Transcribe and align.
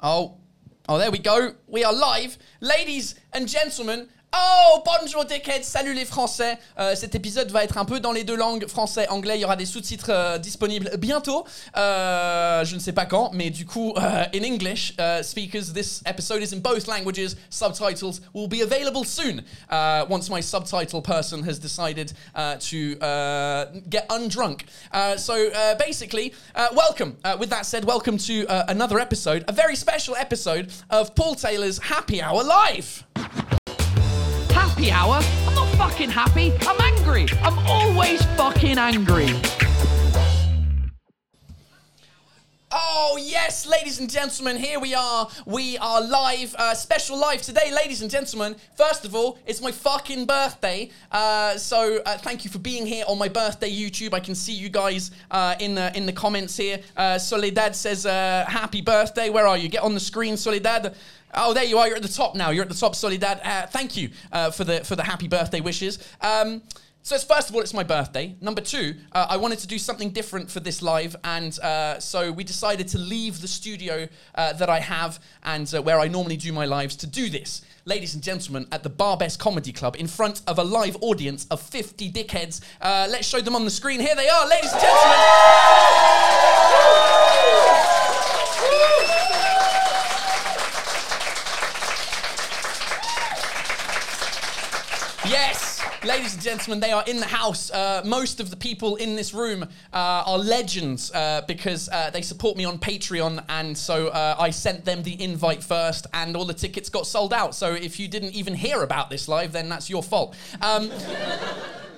Oh, 0.00 0.36
oh, 0.88 0.98
there 0.98 1.10
we 1.10 1.18
go. 1.18 1.54
We 1.66 1.82
are 1.82 1.92
live, 1.92 2.36
ladies 2.60 3.14
and 3.32 3.48
gentlemen. 3.48 4.08
Oh, 4.38 4.82
bonjour 4.84 5.24
dickheads, 5.24 5.62
salut 5.62 5.94
les 5.94 6.04
Français. 6.04 6.58
Euh, 6.78 6.94
cet 6.94 7.14
épisode 7.14 7.50
va 7.50 7.64
être 7.64 7.78
un 7.78 7.86
peu 7.86 8.00
dans 8.00 8.12
les 8.12 8.22
deux 8.22 8.36
langues, 8.36 8.66
français, 8.66 9.08
anglais. 9.08 9.38
Il 9.38 9.40
y 9.40 9.44
aura 9.46 9.56
des 9.56 9.64
sous-titres 9.64 10.10
euh, 10.10 10.36
disponibles 10.36 10.90
bientôt. 10.98 11.46
Euh, 11.76 12.62
je 12.64 12.74
ne 12.74 12.80
sais 12.80 12.92
pas 12.92 13.06
quand, 13.06 13.30
mais 13.32 13.48
du 13.48 13.64
coup, 13.64 13.94
euh, 13.96 14.24
in 14.34 14.44
English, 14.44 14.92
uh, 14.98 15.22
speakers, 15.22 15.72
this 15.72 16.02
episode 16.04 16.42
is 16.42 16.52
in 16.54 16.58
both 16.58 16.86
languages. 16.86 17.34
Subtitles 17.48 18.20
will 18.34 18.48
be 18.48 18.60
available 18.60 19.04
soon. 19.04 19.42
Uh, 19.70 20.04
once 20.10 20.28
my 20.28 20.42
subtitle 20.42 21.00
person 21.00 21.42
has 21.42 21.58
decided 21.58 22.12
uh, 22.34 22.56
to 22.56 22.98
uh, 23.00 23.66
get 23.88 24.06
undrunk. 24.10 24.66
Uh, 24.92 25.16
so 25.16 25.48
uh, 25.54 25.74
basically, 25.76 26.34
welcome. 26.74 27.16
With 27.38 27.48
that 27.50 27.64
said, 27.64 27.86
welcome 27.86 28.18
to 28.18 28.44
another 28.68 28.98
episode, 28.98 29.44
a 29.48 29.52
very 29.52 29.76
special 29.76 30.14
episode 30.16 30.70
of 30.90 31.14
Paul 31.14 31.36
Taylor's 31.36 31.78
Happy 31.78 32.20
Hour 32.20 32.44
Live. 32.44 33.04
Hour? 34.90 35.20
I'm 35.46 35.54
not 35.54 35.68
fucking 35.76 36.10
happy. 36.10 36.52
I'm 36.62 36.80
angry. 36.80 37.26
I'm 37.42 37.58
always 37.66 38.22
fucking 38.36 38.78
angry. 38.78 39.26
Oh, 42.72 43.16
yes, 43.22 43.64
ladies 43.64 44.00
and 44.00 44.10
gentlemen, 44.10 44.56
here 44.56 44.80
we 44.80 44.92
are. 44.92 45.28
We 45.46 45.78
are 45.78 46.02
live, 46.02 46.52
uh, 46.58 46.74
special 46.74 47.16
live 47.16 47.40
today, 47.40 47.72
ladies 47.72 48.02
and 48.02 48.10
gentlemen. 48.10 48.56
First 48.76 49.04
of 49.04 49.14
all, 49.14 49.38
it's 49.46 49.60
my 49.60 49.70
fucking 49.70 50.26
birthday. 50.26 50.90
Uh, 51.12 51.56
so 51.58 52.00
uh, 52.04 52.18
thank 52.18 52.44
you 52.44 52.50
for 52.50 52.58
being 52.58 52.84
here 52.84 53.04
on 53.06 53.18
my 53.18 53.28
birthday 53.28 53.70
YouTube. 53.70 54.14
I 54.14 54.18
can 54.18 54.34
see 54.34 54.52
you 54.52 54.68
guys 54.68 55.12
uh, 55.30 55.54
in, 55.60 55.76
the, 55.76 55.96
in 55.96 56.06
the 56.06 56.12
comments 56.12 56.56
here. 56.56 56.80
Uh, 56.96 57.18
Soledad 57.18 57.76
says, 57.76 58.04
uh, 58.04 58.44
Happy 58.48 58.80
birthday. 58.80 59.30
Where 59.30 59.46
are 59.46 59.56
you? 59.56 59.68
Get 59.68 59.84
on 59.84 59.94
the 59.94 60.00
screen, 60.00 60.36
Soledad. 60.36 60.96
Oh, 61.34 61.54
there 61.54 61.64
you 61.64 61.78
are. 61.78 61.86
You're 61.86 61.96
at 61.96 62.02
the 62.02 62.08
top 62.08 62.34
now. 62.34 62.50
You're 62.50 62.64
at 62.64 62.68
the 62.68 62.74
top, 62.74 62.96
Soledad. 62.96 63.40
Uh, 63.44 63.66
thank 63.66 63.96
you 63.96 64.10
uh, 64.32 64.50
for 64.50 64.64
the 64.64 64.82
for 64.84 64.96
the 64.96 65.04
happy 65.04 65.28
birthday 65.28 65.60
wishes. 65.60 65.98
Um, 66.20 66.62
so 67.06 67.14
it's, 67.14 67.22
first 67.22 67.48
of 67.48 67.54
all, 67.54 67.60
it's 67.60 67.72
my 67.72 67.84
birthday. 67.84 68.34
Number 68.40 68.60
two, 68.60 68.96
uh, 69.12 69.28
I 69.30 69.36
wanted 69.36 69.60
to 69.60 69.68
do 69.68 69.78
something 69.78 70.10
different 70.10 70.50
for 70.50 70.58
this 70.58 70.82
live, 70.82 71.14
and 71.22 71.56
uh, 71.60 72.00
so 72.00 72.32
we 72.32 72.42
decided 72.42 72.88
to 72.88 72.98
leave 72.98 73.40
the 73.40 73.46
studio 73.46 74.08
uh, 74.34 74.54
that 74.54 74.68
I 74.68 74.80
have 74.80 75.20
and 75.44 75.72
uh, 75.72 75.80
where 75.80 76.00
I 76.00 76.08
normally 76.08 76.36
do 76.36 76.52
my 76.52 76.64
lives 76.64 76.96
to 76.96 77.06
do 77.06 77.30
this. 77.30 77.62
Ladies 77.84 78.14
and 78.14 78.24
gentlemen, 78.24 78.66
at 78.72 78.82
the 78.82 78.90
Barbès 78.90 79.38
Comedy 79.38 79.72
Club, 79.72 79.94
in 79.94 80.08
front 80.08 80.42
of 80.48 80.58
a 80.58 80.64
live 80.64 80.96
audience 81.00 81.46
of 81.48 81.62
50 81.62 82.10
dickheads. 82.10 82.60
Uh, 82.80 83.06
let's 83.08 83.28
show 83.28 83.40
them 83.40 83.54
on 83.54 83.64
the 83.64 83.70
screen. 83.70 84.00
Here 84.00 84.16
they 84.16 84.28
are, 84.28 84.48
ladies 84.48 84.72
and 84.72 84.80
gentlemen. 84.80 85.16
Yes, 95.28 95.82
ladies 96.04 96.34
and 96.34 96.35
gentlemen, 96.46 96.78
they 96.78 96.92
are 96.92 97.02
in 97.08 97.16
the 97.16 97.26
house. 97.26 97.72
Uh, 97.72 98.02
most 98.04 98.38
of 98.38 98.50
the 98.50 98.56
people 98.56 98.94
in 98.94 99.16
this 99.16 99.34
room 99.34 99.64
uh, 99.64 99.66
are 99.92 100.38
legends 100.38 101.10
uh, 101.10 101.42
because 101.48 101.88
uh, 101.88 102.08
they 102.10 102.22
support 102.22 102.56
me 102.56 102.64
on 102.64 102.78
Patreon, 102.78 103.42
and 103.48 103.76
so 103.76 104.06
uh, 104.08 104.36
I 104.38 104.50
sent 104.50 104.84
them 104.84 105.02
the 105.02 105.20
invite 105.20 105.60
first, 105.60 106.06
and 106.12 106.36
all 106.36 106.44
the 106.44 106.54
tickets 106.54 106.88
got 106.88 107.04
sold 107.04 107.32
out. 107.32 107.56
So 107.56 107.74
if 107.74 107.98
you 107.98 108.06
didn't 108.06 108.34
even 108.34 108.54
hear 108.54 108.84
about 108.84 109.10
this 109.10 109.26
live, 109.26 109.50
then 109.50 109.68
that's 109.68 109.90
your 109.90 110.04
fault. 110.04 110.36
Um, 110.62 110.88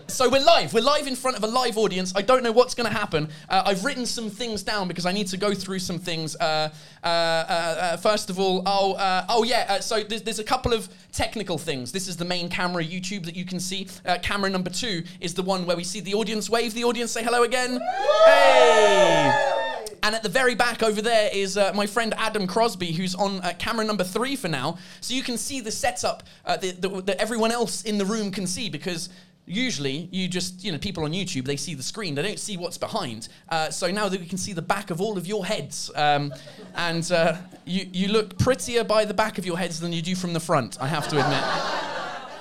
so 0.09 0.28
we're 0.28 0.42
live. 0.42 0.73
We're 0.73 0.83
live 0.83 1.06
in 1.06 1.14
front 1.14 1.37
of 1.37 1.45
a 1.45 1.47
live 1.47 1.77
audience. 1.77 2.14
I 2.17 2.23
don't 2.23 2.42
know 2.42 2.51
what's 2.51 2.75
going 2.75 2.91
to 2.91 2.97
happen. 2.97 3.28
Uh, 3.48 3.62
I've 3.67 3.84
written 3.84 4.06
some 4.06 4.31
things 4.31 4.62
down 4.62 4.89
because 4.89 5.05
I 5.05 5.12
need 5.12 5.27
to 5.28 5.37
go 5.37 5.53
through 5.53 5.81
some 5.81 5.98
things. 5.98 6.34
Uh, 6.37 6.70
uh, 7.05 7.06
uh, 7.06 7.11
uh, 7.11 7.97
first 7.98 8.31
of 8.31 8.41
all, 8.41 8.62
oh, 8.65 8.95
uh, 8.95 9.27
oh 9.28 9.45
yeah. 9.45 9.81
So 9.81 10.03
there's, 10.03 10.23
there's 10.23 10.39
a 10.39 10.45
couple 10.45 10.73
of 10.73 10.89
technical 11.12 11.59
things. 11.59 11.92
This 11.92 12.09
is 12.09 12.17
the 12.17 12.25
main 12.25 12.48
camera 12.48 12.83
YouTube 12.83 13.27
that 13.27 13.37
you 13.37 13.45
can 13.45 13.61
see. 13.61 13.87
Camera 14.23 14.48
number 14.48 14.70
two 14.70 15.05
is 15.21 15.34
the 15.34 15.43
one 15.43 15.66
where 15.66 15.77
we 15.77 15.84
see 15.84 16.00
the 16.00 16.15
audience 16.15 16.49
wave. 16.49 16.72
The 16.72 16.84
audience 16.84 17.12
say 17.12 17.22
hello 17.22 17.43
again. 17.43 17.78
Hey. 18.25 19.54
And 20.03 20.15
at 20.15 20.22
the 20.22 20.28
very 20.28 20.54
back 20.54 20.83
over 20.83 21.03
there 21.03 21.28
is 21.33 21.56
uh, 21.56 21.72
my 21.75 21.87
friend 21.87 22.15
Adam 22.16 22.47
Crosby, 22.47 22.93
who's 22.93 23.15
on 23.15 23.41
uh, 23.41 23.53
camera 23.59 23.84
number 23.84 24.04
three 24.04 24.37
for 24.37 24.49
now. 24.49 24.78
So 25.00 25.15
you 25.15 25.22
can 25.22 25.37
see 25.37 25.60
the 25.60 25.71
setup 25.71 26.22
uh, 26.44 26.56
that, 26.56 26.81
that, 26.83 27.06
that 27.06 27.21
everyone 27.21 27.53
else 27.53 27.83
in 27.83 27.99
the 27.99 28.06
room 28.06 28.31
can 28.31 28.47
see 28.47 28.71
because 28.71 29.09
usually 29.48 30.09
you 30.12 30.28
just 30.28 30.64
you 30.64 30.70
know 30.72 30.78
people 30.78 31.04
on 31.04 31.12
youtube 31.12 31.44
they 31.44 31.56
see 31.56 31.75
the 31.75 31.82
screen 31.82 32.14
they 32.14 32.22
don't 32.22 32.38
see 32.38 32.56
what's 32.56 32.78
behind. 32.78 33.28
Uh, 33.48 33.70
so 33.70 33.91
now 33.91 34.09
that 34.09 34.20
we 34.20 34.26
can 34.26 34.38
see 34.38 34.53
the 34.53 34.62
back 34.62 34.91
of 34.91 35.00
all 35.00 35.16
of 35.19 35.26
your 35.26 35.47
heads 35.47 35.91
um, 35.94 36.32
and 36.76 37.10
uh, 37.12 37.36
you, 37.64 37.88
you 37.92 38.09
look 38.09 38.38
prettier 38.38 38.84
by 38.84 39.04
the 39.04 39.14
back 39.14 39.38
of 39.38 39.47
your 39.47 39.59
heads 39.59 39.81
than 39.81 39.92
you 39.92 40.03
do 40.03 40.14
from 40.14 40.32
the 40.32 40.41
front 40.41 40.81
i 40.81 40.86
have 40.86 41.09
to 41.09 41.16
admit. 41.19 41.42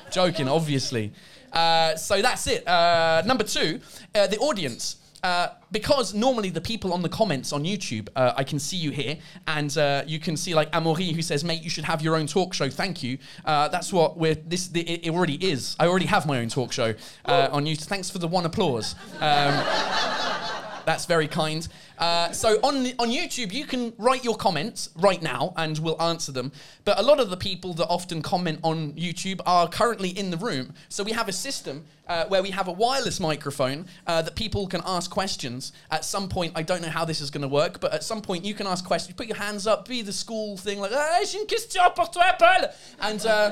Joking 0.11 0.47
obviously. 0.47 1.11
Uh, 1.51 1.95
so 1.95 2.21
that's 2.21 2.47
it. 2.47 2.67
Uh, 2.67 3.23
number 3.25 3.43
two 3.43 3.79
uh, 4.15 4.27
the 4.27 4.37
audience 4.37 4.97
uh, 5.23 5.49
because 5.71 6.13
normally 6.13 6.49
the 6.49 6.61
people 6.61 6.93
on 6.93 7.01
the 7.01 7.09
comments 7.09 7.51
on 7.51 7.63
YouTube, 7.63 8.09
uh, 8.15 8.33
I 8.35 8.43
can 8.43 8.59
see 8.59 8.77
you 8.77 8.91
here, 8.91 9.17
and 9.47 9.75
uh, 9.77 10.03
you 10.05 10.19
can 10.19 10.37
see 10.37 10.53
like 10.53 10.71
Amaury 10.71 11.13
who 11.13 11.21
says, 11.21 11.43
"Mate, 11.43 11.63
you 11.63 11.69
should 11.69 11.85
have 11.85 12.01
your 12.01 12.15
own 12.15 12.27
talk 12.27 12.53
show." 12.53 12.69
Thank 12.69 13.03
you. 13.03 13.17
Uh, 13.43 13.67
that's 13.67 13.91
what 13.91 14.17
we're. 14.17 14.35
This 14.35 14.67
the, 14.67 14.81
it, 14.81 15.09
already 15.09 15.35
is. 15.35 15.75
I 15.79 15.87
already 15.87 16.05
have 16.05 16.25
my 16.25 16.39
own 16.39 16.49
talk 16.49 16.71
show 16.71 16.93
uh, 17.25 17.49
on 17.51 17.65
YouTube. 17.65 17.85
Thanks 17.85 18.09
for 18.09 18.19
the 18.19 18.27
one 18.27 18.45
applause. 18.45 18.95
Um, 19.15 19.21
that's 20.85 21.05
very 21.05 21.27
kind. 21.27 21.67
Uh, 21.97 22.31
so 22.31 22.57
on 22.63 22.85
on 22.99 23.09
YouTube, 23.09 23.51
you 23.51 23.65
can 23.65 23.93
write 23.97 24.23
your 24.23 24.35
comments 24.35 24.89
right 24.95 25.21
now, 25.21 25.53
and 25.57 25.77
we'll 25.79 26.01
answer 26.01 26.31
them. 26.31 26.51
But 26.85 26.99
a 26.99 27.01
lot 27.01 27.19
of 27.19 27.29
the 27.29 27.37
people 27.37 27.73
that 27.75 27.87
often 27.87 28.21
comment 28.21 28.59
on 28.63 28.93
YouTube 28.93 29.41
are 29.45 29.67
currently 29.67 30.09
in 30.09 30.29
the 30.29 30.37
room. 30.37 30.73
So 30.89 31.03
we 31.03 31.11
have 31.13 31.27
a 31.27 31.33
system 31.33 31.85
uh, 32.07 32.25
where 32.27 32.41
we 32.43 32.51
have 32.51 32.67
a 32.67 32.71
wireless 32.71 33.19
microphone 33.19 33.87
uh, 34.05 34.21
that 34.21 34.35
people 34.35 34.67
can 34.67 34.81
ask 34.85 35.09
questions. 35.11 35.73
At 35.91 36.05
some 36.05 36.29
point, 36.29 36.53
I 36.55 36.61
don't 36.63 36.81
know 36.81 36.89
how 36.89 37.03
this 37.03 37.19
is 37.19 37.29
going 37.31 37.41
to 37.41 37.47
work, 37.47 37.79
but 37.79 37.93
at 37.93 38.03
some 38.03 38.21
point, 38.21 38.45
you 38.45 38.53
can 38.53 38.67
ask 38.67 38.85
questions. 38.85 39.15
Put 39.15 39.27
your 39.27 39.37
hands 39.37 39.65
up, 39.67 39.87
be 39.87 40.01
the 40.03 40.13
school 40.13 40.55
thing, 40.57 40.79
like 40.79 40.91
ah, 40.93 41.19
une 41.33 41.47
question 41.47 41.81
pour 41.95 42.07
toi, 42.11 42.31
Paul, 42.39 42.69
and 43.01 43.25
uh, 43.25 43.51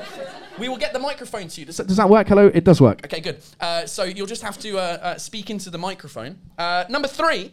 we 0.58 0.68
will 0.68 0.78
get 0.78 0.92
the 0.92 0.98
microphone 1.00 1.48
to 1.48 1.60
you. 1.60 1.66
Does 1.66 1.76
that- 1.78 1.86
Does 1.88 1.96
that 1.96 2.08
work? 2.08 2.28
Hello, 2.28 2.46
it 2.46 2.64
does 2.64 2.80
work. 2.80 3.00
Okay, 3.04 3.20
good. 3.20 3.42
Uh, 3.60 3.86
so 3.86 4.04
you'll 4.04 4.26
just 4.26 4.42
have 4.42 4.58
to 4.60 5.14
speak 5.18 5.50
into 5.50 5.68
the 5.70 5.78
microphone. 5.78 6.38
Uh, 6.58 6.84
number 6.88 7.08
three, 7.08 7.52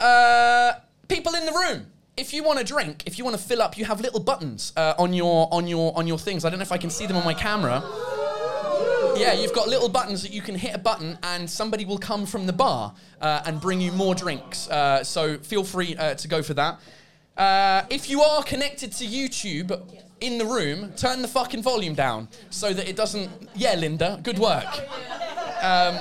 uh, 0.00 0.72
people 1.08 1.34
in 1.34 1.46
the 1.46 1.52
room. 1.52 1.86
If 2.16 2.34
you 2.34 2.42
want 2.42 2.58
a 2.58 2.64
drink, 2.64 3.04
if 3.06 3.16
you 3.16 3.24
want 3.24 3.36
to 3.36 3.42
fill 3.42 3.62
up, 3.62 3.78
you 3.78 3.84
have 3.84 4.00
little 4.00 4.18
buttons 4.18 4.72
uh, 4.76 4.94
on 4.98 5.12
your 5.12 5.48
on 5.52 5.68
your 5.68 5.96
on 5.96 6.08
your 6.08 6.18
things. 6.18 6.44
I 6.44 6.50
don't 6.50 6.58
know 6.58 6.64
if 6.64 6.72
I 6.72 6.78
can 6.78 6.90
see 6.90 7.06
them 7.06 7.16
on 7.16 7.24
my 7.24 7.34
camera. 7.34 7.82
Yeah, 9.16 9.32
you've 9.32 9.52
got 9.52 9.68
little 9.68 9.88
buttons 9.88 10.22
that 10.22 10.32
you 10.32 10.42
can 10.42 10.54
hit 10.54 10.74
a 10.74 10.78
button, 10.78 11.18
and 11.22 11.48
somebody 11.50 11.84
will 11.84 11.98
come 11.98 12.24
from 12.24 12.46
the 12.46 12.52
bar 12.52 12.94
uh, 13.20 13.42
and 13.46 13.60
bring 13.60 13.80
you 13.80 13.90
more 13.92 14.14
drinks. 14.14 14.68
Uh, 14.68 15.02
so 15.02 15.38
feel 15.38 15.64
free 15.64 15.96
uh, 15.96 16.14
to 16.14 16.28
go 16.28 16.42
for 16.42 16.54
that. 16.54 16.78
Uh, 17.36 17.84
if 17.90 18.10
you 18.10 18.20
are 18.20 18.42
connected 18.42 18.92
to 18.92 19.04
YouTube 19.04 19.80
in 20.20 20.38
the 20.38 20.44
room, 20.44 20.92
turn 20.96 21.22
the 21.22 21.28
fucking 21.28 21.62
volume 21.62 21.94
down 21.94 22.28
so 22.50 22.72
that 22.72 22.88
it 22.88 22.96
doesn't. 22.96 23.30
Yeah, 23.54 23.74
Linda, 23.74 24.20
good 24.22 24.38
work. 24.38 24.66
Um, 25.62 25.98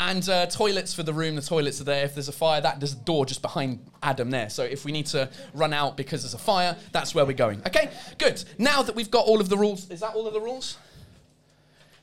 and 0.00 0.26
uh, 0.30 0.46
toilets 0.46 0.94
for 0.94 1.02
the 1.02 1.12
room. 1.12 1.36
The 1.36 1.42
toilets 1.42 1.80
are 1.80 1.84
there. 1.84 2.04
If 2.04 2.14
there's 2.14 2.28
a 2.28 2.32
fire, 2.32 2.60
that 2.62 2.80
there's 2.80 2.94
a 2.94 2.96
door 2.96 3.26
just 3.26 3.42
behind 3.42 3.84
Adam 4.02 4.30
there. 4.30 4.48
So 4.48 4.64
if 4.64 4.84
we 4.86 4.92
need 4.92 5.06
to 5.06 5.28
run 5.52 5.74
out 5.74 5.96
because 5.96 6.22
there's 6.22 6.34
a 6.34 6.38
fire, 6.38 6.74
that's 6.90 7.14
where 7.14 7.26
we're 7.26 7.34
going. 7.34 7.60
Okay, 7.66 7.90
good. 8.18 8.42
Now 8.58 8.82
that 8.82 8.96
we've 8.96 9.10
got 9.10 9.26
all 9.26 9.40
of 9.40 9.50
the 9.50 9.58
rules, 9.58 9.90
is 9.90 10.00
that 10.00 10.14
all 10.14 10.26
of 10.26 10.32
the 10.32 10.40
rules? 10.40 10.78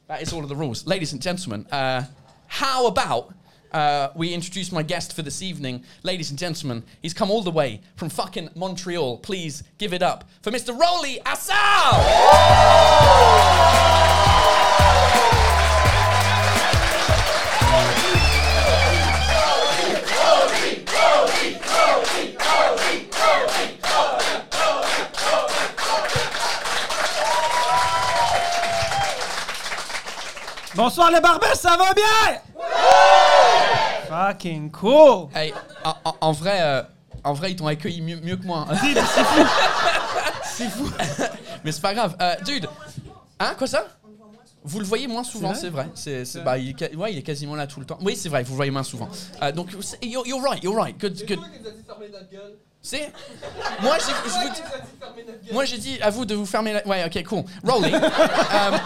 That 0.08 0.22
is 0.22 0.32
all 0.32 0.44
of 0.44 0.50
the 0.50 0.56
rules, 0.56 0.86
ladies 0.86 1.12
and 1.12 1.22
gentlemen. 1.22 1.66
Uh, 1.72 2.04
how 2.46 2.86
about 2.86 3.34
uh, 3.72 4.10
we 4.16 4.32
introduce 4.32 4.72
my 4.72 4.84
guest 4.84 5.16
for 5.16 5.24
this 5.24 5.42
evening, 5.42 5.84
ladies 6.04 6.30
and 6.30 6.38
gentlemen? 6.38 6.84
He's 7.02 7.16
come 7.16 7.32
all 7.32 7.42
the 7.42 7.52
way 7.52 7.82
from 7.96 8.10
fucking 8.10 8.52
Montreal. 8.56 9.18
Please 9.18 9.64
give 9.80 9.92
it 9.92 10.04
up 10.04 10.30
for 10.44 10.52
Mr. 10.52 10.80
Rolly 10.80 11.20
Assal. 11.26 11.58
Bonsoir 30.78 31.10
les 31.10 31.20
barbes, 31.20 31.44
ça 31.56 31.76
va 31.76 31.92
bien? 31.92 32.40
Fucking 34.08 34.70
cool! 34.72 35.28
Hey, 35.36 35.52
en, 35.84 35.94
en- 36.06 36.16
en 36.22 36.32
vrai, 36.32 36.60
euh, 36.62 36.84
en 37.24 37.34
vrai, 37.34 37.52
ils 37.52 37.56
t'ont 37.56 37.66
accueilli 37.66 38.00
mieux, 38.02 38.20
mieux 38.22 38.38
que 38.38 38.46
moi. 38.46 38.68
hein. 38.70 38.76
C'est 40.44 40.70
fou! 40.70 40.88
Mais 41.64 41.72
c'est 41.72 41.82
pas 41.82 41.96
grave. 41.96 42.16
Euh, 42.22 42.36
dude, 42.46 42.70
hein, 43.40 43.56
quoi 43.58 43.66
ça? 43.66 43.88
Vous 44.64 44.80
le 44.80 44.86
voyez 44.86 45.08
moins 45.08 45.24
souvent, 45.24 45.56
C'est 45.56 45.62
c'est 45.62 45.70
vrai. 45.70 45.88
C'est, 45.96 46.26
c'est- 46.26 46.42
bah, 46.42 46.60
il, 46.60 46.70
est, 46.80 46.96
ouais, 46.96 47.12
il 47.12 47.18
est 47.18 47.24
quasiment 47.24 47.56
là 47.56 47.66
tout 47.66 47.80
le 47.80 47.86
temps. 47.88 47.98
Oui, 48.02 48.16
c'est 48.16 48.30
vrai, 48.30 48.44
vous 48.44 48.52
le 48.52 48.58
voyez 48.58 48.72
moins 48.72 48.84
souvent. 48.84 49.10
Euh, 49.42 49.52
donc, 49.52 49.70
c'est- 49.82 49.98
you're, 50.06 50.28
you're 50.28 50.44
right, 50.44 50.64
you're 50.64 50.76
right. 50.80 50.96
Good, 51.00 51.26
good. 51.28 51.40
C'est 52.84 53.12
Moi, 53.82 53.98
j'ai, 53.98 54.14
je 54.30 54.30
vous 54.30 55.54
moi, 55.54 55.66
j'ai 55.66 55.78
dit 55.80 55.98
à 56.02 56.12
vous 56.12 56.26
de 56.26 56.36
vous 56.36 56.46
fermer 56.46 56.74
la... 56.74 56.86
Ouais, 56.88 57.04
ok, 57.04 57.24
cool. 57.26 57.44
Rolly, 57.66 57.94
um, 57.96 58.02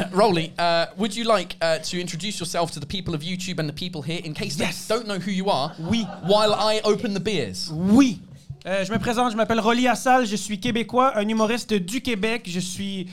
Rolly, 0.12 0.52
uh, 0.58 0.86
would 0.96 1.14
you 1.14 1.24
like 1.24 1.56
uh, 1.60 1.78
to 1.78 2.00
introduce 2.00 2.38
yourself 2.40 2.70
to 2.72 2.80
the 2.80 2.86
people 2.86 3.14
of 3.14 3.22
YouTube 3.22 3.58
and 3.58 3.68
the 3.68 3.72
people 3.74 4.02
here 4.02 4.20
in 4.24 4.34
case 4.34 4.56
Yes. 4.58 4.86
they 4.86 4.94
don't 4.94 5.06
know 5.06 5.18
who 5.18 5.30
you 5.30 5.48
are 5.50 5.72
Oui. 5.78 6.06
while 6.26 6.54
I 6.54 6.80
open 6.84 7.14
the 7.14 7.20
beers? 7.22 7.70
Oui. 7.72 8.20
Euh, 8.66 8.84
je 8.84 8.92
me 8.92 8.98
présente, 8.98 9.32
je 9.32 9.36
m'appelle 9.36 9.58
Rolly 9.60 9.88
Assal, 9.88 10.24
je 10.26 10.36
suis 10.36 10.60
québécois, 10.60 11.16
un 11.16 11.26
humoriste 11.28 11.74
du 11.74 12.00
Québec. 12.00 12.44
Je 12.46 12.60
suis 12.60 13.08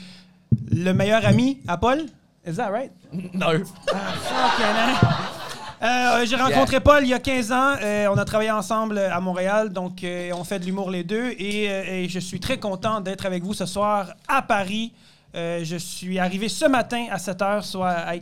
le 0.70 0.92
meilleur 0.92 1.26
ami 1.26 1.58
à 1.66 1.76
Paul. 1.76 2.06
Is 2.46 2.54
that 2.56 2.70
right? 2.70 2.92
No. 3.34 3.46
Fucking 3.50 4.76
hell. 4.76 4.96
Euh, 5.82 6.26
J'ai 6.26 6.36
rencontré 6.36 6.78
Paul 6.80 7.02
il 7.04 7.08
y 7.08 7.14
a 7.14 7.18
15 7.18 7.52
ans. 7.52 7.74
Euh, 7.82 8.06
on 8.12 8.18
a 8.18 8.24
travaillé 8.24 8.50
ensemble 8.50 8.98
à 8.98 9.18
Montréal, 9.20 9.70
donc 9.70 10.04
euh, 10.04 10.30
on 10.34 10.44
fait 10.44 10.58
de 10.58 10.66
l'humour 10.66 10.90
les 10.90 11.04
deux. 11.04 11.30
Et, 11.38 11.64
et 11.64 12.08
je 12.08 12.18
suis 12.18 12.38
très 12.38 12.58
content 12.58 13.00
d'être 13.00 13.24
avec 13.26 13.42
vous 13.42 13.54
ce 13.54 13.66
soir 13.66 14.12
à 14.28 14.42
Paris. 14.42 14.92
Euh, 15.34 15.64
je 15.64 15.76
suis 15.76 16.18
arrivé 16.18 16.48
ce 16.48 16.64
matin 16.66 17.06
à 17.10 17.18
7 17.18 17.38
h, 17.38 17.62
soit 17.62 18.14
I, 18.14 18.20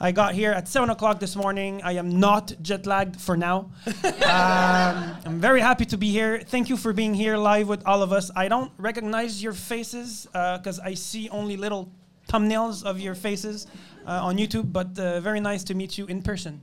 I 0.00 0.12
got 0.12 0.32
here 0.34 0.52
at 0.52 0.66
7 0.66 0.90
o'clock 0.90 1.18
this 1.18 1.34
morning. 1.34 1.80
I 1.82 1.96
am 1.98 2.18
not 2.18 2.52
jet 2.62 2.86
lagged 2.86 3.16
for 3.20 3.36
now. 3.36 3.70
um, 4.04 5.16
I'm 5.24 5.40
very 5.40 5.60
happy 5.60 5.86
to 5.86 5.96
be 5.96 6.10
here. 6.10 6.40
Thank 6.40 6.68
you 6.68 6.76
for 6.76 6.92
being 6.92 7.14
here 7.14 7.36
live 7.36 7.68
with 7.68 7.82
all 7.86 8.02
of 8.02 8.12
us. 8.12 8.30
I 8.36 8.48
don't 8.48 8.70
recognize 8.78 9.42
your 9.42 9.54
faces 9.54 10.26
because 10.32 10.78
I 10.80 10.94
see 10.94 11.28
only 11.30 11.56
little 11.56 11.88
thumbnails 12.28 12.84
of 12.84 13.00
your 13.00 13.14
faces 13.14 13.66
uh, 14.06 14.20
on 14.22 14.36
YouTube, 14.36 14.72
but 14.72 14.98
uh, 14.98 15.20
very 15.20 15.40
nice 15.40 15.64
to 15.64 15.74
meet 15.74 15.96
you 15.96 16.06
in 16.06 16.22
person. 16.22 16.60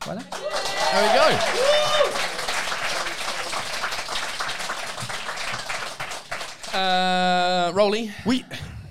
Voilà. 0.00 0.22
There 0.92 1.02
we 1.02 1.14
go. 1.14 1.36
Uh, 6.72 7.72
Rolly, 7.74 8.12
Oui. 8.24 8.44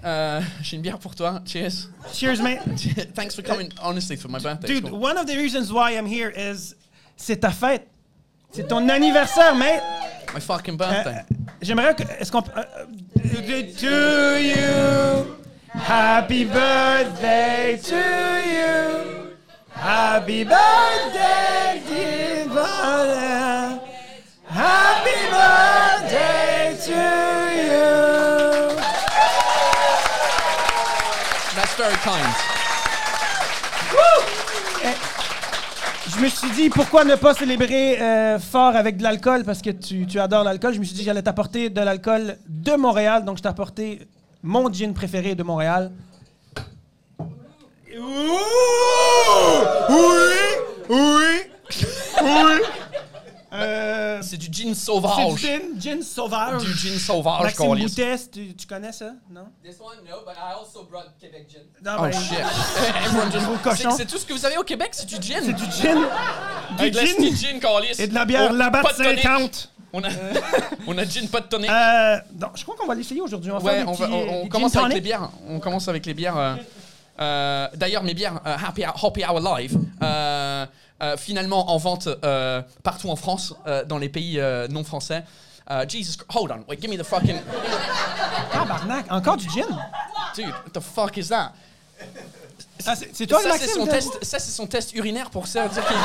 Uh, 0.04 0.42
j'ai 0.62 0.76
une 0.78 0.82
bière 0.82 1.00
pour 1.00 1.16
toi. 1.16 1.42
Cheers. 1.46 1.90
Cheers, 2.14 2.42
mate. 2.42 2.62
Thanks 3.16 3.36
for 3.36 3.42
coming, 3.44 3.72
honestly, 3.82 4.16
for 4.18 4.30
my 4.30 4.40
birthday. 4.40 4.68
Dude, 4.68 4.90
cool. 4.90 5.00
one 5.00 5.18
of 5.18 5.26
the 5.28 5.36
reasons 5.38 5.72
why 5.72 5.92
I'm 5.98 6.06
here 6.06 6.30
is 6.36 6.76
c'est 7.18 7.38
ta 7.42 7.52
fête. 7.52 7.88
C'est 8.52 8.68
ton 8.68 8.88
anniversaire, 8.90 9.54
mate. 9.56 9.84
My 10.34 10.40
fucking 10.42 10.74
Euh, 10.74 10.78
birthday. 10.78 11.22
J'aimerais 11.62 11.96
que. 11.96 12.04
Est-ce 12.20 12.32
qu'on. 12.32 12.42
euh, 12.58 12.64
euh, 13.18 13.64
to 13.78 14.40
you. 14.40 15.36
Happy 15.74 16.46
birthday 16.46 17.78
to 17.78 17.96
you. 17.96 19.36
Happy 19.72 20.44
birthday, 20.44 21.82
dear 21.88 22.48
brother. 22.48 23.80
Happy 24.48 25.20
birthday 25.30 26.76
to 26.86 26.92
you. 27.56 28.49
Kind. 31.80 32.36
Je 36.10 36.20
me 36.22 36.28
suis 36.28 36.50
dit, 36.50 36.70
pourquoi 36.70 37.06
ne 37.06 37.16
pas 37.16 37.34
célébrer 37.34 38.02
euh, 38.02 38.38
fort 38.38 38.76
avec 38.76 38.98
de 38.98 39.04
l'alcool, 39.04 39.46
parce 39.46 39.62
que 39.62 39.70
tu, 39.70 40.06
tu 40.06 40.20
adores 40.20 40.44
l'alcool. 40.44 40.74
Je 40.74 40.80
me 40.80 40.84
suis 40.84 40.94
dit, 40.96 41.04
j'allais 41.04 41.22
t'apporter 41.22 41.70
de 41.70 41.80
l'alcool 41.80 42.36
de 42.50 42.74
Montréal, 42.74 43.24
donc 43.24 43.38
je 43.38 43.44
t'ai 43.44 43.48
apporté 43.48 44.02
mon 44.44 44.70
gin 44.74 44.94
préféré 44.94 45.36
de 45.36 45.44
Montréal. 45.44 45.92
Ouh! 47.98 48.04
Oui! 49.90 49.96
Oui! 50.90 50.98
Oui! 52.22 52.62
Euh, 53.52 54.20
C'est 54.22 54.38
du 54.38 54.48
gin 54.52 54.74
c'est 54.76 54.86
sauvage. 54.86 55.34
du 55.34 55.38
gin, 55.42 55.62
gin 55.80 56.02
sauvage. 56.04 56.62
Du 56.64 56.74
gin 56.74 57.00
sauvage, 57.00 57.42
Maxime. 57.44 57.76
Boutès, 57.76 58.30
tu, 58.32 58.54
tu 58.56 58.68
connais 58.68 58.92
ça, 58.92 59.12
non? 59.32 59.46
This 59.64 59.78
one, 59.80 59.98
no, 60.08 60.18
but 60.26 60.36
I 60.38 60.54
also 60.60 60.84
brought 60.84 61.08
Quebec 61.20 61.48
gin. 61.50 61.62
Non, 61.84 61.98
Oh 61.98 62.02
ben, 62.04 62.12
shit. 62.12 62.38
Everyone 63.06 63.32
just- 63.32 63.46
Gros 63.64 63.76
C'est 63.76 63.92
c'est 63.98 64.06
tout 64.06 64.18
ce 64.20 64.26
que 64.26 64.34
vous 64.34 64.46
avez 64.46 64.58
au 64.58 64.64
Québec, 64.64 64.90
c'est 64.92 65.08
du 65.08 65.16
gin. 65.16 65.42
C'est 65.44 65.54
du 65.54 65.64
gin. 65.72 65.98
Du 66.78 66.92
de 66.92 66.96
la 66.96 67.06
gin 67.06 67.16
petite 67.16 67.38
gin, 67.38 67.60
Corliss. 67.60 68.00
et 68.00 68.08
de 68.08 68.14
la 68.14 68.26
bière 68.26 68.52
Oh, 68.54 68.58
pas 68.72 68.94
de 68.94 69.04
tonic. 69.04 69.22
50. 69.22 69.70
On 69.94 70.04
a, 70.04 70.08
on 70.88 70.96
a 71.00 71.04
gin, 71.06 71.28
pas 71.28 71.40
de 71.42 71.48
tonic. 71.48 71.70
Euh, 71.72 72.18
non, 72.40 72.50
je 72.54 72.62
crois 72.62 72.76
qu'on 72.76 72.86
va 72.86 72.94
l'essayer 72.94 73.22
aujourd'hui. 73.22 73.52
On 73.52 73.60
Ouais, 73.60 73.84
on, 73.88 73.94
va- 73.94 74.10
on- 74.12 74.22
euh, 74.22 74.42
on 74.44 74.48
commence 74.48 74.76
avec 74.76 74.94
les 74.94 75.02
bières. 75.02 75.30
On 75.48 75.60
commence 75.60 75.88
avec 75.88 76.06
les 76.06 76.14
bières. 76.14 76.38
euh, 76.38 76.56
euh, 77.20 77.68
D'ailleurs, 77.76 78.04
mes 78.04 78.14
bières 78.14 78.40
euh, 78.46 78.56
Happy, 78.68 78.84
Hour, 78.86 79.04
Happy 79.06 79.24
Hour 79.26 79.58
Live, 79.58 79.76
euh, 80.04 80.66
euh, 81.02 81.18
finalement 81.18 81.72
en 81.72 81.78
vente 81.78 82.08
euh, 82.24 82.62
partout 82.84 83.10
en 83.10 83.16
France, 83.16 83.54
euh, 83.68 83.84
dans 83.86 83.98
les 83.98 84.10
pays 84.10 84.40
non 84.70 84.84
français. 84.84 85.24
Euh, 85.72 85.86
Jesus, 85.88 86.18
hold 86.34 86.52
on, 86.52 86.64
wait, 86.70 86.80
give 86.82 86.90
me 86.90 86.98
the 86.98 87.04
fucking 87.04 87.38
Tabarnak, 88.52 89.06
encore 89.12 89.38
du 89.38 89.48
gin? 89.50 89.66
dude. 90.36 90.46
What 90.48 90.72
the 90.74 90.80
fuck 90.80 91.16
is 91.18 91.28
that? 91.30 91.54
Ah, 92.88 92.96
c'est 92.96 93.28
toi, 93.28 93.40
ça, 93.42 93.50
c'est 93.52 93.60
Maxime? 93.60 93.82
son 93.82 93.86
test. 93.88 94.24
Ça, 94.24 94.40
c'est 94.40 94.52
son 94.52 94.66
test 94.68 94.94
urinaire 94.94 95.30
pour 95.30 95.48
ça, 95.48 95.68
dire 95.68 95.84
qu'il 95.86 95.98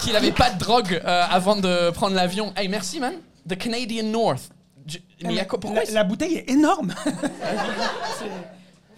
qu'il 0.00 0.16
avait 0.16 0.32
pas 0.32 0.48
de 0.50 0.58
drogue 0.58 1.02
avant 1.04 1.56
de 1.56 1.90
prendre 1.90 2.14
l'avion. 2.16 2.52
Hey, 2.56 2.68
merci, 2.68 2.98
man. 3.00 3.14
The 3.48 3.56
Canadian 3.58 4.04
North. 4.04 4.48
J- 4.86 5.02
Mais 5.22 5.30
il 5.30 5.36
y 5.36 5.40
a 5.40 5.44
quoi- 5.44 5.60
pourquoi 5.60 5.84
la, 5.84 5.90
la 5.90 6.04
bouteille 6.04 6.36
est 6.36 6.48
énorme. 6.50 6.94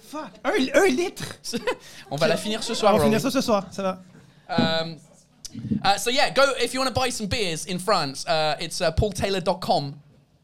Fuck. 0.09 0.31
Un, 0.45 0.51
un 0.81 0.87
litre. 0.87 1.25
On 2.11 2.17
va 2.17 2.29
la 2.29 2.37
finir 2.37 2.63
ce 2.63 2.75
soir. 2.75 2.95
On 2.95 2.99
va 2.99 3.05
finir 3.05 3.21
ça 3.21 3.31
ce 3.31 3.41
soir, 3.41 3.65
ça 3.71 3.83
va. 3.83 4.03
Um, 4.49 4.97
uh, 5.85 5.97
so 5.97 6.11
yeah, 6.11 6.31
go 6.31 6.44
if 6.59 6.73
you 6.75 6.81
want 6.81 6.94
to 6.94 7.00
buy 7.00 7.11
some 7.11 7.27
beers 7.29 7.67
in 7.67 7.79
France. 7.79 8.25
Uh, 8.27 8.56
it's 8.61 8.81
uh, 8.81 8.91
paultaylor.com. 8.93 9.94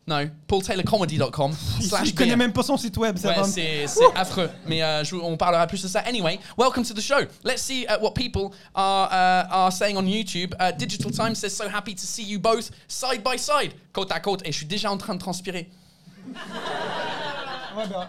No, 0.06 0.26
paultaylorcomedy.com 0.48 1.52
slash 1.80 2.08
Je 2.08 2.14
connais 2.14 2.34
même 2.36 2.50
pas 2.52 2.62
son 2.62 2.78
site 2.78 2.96
web. 2.96 3.18
Ça 3.18 3.28
Ouais, 3.28 3.44
c'est 3.44 3.86
c'est 3.86 4.06
affreux, 4.16 4.48
mais 4.66 4.82
euh, 4.82 5.04
je- 5.04 5.14
on 5.16 5.36
parlera 5.36 5.66
plus 5.66 5.82
de 5.82 5.88
ça. 5.88 6.00
Anyway, 6.00 6.38
welcome 6.56 6.82
to 6.82 6.94
the 6.94 7.00
show. 7.02 7.20
Let's 7.44 7.60
see 7.60 7.84
uh, 7.86 7.98
what 8.00 8.12
people 8.14 8.52
are 8.74 9.06
uh, 9.12 9.46
are 9.50 9.70
saying 9.70 9.98
on 9.98 10.06
YouTube. 10.06 10.54
Uh, 10.58 10.72
Digital 10.72 11.10
Times 11.10 11.34
says 11.38 11.54
so 11.54 11.68
happy 11.68 11.94
to 11.94 12.06
see 12.06 12.22
you 12.22 12.38
both 12.38 12.70
side 12.88 13.22
by 13.22 13.36
side, 13.36 13.74
côte 13.92 14.10
à 14.10 14.20
côte. 14.20 14.40
Et 14.46 14.52
je 14.52 14.56
suis 14.56 14.66
déjà 14.66 14.90
en 14.90 14.96
train 14.96 15.14
de 15.14 15.20
transpirer. 15.20 15.68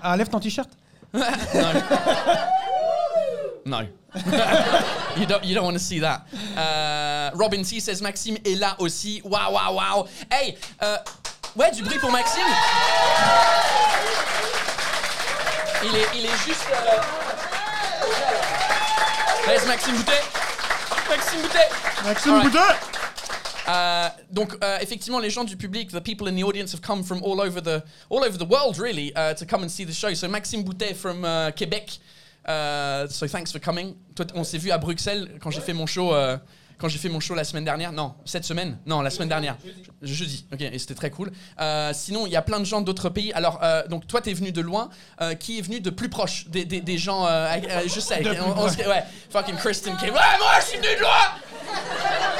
Enlève 0.03 0.29
ton 0.29 0.39
t-shirt. 0.39 0.69
No. 3.65 3.79
you 5.17 5.25
don't 5.25 5.43
you 5.43 5.53
don't 5.53 5.65
want 5.65 5.77
to 5.77 5.83
see 5.83 5.99
that. 5.99 6.25
Uh, 6.57 7.31
Robin 7.35 7.63
T 7.63 7.79
says 7.79 8.01
Maxime 8.01 8.37
est 8.45 8.59
là 8.59 8.75
aussi. 8.79 9.21
Waouh 9.23 9.53
waouh 9.53 9.75
waouh. 9.75 10.07
Hey, 10.31 10.57
euh, 10.81 10.97
ouais 11.55 11.71
du 11.71 11.83
bruit 11.83 11.99
pour 11.99 12.11
Maxime. 12.11 12.43
Il 15.83 15.95
est 15.95 16.07
il 16.15 16.25
est 16.25 16.45
juste. 16.45 16.65
Euh... 16.73 17.19
Laisse 19.47 19.65
Maxime 19.65 19.95
Boutet. 19.95 20.21
Maxime 21.09 21.41
Boutet. 21.41 21.69
Maxime 22.03 22.33
Alright. 22.33 22.51
Boudin. 22.51 22.75
Euh, 23.67 24.09
donc 24.31 24.55
euh, 24.63 24.77
effectivement, 24.81 25.19
les 25.19 25.29
gens 25.29 25.43
du 25.43 25.55
public, 25.55 25.91
the 25.91 25.99
people 25.99 26.27
in 26.27 26.35
the 26.35 26.43
audience 26.43 26.71
have 26.73 26.81
come 26.81 27.03
from 27.03 27.21
all 27.23 27.39
over 27.39 27.61
the 27.61 27.83
all 28.09 28.23
over 28.23 28.37
the 28.37 28.47
world 28.47 28.77
really 28.79 29.11
uh, 29.15 29.33
to 29.33 29.45
come 29.45 29.63
and 29.63 29.69
see 29.69 29.85
the 29.85 29.93
show. 29.93 30.13
So 30.13 30.27
Maxime 30.27 30.63
Boutet 30.63 30.95
from 30.95 31.23
uh, 31.23 31.51
Quebec. 31.51 31.99
Uh, 32.49 33.07
so 33.09 33.27
thanks 33.27 33.51
for 33.51 33.59
coming. 33.61 33.93
Toi, 34.15 34.25
on 34.33 34.43
s'est 34.43 34.57
vu 34.57 34.71
à 34.71 34.79
Bruxelles 34.79 35.29
quand 35.39 35.51
j'ai 35.51 35.61
fait 35.61 35.73
mon 35.73 35.85
show. 35.85 36.13
euh, 36.15 36.37
quand 36.79 36.87
j'ai 36.87 36.97
fait 36.97 37.09
mon 37.09 37.19
show 37.19 37.35
la 37.35 37.43
semaine 37.43 37.65
dernière, 37.65 37.91
non, 37.91 38.13
cette 38.23 38.45
semaine, 38.45 38.77
non, 38.85 39.01
la 39.01 39.09
semaine 39.09 39.27
dernière, 39.27 39.57
Je- 40.01 40.13
jeudi, 40.13 40.45
ok, 40.53 40.61
et 40.61 40.79
c'était 40.79 40.93
très 40.95 41.09
cool. 41.11 41.29
Euh, 41.59 41.91
sinon, 41.93 42.25
il 42.25 42.31
y 42.31 42.37
a 42.37 42.41
plein 42.41 42.57
de 42.57 42.63
gens 42.63 42.79
d'autres 42.79 43.09
pays. 43.09 43.33
Alors, 43.33 43.59
euh, 43.61 43.85
donc 43.89 44.07
toi, 44.07 44.21
t'es 44.21 44.31
venu 44.31 44.53
de 44.53 44.61
loin, 44.61 44.89
euh, 45.21 45.35
qui 45.35 45.59
est 45.59 45.61
venu 45.61 45.81
de 45.81 45.89
plus 45.89 46.07
proche? 46.07 46.47
Des, 46.47 46.63
des, 46.63 46.79
des 46.79 46.97
gens, 46.97 47.25
euh, 47.27 47.49
euh, 47.69 47.81
je 47.85 47.99
sais, 47.99 48.23
on- 48.39 48.61
on 48.61 48.67
ouais, 48.69 49.03
fucking 49.29 49.57
Kristen 49.57 49.97
qui 49.97 50.05
ouais, 50.05 50.11
moi, 50.11 50.51
je 50.61 50.65
suis 50.67 50.77
venu 50.77 50.87
de 50.95 51.01
loin. 51.01 52.38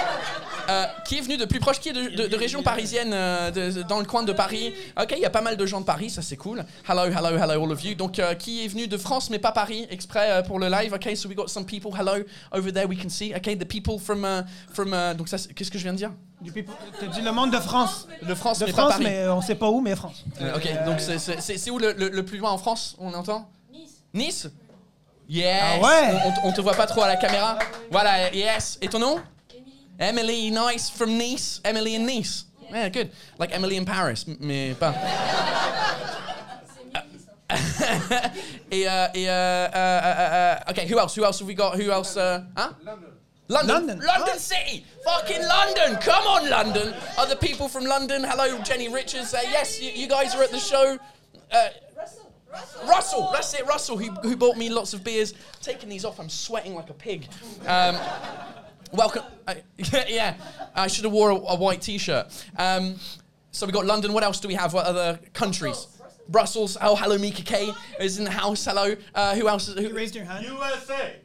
Euh, 0.69 0.85
qui 1.05 1.17
est 1.17 1.21
venu 1.21 1.37
de 1.37 1.45
plus 1.45 1.59
proche, 1.59 1.79
qui 1.79 1.89
est 1.89 1.93
de, 1.93 2.15
de, 2.23 2.27
de 2.27 2.35
région 2.35 2.61
parisienne, 2.61 3.11
euh, 3.13 3.49
de- 3.49 3.81
dans 3.83 3.97
le 3.99 4.05
coin 4.05 4.21
de 4.23 4.31
Paris. 4.33 4.73
Ok, 5.01 5.13
il 5.15 5.19
y 5.21 5.25
a 5.25 5.29
pas 5.29 5.41
mal 5.41 5.57
de 5.57 5.65
gens 5.65 5.79
de 5.81 5.85
Paris, 5.85 6.09
ça 6.11 6.21
c'est 6.21 6.37
cool. 6.37 6.63
Hello, 6.87 7.05
hello, 7.05 7.37
hello, 7.37 7.63
all 7.65 7.71
of 7.71 7.83
you. 7.83 7.95
Donc, 7.95 8.19
euh, 8.19 8.35
qui 8.35 8.63
est 8.63 8.67
venu 8.67 8.87
de 8.87 8.97
France 8.97 9.29
mais 9.29 9.39
pas 9.39 9.51
Paris, 9.51 9.87
exprès 9.89 10.43
pour 10.43 10.59
le 10.59 10.67
live. 10.69 10.93
Ok, 10.93 11.09
so 11.15 11.27
we 11.27 11.35
got 11.35 11.47
some 11.47 11.65
people. 11.65 11.91
Hello, 11.99 12.23
over 12.51 12.71
there 12.71 12.85
we 12.87 12.97
can 13.01 13.09
see. 13.09 13.33
Ok, 13.35 13.57
the 13.57 13.65
people 13.65 13.97
from 13.99 14.23
uh, 14.23 14.43
from. 14.73 14.93
uh, 14.93 15.15
donc 15.15 15.27
ça, 15.27 15.37
qu'est-ce 15.55 15.71
que 15.71 15.77
je 15.79 15.83
viens 15.83 15.93
de 15.93 15.97
dire? 15.97 16.11
Du 16.41 16.51
people- 16.51 16.73
dit 17.13 17.21
le 17.21 17.31
monde 17.31 17.51
de 17.51 17.59
France. 17.59 18.07
De 18.21 18.35
France 18.35 18.59
De 18.59 18.65
mais 18.65 18.71
pas 18.71 18.77
France, 18.83 18.91
Paris. 18.93 19.03
mais 19.05 19.27
on 19.27 19.41
sait 19.41 19.55
pas 19.55 19.69
où, 19.69 19.81
mais 19.81 19.95
France. 19.95 20.23
Ok, 20.55 20.67
donc 20.85 20.99
c'est- 20.99 21.69
où 21.71 21.79
le, 21.79 21.93
le- 21.93 22.09
le 22.09 22.25
plus 22.25 22.37
loin 22.37 22.51
en 22.51 22.57
France 22.57 22.95
On 22.99 23.13
entend? 23.13 23.49
Nice. 23.73 23.89
Nice? 24.13 24.47
Yes. 25.27 25.61
Ah 25.61 25.79
ouais. 25.79 26.13
On, 26.25 26.29
on- 26.47 26.49
on 26.49 26.53
te 26.53 26.61
voit 26.61 26.73
pas 26.75 26.85
trop 26.87 27.01
à 27.01 27.07
la 27.07 27.15
caméra. 27.15 27.57
Voilà. 27.91 28.33
Yes. 28.33 28.77
Et 28.81 28.87
ton 28.87 28.99
nom? 28.99 29.19
Emily, 29.99 30.49
nice 30.49 30.89
from 30.89 31.17
Nice. 31.17 31.59
Emily 31.65 31.95
in 31.95 32.05
Nice. 32.05 32.45
Yeah, 32.71 32.89
good. 32.89 33.11
Like 33.37 33.53
Emily 33.53 33.75
in 33.77 33.85
Paris, 33.85 34.25
m- 34.27 34.37
mais 34.39 34.73
pas. 34.79 34.93
et, 38.71 38.87
euh, 38.87 39.07
et, 39.15 39.27
euh, 39.27 39.31
euh, 39.31 39.69
euh, 39.73 40.29
euh, 40.31 40.71
okay, 40.71 40.85
who 40.87 40.99
else? 40.99 41.15
Who 41.15 41.23
else 41.25 41.39
have 41.39 41.47
we 41.47 41.55
got? 41.55 41.75
Who 41.79 41.91
else? 41.91 42.15
Uh, 42.15 42.43
huh? 42.55 42.73
London. 42.83 43.09
London. 43.47 43.75
London. 43.87 43.99
London 44.05 44.33
Oh. 44.35 44.37
City. 44.37 44.85
Fucking 45.03 45.41
London. 45.41 45.95
Come 46.01 46.27
on, 46.27 46.49
London. 46.49 46.93
Other 47.17 47.35
people 47.35 47.67
from 47.67 47.85
London. 47.85 48.23
Hello, 48.23 48.59
Jenny 48.61 48.87
Richards. 48.89 49.33
Uh, 49.33 49.39
yes, 49.43 49.81
you, 49.81 49.89
you 49.91 50.07
guys 50.07 50.35
are 50.35 50.43
at 50.43 50.51
the 50.51 50.59
show. 50.59 50.99
Uh, 51.51 51.69
Russell, 52.87 53.29
that's 53.33 53.53
it, 53.55 53.65
Russell, 53.67 53.97
who, 53.97 54.11
who 54.21 54.35
bought 54.35 54.55
me 54.57 54.69
lots 54.69 54.93
of 54.93 55.03
beers. 55.03 55.33
Taking 55.61 55.89
these 55.89 56.05
off, 56.05 56.19
I'm 56.19 56.29
sweating 56.29 56.75
like 56.75 56.89
a 56.91 56.93
pig. 56.93 57.27
Um, 57.65 57.95
welcome. 58.91 59.23
Uh, 59.49 59.55
yeah, 60.07 60.35
I 60.75 60.85
should 60.85 61.05
have 61.05 61.13
wore 61.13 61.31
a, 61.31 61.35
a 61.35 61.55
white 61.55 61.81
t-shirt. 61.81 62.27
Um, 62.55 62.99
so 63.49 63.65
we 63.65 63.71
got 63.71 63.83
London. 63.83 64.13
What 64.13 64.23
else 64.23 64.39
do 64.39 64.47
we 64.47 64.53
have? 64.53 64.75
What 64.75 64.85
other 64.85 65.17
countries? 65.33 65.87
Brussels. 66.27 66.77
Oh, 66.79 66.95
hello, 66.95 67.17
Mika 67.17 67.41
K 67.41 67.71
is 67.99 68.19
in 68.19 68.25
the 68.25 68.29
house. 68.31 68.63
Hello. 68.65 68.93
Uh, 69.15 69.33
who 69.33 69.47
else? 69.47 69.67
Is, 69.67 69.75
You 69.75 69.89
who, 69.89 69.95
raised 69.95 70.13
your 70.15 70.25
hand. 70.25 70.45
USA! 70.45 71.15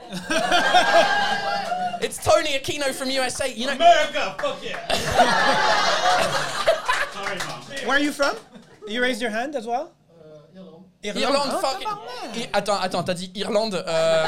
it's 2.00 2.16
Tony 2.24 2.58
Aquino 2.58 2.90
from 2.94 3.10
USA. 3.10 3.52
You 3.52 3.66
know, 3.66 3.74
America! 3.74 4.34
Fuck 4.40 4.64
yeah! 4.64 4.88
Sorry, 7.12 7.36
mom. 7.46 7.60
Where 7.86 7.98
are 7.98 8.00
you 8.00 8.12
from? 8.12 8.34
You 8.88 9.02
raised 9.02 9.20
your 9.20 9.30
hand 9.30 9.54
as 9.56 9.66
well? 9.66 9.92
Irlande. 11.04 11.36
Ah, 11.52 11.58
fucking. 11.60 11.86
tabarnak. 11.88 12.36
I- 12.36 12.48
attends, 12.52 12.80
attends. 12.80 13.02
T'as 13.04 13.14
dit 13.14 13.30
Irlande 13.34 13.74
euh, 13.74 14.26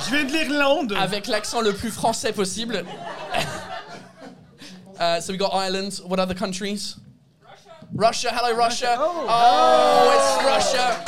Je 0.00 0.10
viens 0.14 0.24
de 0.24 0.32
l'Irlande. 0.32 0.92
avec 0.98 1.26
l'accent 1.26 1.60
le 1.62 1.72
plus 1.72 1.90
français 1.90 2.32
possible. 2.32 2.84
Uh, 5.00 5.18
so 5.20 5.32
we 5.32 5.38
got 5.38 5.48
Ireland. 5.52 6.00
What 6.06 6.20
other 6.20 6.34
countries? 6.34 6.96
Russia. 7.92 8.28
Hello, 8.30 8.54
Russia. 8.56 8.94
Oh. 9.00 9.26
Oh, 9.28 10.12
it's 10.14 10.44
Russia. 10.46 11.04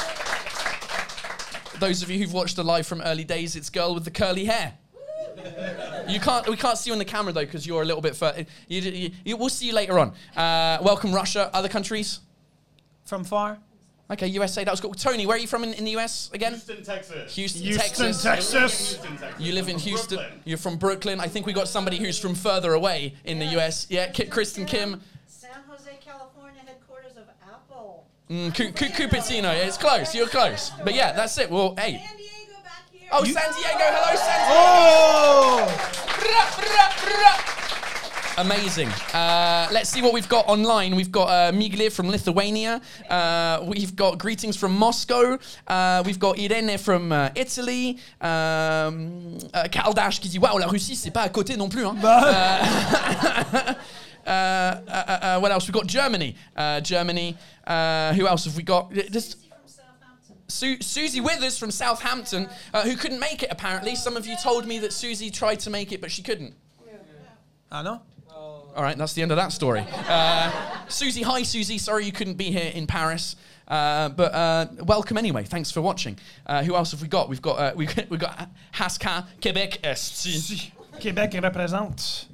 Those 1.79 2.03
of 2.03 2.11
you 2.11 2.19
who've 2.19 2.33
watched 2.33 2.57
the 2.57 2.65
live 2.65 2.87
from 2.89 3.01
early 3.03 3.23
days, 3.25 3.55
it's 3.55 3.71
girl 3.71 3.95
with 3.95 4.05
the 4.05 4.11
curly 4.11 4.47
hair. 4.47 4.73
You 6.09 6.19
can't. 6.19 6.49
We 6.49 6.57
can't 6.57 6.77
see 6.77 6.89
you 6.91 6.95
on 6.95 6.99
the 6.99 7.05
camera 7.05 7.33
though 7.33 7.45
because 7.45 7.67
you're 7.69 7.83
a 7.83 7.85
little 7.85 8.01
bit 8.03 8.17
further. 8.17 8.45
You, 8.69 8.81
you, 8.81 9.11
you- 9.25 9.37
we'll 9.37 9.49
see 9.51 9.67
you 9.67 9.73
later 9.75 9.99
on. 10.01 10.13
Uh, 10.37 10.79
welcome, 10.83 11.13
Russia. 11.15 11.51
Other 11.55 11.69
countries? 11.69 12.19
From 13.05 13.23
far. 13.23 13.59
Okay, 14.15 14.29
USA. 14.29 14.63
That 14.65 14.71
was 14.71 14.81
good. 14.81 14.97
Tony, 14.97 15.27
where 15.27 15.37
are 15.37 15.41
you 15.41 15.47
from 15.49 15.65
in, 15.65 15.73
in 15.75 15.85
the 15.85 15.97
US 15.99 16.31
again? 16.33 16.53
Houston, 16.53 16.83
Texas. 16.85 17.35
Houston, 17.35 17.63
Houston, 17.63 17.83
Texas. 17.87 18.23
Texas. 18.23 18.53
Houston, 18.93 19.17
Texas. 19.19 19.41
You 19.45 19.53
live 19.53 19.69
in 19.69 19.79
Houston. 19.79 20.19
Brooklyn. 20.19 20.41
You're 20.45 20.59
from 20.59 20.77
Brooklyn. 20.77 21.21
I 21.21 21.27
think 21.29 21.47
we 21.47 21.53
got 21.53 21.69
somebody 21.69 21.99
who's 21.99 22.19
from 22.19 22.35
further 22.35 22.73
away 22.75 23.15
in 23.25 23.39
the 23.39 23.47
US. 23.59 23.87
Yeah, 23.91 24.09
Ki- 24.11 24.27
Kristen 24.27 24.65
Kim. 24.67 25.01
San 25.27 25.51
Jose, 25.69 25.91
California, 26.05 26.61
headquarters 26.65 27.17
of 27.17 27.25
Apple. 27.47 28.07
Mm, 28.31 28.55
Cu- 28.55 28.73
Cu- 28.73 28.93
Cupertino. 28.93 29.43
Yeah, 29.53 29.67
It's 29.67 29.77
close. 29.77 30.15
You're 30.15 30.29
close. 30.29 30.71
But 30.85 30.95
yeah, 30.95 31.13
that's 31.13 31.37
it. 31.39 31.51
Well, 31.51 31.75
hey. 31.77 32.03
San 32.07 32.17
Diego 32.17 32.55
back 32.63 32.85
here. 32.93 33.09
Oh, 33.13 33.25
San 33.25 33.53
Diego. 33.53 33.79
Hello, 33.79 34.17
San 34.17 34.39
Diego. 34.47 34.57
Oh! 34.57 34.61
Amazing. 38.37 38.89
Uh, 39.13 39.69
let's 39.71 39.89
see 39.91 40.03
what 40.03 40.13
we've 40.13 40.29
got 40.29 40.49
online. 40.49 40.97
We've 40.97 41.13
got 41.13 41.29
uh, 41.29 41.53
Miglir 41.53 41.93
from 41.93 42.09
Lithuania. 42.11 42.81
Uh, 43.09 43.65
we've 43.65 43.95
got 43.95 44.19
greetings 44.19 44.57
from 44.57 44.77
Moscow. 44.77 45.39
Uh, 45.69 46.03
we've 46.05 46.19
got 46.19 46.37
Irene 46.39 46.77
from 46.79 47.13
uh, 47.13 47.31
Italy. 47.37 47.99
Um, 48.21 49.39
uh, 49.55 49.69
Kaldash 49.71 50.21
qui 50.21 50.29
dit 50.29 50.41
Waouh, 50.41 50.59
la 50.59 50.67
Russie, 50.67 50.97
c'est 50.97 51.13
pas 51.13 51.23
à 51.23 51.29
côté 51.29 51.57
non 51.57 51.69
plus. 51.69 51.85
Hein. 51.87 51.97
Uh, 54.27 54.31
uh, 54.31 54.31
uh, 54.89 55.19
uh, 55.23 55.39
what 55.39 55.53
else? 55.53 55.67
We've 55.69 55.75
got 55.75 55.87
Germany. 55.87 56.35
Uh, 56.57 56.81
Germany. 56.81 57.37
Uh, 57.67 58.15
who 58.15 58.27
else 58.27 58.47
have 58.47 58.57
we 58.57 58.63
got? 58.63 58.91
Just, 59.13 59.37
From 60.27 60.37
Su- 60.49 60.81
Susie 60.81 61.21
Withers 61.21 61.57
from 61.59 61.71
Southampton, 61.71 62.49
uh, 62.73 62.83
who 62.83 62.97
couldn't 62.97 63.21
make 63.21 63.43
it 63.43 63.51
apparently. 63.53 63.95
Some 63.95 64.17
of 64.17 64.27
you 64.27 64.35
told 64.43 64.67
me 64.67 64.79
that 64.81 64.93
Susie 64.93 65.31
tried 65.31 65.61
to 65.61 65.71
make 65.71 65.93
it, 65.93 66.01
but 66.01 66.11
she 66.11 66.23
couldn't. 66.23 66.55
Ah 67.71 67.83
non? 67.83 68.01
All 68.77 68.83
right, 68.83 68.97
that's 68.99 69.13
the 69.13 69.23
end 69.23 69.31
of 69.31 69.37
that 69.37 69.53
story. 69.53 69.85
Uh, 70.09 70.51
Susie, 70.89 71.23
hi 71.23 71.45
Susie. 71.45 71.79
Sorry 71.79 72.05
you 72.07 72.13
couldn't 72.13 72.35
be 72.35 72.51
here 72.51 72.73
in 72.75 72.87
Paris, 72.89 73.37
uh, 73.69 74.09
but 74.09 74.35
uh, 74.35 74.67
welcome 74.85 75.17
anyway. 75.17 75.45
Thanks 75.45 75.71
for 75.71 75.81
watching. 75.81 76.19
Uh, 76.47 76.65
who 76.65 76.75
else 76.75 76.91
have 76.91 77.01
we 77.01 77.07
got? 77.07 77.29
We've 77.29 77.41
got 77.43 77.59
uh, 77.59 77.73
we've, 77.77 77.95
we've 78.11 78.19
got 78.21 78.49
Haska 78.73 79.27
Quebec 79.41 79.79
Est 79.85 80.27
Québec 81.01 81.33
représente. 81.41 82.27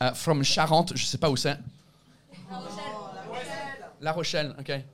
uh, 0.00 0.12
from 0.12 0.42
Charente. 0.42 0.92
Je 0.96 1.04
sais 1.04 1.18
pas 1.18 1.28
où 1.28 1.36
c'est. 1.36 1.58
La 2.50 2.58
Rochelle. 2.58 3.84
La 4.00 4.12
Rochelle. 4.12 4.54
Okay. 4.60 4.84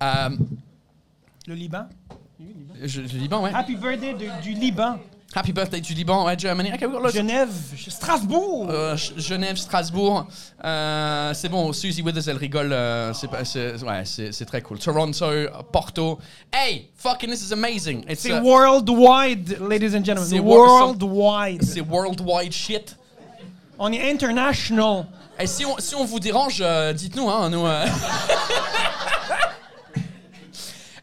Um, 0.00 0.58
Le 1.46 1.54
Liban. 1.54 1.88
je, 2.84 3.00
le 3.00 3.06
Liban, 3.18 3.42
ouais. 3.42 3.50
Happy 3.52 3.76
birthday 3.76 4.14
de- 4.14 4.42
du 4.42 4.52
Liban. 4.54 4.98
Happy 5.34 5.52
birthday 5.52 5.80
du 5.80 5.94
Liban, 5.94 6.24
ouais, 6.26 6.36
Germany. 6.38 6.70
Okay, 6.74 6.84
we've 6.86 6.92
got 6.94 7.00
loads. 7.02 7.12
Genève. 7.14 7.48
Strasbourg. 7.88 8.66
Euh, 8.70 8.96
Genève, 9.16 9.56
Strasbourg. 9.56 10.26
Euh, 10.62 11.32
c'est 11.34 11.48
bon, 11.48 11.72
Susie 11.72 12.02
Withers, 12.02 12.28
elle 12.28 12.36
rigole. 12.36 12.72
euh, 12.72 13.12
c'est, 13.14 13.28
c'est- 13.44 13.82
ouais, 13.82 14.02
c'est, 14.04 14.30
c'est 14.32 14.44
très 14.44 14.60
cool. 14.60 14.78
Toronto, 14.78 15.26
Porto. 15.72 16.18
Hey, 16.52 16.90
fucking, 16.96 17.30
this 17.30 17.42
is 17.48 17.52
amazing. 17.52 18.04
It's, 18.08 18.20
C'est 18.20 18.38
worldwide, 18.40 19.58
ladies 19.60 19.94
and 19.96 20.04
gentlemen. 20.04 20.28
C'est 20.28 20.38
wor- 20.38 20.66
Worldwide. 21.00 21.62
c'est 21.64 21.80
worldwide 21.80 22.52
shit. 22.52 22.96
On 23.78 23.90
est 23.92 24.10
international. 24.12 25.06
Et 25.40 25.46
si 25.46 25.64
on, 25.64 25.76
si 25.78 25.94
on 25.94 26.04
vous 26.04 26.20
dérange, 26.20 26.62
dites-nous, 26.94 27.28
hein, 27.30 27.48
nous. 27.48 27.64
euh. 27.66 27.86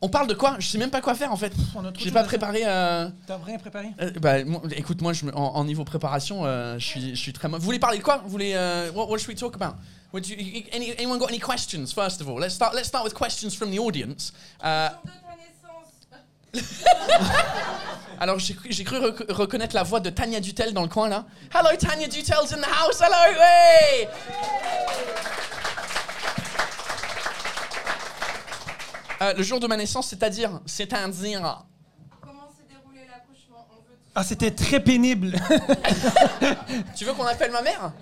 On 0.00 0.08
parle 0.08 0.28
de 0.28 0.34
quoi? 0.34 0.54
Je 0.60 0.68
sais 0.68 0.78
même 0.78 0.90
pas 0.90 1.00
quoi 1.00 1.14
faire 1.16 1.32
en 1.32 1.36
fait. 1.36 1.52
J'ai 1.98 2.12
pas 2.12 2.22
préparé. 2.22 2.62
euh, 2.64 3.08
T'as 3.26 3.36
rien 3.44 3.58
préparé? 3.58 3.88
euh, 4.00 4.10
bah, 4.20 4.44
moi- 4.44 4.62
écoute, 4.76 5.00
moi, 5.02 5.12
je, 5.12 5.24
me- 5.24 5.34
en, 5.36 5.56
en 5.56 5.64
niveau 5.64 5.82
préparation, 5.84 6.44
euh, 6.46 6.78
je 6.78 6.84
suis, 6.86 7.10
je 7.16 7.20
suis 7.20 7.32
très. 7.32 7.48
Vous 7.48 7.58
voulez 7.58 7.80
parler 7.80 7.98
de 7.98 8.02
quoi? 8.04 8.18
Vous 8.18 8.28
voulez 8.28 8.52
euh, 8.54 8.92
what, 8.92 9.06
what 9.08 9.18
should 9.18 9.28
we 9.30 9.36
talk 9.36 9.56
about? 9.56 9.74
Would 10.12 10.26
you, 10.28 10.36
any, 10.72 10.94
anyone 10.98 11.18
got 11.18 11.28
any 11.28 11.40
questions 11.40 11.92
first 11.92 12.20
of 12.20 12.28
all? 12.28 12.38
Let's 12.38 12.54
start. 12.54 12.74
Let's 12.74 12.86
start 12.88 13.02
with 13.04 13.12
questions 13.14 13.50
from 13.56 13.70
the 13.74 13.78
audience. 13.80 14.32
Euh, 14.64 14.88
alors 18.20 18.38
j'ai 18.38 18.54
cru, 18.54 18.68
j'ai 18.70 18.84
cru 18.84 18.98
rec- 18.98 19.30
reconnaître 19.30 19.74
la 19.74 19.82
voix 19.82 20.00
de 20.00 20.08
Tania 20.10 20.40
Dutel 20.40 20.72
dans 20.72 20.82
le 20.82 20.88
coin 20.88 21.08
là. 21.08 21.26
Hello 21.52 21.76
Tanya 21.76 22.06
Dutel's 22.08 22.52
in 22.52 22.58
the 22.60 22.64
house. 22.64 23.00
Hello. 23.00 23.34
Hey. 23.38 24.08
Euh, 29.20 29.32
le 29.34 29.42
jour 29.42 29.58
de 29.60 29.66
ma 29.66 29.76
naissance, 29.76 30.08
c'est-à-dire, 30.08 30.60
c'est-à-dire. 30.66 31.64
Comment 32.20 32.48
s'est 32.56 32.64
déroulé 32.68 33.00
l'accouchement 33.10 33.66
On 33.70 33.76
veut 33.76 33.96
tout. 33.96 34.12
Ah, 34.14 34.22
c'était 34.22 34.52
très 34.52 34.80
pénible. 34.80 35.32
Tu 36.96 37.04
veux 37.04 37.12
qu'on 37.12 37.26
appelle 37.26 37.50
ma 37.50 37.62
mère 37.62 37.92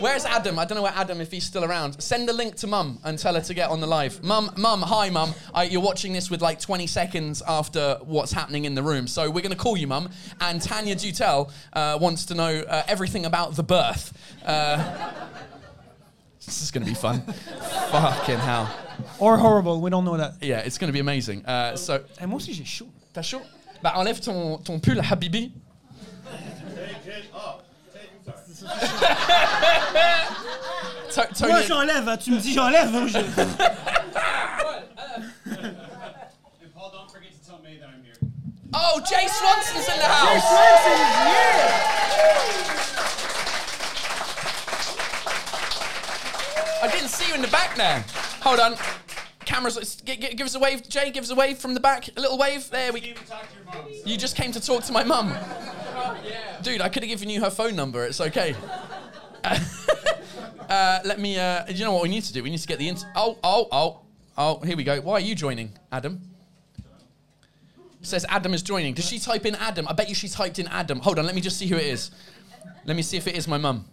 Where's 0.00 0.24
Adam? 0.26 0.58
I 0.58 0.64
don't 0.66 0.76
know 0.76 0.82
where 0.82 0.92
Adam 0.94 1.20
if 1.20 1.30
he's 1.30 1.44
still 1.44 1.64
around. 1.64 2.02
Send 2.02 2.28
a 2.28 2.32
link 2.32 2.56
to 2.56 2.66
mum 2.66 2.98
and 3.04 3.18
tell 3.18 3.34
her 3.36 3.40
to 3.40 3.54
get 3.54 3.70
on 3.70 3.80
the 3.80 3.86
live. 3.86 4.22
Mum, 4.22 4.50
mum, 4.56 4.82
hi 4.82 5.08
mum. 5.08 5.32
I, 5.54 5.64
you're 5.64 5.80
watching 5.80 6.12
this 6.12 6.30
with 6.30 6.42
like 6.42 6.60
20 6.60 6.86
seconds 6.86 7.42
after 7.46 7.98
what's 8.02 8.32
happening 8.32 8.64
in 8.64 8.74
the 8.74 8.82
room. 8.82 9.06
So 9.06 9.30
we're 9.30 9.40
going 9.40 9.52
to 9.52 9.56
call 9.56 9.76
you 9.76 9.86
mum. 9.86 10.10
And 10.40 10.60
Tania 10.60 10.94
Dutel 10.94 11.50
uh, 11.72 11.96
wants 12.00 12.26
to 12.26 12.34
know 12.34 12.64
uh, 12.68 12.82
everything 12.88 13.24
about 13.24 13.54
the 13.54 13.62
birth. 13.62 14.12
This 16.46 16.62
is 16.62 16.70
going 16.70 16.84
to 16.84 16.88
be 16.90 16.94
fun. 16.94 17.20
Fucking 17.90 18.38
hell. 18.38 18.68
Or 19.18 19.36
horrible, 19.36 19.80
we 19.80 19.90
don't 19.90 20.04
know 20.04 20.16
that. 20.16 20.34
Yeah, 20.42 20.58
it's 20.60 20.78
going 20.78 20.88
to 20.88 20.92
be 20.92 21.00
amazing. 21.00 21.44
Uh, 21.46 21.74
so, 21.76 22.00
Eh, 22.20 22.26
moi 22.26 22.36
aussi, 22.36 22.52
j'ai 22.52 22.64
chaud. 22.64 22.88
t'as 23.12 23.22
chaud 23.22 23.40
Bah 23.82 23.92
enlève 23.96 24.20
ton, 24.20 24.58
ton 24.58 24.78
pull, 24.78 25.00
Habibi. 25.00 25.52
Take 26.74 27.06
it 27.06 27.24
up. 27.34 27.62
To- 31.12 31.28
Tony, 31.34 31.52
Moi, 31.52 31.62
j'enlève. 31.62 32.08
hein. 32.08 32.16
Tu 32.16 32.30
me 32.32 32.38
dis 32.40 32.52
j'enlève. 32.54 32.94
hein, 32.94 33.06
je- 33.06 33.18
And 36.62 36.70
Paul, 36.74 36.90
don't 36.92 37.10
forget 37.10 37.30
to 37.32 37.38
tell 37.46 37.58
May 37.62 37.78
that 37.78 37.88
I'm 37.88 38.02
here. 38.02 38.16
Oh, 38.72 39.00
Jay 39.08 39.26
Swanson's 39.28 39.86
in 39.88 39.98
the 39.98 40.06
house. 40.06 40.44
Didn't 47.04 47.16
see 47.16 47.28
you 47.28 47.34
in 47.34 47.42
the 47.42 47.48
back 47.48 47.76
there. 47.76 48.02
Hold 48.40 48.60
on. 48.60 48.76
Cameras, 49.44 49.96
gi- 50.06 50.16
gi- 50.16 50.36
give 50.36 50.46
us 50.46 50.54
a 50.54 50.58
wave. 50.58 50.88
Jay, 50.88 51.10
give 51.10 51.22
us 51.22 51.28
a 51.28 51.34
wave 51.34 51.58
from 51.58 51.74
the 51.74 51.80
back. 51.80 52.08
A 52.16 52.18
little 52.18 52.38
wave. 52.38 52.70
There 52.70 52.94
we 52.94 53.14
mom. 53.66 53.84
You 54.06 54.16
just 54.16 54.36
came 54.36 54.52
to 54.52 54.60
talk 54.60 54.84
to 54.84 54.92
my 54.92 55.04
mum. 55.04 55.34
Dude, 56.62 56.80
I 56.80 56.88
could 56.88 57.02
have 57.02 57.10
given 57.10 57.28
you 57.28 57.42
her 57.42 57.50
phone 57.50 57.76
number. 57.76 58.06
It's 58.06 58.22
okay. 58.22 58.56
uh, 59.44 61.00
let 61.04 61.20
me. 61.20 61.38
Uh, 61.38 61.66
you 61.68 61.84
know 61.84 61.92
what 61.92 62.04
we 62.04 62.08
need 62.08 62.22
to 62.22 62.32
do? 62.32 62.42
We 62.42 62.48
need 62.48 62.60
to 62.60 62.66
get 62.66 62.78
the. 62.78 62.88
Int- 62.88 63.04
oh, 63.14 63.36
oh, 63.44 63.68
oh, 63.70 64.00
oh. 64.38 64.60
Here 64.60 64.74
we 64.74 64.82
go. 64.82 64.98
Why 65.02 65.12
are 65.12 65.20
you 65.20 65.34
joining, 65.34 65.72
Adam? 65.92 66.22
Says 68.00 68.24
Adam 68.30 68.54
is 68.54 68.62
joining. 68.62 68.94
Does 68.94 69.06
she 69.06 69.18
type 69.18 69.44
in 69.44 69.56
Adam? 69.56 69.86
I 69.88 69.92
bet 69.92 70.08
you 70.08 70.14
she 70.14 70.28
typed 70.28 70.58
in 70.58 70.68
Adam. 70.68 71.00
Hold 71.00 71.18
on. 71.18 71.26
Let 71.26 71.34
me 71.34 71.42
just 71.42 71.58
see 71.58 71.66
who 71.66 71.76
it 71.76 71.84
is. 71.84 72.12
Let 72.86 72.96
me 72.96 73.02
see 73.02 73.18
if 73.18 73.26
it 73.26 73.36
is 73.36 73.46
my 73.46 73.58
mum. 73.58 73.84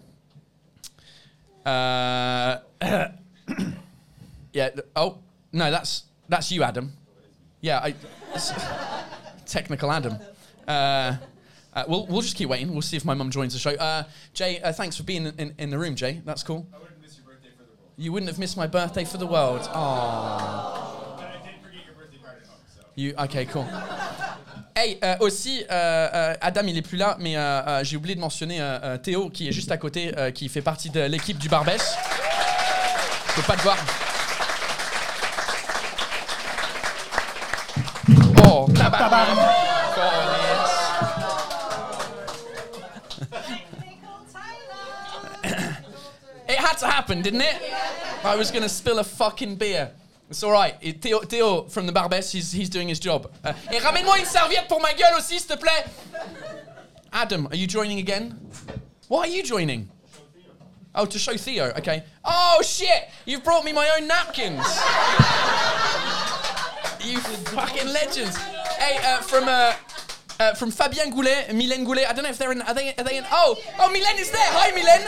Uh, 1.65 2.59
yeah. 4.61 4.69
th- 4.69 4.85
Oh 4.95 5.17
no, 5.51 5.71
that's 5.71 6.03
that's 6.29 6.51
you, 6.51 6.63
Adam. 6.63 6.91
Yeah, 7.61 7.79
I. 7.83 7.89
it's- 8.35 8.53
technical 9.45 9.91
Adam. 9.91 10.15
Uh, 10.67 10.71
uh, 11.73 11.83
we'll 11.87 12.05
we'll 12.07 12.21
just 12.21 12.35
keep 12.37 12.49
waiting. 12.49 12.71
We'll 12.71 12.81
see 12.81 12.97
if 12.97 13.05
my 13.05 13.13
mum 13.13 13.29
joins 13.31 13.53
the 13.53 13.59
show. 13.59 13.71
Uh, 13.75 14.03
Jay, 14.33 14.59
uh, 14.61 14.71
thanks 14.73 14.95
for 14.97 15.03
being 15.03 15.25
in, 15.37 15.53
in 15.57 15.69
the 15.69 15.77
room, 15.77 15.95
Jay. 15.95 16.21
That's 16.25 16.43
cool. 16.43 16.65
I 16.73 16.77
wouldn't 16.79 17.01
miss 17.01 17.17
your 17.17 17.25
birthday 17.25 17.49
for 17.57 17.63
the 17.63 17.69
world. 17.69 17.79
You 17.97 18.11
wouldn't 18.13 18.29
have 18.31 18.39
missed 18.39 18.57
my 18.57 18.67
birthday 18.67 19.03
for 19.05 19.17
the 19.17 19.27
world. 19.27 19.61
Oh, 19.73 21.15
But 21.17 21.25
I 21.25 21.31
did 21.43 21.61
forget 21.63 21.85
your 21.85 21.95
birthday 21.95 22.19
card 22.23 22.37
at 22.41 22.47
home, 22.47 22.59
so. 22.75 22.81
you. 22.95 23.13
Okay, 23.25 23.45
cool. 23.45 23.67
Hey, 24.73 24.97
euh, 25.03 25.17
aussi, 25.19 25.63
euh, 25.69 26.09
euh, 26.13 26.33
Adam, 26.39 26.61
il 26.65 26.77
est 26.77 26.81
plus 26.81 26.97
là, 26.97 27.17
mais 27.19 27.35
euh, 27.35 27.41
euh, 27.67 27.83
j'ai 27.83 27.97
oublié 27.97 28.15
de 28.15 28.21
mentionner 28.21 28.61
euh, 28.61 28.79
euh, 28.81 28.97
Théo, 28.97 29.29
qui 29.29 29.49
est 29.49 29.51
juste 29.51 29.69
à 29.69 29.77
côté, 29.77 30.17
euh, 30.17 30.31
qui 30.31 30.47
fait 30.47 30.61
partie 30.61 30.89
de 30.89 31.01
l'équipe 31.01 31.37
du 31.37 31.49
Barbès. 31.49 31.93
Je 33.27 33.33
peux 33.35 33.41
pas 33.45 33.57
te 33.57 33.63
voir. 33.63 33.77
It 46.47 46.57
had 46.57 46.73
to 46.79 46.87
happen, 46.87 47.21
didn't 47.21 47.41
it? 47.41 47.55
I 48.23 48.35
was 48.35 48.51
going 48.51 48.63
to 48.63 48.69
spill 48.69 48.99
a 48.99 49.03
fucking 49.03 49.55
beer. 49.55 49.91
It's 50.29 50.43
all 50.43 50.51
right. 50.51 50.75
It- 50.81 51.01
Théo, 51.01 51.21
Théo 51.25 51.69
from 51.71 51.87
the 51.87 51.93
Barbès, 51.93 52.31
he's, 52.31 52.51
he's 52.51 52.69
doing 52.69 52.87
his 52.87 52.99
job. 52.99 53.31
Uh, 53.43 53.53
et 53.71 53.79
ramène-moi 53.79 54.19
une 54.19 54.25
serviette 54.25 54.67
pour 54.67 54.79
ma 54.81 54.93
gueule 54.93 55.13
aussi, 55.17 55.39
s'il 55.39 55.47
te 55.47 55.57
plaît. 55.57 55.87
Adam, 57.11 57.47
are 57.47 57.55
you 57.55 57.67
joining 57.67 57.99
again? 57.99 58.37
Why 59.07 59.21
are 59.21 59.27
you 59.27 59.43
joining? 59.43 59.89
Oh, 60.93 61.05
to 61.05 61.17
show 61.17 61.35
Theo. 61.37 61.71
Okay. 61.77 62.03
Oh 62.23 62.61
shit! 62.63 63.09
You've 63.25 63.43
brought 63.43 63.63
me 63.65 63.71
my 63.73 63.89
own 63.97 64.07
napkins. 64.07 64.65
you 67.03 67.17
fucking 67.19 67.87
legends. 67.87 68.37
Hey, 68.81 68.97
uh, 68.97 69.21
from 69.21 69.43
uh, 69.47 69.73
uh, 70.39 70.55
from 70.55 70.71
Fabien 70.71 71.11
Goulet, 71.11 71.49
Mylène 71.53 71.85
Goulet. 71.85 72.07
I 72.09 72.13
don't 72.13 72.23
know 72.23 72.31
if 72.31 72.39
they're 72.39 72.51
in. 72.51 72.63
Are 72.63 72.73
they? 72.73 72.95
Are 72.97 73.03
they 73.03 73.17
in? 73.17 73.25
Oh, 73.31 73.55
oh, 73.77 73.89
Mylène 73.93 74.19
is 74.19 74.31
there. 74.31 74.41
Hi, 74.57 74.71
Mylène. 74.71 75.05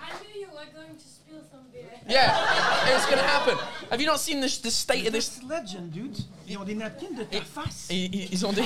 I 0.00 0.12
knew 0.22 0.40
you 0.42 0.46
were 0.46 0.70
going 0.72 0.94
to 0.96 1.04
spill 1.04 1.40
some 1.50 1.64
beer. 1.72 1.90
Yeah, 2.08 2.94
it's 2.94 3.04
gonna 3.06 3.22
happen. 3.22 3.58
Have 3.90 4.00
you 4.00 4.06
not 4.06 4.20
seen 4.20 4.40
the, 4.40 4.46
the 4.62 4.70
state 4.70 5.08
of 5.08 5.12
this? 5.12 5.28
This 5.28 5.42
legend, 5.44 5.92
dude. 5.92 6.16
Ils 6.46 6.56
ont 6.56 6.64
des 6.64 6.76
napkins 6.76 7.16
de 7.16 7.24
ta 7.24 7.40
face. 7.40 7.88
Ils, 7.90 8.32
ils- 8.32 8.46
ont 8.46 8.52
des. 8.52 8.64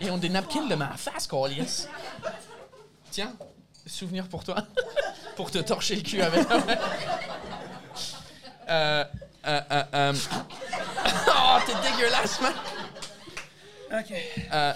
Ils 0.00 0.10
ont 0.10 0.16
des 0.18 0.30
napkins 0.30 0.66
de 0.66 0.74
ma 0.74 0.96
face, 0.96 1.26
Corlius. 1.26 1.86
Tiens, 3.10 3.34
souvenir 3.86 4.26
pour 4.26 4.42
toi. 4.42 4.56
pour 5.36 5.50
te 5.50 5.58
torcher 5.58 5.96
le 5.96 6.02
cul 6.02 6.22
avec. 6.22 6.46
euh, 8.70 9.04
euh, 9.46 9.60
euh, 9.70 9.82
euh. 9.94 10.12
Oh, 11.28 11.58
t'es 11.66 11.90
dégueulasse, 11.90 12.40
man. 12.40 12.52
OK. 13.92 14.12
Euh, 14.52 14.72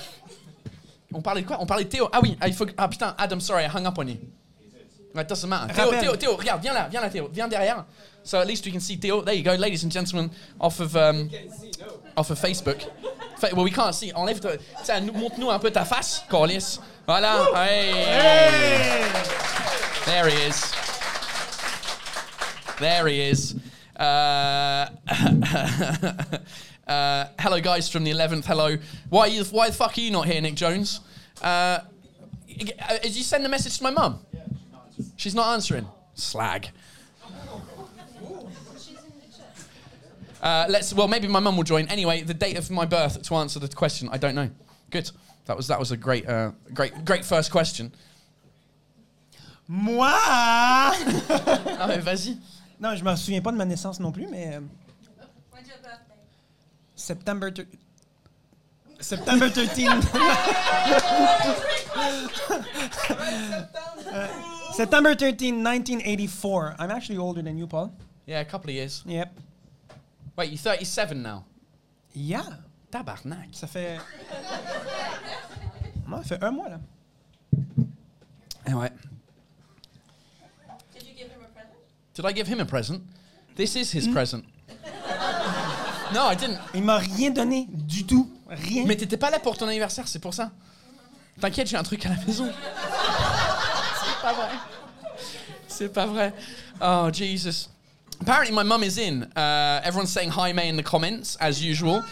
on 1.12 1.20
parlait 1.22 1.42
de 1.42 1.46
quoi? 1.46 1.56
On 1.60 1.66
parlait 1.66 1.84
de 1.84 1.88
Théo. 1.88 2.08
Ah 2.12 2.20
oui, 2.22 2.36
ah, 2.40 2.48
il 2.48 2.54
faut 2.54 2.66
que- 2.66 2.72
Ah 2.76 2.88
putain, 2.88 3.14
Adam, 3.18 3.40
sorry, 3.40 3.64
I 3.64 3.68
hung 3.74 3.86
up 3.86 3.98
on 3.98 4.06
you. 4.08 4.16
It 5.16 5.26
doesn't 5.28 5.48
matter. 5.48 5.72
Théo. 5.74 5.90
Théo, 6.00 6.16
Théo, 6.16 6.36
regarde, 6.36 6.60
viens 6.62 6.74
là, 6.74 6.88
viens 6.90 7.00
là, 7.00 7.10
Théo, 7.10 7.28
viens 7.32 7.48
derrière. 7.48 7.84
So 8.22 8.38
at 8.38 8.46
least 8.46 8.64
we 8.66 8.72
can 8.72 8.80
see 8.80 8.98
Théo. 8.98 9.22
There 9.24 9.34
you 9.34 9.42
go, 9.42 9.54
ladies 9.54 9.82
and 9.84 9.90
gentlemen, 9.90 10.30
off 10.60 10.80
of 10.80 10.94
um, 10.96 11.30
off 12.16 12.30
of 12.30 12.38
Facebook. 12.38 12.82
Fa- 13.38 13.48
well, 13.54 13.64
we 13.64 13.70
can't 13.72 13.94
see. 13.94 14.12
Enlève, 14.12 14.40
nous- 15.02 15.12
montre-nous 15.12 15.50
un 15.50 15.58
peu 15.58 15.70
ta 15.70 15.84
face, 15.84 16.22
Corlius. 16.28 16.78
Voilà. 17.06 17.46
Hey. 17.54 19.04
There 20.04 20.28
he 20.28 20.46
is. 20.46 20.72
There 22.78 23.06
he 23.08 23.20
is. 23.30 23.54
Uh, 23.98 24.88
uh, 26.86 27.26
hello, 27.38 27.60
guys 27.60 27.88
from 27.88 28.04
the 28.04 28.12
11th. 28.12 28.44
Hello. 28.44 28.76
Why, 29.08 29.22
are 29.22 29.28
you, 29.28 29.44
why 29.44 29.68
the 29.68 29.74
fuck 29.74 29.98
are 29.98 30.00
you 30.00 30.10
not 30.10 30.26
here, 30.26 30.40
Nick 30.40 30.54
Jones? 30.54 31.00
Uh, 31.42 31.44
uh, 31.44 31.80
did 33.02 33.16
you 33.16 33.22
send 33.22 33.44
a 33.44 33.48
message 33.48 33.78
to 33.78 33.82
my 33.82 33.90
mum? 33.90 34.20
She's 35.16 35.34
not 35.34 35.52
answering. 35.52 35.86
Slag. 36.14 36.68
Uh, 40.40 40.66
let's. 40.68 40.94
Well, 40.94 41.08
maybe 41.08 41.26
my 41.26 41.40
mum 41.40 41.56
will 41.56 41.64
join. 41.64 41.88
Anyway, 41.88 42.22
the 42.22 42.34
date 42.34 42.56
of 42.56 42.70
my 42.70 42.84
birth 42.84 43.22
to 43.22 43.34
answer 43.34 43.58
the 43.58 43.68
question, 43.68 44.08
I 44.12 44.18
don't 44.18 44.36
know. 44.36 44.50
Good. 44.90 45.10
That 45.46 45.56
was 45.56 45.66
that 45.66 45.80
was 45.80 45.90
a 45.90 45.96
great, 45.96 46.28
uh, 46.28 46.52
great, 46.72 47.04
great 47.04 47.24
first 47.24 47.50
question. 47.50 47.92
Moi! 49.66 50.06
Ah, 51.80 51.96
vas-y. 52.00 52.36
Non, 52.80 52.94
je 52.94 53.04
me 53.04 53.16
souviens 53.16 53.40
pas 53.40 53.52
de 53.52 53.56
ma 53.56 53.64
naissance 53.64 54.00
non 54.00 54.12
plus, 54.12 54.26
mais... 54.26 54.54
euh, 54.54 54.60
When's 55.52 55.68
your 55.68 55.78
birthday? 55.82 56.14
September... 56.94 57.50
September 59.00 59.48
13. 59.48 59.88
Uh, 64.04 64.28
September 64.72 65.14
13, 65.14 65.62
1984. 65.62 66.76
I'm 66.78 66.90
actually 66.90 67.18
older 67.18 67.42
than 67.42 67.56
you, 67.56 67.66
Paul. 67.66 67.92
Yeah, 68.26 68.40
a 68.40 68.44
couple 68.44 68.70
of 68.70 68.74
years. 68.76 69.02
Yep. 69.06 69.32
Wait, 70.36 70.50
you're 70.50 70.58
37 70.58 71.22
now? 71.22 71.44
Yeah. 72.12 72.42
Tabarnak. 72.90 73.52
Ça 73.52 73.66
fait... 73.66 73.98
Non, 76.08 76.22
ça 76.22 76.36
fait 76.38 76.42
un 76.42 76.50
mois, 76.50 76.68
là. 76.68 76.80
Anyway, 78.66 78.90
Did 78.90 79.17
did 82.18 82.26
I 82.26 82.32
give 82.32 82.48
him 82.48 82.58
a 82.58 82.64
present? 82.64 83.00
This 83.54 83.76
is 83.76 83.92
his 83.92 84.08
present. 84.08 84.44
no, 86.12 86.24
I 86.24 86.34
didn't. 86.34 86.58
Il 86.74 86.82
m'a 86.82 86.98
rien 86.98 87.30
donné 87.30 87.68
du 87.70 88.02
tout. 88.02 88.28
Rien. 88.48 88.86
Mais 88.86 88.96
t'étais 88.96 89.16
pas 89.16 89.30
là 89.30 89.38
pour 89.38 89.56
ton 89.56 89.68
anniversaire, 89.68 90.08
c'est 90.08 90.18
pour 90.18 90.34
ça. 90.34 90.50
T'inquiète, 91.40 91.68
j'ai 91.68 91.76
un 91.76 91.84
truc 91.84 92.04
à 92.06 92.08
la 92.08 92.16
maison. 92.26 92.52
c'est 94.02 94.20
pas 94.20 94.32
vrai. 94.32 94.48
C'est 95.68 95.92
pas 95.92 96.06
vrai. 96.06 96.34
Oh, 96.80 97.08
Jesus. 97.12 97.68
Apparently, 98.20 98.52
my 98.52 98.64
mum 98.64 98.82
is 98.82 98.98
in. 98.98 99.22
Uh, 99.36 99.80
everyone's 99.84 100.10
saying 100.10 100.30
hi, 100.30 100.52
May, 100.52 100.68
in 100.68 100.76
the 100.76 100.82
comments, 100.82 101.36
as 101.40 101.62
usual. 101.62 102.02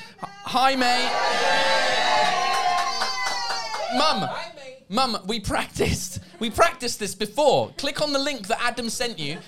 Hi, 0.45 0.77
May. 0.77 1.11
Mum. 3.99 4.29
Mum, 4.89 5.19
we 5.27 5.41
practiced. 5.41 6.21
We 6.39 6.49
practiced 6.49 7.01
this 7.01 7.17
before. 7.17 7.73
Click 7.77 8.01
on 8.01 8.13
the 8.13 8.21
link 8.21 8.47
that 8.47 8.63
Adam 8.63 8.89
sent 8.89 9.19
you. 9.19 9.39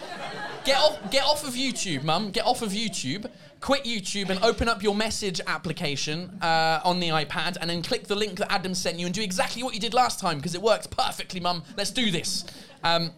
Get 0.68 0.80
off, 0.80 1.10
get 1.10 1.24
off 1.24 1.48
of 1.48 1.54
YouTube, 1.54 2.02
Mum. 2.02 2.30
Get 2.30 2.44
off 2.44 2.60
of 2.60 2.72
YouTube. 2.72 3.30
Quit 3.62 3.84
YouTube 3.84 4.28
and 4.28 4.38
open 4.44 4.68
up 4.68 4.82
your 4.82 4.94
message 4.94 5.40
application 5.46 6.28
uh, 6.42 6.82
on 6.84 7.00
the 7.00 7.08
iPad, 7.08 7.56
and 7.58 7.70
then 7.70 7.80
click 7.80 8.06
the 8.06 8.14
link 8.14 8.36
that 8.36 8.52
Adam 8.52 8.74
sent 8.74 8.98
you 8.98 9.06
and 9.06 9.14
do 9.14 9.22
exactly 9.22 9.62
what 9.62 9.72
you 9.72 9.80
did 9.80 9.94
last 9.94 10.20
time 10.20 10.36
because 10.36 10.54
it 10.54 10.60
worked 10.60 10.90
perfectly, 10.90 11.40
Mum. 11.40 11.62
Let's 11.78 11.90
do 11.90 12.10
this. 12.10 12.44
Um, 12.84 13.12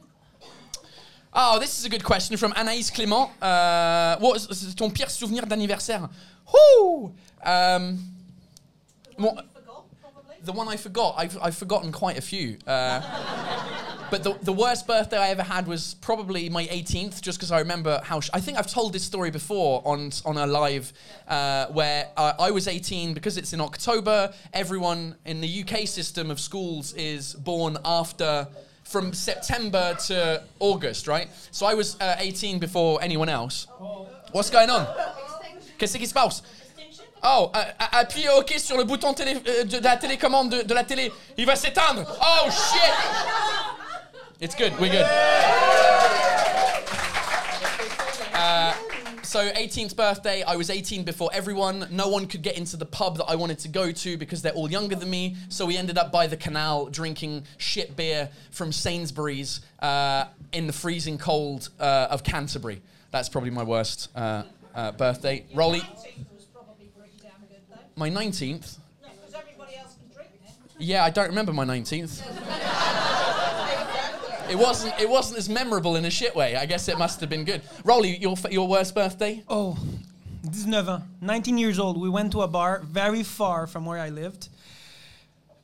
oh, 1.35 1.59
this 1.59 1.77
is 1.77 1.85
a 1.85 1.89
good 1.89 2.05
question 2.05 2.37
from 2.37 2.53
Anaïs 2.53 2.89
Clément. 2.93 3.31
Uh, 3.43 4.17
what 4.21 4.37
is 4.37 4.73
ton 4.77 4.93
pire 4.93 5.09
souvenir 5.09 5.45
d'anniversaire? 5.45 6.09
Whoo! 6.55 7.13
Um, 7.43 7.99
the 10.45 10.53
one 10.53 10.69
I 10.69 10.77
forgot, 10.77 11.17
I've, 11.19 11.37
I've 11.43 11.57
forgotten 11.57 11.91
quite 11.91 12.17
a 12.17 12.23
few. 12.23 12.59
Uh, 12.65 13.01
but 14.11 14.23
the, 14.23 14.37
the 14.43 14.53
worst 14.53 14.87
birthday 14.87 15.19
I 15.19 15.29
ever 15.29 15.43
had 15.43 15.67
was 15.67 15.95
probably 15.95 16.49
my 16.49 16.65
18th, 16.67 17.21
just 17.21 17.39
because 17.39 17.53
I 17.53 17.59
remember 17.61 18.01
how. 18.05 18.21
Sh- 18.21 18.31
I 18.33 18.41
think 18.41 18.59
I've 18.59 18.71
told 18.71 18.93
this 18.93 19.05
story 19.05 19.31
before 19.31 19.83
on 19.85 20.11
on 20.25 20.37
a 20.37 20.47
live 20.47 20.93
uh, 21.29 21.67
where 21.69 22.09
I 22.17 22.51
was 22.51 22.67
18 22.69 23.15
because 23.15 23.37
it's 23.37 23.53
in 23.53 23.61
October. 23.61 24.33
Everyone 24.53 25.17
in 25.25 25.41
the 25.41 25.63
UK 25.63 25.87
system 25.87 26.31
of 26.31 26.41
schools 26.41 26.93
is 26.95 27.35
born 27.35 27.79
after. 27.85 28.49
From 28.85 29.13
September 29.13 29.95
to 30.09 30.43
August, 30.59 31.07
right? 31.07 31.29
So 31.53 31.65
I 31.65 31.75
was 31.75 31.97
uh, 32.01 32.17
18 32.19 32.59
before 32.59 32.99
anyone 33.01 33.29
else. 33.29 33.69
What's 34.33 34.51
going 34.51 34.69
on? 34.69 34.85
Qu'est-ce 35.79 35.97
qui 35.97 36.07
se 36.07 36.13
passe? 36.13 36.43
Oh, 37.23 37.53
euh, 37.55 38.39
OK 38.39 38.55
sur 38.59 38.77
le 38.77 38.85
bouton 38.85 39.15
télé, 39.15 39.37
euh, 39.47 39.65
de, 39.65 39.79
de 39.79 39.85
la 39.85 39.97
télécommande 39.97 40.51
de, 40.51 40.63
de 40.63 40.75
la 40.75 40.85
télé. 40.85 41.13
Il 41.37 41.47
va 41.47 41.55
s'éteindre. 41.55 42.05
Oh 42.21 42.51
shit! 42.51 43.60
It's 44.41 44.55
good. 44.55 44.73
We're 44.81 44.91
good. 44.91 45.05
Uh, 48.33 48.73
so 49.23 49.51
18th 49.51 49.95
birthday, 49.97 50.43
I 50.43 50.57
was 50.57 50.71
18 50.71 51.05
before 51.05 51.29
everyone. 51.35 51.87
No 51.91 52.09
one 52.09 52.27
could 52.27 52.41
get 52.41 52.57
into 52.57 52.79
the 52.79 52.87
pub 52.87 53.19
that 53.19 53.27
I 53.27 53.35
wanted 53.35 53.59
to 53.59 53.69
go 53.69 53.93
to 53.93 54.17
because 54.17 54.41
they're 54.41 54.55
all 54.55 54.71
younger 54.71 54.97
than 54.97 55.11
me. 55.11 55.37
So 55.51 55.67
we 55.67 55.77
ended 55.77 55.99
up 55.99 56.11
by 56.11 56.27
the 56.27 56.39
canal 56.39 56.87
drinking 56.87 57.45
shit 57.59 57.97
beer 57.97 58.31
from 58.51 58.73
Sainsbury's 58.73 59.61
uh, 59.81 60.25
in 60.53 60.67
the 60.67 60.73
freezing 60.73 61.19
cold 61.19 61.69
uh, 61.79 62.09
of 62.11 62.25
Canterbury. 62.25 62.81
That's 63.11 63.29
probably 63.29 63.51
my 63.51 63.65
worst 63.65 64.09
uh, 64.17 64.45
uh, 64.75 64.93
birthday. 64.93 65.45
Rolly, 65.55 65.81
19th 65.81 66.33
was 66.35 66.45
probably 66.47 66.87
pretty 66.97 67.13
damn 67.21 67.33
good, 67.47 67.61
though. 67.69 67.77
my 67.95 68.09
19th. 68.09 68.79
No, 69.03 69.09
everybody 69.39 69.77
else 69.77 69.97
can 69.97 70.15
drink. 70.15 70.31
Yeah, 70.79 71.05
I 71.05 71.11
don't 71.11 71.29
remember 71.29 71.53
my 71.53 71.67
19th. 71.67 72.67
It 74.51 74.59
wasn't. 74.59 74.99
It 75.01 75.09
wasn't 75.09 75.39
as 75.39 75.49
memorable 75.49 75.95
in 75.97 76.05
a 76.05 76.11
shit 76.11 76.35
way. 76.35 76.57
I 76.57 76.67
guess 76.67 76.89
it 76.89 76.99
must 76.99 77.21
have 77.21 77.31
been 77.31 77.45
good. 77.45 77.63
Rolly, 77.85 78.17
your 78.17 78.35
your 78.51 78.67
worst 78.67 78.95
birthday? 78.95 79.45
Oh, 79.49 79.79
19 80.43 80.75
ans, 80.75 81.03
19 81.21 81.59
years 81.59 81.79
old. 81.79 82.01
We 82.01 82.09
went 82.09 82.33
to 82.33 82.43
a 82.43 82.49
bar 82.49 82.81
very 82.85 83.23
far 83.23 83.67
from 83.67 83.85
where 83.85 83.99
I 83.99 84.09
lived. 84.09 84.49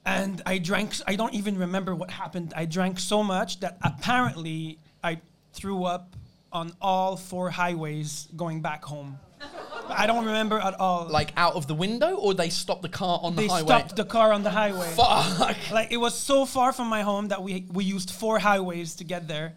And 0.05 0.40
I 0.46 0.59
drank, 0.59 0.94
I 1.07 1.16
don't 1.16 1.35
even 1.35 1.59
remember 1.59 1.92
what 1.94 2.12
happened. 2.12 2.55
I 2.57 2.64
drank 2.64 3.01
so 3.01 3.25
much 3.25 3.59
that 3.61 3.77
apparently 3.83 4.79
I 5.03 5.20
threw 5.53 5.83
up 5.85 6.14
on 6.53 6.72
all 6.81 7.16
four 7.16 7.51
highways 7.51 8.29
going 8.37 8.61
back 8.62 8.85
home. 8.85 9.18
I 9.90 10.07
don't 10.07 10.25
remember 10.27 10.59
at 10.59 10.79
all. 10.81 11.07
Like 11.09 11.33
out 11.37 11.55
of 11.55 11.66
the 11.66 11.75
window, 11.75 12.16
or 12.16 12.35
they 12.35 12.49
stopped 12.51 12.83
the 12.83 12.88
car 12.88 13.20
on 13.22 13.35
the 13.35 13.42
they 13.42 13.49
highway? 13.49 13.66
stopped 13.66 13.96
the 13.96 14.05
car 14.05 14.33
on 14.33 14.42
the 14.42 14.51
highway. 14.51 14.88
Fuck. 14.94 15.70
Like 15.70 15.92
it 15.92 15.96
was 15.99 16.14
so 16.18 16.44
far 16.46 16.72
from 16.72 16.88
my 16.88 17.03
home 17.03 17.29
that 17.29 17.42
we 17.42 17.66
we 17.72 17.85
used 17.85 18.11
four 18.11 18.38
highways 18.38 18.94
to 18.96 19.05
get 19.05 19.29
there. 19.29 19.55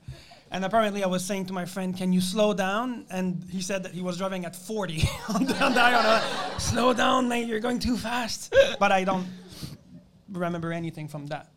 And 0.52 0.66
apparently, 0.66 1.04
I 1.04 1.08
was 1.08 1.24
saying 1.24 1.46
to 1.48 1.54
my 1.54 1.66
friend, 1.66 1.96
"Can 1.96 2.12
you 2.12 2.22
slow 2.22 2.54
down?" 2.56 3.06
And 3.12 3.46
he 3.52 3.62
said 3.62 3.84
that 3.84 3.92
he 3.94 4.02
was 4.02 4.18
driving 4.18 4.46
at 4.46 4.56
40 4.56 5.04
on 5.36 5.46
the, 5.46 5.64
on 5.64 5.74
the 5.74 5.80
highway. 5.80 6.08
Like, 6.08 6.60
Slow 6.60 6.92
down, 6.94 7.28
mate! 7.30 7.46
You're 7.48 7.60
going 7.60 7.78
too 7.78 7.96
fast. 7.98 8.52
But 8.80 8.92
I 8.92 9.04
don't 9.04 9.28
remember 10.32 10.74
anything 10.74 11.08
from 11.08 11.28
that. 11.28 11.52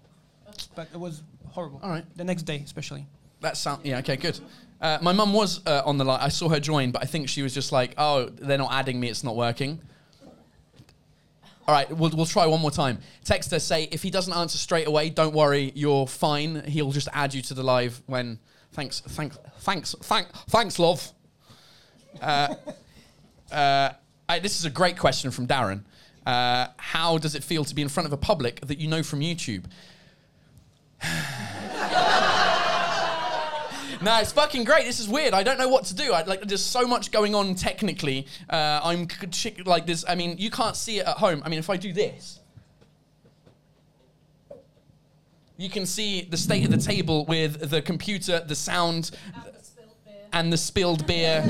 But 0.75 0.89
it 0.93 1.01
was 1.01 1.23
horrible. 1.49 1.81
All 1.83 1.89
right. 1.91 2.05
The 2.17 2.25
next 2.25 2.43
day, 2.43 2.61
especially. 2.65 3.07
That 3.41 3.57
sound. 3.57 3.85
Yeah. 3.87 3.99
Okay. 4.01 4.17
Good. 4.17 4.39
Uh, 4.83 4.99
my 5.01 5.13
mum 5.13 5.33
was 5.33 5.65
uh, 5.65 5.83
on 5.87 5.97
the 5.97 6.05
line. 6.05 6.19
I 6.21 6.29
saw 6.29 6.49
her 6.49 6.59
join, 6.59 6.91
but 6.91 7.03
I 7.03 7.07
think 7.07 7.29
she 7.29 7.43
was 7.43 7.55
just 7.55 7.71
like, 7.71 7.95
"Oh, 7.97 8.27
they're 8.27 8.59
not 8.59 8.73
adding 8.73 8.99
me. 8.99 9.09
It's 9.09 9.23
not 9.23 9.37
working." 9.37 9.81
All 11.69 11.75
right, 11.75 11.89
we'll, 11.97 12.11
we'll 12.11 12.27
try 12.27 12.45
one 12.47 12.61
more 12.61 12.73
time. 12.73 12.99
Text 13.25 13.53
her, 13.53 13.61
say, 13.61 13.85
if 13.93 14.03
he 14.03 14.11
doesn't 14.11 14.33
answer 14.33 14.59
straight 14.59 14.89
away, 14.89 15.11
don't 15.11 15.33
worry, 15.33 15.71
you're 15.77 16.09
fine. 16.09 16.65
He'll 16.65 16.91
just 16.91 17.07
add 17.13 17.33
you 17.33 17.43
to 17.43 17.55
the 17.55 17.63
live 17.63 18.03
when. 18.07 18.41
Thanks, 18.73 19.01
thanks, 19.01 19.39
thanks, 19.59 19.95
thank, 20.01 20.29
thanks, 20.49 20.79
love. 20.81 21.13
Uh, 22.21 22.55
uh, 23.53 23.91
I, 24.29 24.39
this 24.41 24.59
is 24.59 24.65
a 24.65 24.71
great 24.71 24.99
question 24.99 25.31
from 25.31 25.47
Darren. 25.47 25.83
Uh, 26.27 26.67
how 26.79 27.19
does 27.19 27.37
it 27.37 27.45
feel 27.45 27.65
to 27.65 27.75
be 27.75 27.83
in 27.83 27.89
front 27.89 28.07
of 28.09 28.13
a 28.13 28.17
public 28.17 28.61
that 28.63 28.79
you 28.79 28.89
know 28.89 29.05
from 29.05 29.21
YouTube? 29.21 29.65
No, 34.05 34.19
it's 34.19 34.33
fucking 34.33 34.65
great. 34.65 34.85
This 34.85 34.99
is 34.99 35.09
weird. 35.09 35.33
I 35.33 35.45
don't 35.45 35.59
know 35.59 35.69
what 35.69 35.85
to 35.85 35.95
do. 35.95 36.13
I, 36.13 36.23
like, 36.25 36.43
there's 36.43 36.65
so 36.65 36.89
much 36.89 37.13
going 37.13 37.37
on 37.37 37.55
technically. 37.55 38.27
Uh, 38.51 38.81
I'm 38.83 39.07
like 39.65 39.87
this. 39.87 40.05
I 40.09 40.17
mean, 40.17 40.39
you 40.39 40.51
can't 40.51 40.75
see 40.75 40.99
it 40.99 41.07
at 41.07 41.19
home. 41.19 41.41
I 41.45 41.49
mean, 41.49 41.61
if 41.61 41.71
I 41.71 41.77
do 41.77 41.93
this, 41.93 42.41
you 45.57 45.71
can 45.71 45.87
see 45.87 46.23
the 46.23 46.37
state 46.37 46.65
of 46.65 46.73
the 46.73 46.79
table 46.79 47.25
with 47.27 47.71
the 47.71 47.81
computer, 47.81 48.41
the 48.45 48.57
sound, 48.57 49.13
and 50.33 50.53
the 50.53 50.57
spilled 50.57 51.07
beer. 51.07 51.45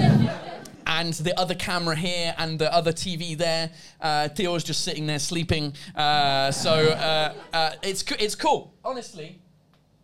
And 0.87 1.15
the 1.15 1.39
other 1.41 1.55
camera 1.55 1.97
here, 1.97 2.35
and 2.37 2.59
the 2.59 2.71
other 2.71 2.93
TV 2.93 3.39
there. 3.39 3.71
Uh, 3.99 4.29
Theo's 4.29 4.63
just 4.63 4.85
sitting 4.85 5.07
there 5.07 5.21
sleeping. 5.21 5.73
Uh, 5.97 6.51
so 6.51 6.73
uh, 6.73 7.33
uh, 7.55 7.71
it's 7.83 8.03
co- 8.03 8.17
it's 8.19 8.35
cool. 8.35 8.75
Honestly. 8.85 9.39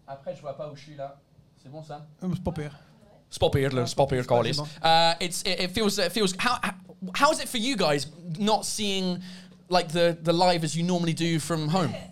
Après, 0.09 0.35
je 0.35 0.41
vois 0.41 0.57
pas 0.57 0.71
où 0.73 0.77
je 0.77 0.85
suis 0.85 0.95
là. 0.97 1.17
C'est 1.69 1.73
bon 1.73 1.83
ça? 1.85 2.07
It 2.23 2.27
was 2.31 2.39
pas 2.39 2.53
pire. 2.53 2.71
Spoppeer, 3.31 3.69
spoppeer 3.87 4.25
Carlis. 4.27 4.59
Uh, 4.83 5.15
it's 5.21 5.43
it, 5.43 5.61
it 5.61 5.71
feels 5.73 5.99
it 5.99 6.13
feels 6.13 6.35
how 6.39 6.57
how- 6.63 6.75
how 7.15 7.31
is 7.31 7.41
it 7.41 7.49
for 7.49 7.59
you 7.59 7.77
guys 7.77 8.07
not 8.39 8.65
seeing 8.65 9.23
like 9.69 9.89
the 9.93 10.17
the 10.23 10.33
live 10.33 10.65
as 10.65 10.75
you 10.75 10.83
normally 10.83 11.13
do 11.13 11.39
from 11.39 11.69
home? 11.69 11.93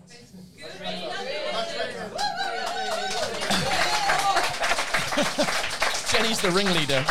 Jenny's 6.12 6.40
the 6.40 6.50
ringleader. 6.50 7.04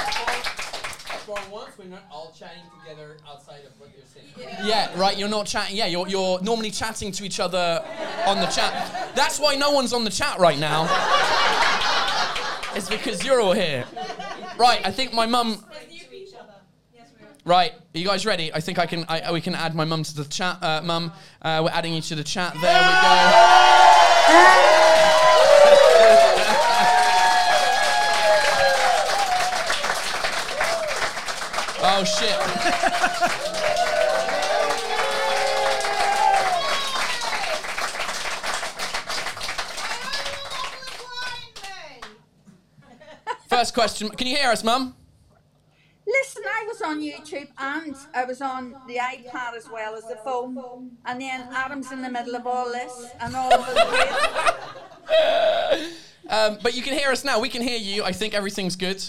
For 1.36 1.52
once, 1.52 1.78
we're 1.78 1.86
not 1.86 2.04
all 2.10 2.34
chatting 2.38 2.62
together 2.80 3.18
outside 3.28 3.62
of 3.66 3.78
what 3.78 3.90
you're 3.94 4.06
saying. 4.06 4.58
Yeah, 4.64 4.98
right. 4.98 5.18
You're 5.18 5.28
not 5.28 5.46
chatting. 5.46 5.76
Yeah, 5.76 5.88
you're 5.88 6.08
you're 6.08 6.42
normally 6.42 6.72
chatting 6.72 7.12
to 7.12 7.26
each 7.26 7.42
other 7.42 7.84
on 8.26 8.40
the 8.40 8.46
chat. 8.46 9.14
That's 9.16 9.38
why 9.38 9.56
no 9.56 9.72
one's 9.72 9.92
on 9.92 10.06
the 10.06 10.10
chat 10.10 10.40
right 10.40 10.58
now. 10.58 10.88
it's 12.76 12.90
because 12.90 13.26
you're 13.26 13.42
all 13.42 13.52
here. 13.52 13.84
Right. 14.58 14.80
I 14.86 14.92
think 14.92 15.14
my 15.14 15.26
mum. 15.26 15.64
Right, 17.48 17.74
are 17.74 18.00
you 18.00 18.06
guys 18.06 18.26
ready? 18.26 18.52
I 18.52 18.60
think 18.60 18.80
I 18.80 18.88
can. 18.88 19.06
I, 19.08 19.32
we 19.32 19.40
can 19.40 19.54
add 19.54 19.76
my 19.76 19.86
mum 19.86 20.02
to 20.02 20.16
the 20.16 20.26
chat. 20.26 20.58
Uh, 20.64 20.82
mum, 20.84 21.12
uh, 21.44 21.62
we're 21.64 21.70
adding 21.70 21.94
you 21.94 22.02
to 22.02 22.16
the 22.16 22.24
chat. 22.24 22.54
There 22.60 22.74
we 22.74 22.90
go. 22.90 23.85
Question. 43.76 44.10
Can 44.10 44.26
you 44.28 44.38
hear 44.38 44.50
us, 44.50 44.64
mum? 44.64 44.96
Listen, 46.08 46.44
I 46.46 46.66
was 46.68 46.82
on 46.82 47.02
YouTube 47.02 47.50
and 47.58 47.96
I 48.14 48.24
was 48.24 48.42
on 48.42 48.76
the 48.88 48.96
iPad 48.96 49.56
as 49.56 49.70
well 49.70 49.96
as 49.96 50.04
the 50.04 50.16
phone. 50.24 50.92
And 51.06 51.20
then 51.20 51.48
Adam's 51.52 51.92
in 51.92 52.02
the 52.02 52.10
middle 52.10 52.36
of 52.36 52.48
all 52.48 52.72
this 52.72 53.08
and 53.20 53.36
all 53.36 53.54
of 53.54 53.66
the 53.68 53.76
Um, 56.28 56.58
but 56.64 56.76
you 56.76 56.82
can 56.82 56.94
hear 56.98 57.12
us 57.12 57.24
now. 57.24 57.40
We 57.40 57.50
can 57.50 57.62
hear 57.62 57.78
you. 57.78 58.04
I 58.04 58.12
think 58.12 58.34
everything's 58.34 58.76
good. 58.76 59.04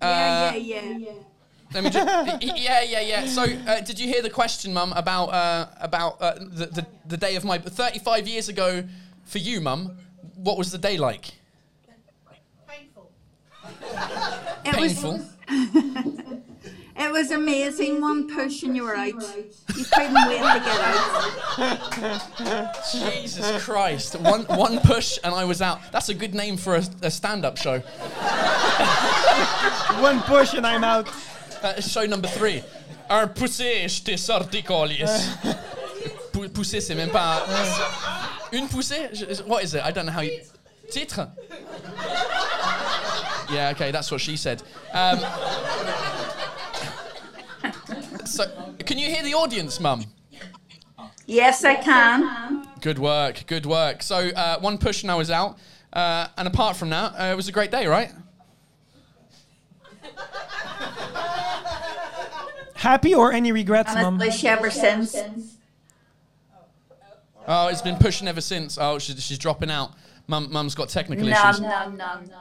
Yeah, 0.00 0.54
yeah, 0.54 0.80
yeah. 0.98 1.12
Let 1.74 1.84
me 1.84 1.90
just. 1.90 2.42
yeah, 2.42 2.82
yeah, 2.82 3.00
yeah. 3.00 3.26
So, 3.26 3.42
uh, 3.42 3.80
did 3.80 3.98
you 3.98 4.06
hear 4.06 4.22
the 4.22 4.30
question, 4.30 4.72
Mum, 4.72 4.92
about 4.94 5.26
uh, 5.26 5.66
about 5.80 6.20
uh, 6.20 6.34
the, 6.38 6.66
the 6.66 6.86
the 7.06 7.16
day 7.16 7.34
of 7.36 7.44
my 7.44 7.58
35 7.58 8.28
years 8.28 8.48
ago 8.48 8.84
for 9.24 9.38
you, 9.38 9.60
Mum? 9.60 9.96
What 10.36 10.56
was 10.56 10.70
the 10.70 10.78
day 10.78 10.96
like? 10.96 11.32
Painful. 12.68 13.10
It 14.64 14.74
Painful. 14.74 15.12
was 15.12 15.22
it 16.96 17.10
was 17.12 17.30
amazing. 17.30 18.00
One 18.00 18.28
push 18.34 18.62
and 18.62 18.76
you 18.76 18.84
were 18.84 18.96
out. 18.96 19.08
You 19.08 19.84
couldn't 19.92 20.14
wait 20.28 20.38
to 20.38 20.60
get 20.64 20.80
out. 21.58 22.76
Jesus 22.92 23.64
Christ! 23.64 24.16
One 24.20 24.44
one 24.44 24.78
push 24.80 25.18
and 25.24 25.34
I 25.34 25.44
was 25.44 25.60
out. 25.62 25.80
That's 25.92 26.08
a 26.08 26.14
good 26.14 26.34
name 26.34 26.56
for 26.56 26.76
a, 26.76 26.82
a 27.02 27.10
stand-up 27.10 27.56
show. 27.56 27.78
One 30.00 30.20
push 30.22 30.54
and 30.54 30.66
I'm 30.66 30.84
out. 30.84 31.08
Uh, 31.62 31.80
show 31.80 32.06
number 32.06 32.28
three. 32.28 32.62
Un 33.10 33.26
poussé, 33.28 33.84
j'étais 33.88 34.16
sorti 34.18 34.62
colis. 34.62 35.02
Pou- 36.32 36.48
Poussé, 36.48 36.80
c'est 36.80 36.94
même 36.94 37.10
pas. 37.10 37.42
Une 38.52 38.68
poussée? 38.68 39.08
What 39.46 39.62
is 39.64 39.74
it? 39.74 39.82
I 39.84 39.90
don't 39.90 40.06
know 40.06 40.12
how 40.12 40.20
you. 40.22 40.40
Titre. 40.90 41.28
Yeah, 43.52 43.70
okay, 43.74 43.90
that's 43.90 44.10
what 44.10 44.20
she 44.20 44.36
said. 44.36 44.62
Um, 44.92 45.18
so, 48.24 48.44
can 48.86 48.98
you 48.98 49.06
hear 49.08 49.22
the 49.22 49.34
audience, 49.34 49.80
Mum? 49.80 50.04
Yes, 51.26 51.64
I 51.64 51.74
can. 51.76 52.66
Good 52.80 52.98
work, 52.98 53.44
good 53.46 53.66
work. 53.66 54.02
So, 54.02 54.28
uh, 54.30 54.58
one 54.60 54.78
push 54.78 55.02
and 55.02 55.10
I 55.10 55.14
was 55.16 55.30
out. 55.30 55.58
Uh, 55.92 56.28
and 56.36 56.46
apart 56.46 56.76
from 56.76 56.90
that, 56.90 57.12
uh, 57.18 57.32
it 57.32 57.36
was 57.36 57.48
a 57.48 57.52
great 57.52 57.70
day, 57.70 57.86
right? 57.86 58.12
Happy 62.74 63.14
or 63.14 63.32
any 63.32 63.52
regrets, 63.52 63.90
And 63.92 64.02
mum? 64.02 64.22
it's 64.22 64.36
wish 64.36 64.44
ever 64.44 64.70
since. 64.70 65.16
Oh, 67.46 67.68
it's 67.68 67.82
been 67.82 67.96
pushing 67.96 68.28
ever 68.28 68.40
since. 68.40 68.78
Oh, 68.80 68.98
she's, 68.98 69.22
she's 69.22 69.38
dropping 69.38 69.70
out. 69.70 69.92
Mum, 70.28 70.48
Mum's 70.52 70.74
got 70.74 70.88
technical 70.88 71.26
No, 71.26 71.32
issues. 71.32 71.60
no, 71.60 71.88
no, 71.90 72.20
no. 72.28 72.36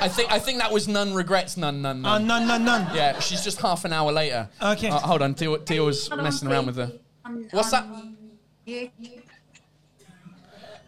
I 0.00 0.08
think 0.08 0.30
I 0.30 0.38
think 0.38 0.58
that 0.58 0.72
was 0.72 0.86
none 0.88 1.12
regrets, 1.14 1.56
none, 1.56 1.82
none, 1.82 2.04
Uh, 2.04 2.18
none. 2.18 2.26
none, 2.26 2.46
none, 2.46 2.64
none. 2.64 2.96
Yeah, 2.96 3.18
she's 3.20 3.42
just 3.42 3.60
half 3.60 3.84
an 3.84 3.92
hour 3.92 4.12
later. 4.12 4.48
Okay. 4.62 4.88
Uh, 4.88 4.98
hold 4.98 5.22
on, 5.22 5.34
Theo, 5.34 5.56
Theo 5.58 5.86
was 5.86 6.08
messing 6.10 6.48
around 6.48 6.66
with 6.66 6.76
her. 6.76 6.92
On- 7.24 7.48
What's 7.50 7.70
that? 7.72 7.84
on 7.84 8.16
you- 8.64 8.90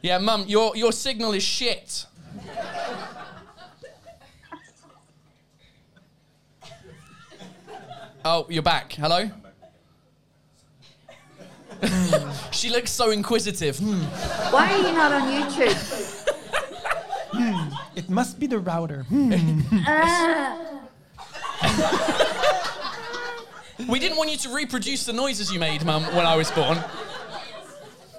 Yeah, 0.02 0.18
Mum, 0.18 0.44
your 0.46 0.76
your 0.76 0.92
signal 0.92 1.32
is 1.32 1.42
shit. 1.42 2.06
Oh, 8.24 8.46
you're 8.48 8.62
back. 8.62 8.92
Hello. 8.92 9.30
she 12.52 12.68
looks 12.68 12.90
so 12.90 13.10
inquisitive. 13.10 13.78
Hmm. 13.78 14.02
Why 14.52 14.70
are 14.72 14.76
you 14.78 14.92
not 14.92 15.12
on 15.12 15.22
YouTube? 15.32 16.26
It 17.94 18.08
must 18.10 18.38
be 18.40 18.46
the 18.46 18.58
router. 18.58 19.04
Hmm. 19.04 19.30
We 23.88 23.98
didn't 23.98 24.18
want 24.18 24.30
you 24.30 24.36
to 24.38 24.50
reproduce 24.54 25.06
the 25.06 25.12
noises 25.12 25.52
you 25.52 25.58
made, 25.58 25.84
Mum, 25.84 26.02
when 26.14 26.26
I 26.26 26.36
was 26.36 26.50
born. 26.50 26.78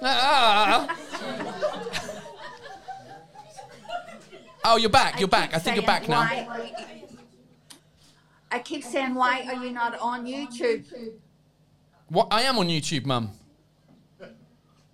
Ah. 0.02 0.96
Oh, 4.64 4.76
you're 4.76 4.90
back. 4.90 5.14
You're 5.20 5.28
keep 5.28 5.30
back. 5.30 5.54
I 5.54 5.58
think 5.58 5.76
you're 5.76 5.86
back 5.86 6.08
now. 6.08 6.22
you- 6.32 6.46
I 8.50 8.58
keep 8.58 8.84
saying, 8.84 9.14
why 9.14 9.42
are 9.46 9.64
you 9.64 9.70
not 9.72 9.98
on 9.98 10.26
YouTube? 10.26 10.84
What? 12.08 12.28
I 12.30 12.42
am 12.42 12.58
on 12.58 12.68
YouTube, 12.68 13.06
Mum. 13.06 13.30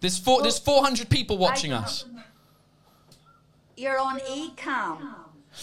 There's 0.01 0.17
four. 0.19 0.43
There's 0.43 0.59
400 0.59 1.09
people 1.11 1.39
watching 1.39 1.73
us. 1.73 2.05
You're 3.79 3.99
on 3.99 4.19
Ecom. 4.21 5.15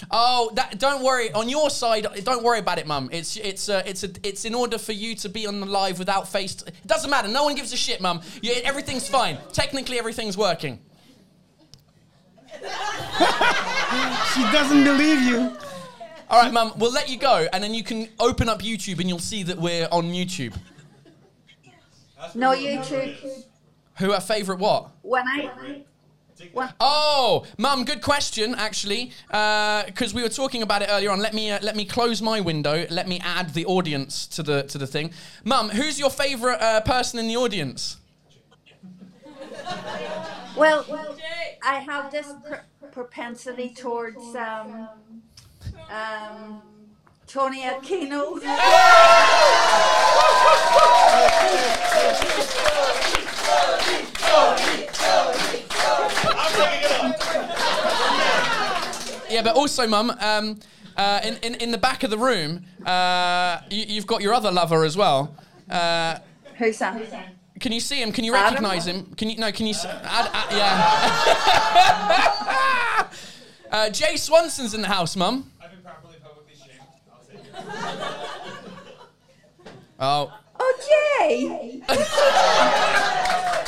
Oh, 0.09 0.51
that, 0.55 0.79
don't 0.79 1.03
worry. 1.03 1.31
On 1.33 1.49
your 1.49 1.69
side, 1.69 2.07
don't 2.23 2.43
worry 2.43 2.59
about 2.59 2.79
it, 2.79 2.87
Mum. 2.87 3.09
It's 3.11 3.35
it's 3.37 3.69
uh, 3.69 3.83
it's 3.85 4.03
a, 4.03 4.09
it's 4.23 4.45
in 4.45 4.55
order 4.55 4.77
for 4.77 4.93
you 4.93 5.15
to 5.15 5.29
be 5.29 5.45
on 5.45 5.59
the 5.59 5.65
live 5.65 5.99
without 5.99 6.27
face. 6.27 6.61
It 6.65 6.75
doesn't 6.85 7.09
matter. 7.09 7.27
No 7.27 7.43
one 7.43 7.55
gives 7.55 7.73
a 7.73 7.77
shit, 7.77 7.99
Mum. 7.99 8.21
You, 8.41 8.53
everything's 8.63 9.07
fine. 9.07 9.37
Technically, 9.51 9.99
everything's 9.99 10.37
working. 10.37 10.79
She 14.33 14.41
doesn't 14.51 14.83
believe 14.83 15.21
you. 15.21 15.55
All 16.29 16.41
right, 16.41 16.51
Mum. 16.51 16.73
We'll 16.77 16.91
let 16.91 17.07
you 17.09 17.17
go, 17.17 17.47
and 17.53 17.63
then 17.63 17.73
you 17.73 17.83
can 17.83 18.09
open 18.19 18.49
up 18.49 18.61
YouTube, 18.61 18.99
and 18.99 19.07
you'll 19.07 19.19
see 19.19 19.43
that 19.43 19.57
we're 19.57 19.87
on 19.91 20.11
YouTube. 20.11 20.53
No 22.33 22.51
YouTube. 22.51 23.15
Who 23.99 24.11
our 24.11 24.19
favorite 24.19 24.59
what? 24.59 24.89
When 25.03 25.25
I 25.25 25.49
when, 25.57 25.85
Oh, 26.79 27.45
Mum, 27.57 27.85
good 27.85 28.01
question 28.01 28.55
actually, 28.55 29.11
because 29.27 30.13
we 30.13 30.21
were 30.21 30.29
talking 30.29 30.61
about 30.61 30.81
it 30.81 30.89
earlier 30.91 31.11
on. 31.11 31.19
Let 31.19 31.33
me 31.33 31.51
uh, 31.51 31.59
let 31.61 31.75
me 31.75 31.85
close 31.85 32.21
my 32.21 32.41
window. 32.41 32.85
Let 32.89 33.07
me 33.07 33.21
add 33.23 33.53
the 33.53 33.65
audience 33.65 34.27
to 34.27 34.43
the 34.43 34.63
to 34.63 34.77
the 34.77 34.87
thing. 34.87 35.11
Mum, 35.43 35.69
who's 35.69 35.99
your 35.99 36.09
favourite 36.09 36.61
uh, 36.61 36.81
person 36.81 37.19
in 37.19 37.27
the 37.27 37.37
audience? 37.37 37.97
well, 40.57 40.85
I 41.63 41.75
have 41.75 42.11
this 42.11 42.27
pr- 42.47 42.87
propensity 42.91 43.69
towards 43.69 44.35
um, 44.35 44.89
um, 45.89 46.61
Tony 47.27 47.63
Aquino. 47.63 48.41
I'm 56.37 56.53
bringing 56.53 56.83
it 56.83 56.91
up. 56.91 57.15
Yeah, 59.35 59.41
but 59.41 59.55
also, 59.57 59.85
Mum, 59.85 60.11
um, 60.21 60.59
uh, 60.95 61.19
in, 61.21 61.35
in 61.43 61.55
in 61.55 61.71
the 61.71 61.77
back 61.77 62.03
of 62.03 62.09
the 62.09 62.17
room, 62.17 62.63
uh, 62.85 63.59
you, 63.69 63.83
you've 63.85 64.07
got 64.07 64.21
your 64.21 64.33
other 64.33 64.49
lover 64.49 64.85
as 64.85 64.95
well. 64.95 65.35
Uh, 65.69 66.19
Who's 66.57 66.77
that? 66.79 66.97
can 67.59 67.73
you 67.73 67.81
see 67.81 68.01
him? 68.01 68.13
Can 68.13 68.23
you 68.23 68.31
recognise 68.33 68.87
him? 68.87 69.13
Can 69.17 69.29
you 69.29 69.35
no? 69.37 69.51
Can 69.51 69.65
you? 69.65 69.73
s- 69.73 69.83
Add, 69.83 70.29
add, 70.31 70.51
yeah. 70.55 70.71
uh, 73.77 73.89
Jay 73.89 74.15
Swanson's 74.15 74.73
in 74.73 74.81
the 74.81 74.87
house, 74.87 75.17
Mum. 75.17 75.51
I've 75.61 75.71
been 75.71 75.81
properly 75.81 76.15
publicly 76.23 76.53
shamed. 76.55 76.79
I'll 77.11 77.19
take 77.27 77.43
it. 79.65 79.71
Oh. 79.99 80.31
Oh, 80.57 80.73
Jay! 81.19 81.81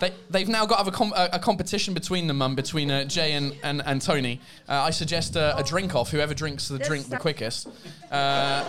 They, 0.00 0.12
they've 0.28 0.48
now 0.48 0.66
got 0.66 0.78
to 0.78 0.84
have 0.84 0.88
a, 0.88 0.96
com- 0.96 1.12
a, 1.14 1.30
a 1.34 1.38
competition 1.38 1.94
between 1.94 2.26
them, 2.26 2.38
Mum, 2.38 2.54
between 2.54 2.90
uh, 2.90 3.04
Jay 3.04 3.32
and, 3.32 3.54
and, 3.62 3.82
and 3.86 4.02
Tony. 4.02 4.40
Uh, 4.68 4.72
I 4.74 4.90
suggest 4.90 5.36
uh, 5.36 5.54
a 5.56 5.62
drink 5.62 5.94
off, 5.94 6.10
whoever 6.10 6.34
drinks 6.34 6.68
the 6.68 6.78
drink 6.78 7.08
the 7.08 7.16
quickest. 7.16 7.68
Uh, 8.10 8.64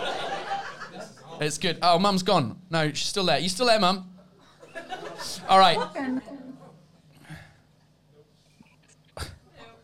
it's 1.42 1.58
good. 1.58 1.80
Oh, 1.82 1.98
Mum's 2.00 2.24
gone. 2.24 2.60
No, 2.70 2.90
she's 2.90 3.08
still 3.08 3.26
there. 3.26 3.40
You 3.40 3.50
still 3.50 3.66
there, 3.66 3.80
Mum? 3.80 4.10
All 5.50 5.60
right. 5.60 5.80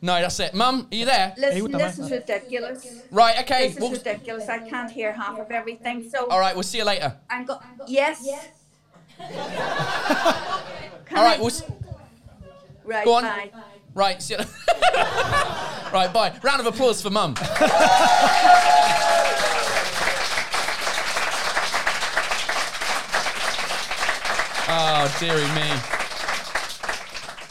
No, 0.04 0.20
that's 0.20 0.40
it. 0.40 0.56
Mum, 0.56 0.88
are 0.92 0.96
you 0.96 1.06
there? 1.06 1.36
Listen, 1.38 1.72
this 1.74 2.00
is 2.00 2.10
ridiculous. 2.10 3.02
Right, 3.12 3.40
okay. 3.42 3.68
This 3.68 3.76
is 3.76 3.82
Well, 3.82 3.92
ridiculous. 3.92 4.50
I 4.50 4.68
can't 4.68 4.90
hear 4.90 5.14
half 5.14 5.38
of 5.38 5.52
everything. 5.52 6.10
So 6.10 6.28
all 6.28 6.40
right, 6.40 6.56
we'll 6.56 6.64
see 6.64 6.80
you 6.80 6.86
later. 6.86 7.16
I'm 7.30 7.46
go. 7.46 7.60
Yes. 7.88 8.26
Can 8.26 8.40
All 11.16 11.24
right, 11.24 11.40
we'll 11.40 11.48
s- 11.48 11.64
right. 12.86 13.06
go 13.06 13.14
on. 13.16 13.24
Bye. 13.24 13.52
right, 13.94 14.22
see 14.22 14.36
you 14.36 14.40
Right, 15.94 16.12
bye. 16.14 16.34
Round 16.42 16.62
of 16.62 16.66
applause 16.68 17.02
for 17.02 17.10
Mum. 17.10 17.36
Oh, 24.74 25.18
dearie 25.20 25.48
me. 25.54 26.01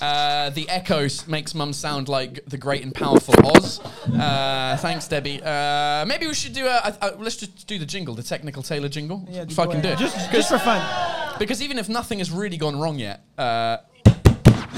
Uh, 0.01 0.51
the 0.51 0.69
echoes 0.69 1.27
makes 1.27 1.55
Mum 1.55 1.73
sound 1.73 2.09
like 2.09 2.45
the 2.47 2.57
great 2.57 2.83
and 2.83 2.95
powerful 2.95 3.35
Oz. 3.47 3.81
Uh, 3.81 4.77
thanks, 4.81 5.07
Debbie. 5.09 5.43
Uh, 5.43 6.05
maybe 6.07 6.27
we 6.27 6.35
should 6.35 6.55
do 6.55 6.67
a. 6.67 6.71
Uh, 6.71 6.93
uh, 7.01 7.11
let's 7.19 7.37
just 7.37 7.67
do 7.67 7.79
the 7.79 7.87
jingle, 7.87 8.15
the 8.15 8.23
technical 8.23 8.63
Taylor 8.63 8.89
jingle. 8.89 9.27
Yeah, 9.29 9.43
if 9.43 9.59
I 9.59 9.67
can 9.67 9.81
do 9.81 9.89
it. 9.89 9.99
Just, 9.99 10.31
just 10.33 10.49
for 10.49 10.59
fun. 10.59 10.81
Because 11.39 11.63
even 11.63 11.79
if 11.79 11.89
nothing 11.89 12.19
has 12.19 12.31
really 12.31 12.57
gone 12.57 12.79
wrong 12.79 12.99
yet, 12.99 13.25
uh, 13.39 13.79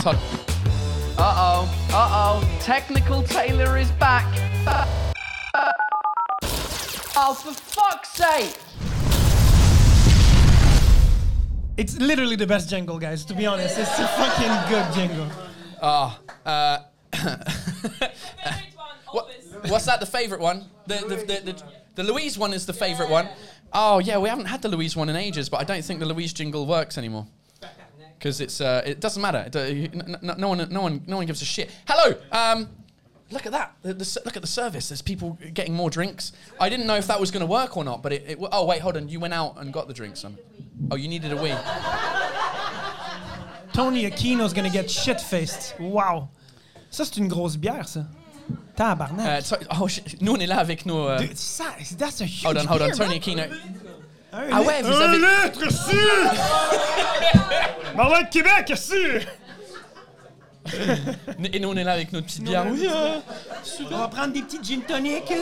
Uh 0.05 0.15
oh, 1.19 1.89
uh 1.93 2.41
oh. 2.43 2.59
Technical 2.61 3.23
Taylor 3.23 3.79
is 3.79 3.91
back. 3.93 4.27
Oh, 7.15 7.35
for 7.35 7.53
fuck's 7.53 8.09
sake! 8.15 8.57
It's 11.83 11.99
literally 11.99 12.37
the 12.37 12.47
best 12.47 12.71
jingle, 12.71 12.97
guys. 12.97 13.25
To 13.25 13.35
be 13.35 13.45
honest, 13.45 13.77
it's 13.77 13.99
a 13.99 14.07
fucking 14.07 14.71
good 14.71 14.95
jingle. 14.95 15.29
Ah, 15.83 16.21
uh, 16.47 16.79
what, 19.11 19.29
what's 19.67 19.87
that? 19.87 19.99
The 19.99 20.07
favourite 20.07 20.41
one? 20.41 20.67
The 20.87 20.95
the, 20.99 21.17
the 21.17 21.53
the 21.53 21.63
the 21.97 22.05
Louise 22.05 22.39
one 22.39 22.53
is 22.53 22.67
the 22.67 22.73
favourite 22.73 23.11
one. 23.11 23.29
Oh 23.73 23.99
yeah, 23.99 24.19
we 24.19 24.29
haven't 24.29 24.45
had 24.45 24.63
the 24.63 24.69
Louise 24.69 24.95
one 24.95 25.09
in 25.09 25.17
ages, 25.17 25.49
but 25.49 25.61
I 25.61 25.65
don't 25.65 25.85
think 25.85 25.99
the 25.99 26.07
Louise 26.07 26.33
jingle 26.33 26.67
works 26.67 26.97
anymore. 26.99 27.27
Because 28.17 28.41
it's 28.41 28.61
uh, 28.61 28.83
it 28.87 29.01
doesn't 29.01 29.21
matter. 29.21 29.43
It, 29.49 29.57
uh, 29.57 29.61
you- 29.63 29.91
n- 29.93 30.17
n- 30.23 30.35
no 30.39 30.51
one 30.51 30.69
no 30.71 30.83
one 30.83 31.03
no 31.09 31.17
one 31.17 31.27
gives 31.27 31.43
a 31.43 31.45
shit. 31.45 31.69
Hello. 31.89 32.15
Um, 32.31 32.69
look 33.33 33.47
at 33.47 33.53
that. 33.53 33.73
The, 33.83 33.95
the, 33.95 34.21
look 34.25 34.37
at 34.37 34.43
the 34.43 34.49
service. 34.49 34.89
There's 34.89 35.03
people 35.03 35.37
getting 35.55 35.75
more 35.75 35.91
drinks. 35.91 36.33
I 36.61 36.69
didn't 36.69 36.87
know 36.87 36.97
if 36.97 37.07
that 37.09 37.19
was 37.21 37.31
going 37.31 37.41
to 37.41 37.47
work 37.47 37.77
or 37.77 37.85
not, 37.85 38.03
but 38.03 38.13
it, 38.13 38.25
it. 38.29 38.39
Oh 38.53 38.67
wait, 38.67 38.81
hold 38.83 38.97
on. 38.97 39.09
You 39.09 39.19
went 39.21 39.35
out 39.35 39.57
and 39.59 39.73
got 39.73 39.89
the 39.89 39.95
drinks, 39.95 40.21
son. 40.21 40.37
Oh, 40.91 40.97
you 40.97 41.09
needed 41.09 41.33
a 41.33 41.37
wee. 41.43 41.53
Tony 43.73 44.05
Aquino's 44.11 44.53
gonna 44.53 44.69
get 44.71 44.91
shit-faced. 44.91 45.75
Wow. 45.81 46.29
Ça, 46.91 47.05
c'est 47.07 47.17
une 47.17 47.29
grosse 47.29 47.57
bière, 47.57 47.89
ça. 47.89 48.05
Tabarnak. 48.77 49.27
Uh, 49.27 49.41
to- 49.57 49.67
oh, 49.81 49.89
shit. 49.89 50.21
Nous 50.21 50.33
on 50.33 50.37
est 50.41 50.47
là 50.47 50.59
avec 50.59 50.85
nos. 50.85 51.09
euh, 51.09 51.19
Dude, 51.19 51.39
ça, 51.39 51.65
that's 51.97 52.21
a 52.21 52.27
huge 52.27 52.45
hold 52.45 52.59
on, 52.59 52.67
hold 52.67 52.83
on. 52.83 52.89
beer, 52.89 52.97
Tony. 52.97 53.17
Aquino. 53.19 53.45
Un 54.35 54.49
Ah 54.51 54.61
ouais, 54.63 54.83
litre- 54.83 54.91
vous 54.91 55.01
un 55.01 55.13
avez- 55.13 55.49
litre, 55.49 55.71
si! 55.73 55.97
Ben, 57.97 58.07
on 58.11 58.25
Québec, 58.31 58.73
si! 58.77 58.95
Et 61.53 61.59
nous 61.61 61.69
on 61.71 61.77
est 61.77 61.85
là 61.85 61.93
avec 61.93 62.13
notre 62.13 62.27
petite 62.27 62.45
bière. 62.45 62.65
Oui, 62.71 62.87
euh, 62.89 63.19
On 63.91 63.99
va 63.99 64.09
prendre 64.09 64.33
des 64.33 64.43
petits 64.43 64.63
gin 64.63 64.83
tonic. 64.83 65.31
euh. 65.31 65.37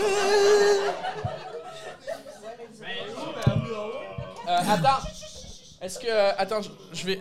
Attends. 4.46 5.02
Est-ce 5.82 5.98
que. 5.98 6.06
euh, 6.08 6.32
attends, 6.38 6.60
je- 6.62 6.70
je 6.92 7.06
vais. 7.06 7.20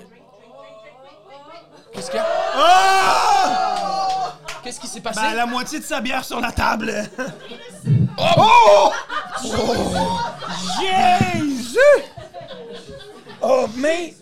Qu'est-ce 1.94 2.12
qu'il 2.12 2.20
y 2.20 2.24
a? 2.24 2.26
Ah! 2.56 4.34
Qu'est-ce 4.64 4.80
qui 4.80 4.88
s'est 4.88 5.02
passé? 5.02 5.20
Ben, 5.22 5.34
la 5.36 5.46
moitié 5.46 5.80
de 5.80 5.84
sa 5.84 6.02
bière 6.02 6.24
sur 6.24 6.40
la 6.40 6.52
table. 6.52 6.94
Oh, 8.18 8.92
Oh! 9.46 10.14
Jésus! 10.80 11.78
Oh, 13.42 13.68
mais 13.78 14.14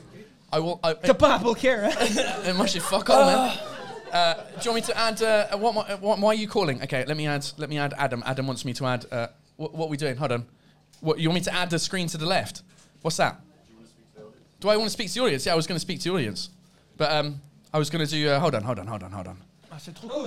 I 0.52 0.60
will. 0.60 0.80
I, 0.84 0.94
t'as 0.94 1.14
pas 1.14 1.36
Apple 1.36 1.56
Care, 1.56 1.86
hein? 1.86 2.50
uh, 2.50 2.54
moi 2.54 2.66
j'ai 2.68 2.80
fuck 2.80 3.10
all, 3.10 3.26
man. 3.26 3.58
Uh, 4.12 4.34
do 4.34 4.40
you 4.64 4.72
want 4.72 4.76
me 4.76 4.82
to 4.82 4.98
add? 4.98 5.22
Uh, 5.22 5.58
what, 5.58 5.76
what, 5.76 6.02
what, 6.02 6.20
why 6.20 6.30
are 6.30 6.34
you 6.34 6.48
calling? 6.48 6.82
Okay, 6.84 7.04
let 7.06 7.18
me 7.18 7.28
add. 7.28 7.46
Let 7.58 7.70
me 7.70 7.78
add 7.78 7.94
Adam. 7.98 8.24
Adam 8.26 8.48
wants 8.48 8.64
me 8.64 8.74
to 8.74 8.86
add. 8.86 9.06
Uh, 9.12 9.28
what, 9.58 9.74
what 9.74 9.88
are 9.88 9.90
we 9.90 9.98
doing? 9.98 10.16
Hold 10.16 10.32
on. 10.32 10.46
What 11.02 11.20
you 11.20 11.30
want 11.30 11.36
me 11.36 11.44
to 11.44 11.54
add 11.54 11.70
the 11.70 11.80
screen 11.80 12.08
to 12.08 12.18
the 12.18 12.26
left? 12.26 12.62
What's 13.02 13.18
that? 13.18 13.42
Do 14.60 14.70
I 14.70 14.78
want 14.78 14.88
to 14.88 14.94
speak 14.94 15.10
to 15.10 15.14
the 15.16 15.22
audience? 15.22 15.46
Yeah, 15.46 15.54
I 15.54 15.56
was 15.56 15.68
going 15.68 15.76
to 15.76 15.82
speak 15.82 16.00
to 16.00 16.10
the 16.10 16.16
audience, 16.16 16.50
but 16.96 17.12
um, 17.12 17.42
I 17.74 17.78
was 17.78 17.90
going 17.90 18.06
to 18.06 18.10
do. 18.10 18.30
Uh, 18.30 18.40
hold 18.40 18.56
on, 18.56 18.64
hold 18.64 18.80
on, 18.80 18.88
hold 18.88 19.04
on, 19.04 19.12
hold 19.12 19.28
on. 19.28 19.38
Ah, 19.72 19.78
c'est 19.78 19.94
trop 19.94 20.10
cool. 20.10 20.26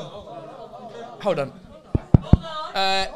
Hold 1.23 1.39
on. 1.39 1.53
Uh, 2.33 3.07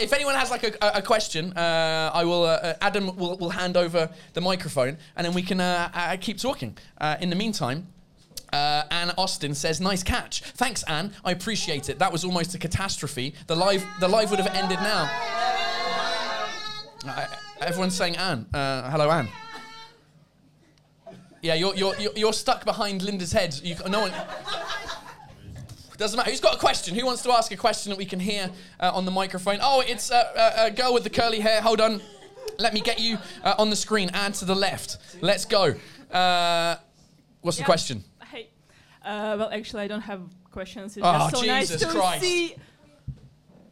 if 0.00 0.12
anyone 0.12 0.34
has 0.34 0.50
like 0.50 0.64
a, 0.64 0.72
a- 0.98 1.02
question, 1.02 1.52
uh, 1.56 2.10
I 2.12 2.24
will. 2.24 2.44
Uh, 2.44 2.48
uh, 2.48 2.74
Adam 2.80 3.16
will, 3.16 3.36
will 3.38 3.50
hand 3.50 3.76
over 3.76 4.10
the 4.34 4.40
microphone, 4.40 4.98
and 5.16 5.24
then 5.26 5.34
we 5.34 5.42
can 5.42 5.60
uh, 5.60 5.90
uh, 5.94 6.16
keep 6.20 6.38
talking. 6.38 6.76
In 7.20 7.30
the 7.30 7.36
meantime, 7.36 7.86
Anne 8.52 9.12
Austin 9.16 9.54
says, 9.54 9.80
"Nice 9.80 10.02
catch, 10.02 10.42
thanks, 10.42 10.82
Anne. 10.84 11.12
I 11.24 11.30
appreciate 11.30 11.88
it. 11.88 11.98
That 11.98 12.12
was 12.12 12.24
almost 12.24 12.54
a 12.54 12.58
catastrophe. 12.58 13.34
The 13.46 13.56
live, 13.56 13.84
the 14.00 14.08
live 14.08 14.30
would 14.30 14.40
have 14.40 14.54
ended 14.54 14.78
now." 14.80 15.08
Everyone's 17.60 17.94
saying 17.94 18.16
Anne. 18.16 18.46
Hello, 18.52 19.10
Anne. 19.10 19.28
Yeah, 21.40 21.54
you're, 21.54 21.74
you're, 21.76 21.94
you're 22.16 22.32
stuck 22.32 22.64
behind 22.64 23.02
Linda's 23.02 23.30
head. 23.32 23.54
You, 23.62 23.76
no 23.88 24.00
one. 24.00 24.12
Doesn't 25.98 26.16
matter. 26.16 26.30
Who's 26.30 26.40
got 26.40 26.54
a 26.54 26.58
question? 26.58 26.94
Who 26.94 27.04
wants 27.04 27.22
to 27.22 27.32
ask 27.32 27.50
a 27.50 27.56
question 27.56 27.90
that 27.90 27.98
we 27.98 28.04
can 28.06 28.20
hear 28.20 28.50
uh, 28.78 28.92
on 28.94 29.04
the 29.04 29.10
microphone? 29.10 29.58
Oh, 29.60 29.82
it's 29.84 30.12
a 30.12 30.16
uh, 30.16 30.40
uh, 30.40 30.70
girl 30.70 30.94
with 30.94 31.02
the 31.02 31.10
curly 31.10 31.40
hair. 31.40 31.60
Hold 31.60 31.80
on. 31.80 32.00
Let 32.60 32.72
me 32.72 32.80
get 32.80 33.00
you 33.00 33.18
uh, 33.42 33.56
on 33.58 33.68
the 33.68 33.74
screen 33.76 34.08
and 34.14 34.32
to 34.34 34.44
the 34.44 34.54
left. 34.54 34.98
Let's 35.20 35.44
go. 35.44 35.74
Uh, 36.12 36.76
what's 37.40 37.58
the 37.58 37.64
question? 37.64 38.04
Hey. 38.30 38.48
Uh, 39.04 39.34
well, 39.38 39.50
actually, 39.52 39.82
I 39.82 39.88
don't 39.88 40.00
have 40.02 40.22
questions. 40.52 40.96
It's 40.96 41.04
Oh, 41.04 41.30
so 41.32 41.40
nice 41.42 41.68
Jesus 41.68 41.82
to 41.82 41.88
Christ. 41.88 42.22
see. 42.22 42.54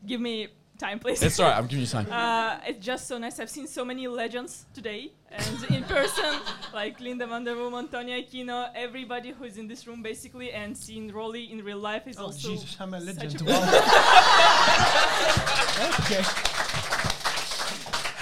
Give 0.05 0.21
me 0.21 0.49
time, 0.79 0.99
please. 0.99 1.23
It's 1.23 1.39
all 1.39 1.49
right. 1.49 1.57
I'm 1.57 1.67
giving 1.69 1.83
you 1.85 1.87
time. 1.91 2.07
Uh, 2.11 2.59
it's 2.67 2.85
just 2.85 3.07
so 3.07 3.19
nice. 3.19 3.39
I've 3.39 3.51
seen 3.51 3.69
so 3.69 3.85
many 3.85 4.09
legends 4.09 4.67
today, 4.75 5.13
and 5.39 5.65
in 5.77 5.85
person, 5.85 6.35
like 6.73 6.99
Linda 7.01 7.27
Van 7.27 7.45
der 7.45 7.55
Boom, 7.55 7.75
Antonia 7.75 8.23
Aquino, 8.23 8.71
everybody 8.75 9.31
who's 9.33 9.57
in 9.59 9.69
this 9.69 9.87
room, 9.87 10.03
basically, 10.03 10.51
and 10.53 10.75
seeing 10.77 11.13
Rolly 11.13 11.51
in 11.53 11.63
real 11.65 11.79
life 11.79 12.07
is 12.07 12.17
Oh, 12.19 12.25
also. 12.27 12.49
Jesus, 12.51 12.77
I'm 12.81 12.95
a 12.95 13.01
such 13.01 13.17
legend. 13.17 13.43
a- 13.43 13.45
Wow. 13.45 13.61
okay. 16.01 16.23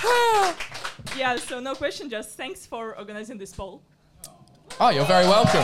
Yeah, 1.17 1.37
so 1.37 1.61
no 1.61 1.75
question, 1.77 2.11
just 2.11 2.37
thanks 2.37 2.67
for 2.67 2.99
organizing 2.99 3.39
this 3.39 3.55
poll. 3.55 3.83
Oh, 4.81 4.89
you're 4.91 5.05
very 5.05 5.27
welcome. 5.27 5.63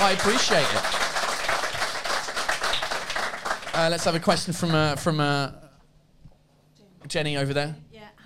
I 0.00 0.12
appreciate 0.12 0.62
it. 0.62 0.84
Uh, 3.76 3.88
let's 3.90 4.04
have 4.04 4.14
a 4.14 4.20
question 4.20 4.52
from 4.54 4.72
uh, 4.74 4.94
from 4.96 5.18
uh, 5.18 5.50
Jenny 7.08 7.36
over 7.36 7.52
there. 7.52 7.74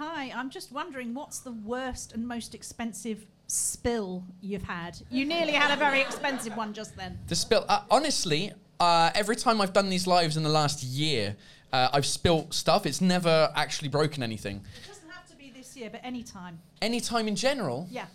Hi, 0.05 0.33
I'm 0.35 0.51
just 0.51 0.73
wondering 0.73 1.15
what's 1.15 1.39
the 1.39 1.53
worst 1.53 2.13
and 2.13 2.27
most 2.27 2.57
expensive 2.57 3.25
spill 3.47 4.25
you've 4.41 4.65
had? 4.65 4.99
You 5.13 5.25
nearly 5.25 5.53
had 5.53 5.73
a 5.73 5.77
very 5.77 6.01
expensive 6.01 6.57
one 6.57 6.73
just 6.73 6.97
then. 6.97 7.21
The 7.29 7.37
spill. 7.37 7.65
Uh, 7.69 7.83
honestly, 7.89 8.51
uh, 8.81 9.13
every 9.15 9.37
time 9.37 9.61
I've 9.61 9.73
done 9.73 9.91
these 9.91 10.09
lives 10.09 10.37
in 10.37 10.43
the 10.43 10.49
last 10.49 10.83
year, 10.83 11.37
uh, 11.73 11.91
I've 11.93 12.05
spilt 12.05 12.53
stuff. 12.53 12.85
It's 12.85 13.01
never 13.01 13.53
actually 13.55 13.91
broken 13.91 14.25
anything. 14.25 14.57
It 14.57 14.89
doesn't 14.89 15.09
have 15.09 15.25
to 15.29 15.37
be 15.37 15.53
this 15.57 15.77
year, 15.77 15.89
but 15.89 16.01
any 16.03 16.25
time. 16.25 16.59
Any 16.81 16.99
time 16.99 17.29
in 17.29 17.37
general. 17.37 17.87
Yeah. 17.89 18.07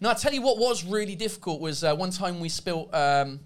No, 0.00 0.10
I 0.10 0.14
tell 0.14 0.34
you 0.34 0.42
what 0.42 0.58
was 0.58 0.84
really 0.84 1.14
difficult 1.14 1.60
was 1.60 1.84
uh, 1.84 1.94
one 1.94 2.10
time 2.10 2.40
we 2.40 2.48
spilt. 2.48 2.92
Um, 2.92 3.38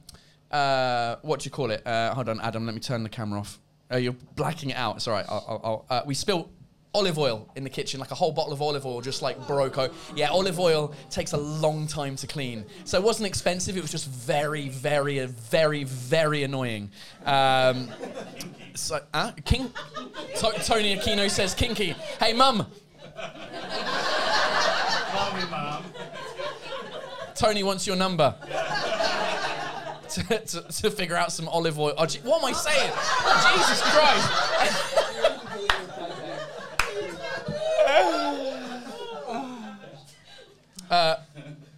uh, 0.51 1.17
what 1.21 1.41
do 1.41 1.45
you 1.45 1.51
call 1.51 1.73
it? 1.73 1.87
Uh, 1.87 2.15
hold 2.15 2.31
on, 2.31 2.41
Adam. 2.41 2.65
Let 2.65 2.75
me 2.75 2.81
turn 2.81 3.03
the 3.03 3.11
camera 3.11 3.41
off. 3.41 3.59
Oh, 3.91 3.99
you're 3.99 4.17
blacking 4.35 4.71
it 4.71 4.79
out. 4.79 4.97
It's 4.97 5.07
all 5.07 5.13
right. 5.13 5.27
I'll, 5.29 5.45
I'll, 5.47 5.61
I'll, 5.63 5.87
uh, 5.91 6.03
we 6.07 6.15
spilt 6.15 6.51
olive 6.95 7.19
oil 7.19 7.49
in 7.57 7.65
the 7.65 7.71
kitchen, 7.71 7.99
like 8.01 8.11
a 8.11 8.15
whole 8.15 8.33
bottle 8.33 8.53
of 8.53 8.61
olive 8.61 8.85
oil, 8.85 9.01
just 9.01 9.23
like 9.23 9.39
Barocco. 9.47 9.93
Yeah, 10.15 10.31
olive 10.31 10.59
oil 10.61 10.95
takes 11.11 11.33
a 11.33 11.39
long 11.39 11.87
time 11.87 12.17
to 12.17 12.27
clean, 12.27 12.65
so 12.85 12.99
it 12.99 13.05
wasn't 13.05 13.27
expensive. 13.27 13.77
It 13.77 13.83
was 13.83 13.91
just 13.91 14.09
very, 14.09 14.69
very, 14.69 15.25
very, 15.27 15.85
very 15.85 16.43
annoying. 16.43 16.91
Um, 17.25 17.89
so, 18.75 19.01
uh, 19.15 19.33
King 19.45 19.71
To- 20.37 20.53
Tony 20.65 20.97
Aquino 20.97 21.31
says 21.31 21.55
kinky. 21.55 21.95
Hey, 22.21 22.33
mum. 22.33 22.67
Call 25.13 25.35
me 25.35 25.43
mom. 25.51 25.85
Tony 27.35 27.63
wants 27.63 27.87
your 27.87 27.97
number. 27.97 28.35
to, 30.11 30.23
to, 30.23 30.61
to 30.63 30.91
figure 30.91 31.17
out 31.17 31.33
some 31.33 31.49
olive 31.49 31.79
oil. 31.79 31.95
Oh, 31.97 32.05
gee, 32.07 32.21
what 32.21 32.39
am 32.43 32.45
I 32.45 32.53
saying? 32.53 32.93
Jesus 33.57 33.81
Christ. 33.83 35.22
Uh, 40.93 41.17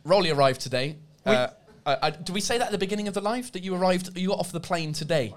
Rolly 0.05 0.31
arrived 0.31 0.61
today. 0.61 0.97
Uh, 1.25 1.47
I, 1.87 1.97
I, 2.03 2.11
do 2.11 2.33
we 2.33 2.41
say 2.41 2.59
that 2.59 2.67
at 2.67 2.73
the 2.73 2.79
beginning 2.79 3.09
of 3.09 3.15
the 3.15 3.21
live 3.21 3.51
that 3.53 3.63
you 3.63 3.75
arrived? 3.75 4.11
You 4.19 4.29
got 4.29 4.39
off 4.41 4.53
the 4.53 4.61
plane 4.61 4.93
today? 4.93 5.33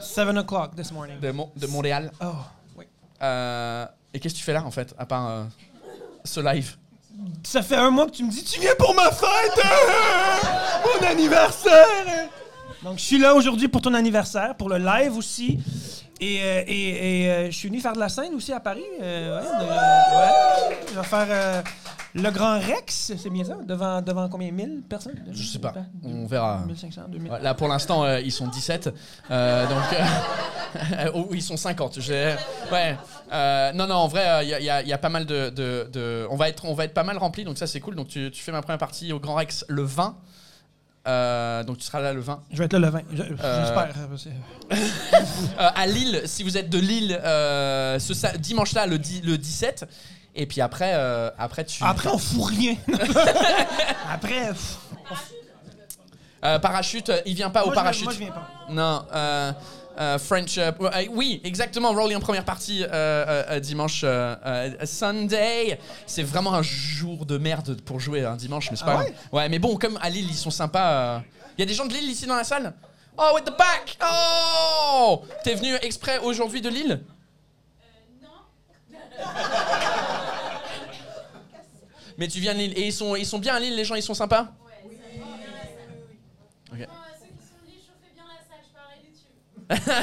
Seven 0.00 0.38
o'clock 0.38 0.76
this 0.76 0.90
morning. 0.92 1.18
de, 1.20 1.32
Mo- 1.32 1.50
de 1.56 1.66
Montréal. 1.66 2.10
Oh, 2.20 2.36
oui. 2.76 2.84
Euh, 3.22 3.86
et 4.14 4.20
qu'est-ce 4.20 4.34
que 4.34 4.38
tu 4.38 4.44
fais 4.44 4.52
là 4.54 4.62
en 4.64 4.70
fait, 4.70 4.94
à 4.98 5.04
part 5.06 5.28
euh, 5.28 5.44
ce 6.24 6.40
live? 6.40 6.76
Ça 7.44 7.62
fait 7.62 7.76
un 7.76 7.90
mois 7.90 8.06
que 8.06 8.10
tu 8.12 8.24
me 8.24 8.30
dis 8.30 8.44
tu 8.44 8.60
viens 8.60 8.74
pour 8.78 8.94
ma 8.94 9.10
fête, 9.10 9.58
hein? 9.64 10.80
mon 10.84 11.06
anniversaire. 11.06 11.86
hein? 12.08 12.26
Donc 12.82 12.98
je 12.98 13.04
suis 13.04 13.18
là 13.18 13.34
aujourd'hui 13.34 13.68
pour 13.68 13.80
ton 13.80 13.94
anniversaire, 13.94 14.54
pour 14.54 14.68
le 14.68 14.76
live 14.78 15.16
aussi. 15.16 15.58
Et, 16.20 16.40
euh, 16.42 16.62
et, 16.66 17.22
et, 17.24 17.30
euh, 17.30 17.46
je 17.50 17.56
suis 17.56 17.68
venu 17.68 17.80
faire 17.80 17.94
de 17.94 17.98
la 18.00 18.08
scène 18.10 18.34
aussi 18.34 18.52
à 18.52 18.60
Paris. 18.60 18.84
euh, 19.00 19.40
ouais, 19.40 19.48
de- 19.58 20.70
ouais. 20.72 20.76
Je 20.90 20.94
vais 20.98 21.06
faire 21.06 21.26
euh, 21.30 21.62
le 22.16 22.30
Grand 22.30 22.58
Rex, 22.58 23.12
c'est 23.16 23.30
bien 23.30 23.44
ça? 23.44 23.56
Devant, 23.66 24.00
devant 24.02 24.28
combien? 24.28 24.50
1000 24.50 24.82
personnes? 24.88 25.14
Je 25.32 25.42
sais 25.46 25.58
pas. 25.58 25.74
On 26.02 26.26
verra. 26.26 26.64
1500, 26.66 27.02
2000. 27.08 27.30
Ouais, 27.30 27.40
Là, 27.42 27.54
pour 27.54 27.68
l'instant, 27.68 28.04
euh, 28.04 28.20
ils 28.20 28.32
sont 28.32 28.48
17. 28.48 28.92
euh, 29.30 29.66
donc, 29.66 29.82
euh, 30.98 31.12
ou 31.14 31.34
ils 31.34 31.42
sont 31.42 31.56
50. 31.56 32.00
j'ai- 32.00 32.34
Ouais. 32.72 32.96
Euh, 33.32 33.72
non, 33.72 33.86
non, 33.86 33.94
en 33.96 34.08
vrai, 34.08 34.44
il 34.44 34.48
y, 34.48 34.54
a- 34.54 34.60
y 34.60 34.70
a- 34.70 34.82
y 34.82 34.92
a 34.92 34.98
pas 34.98 35.08
mal 35.08 35.26
de, 35.26 35.50
de- 35.50 35.88
de- 35.92 36.26
On, 36.30 36.36
va 36.36 36.48
être, 36.48 36.64
on 36.64 36.74
va 36.74 36.84
être 36.84 36.94
pas 36.94 37.04
mal 37.04 37.18
rempli, 37.18 37.44
donc 37.44 37.58
ça, 37.58 37.66
c'est 37.66 37.80
cool. 37.80 37.94
Donc, 37.94 38.08
tu, 38.08 38.30
tu 38.30 38.42
fais 38.42 38.52
ma 38.52 38.62
première 38.62 38.78
partie 38.78 39.12
au 39.12 39.20
Grand 39.20 39.34
Rex 39.34 39.64
le 39.68 39.82
20. 39.82 40.16
Euh, 41.08 41.62
donc, 41.62 41.78
tu 41.78 41.84
seras 41.84 42.00
là 42.00 42.12
le 42.12 42.20
20. 42.20 42.40
Je 42.50 42.58
vais 42.58 42.64
être 42.64 42.72
là 42.72 42.78
le 42.80 42.88
20. 42.88 43.02
Je- 43.12 43.16
J'espère. 43.22 43.90
euh, 43.96 44.16
Euh, 44.72 45.68
à 45.74 45.86
Lille, 45.86 46.22
si 46.24 46.42
vous 46.42 46.56
êtes 46.58 46.68
de 46.68 46.78
Lille, 46.78 47.16
ce 47.22 48.36
dimanche-là, 48.38 48.86
le, 48.86 48.96
le 48.96 49.36
17. 49.38 49.86
Et 50.36 50.46
puis 50.46 50.60
après, 50.60 50.92
euh, 50.94 51.30
après 51.38 51.64
tu. 51.64 51.82
Après, 51.82 52.08
on 52.10 52.18
fout 52.18 52.44
rien. 52.44 52.76
Après, 54.12 54.48
pff, 54.48 54.76
Euh, 56.44 56.58
parachute, 56.58 57.08
euh, 57.08 57.20
il 57.26 57.34
vient 57.34 57.50
pas 57.50 57.64
au 57.64 57.72
moi, 57.72 57.74
je 57.74 57.74
viens- 57.74 57.82
parachute. 57.82 58.04
moi, 58.04 58.12
je 58.12 58.18
viens 58.18 58.30
pas. 58.30 58.48
Non, 58.68 59.04
euh, 59.14 59.52
euh, 59.98 60.18
French. 60.18 60.58
euh, 60.58 60.70
euh, 60.80 61.06
oui, 61.10 61.40
exactement. 61.42 61.92
Rolly 61.92 62.14
en 62.14 62.20
première 62.20 62.44
partie 62.44 62.84
euh, 62.84 62.88
euh, 62.92 63.44
euh, 63.52 63.60
dimanche. 63.60 64.02
euh, 64.04 64.36
euh, 64.44 64.70
Sunday. 64.84 65.80
C'est 66.06 66.22
vraiment 66.22 66.52
un 66.54 66.62
jour 66.62 67.24
de 67.26 67.38
merde 67.38 67.80
pour 67.80 67.98
jouer 67.98 68.24
un 68.24 68.36
dimanche, 68.36 68.70
mais 68.70 68.76
c'est 68.76 68.84
pas 68.84 68.98
Ah 69.00 69.02
grave. 69.04 69.12
Ouais, 69.32 69.48
mais 69.48 69.58
bon, 69.58 69.76
comme 69.76 69.98
à 70.02 70.10
Lille, 70.10 70.28
ils 70.28 70.36
sont 70.36 70.50
sympas. 70.50 71.22
Il 71.56 71.60
y 71.60 71.64
a 71.64 71.66
des 71.66 71.74
gens 71.74 71.86
de 71.86 71.92
Lille 71.94 72.10
ici 72.10 72.26
dans 72.26 72.36
la 72.36 72.44
salle 72.44 72.74
Oh, 73.18 73.30
with 73.34 73.44
the 73.46 73.56
back 73.56 73.96
Oh 74.04 75.22
T'es 75.42 75.54
venu 75.54 75.74
exprès 75.80 76.18
aujourd'hui 76.18 76.60
de 76.60 76.68
Lille 76.68 77.00
Mais 82.18 82.28
tu 82.28 82.40
viens 82.40 82.54
de 82.54 82.58
Lille. 82.58 82.72
Et 82.76 82.86
ils 82.86 82.92
sont, 82.92 83.14
ils 83.16 83.26
sont 83.26 83.38
bien 83.38 83.54
à 83.54 83.60
Lille, 83.60 83.74
les 83.76 83.84
gens, 83.84 83.94
ils 83.94 84.02
sont 84.02 84.14
sympas 84.14 84.48
Ok. 86.72 86.78
ceux 86.80 87.26
qui 87.28 87.46
sont 87.46 87.54
venus 87.64 87.80
chauffer 87.86 88.10
bien 88.14 88.24
la 88.26 88.38
salle, 88.48 88.62
je 88.66 88.72
parlais 88.74 90.00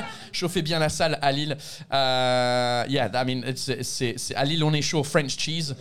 YouTube. 0.00 0.32
Chauffer 0.32 0.62
bien 0.62 0.78
la 0.78 0.88
salle 0.88 1.18
à 1.20 1.32
Lille. 1.32 1.56
Euh, 1.92 2.84
yeah, 2.88 3.10
I 3.12 3.24
mean, 3.26 3.42
it's- 3.48 3.82
c'est, 3.82 4.16
c'est- 4.18 4.34
à 4.34 4.44
Lille, 4.44 4.62
on 4.64 4.72
est 4.72 4.82
chaud. 4.82 5.02
French 5.02 5.36
cheese. 5.38 5.74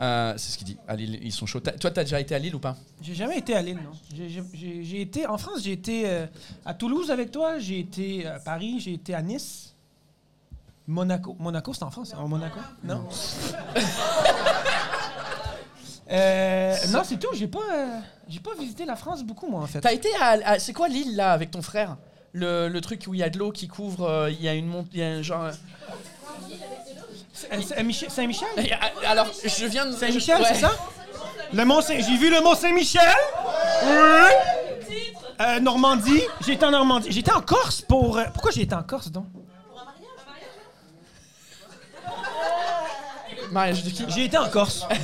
Euh, 0.00 0.32
c'est 0.38 0.52
ce 0.52 0.56
qu'il 0.58 0.66
dit. 0.66 0.78
À 0.88 0.96
Lille, 0.96 1.18
ils 1.22 1.30
sont 1.32 1.44
chauds. 1.44 1.60
Toi, 1.60 1.90
t'as 1.90 2.04
déjà 2.04 2.18
été 2.20 2.34
à 2.34 2.38
Lille 2.38 2.54
ou 2.54 2.58
pas? 2.58 2.74
J'ai 3.02 3.14
jamais 3.14 3.36
été 3.38 3.54
à 3.54 3.60
Lille, 3.60 3.76
non. 3.84 3.92
J'ai- 4.54 5.00
été 5.02 5.26
en 5.26 5.36
France, 5.36 5.62
j'ai 5.62 5.72
été 5.72 6.08
euh, 6.08 6.26
à 6.64 6.72
Toulouse 6.72 7.10
avec 7.10 7.30
toi, 7.30 7.58
j'ai 7.58 7.80
été 7.80 8.26
à 8.26 8.38
Paris, 8.40 8.80
j'ai 8.80 8.94
été 8.94 9.14
à 9.14 9.20
Nice. 9.20 9.74
Monaco. 10.86 11.36
Monaco, 11.38 11.72
c'est 11.74 11.82
en 11.84 11.90
France, 11.90 12.14
hein, 12.16 12.26
Monaco? 12.26 12.58
Non. 12.82 13.06
Euh, 16.12 16.74
non, 16.90 17.02
c'est 17.04 17.18
tout. 17.18 17.28
J'ai 17.34 17.46
pas, 17.46 17.58
euh, 17.72 17.98
j'ai 18.28 18.40
pas 18.40 18.50
visité 18.58 18.84
la 18.84 18.96
France 18.96 19.22
beaucoup, 19.22 19.48
moi, 19.48 19.60
en 19.62 19.66
fait. 19.66 19.80
T'as 19.80 19.92
été 19.92 20.08
à, 20.20 20.30
à- 20.44 20.58
c'est 20.58 20.72
quoi 20.72 20.88
Lille 20.88 21.14
là 21.16 21.32
avec 21.32 21.50
ton 21.50 21.62
frère? 21.62 21.96
Le, 22.32 22.68
le 22.68 22.80
truc 22.80 23.04
où 23.08 23.14
il 23.14 23.20
y 23.20 23.22
a 23.22 23.30
de 23.30 23.38
l'eau 23.38 23.50
qui 23.52 23.68
couvre, 23.68 24.08
euh, 24.08 24.30
il 24.30 24.40
y 24.42 24.48
a 24.48 24.54
une 24.54 24.66
monte, 24.66 24.86
il 24.92 25.00
y 25.00 25.02
a 25.02 25.06
un 25.08 25.22
genre. 25.22 25.44
euh, 25.44 25.52
Saint-Michel? 27.60 28.48
Et, 28.58 28.72
euh, 28.72 28.76
Alors, 29.08 29.26
je 29.44 29.66
viens 29.66 29.86
de. 29.86 29.92
Saint-Michel, 29.92 30.40
Ouais. 30.40 30.48
c'est 30.54 30.60
ça? 30.60 30.72
Le 31.52 31.64
Mont 31.64 31.80
Saint- 31.80 31.98
J'ai 32.00 32.16
vu 32.16 32.30
le 32.30 32.40
Mont 32.42 32.54
Saint-Michel? 32.54 33.02
Oui. 33.84 34.98
Euh, 35.40 35.58
Normandie. 35.60 36.20
J'étais 36.46 36.64
en 36.66 36.70
Normandie. 36.70 37.10
J'étais 37.10 37.32
en 37.32 37.40
Corse 37.40 37.80
pour. 37.82 38.18
euh, 38.18 38.24
Pourquoi 38.32 38.50
j'ai 38.50 38.62
été 38.62 38.74
en 38.74 38.82
Corse 38.82 39.10
donc? 39.10 39.26
Mariage 43.50 43.82
de 43.82 43.90
qui? 43.90 44.04
J'ai 44.08 44.24
été 44.26 44.38
en 44.38 44.48
Corse. 44.48 44.86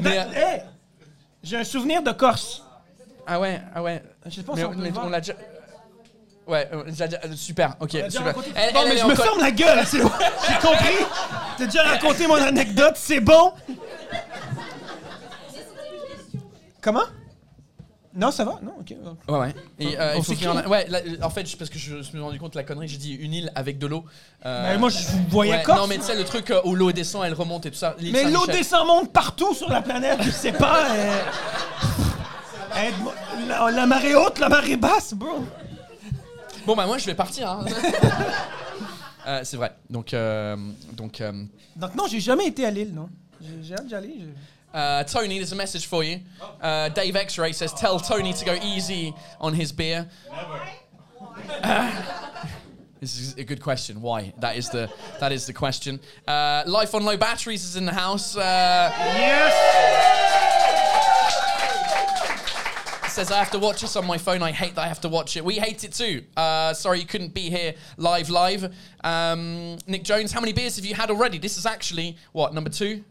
Mais, 0.00 0.18
euh, 0.18 0.22
Hey! 0.34 0.62
J'ai 1.42 1.56
un 1.58 1.64
souvenir 1.64 2.02
de 2.02 2.10
Corse. 2.12 2.62
ah 3.26 3.38
ouais, 3.40 3.60
ah 3.74 3.82
ouais. 3.82 4.02
Je 4.26 4.30
sais 4.36 4.42
pas 4.42 4.52
Mais, 4.54 4.60
si 4.60 4.64
on 4.66 4.70
peut 4.70 4.76
mais 4.78 4.88
le 4.88 4.92
voir. 4.94 5.06
on 5.06 5.10
l'a 5.10 5.20
déjà. 5.20 5.34
Ouais, 6.46 6.68
euh, 6.72 6.84
déjà- 6.84 7.06
déjà- 7.08 7.20
euh, 7.24 7.32
super, 7.34 7.74
ok, 7.80 7.90
déjà 7.90 8.10
super. 8.10 8.26
raconté- 8.26 8.50
Elle- 8.54 8.72
bon, 8.72 8.80
elle, 8.82 8.86
mais 8.88 8.92
elle 8.94 8.98
je 9.00 9.04
me 9.06 9.12
encore- 9.12 9.24
ferme 9.24 9.40
la 9.40 9.50
gueule, 9.50 9.84
c'est 9.86 10.00
bon. 10.00 10.10
J'ai 10.48 10.66
compris. 10.68 11.04
T'as 11.58 11.64
déjà 11.66 11.82
raconté 11.82 12.26
mon 12.26 12.34
anecdote, 12.36 12.94
c'est 12.96 13.20
bon. 13.20 13.52
Comment? 16.80 17.02
Non, 18.16 18.30
ça 18.30 18.44
va? 18.46 18.58
Non, 18.62 18.72
ok. 18.80 18.94
Ouais, 19.28 19.38
ouais. 19.38 19.54
Et 19.78 19.98
euh, 20.00 20.14
On 20.14 20.18
il 20.20 20.24
faut 20.24 20.32
qu'il 20.32 20.44
y 20.44 20.48
en 20.48 20.52
a- 20.52 20.62
s'écrit. 20.62 20.70
Ouais, 20.70 20.86
là, 20.88 21.00
en 21.22 21.28
fait, 21.30 21.46
je- 21.46 21.56
parce 21.56 21.68
que 21.68 21.78
je, 21.78 21.96
me 21.96 22.02
suis 22.02 22.18
rendu 22.18 22.38
compte 22.38 22.54
de 22.54 22.58
la 22.58 22.64
connerie, 22.64 22.88
j'ai 22.88 22.96
dit 22.96 23.12
une 23.14 23.34
île 23.34 23.52
avec 23.54 23.78
de 23.78 23.86
l'eau. 23.86 24.04
Euh, 24.46 24.78
moi, 24.78 24.88
je 24.88 24.98
vous 24.98 25.24
voyais 25.28 25.52
ouais, 25.56 25.62
Corse. 25.62 25.78
Non, 25.80 25.86
mais 25.86 25.96
tu 25.98 26.04
sais, 26.04 26.16
le 26.16 26.24
truc 26.24 26.50
euh, 26.50 26.60
où 26.64 26.74
l'eau 26.74 26.92
descend, 26.92 27.24
elle 27.26 27.34
remonte 27.34 27.66
et 27.66 27.70
tout 27.70 27.76
ça. 27.76 27.94
l'île 27.98 28.12
Mais 28.14 28.24
l'eau 28.30 28.46
descend 28.46 28.86
monte 28.86 29.12
partout 29.12 29.52
sur 29.54 29.68
la 29.68 29.82
planète, 29.82 30.18
je 30.22 30.30
sais 30.30 30.52
pas. 30.52 30.86
euh, 30.90 31.18
aide-moi. 32.76 33.14
La, 33.48 33.70
la 33.70 33.86
marée 33.86 34.14
haute, 34.14 34.38
la 34.38 34.48
marée 34.48 34.76
basse, 34.76 35.12
bro. 35.14 35.44
Bon, 36.66 36.74
bah, 36.74 36.86
moi, 36.86 36.98
je 36.98 37.06
vais 37.06 37.14
partir. 37.14 37.50
hein. 37.50 37.64
Euh, 39.28 39.40
c'est 39.42 39.56
vrai. 39.56 39.74
Donc, 39.90 40.14
euh, 40.14 40.56
donc 40.92 41.20
euh, 41.20 41.32
Donc 41.74 41.96
non, 41.96 42.04
j'ai 42.08 42.20
jamais 42.20 42.46
été 42.46 42.64
à 42.64 42.70
Lille, 42.70 42.92
non. 42.94 43.08
J'ai 43.40 43.60
j'ai 43.60 43.74
hâte 43.74 43.88
d'y 43.88 43.94
aller. 43.96 44.14
je- 44.20 44.26
uh, 44.76 45.04
Tony, 45.04 45.38
there's 45.38 45.52
a 45.52 45.56
message 45.56 45.86
for 45.86 46.04
you. 46.04 46.20
Uh, 46.60 46.90
Dave 46.90 47.16
X-Ray 47.16 47.52
says, 47.52 47.72
tell 47.72 47.98
Tony 47.98 48.34
to 48.34 48.44
go 48.44 48.54
easy 48.62 49.14
on 49.40 49.54
his 49.54 49.72
beer. 49.72 50.08
Never. 50.30 50.60
This 52.98 53.20
is 53.20 53.34
a 53.36 53.44
good 53.44 53.60
question. 53.60 54.00
Why? 54.00 54.32
That 54.38 54.56
is 54.56 54.70
the 54.70 54.90
that 55.20 55.30
is 55.30 55.46
the 55.46 55.52
question. 55.52 56.00
Uh, 56.26 56.62
Life 56.66 56.94
on 56.94 57.04
low 57.04 57.18
batteries 57.18 57.62
is 57.62 57.76
in 57.76 57.84
the 57.84 57.92
house. 57.92 58.34
Uh, 58.38 58.90
says 63.16 63.30
I 63.30 63.38
have 63.38 63.50
to 63.52 63.58
watch 63.58 63.82
this 63.82 63.96
on 63.96 64.06
my 64.06 64.18
phone. 64.18 64.42
I 64.42 64.50
hate 64.50 64.74
that 64.74 64.82
I 64.82 64.88
have 64.88 65.00
to 65.02 65.08
watch 65.08 65.36
it. 65.36 65.44
We 65.44 65.54
hate 65.54 65.84
it 65.84 65.92
too. 65.92 66.24
Uh, 66.36 66.72
sorry 66.74 67.00
you 67.00 67.06
couldn't 67.06 67.32
be 67.34 67.50
here 67.50 67.74
live 67.96 68.30
live. 68.30 68.74
Um, 69.04 69.78
Nick 69.86 70.02
Jones, 70.02 70.32
how 70.32 70.40
many 70.40 70.52
beers 70.52 70.76
have 70.76 70.84
you 70.84 70.94
had 70.94 71.10
already? 71.10 71.38
This 71.38 71.58
is 71.58 71.66
actually 71.66 72.16
what 72.32 72.54
number 72.54 72.70
two. 72.70 73.04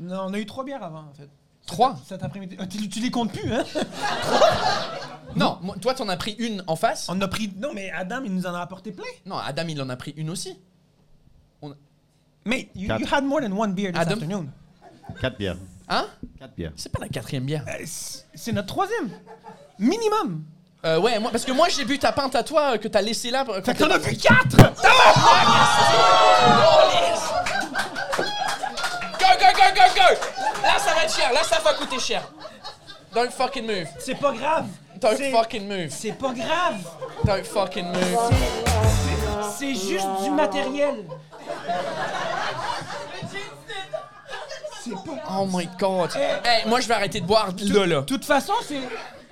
Non, 0.00 0.26
on 0.26 0.34
a 0.34 0.38
eu 0.38 0.46
trois 0.46 0.64
bières 0.64 0.82
avant, 0.82 1.00
en 1.10 1.12
fait. 1.14 1.28
Trois. 1.66 1.96
Cet 2.06 2.22
après-midi. 2.22 2.56
Ah, 2.60 2.66
tu, 2.66 2.88
tu 2.88 3.00
les 3.00 3.10
comptes 3.10 3.32
plus, 3.32 3.52
hein? 3.52 3.64
Non, 5.34 5.58
moi- 5.60 5.74
toi 5.80 5.92
t'en 5.92 6.08
as 6.08 6.16
pris 6.16 6.32
une 6.38 6.62
en 6.66 6.76
face. 6.76 7.08
On 7.10 7.20
a 7.20 7.28
pris. 7.28 7.52
Non, 7.58 7.72
mais 7.74 7.90
Adam, 7.90 8.20
il 8.24 8.32
nous 8.32 8.46
en 8.46 8.54
a 8.54 8.60
apporté 8.60 8.92
plein. 8.92 9.04
Non, 9.26 9.36
Adam 9.36 9.64
il 9.68 9.82
en 9.82 9.88
a 9.90 9.96
pris 9.96 10.14
une 10.16 10.30
aussi. 10.30 10.56
Mate, 12.44 12.68
you, 12.76 12.82
you 12.82 12.88
Quatre. 12.88 13.12
had 13.12 13.24
more 13.24 13.40
than 13.42 13.50
one 13.52 13.74
beer 13.74 13.90
this 13.90 14.00
Adam? 14.00 14.12
afternoon. 14.14 14.46
Quatre 15.20 15.36
bières. 15.36 15.56
Hein? 15.88 16.06
Quatre 16.38 16.54
bières. 16.54 16.72
C'est 16.76 16.92
pas 16.92 17.00
la 17.00 17.08
quatrième 17.08 17.44
bière. 17.44 17.64
Euh, 17.68 17.82
c'est 17.84 18.24
c'est 18.34 18.52
notre 18.52 18.68
troisième. 18.68 19.10
Minimum. 19.80 20.44
Euh, 20.84 21.00
ouais, 21.00 21.18
moi, 21.18 21.32
parce 21.32 21.44
que 21.44 21.50
moi 21.52 21.68
j'ai 21.68 21.84
bu 21.84 21.98
ta 21.98 22.12
pinte 22.12 22.36
à 22.36 22.44
toi 22.44 22.74
euh, 22.74 22.78
que 22.78 22.86
t'as 22.86 23.02
laissé 23.02 23.30
là. 23.32 23.44
Fait 23.64 23.74
que 23.74 23.78
t'en 23.82 23.90
as 23.90 23.98
bu 23.98 24.16
quatre! 24.16 24.56
Go, 24.56 24.62
go, 29.52 29.58
go, 29.58 29.74
go, 29.74 29.94
go! 29.94 30.62
Là 30.62 30.78
ça 30.78 30.94
va 30.94 31.04
être 31.04 31.14
cher, 31.16 31.32
là 31.32 31.42
ça 31.42 31.58
va 31.60 31.74
coûter 31.74 31.98
cher. 31.98 32.22
Don't 33.14 33.30
fucking 33.30 33.66
move. 33.66 33.86
C'est 33.98 34.14
pas 34.14 34.32
grave. 34.32 34.66
Don't 34.96 35.16
C'est- 35.16 35.30
fucking 35.30 35.66
move. 35.68 35.88
C'est 35.90 36.12
pas 36.12 36.32
grave. 36.32 36.76
Don't 37.24 37.44
fucking 37.44 37.86
move. 37.86 38.34
C'est 39.58 39.74
juste 39.74 40.06
du 40.22 40.30
matériel. 40.30 41.04
Oh 45.30 45.46
my 45.50 45.68
god. 45.78 46.10
Hey, 46.44 46.66
moi 46.66 46.80
je 46.80 46.86
vais 46.88 46.94
arrêter 46.94 47.20
de 47.20 47.26
boire 47.26 47.48
là 47.58 47.86
là. 47.86 48.00
De 48.00 48.04
toute 48.06 48.24
façon, 48.24 48.52
c'est 48.66 48.80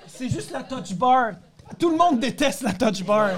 c'est 0.07 0.29
juste 0.29 0.51
la 0.51 0.63
touch 0.63 0.93
bar. 0.93 1.31
Tout 1.79 1.89
le 1.89 1.97
monde 1.97 2.19
déteste 2.19 2.61
la 2.61 2.73
touch 2.73 3.03
bar. 3.03 3.29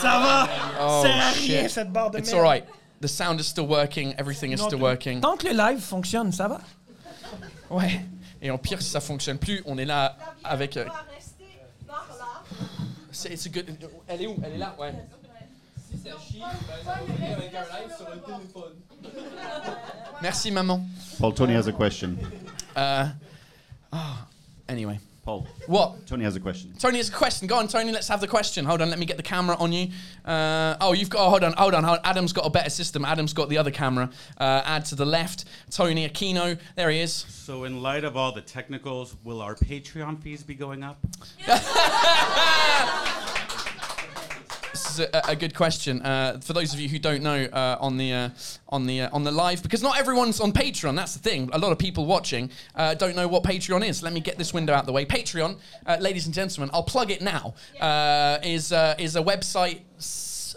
Ça 0.00 0.18
va. 0.18 0.48
Oh, 0.82 1.02
C'est 1.02 1.10
à 1.10 1.28
rien 1.30 1.62
shit. 1.62 1.70
cette 1.70 1.90
barre 1.92 2.10
de 2.10 2.18
It's 2.18 2.32
merde. 2.32 2.44
alright. 2.44 2.64
The 3.00 3.08
sound 3.08 3.40
is 3.40 3.44
still 3.46 3.66
working, 3.66 4.14
everything 4.18 4.52
is 4.52 4.60
still 4.60 4.78
working. 4.78 5.20
Tant 5.20 5.36
que 5.38 5.48
le 5.48 5.54
live 5.56 5.80
fonctionne, 5.80 6.32
ça 6.32 6.48
va. 6.48 6.60
Ouais. 7.70 8.00
Et 8.42 8.50
en 8.50 8.58
pire, 8.58 8.82
si 8.82 8.90
ça 8.90 9.00
fonctionne 9.00 9.38
plus, 9.38 9.62
on 9.64 9.78
est 9.78 9.84
là 9.86 10.16
avec. 10.44 10.76
euh, 10.76 10.84
C'est 13.10 13.32
it's 13.32 13.46
a 13.46 13.48
good. 13.48 13.66
Elle 14.06 14.22
est 14.22 14.26
où? 14.26 14.36
Elle 14.44 14.52
est 14.52 14.58
là, 14.58 14.74
ouais. 14.78 14.92
Si 15.90 15.98
ça 15.98 16.10
chie, 16.26 16.42
avec 16.42 17.54
un 17.54 17.80
live 17.80 17.96
sur 17.96 18.08
le 18.10 18.20
téléphone. 18.20 18.74
Merci 20.22 20.50
maman. 20.50 20.82
Paul, 21.18 21.34
Tony 21.34 21.54
has 21.56 21.68
a 21.68 21.72
question. 21.72 22.16
Uh, 22.76 23.08
ah, 23.92 24.26
anyway, 24.68 25.00
Paul, 25.30 25.46
what? 25.66 26.06
Tony 26.06 26.24
has 26.24 26.34
a 26.34 26.40
question. 26.40 26.72
Tony 26.76 26.96
has 26.96 27.08
a 27.08 27.12
question. 27.12 27.46
Go 27.46 27.56
on, 27.56 27.68
Tony. 27.68 27.92
Let's 27.92 28.08
have 28.08 28.20
the 28.20 28.26
question. 28.26 28.64
Hold 28.64 28.82
on. 28.82 28.90
Let 28.90 28.98
me 28.98 29.06
get 29.06 29.16
the 29.16 29.22
camera 29.22 29.54
on 29.60 29.72
you. 29.72 29.90
Uh, 30.24 30.76
oh, 30.80 30.92
you've 30.92 31.08
got. 31.08 31.24
Oh, 31.24 31.30
hold 31.30 31.44
on. 31.44 31.52
Hold 31.52 31.74
on. 31.74 31.84
Hold 31.84 31.98
on. 32.00 32.04
Adam's 32.04 32.32
got 32.32 32.46
a 32.46 32.50
better 32.50 32.70
system. 32.70 33.04
Adam's 33.04 33.32
got 33.32 33.48
the 33.48 33.56
other 33.56 33.70
camera. 33.70 34.10
Uh, 34.38 34.62
add 34.64 34.86
to 34.86 34.96
the 34.96 35.06
left. 35.06 35.44
Tony 35.70 36.08
Aquino. 36.08 36.58
There 36.74 36.90
he 36.90 36.98
is. 36.98 37.12
So, 37.12 37.62
in 37.62 37.80
light 37.80 38.02
of 38.02 38.16
all 38.16 38.32
the 38.32 38.40
technicals, 38.40 39.14
will 39.22 39.40
our 39.40 39.54
Patreon 39.54 40.20
fees 40.20 40.42
be 40.42 40.56
going 40.56 40.82
up? 40.82 40.98
This 44.82 44.98
is 44.98 45.00
a, 45.00 45.22
a 45.28 45.36
good 45.36 45.54
question. 45.54 46.00
Uh, 46.00 46.40
for 46.40 46.54
those 46.54 46.72
of 46.72 46.80
you 46.80 46.88
who 46.88 46.98
don't 46.98 47.22
know, 47.22 47.44
uh, 47.44 47.76
on 47.80 47.98
the 47.98 48.14
uh, 48.14 48.28
on 48.70 48.86
the 48.86 49.02
uh, 49.02 49.10
on 49.12 49.24
the 49.24 49.30
live, 49.30 49.62
because 49.62 49.82
not 49.82 49.98
everyone's 49.98 50.40
on 50.40 50.52
Patreon. 50.52 50.96
That's 50.96 51.12
the 51.12 51.18
thing. 51.18 51.50
A 51.52 51.58
lot 51.58 51.70
of 51.70 51.78
people 51.78 52.06
watching 52.06 52.50
uh, 52.74 52.94
don't 52.94 53.14
know 53.14 53.28
what 53.28 53.42
Patreon 53.42 53.86
is. 53.86 54.02
Let 54.02 54.14
me 54.14 54.20
get 54.20 54.38
this 54.38 54.54
window 54.54 54.72
out 54.72 54.86
the 54.86 54.92
way. 54.92 55.04
Patreon, 55.04 55.58
uh, 55.84 55.98
ladies 56.00 56.24
and 56.24 56.34
gentlemen, 56.34 56.70
I'll 56.72 56.82
plug 56.82 57.10
it 57.10 57.20
now. 57.20 57.54
Uh, 57.78 58.38
is 58.42 58.72
uh, 58.72 58.94
is 58.98 59.16
a 59.16 59.22
website. 59.22 59.80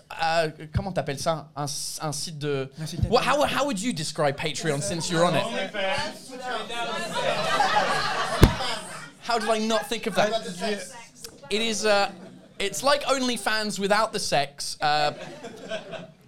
Uh, 0.09 0.49
comment 0.73 0.93
t'appelles 0.93 1.19
ça? 1.19 1.47
Un, 1.57 1.67
un 2.07 2.13
site 2.13 2.39
de. 2.39 2.69
Un 2.79 3.09
What, 3.09 3.25
how, 3.25 3.43
how 3.43 3.65
would 3.65 3.81
you 3.81 3.91
describe 3.91 4.37
Patreon 4.37 4.81
since 4.81 5.11
you're 5.11 5.25
on 5.25 5.35
it? 5.35 5.43
How 9.23 9.37
did 9.37 9.49
I 9.49 9.57
not 9.57 9.89
think 9.89 10.07
of 10.07 10.15
that? 10.15 10.31
It 11.49 11.61
is. 11.61 11.85
Uh, 11.85 12.09
it's 12.59 12.83
like 12.83 13.03
OnlyFans 13.03 13.79
without 13.79 14.13
the 14.13 14.19
sex. 14.19 14.77
Uh, 14.81 15.13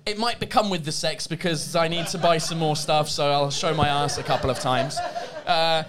it 0.06 0.18
might 0.18 0.40
become 0.40 0.70
with 0.70 0.86
the 0.86 0.92
sex 0.92 1.28
because 1.28 1.76
I 1.76 1.88
need 1.88 2.08
to 2.08 2.18
buy 2.18 2.38
some 2.38 2.60
more 2.60 2.76
stuff, 2.76 3.10
so 3.10 3.32
I'll 3.32 3.52
show 3.52 3.74
my 3.74 3.88
ass 3.88 4.18
a 4.18 4.24
couple 4.24 4.50
of 4.50 4.60
times. 4.60 4.98
Uh, 5.46 5.84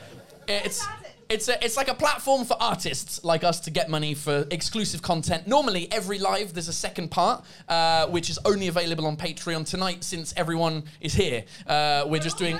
it's. 0.48 0.86
It's, 1.28 1.48
a, 1.48 1.64
it's 1.64 1.76
like 1.76 1.88
a 1.88 1.94
platform 1.94 2.44
for 2.44 2.56
artists 2.60 3.24
like 3.24 3.42
us 3.42 3.58
to 3.62 3.70
get 3.72 3.90
money 3.90 4.14
for 4.14 4.46
exclusive 4.52 5.02
content. 5.02 5.48
Normally, 5.48 5.90
every 5.90 6.20
live, 6.20 6.54
there's 6.54 6.68
a 6.68 6.72
second 6.72 7.10
part, 7.10 7.44
uh, 7.68 8.06
which 8.06 8.30
is 8.30 8.38
only 8.44 8.68
available 8.68 9.06
on 9.06 9.16
Patreon 9.16 9.68
tonight 9.68 10.04
since 10.04 10.32
everyone 10.36 10.84
is 11.00 11.14
here. 11.14 11.42
Uh, 11.66 12.04
we're 12.06 12.20
just 12.20 12.38
doing. 12.38 12.56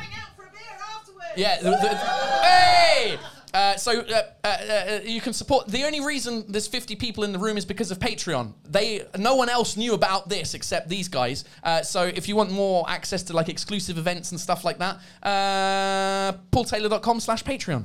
Yeah. 1.36 1.62
The, 1.62 1.70
the, 1.70 1.96
hey! 1.96 3.18
Uh, 3.56 3.74
so 3.78 4.00
uh, 4.00 4.22
uh, 4.44 4.46
uh, 4.48 5.00
you 5.02 5.20
can 5.20 5.32
support. 5.32 5.66
The 5.68 5.84
only 5.84 6.04
reason 6.04 6.44
there's 6.46 6.66
50 6.66 6.94
people 6.96 7.24
in 7.24 7.32
the 7.32 7.38
room 7.38 7.56
is 7.56 7.64
because 7.64 7.90
of 7.90 7.98
Patreon. 7.98 8.52
They, 8.68 9.02
no 9.18 9.34
one 9.36 9.48
else 9.48 9.78
knew 9.78 9.94
about 9.94 10.28
this 10.28 10.52
except 10.52 10.90
these 10.90 11.08
guys. 11.08 11.44
Uh, 11.62 11.80
so 11.82 12.02
if 12.04 12.28
you 12.28 12.36
want 12.36 12.50
more 12.50 12.84
access 12.88 13.22
to 13.24 13.32
like 13.32 13.48
exclusive 13.48 13.96
events 13.96 14.30
and 14.32 14.38
stuff 14.38 14.62
like 14.62 14.78
that, 14.78 14.96
uh, 15.22 16.36
paultaylor.com/slash 16.52 17.44
Patreon. 17.44 17.84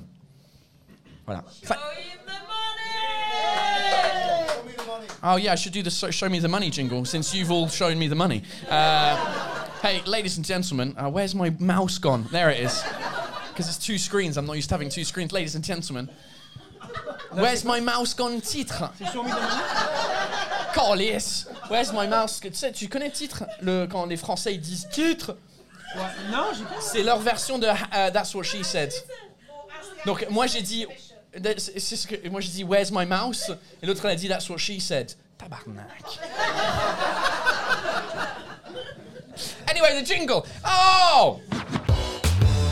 Voilà. 1.25 1.43
Fa- 1.65 1.79
Oh 5.23 5.35
yeah, 5.35 5.51
I 5.51 5.55
should 5.55 5.71
do 5.73 5.83
the 5.83 5.91
so- 5.91 6.09
show 6.11 6.27
me 6.27 6.39
the 6.39 6.47
money 6.49 6.69
jingle 6.71 7.05
since 7.05 7.33
you've 7.33 7.51
all 7.51 7.67
shown 7.69 7.97
me 7.99 8.07
the 8.07 8.15
money. 8.15 8.41
Uh, 8.67 9.15
hey, 9.83 10.01
ladies 10.07 10.35
and 10.37 10.45
gentlemen, 10.45 10.95
uh, 10.97 11.09
where's 11.11 11.35
my 11.35 11.51
mouse 11.59 11.99
gone? 11.99 12.27
There 12.31 12.49
it 12.49 12.59
is. 12.59 12.83
Because 13.53 13.67
it's 13.67 13.77
two 13.85 13.97
screens. 13.97 14.37
I'm 14.37 14.45
not 14.45 14.55
used 14.55 14.69
to 14.69 14.75
having 14.75 14.89
two 14.89 15.03
screens. 15.03 15.31
Ladies 15.31 15.55
and 15.55 15.63
gentlemen, 15.63 16.09
where's 17.31 17.63
my 17.65 17.79
mouse 17.79 18.13
gone? 18.13 18.41
Titre? 18.41 18.89
Calice. 20.73 21.47
Where's 21.67 21.91
my 21.93 22.07
mouse? 22.07 22.39
Tu 22.39 22.49
sais, 22.53 22.71
tu 22.71 22.87
connais 22.87 23.11
titre? 23.11 23.43
Le, 23.61 23.87
Quand 23.87 24.05
les 24.07 24.17
Français 24.17 24.53
ils 24.53 24.61
disent 24.61 24.87
titre, 24.91 25.35
Non, 26.31 26.53
j'ai 26.57 26.63
pas. 26.63 26.79
c'est 26.81 27.03
leur 27.03 27.19
version 27.19 27.59
de 27.59 27.67
uh, 27.67 28.11
That's 28.11 28.33
What 28.33 28.43
She 28.43 28.63
Said. 28.63 28.93
Donc 30.05 30.25
moi 30.29 30.47
j'ai 30.47 30.61
dit, 30.61 30.85
c'est 31.57 31.79
ce 31.97 32.07
que, 32.07 32.29
moi 32.29 32.39
j'ai 32.41 32.49
dit 32.49 32.63
Where's 32.63 32.89
my 32.91 33.05
mouse? 33.05 33.51
Et 33.83 33.85
l'autre 33.85 34.05
elle 34.05 34.11
a 34.11 34.15
dit 34.15 34.27
That's 34.29 34.49
what 34.49 34.57
she 34.57 34.79
said. 34.79 35.13
Tabarnak. 35.37 36.19
anyway, 39.69 40.01
the 40.01 40.05
jingle. 40.05 40.45
Oh, 40.65 41.39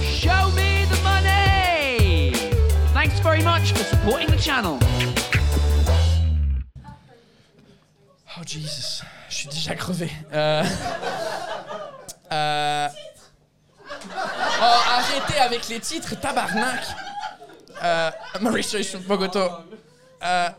Show 0.02 0.50
me! 0.52 0.69
Thanks 3.02 3.22
very 3.22 3.42
much 3.42 3.72
for 3.72 3.86
supporting 3.86 4.30
the 4.30 4.36
channel. 4.36 4.78
oh 8.38 8.44
Jesus, 8.46 9.04
je 9.30 9.36
suis 9.36 9.48
déjà 9.48 9.74
crevé. 9.74 10.12
Euh, 10.34 10.66
euh, 12.34 12.90
oh 14.62 14.80
arrêtez 14.90 15.40
avec 15.40 15.70
les 15.70 15.80
titres, 15.80 16.20
tabarnak. 16.20 16.84
Uh, 17.82 18.12
Mauricio 18.42 18.84
from 18.84 19.04
Bogota. 19.04 19.64
Uh, 20.22 20.50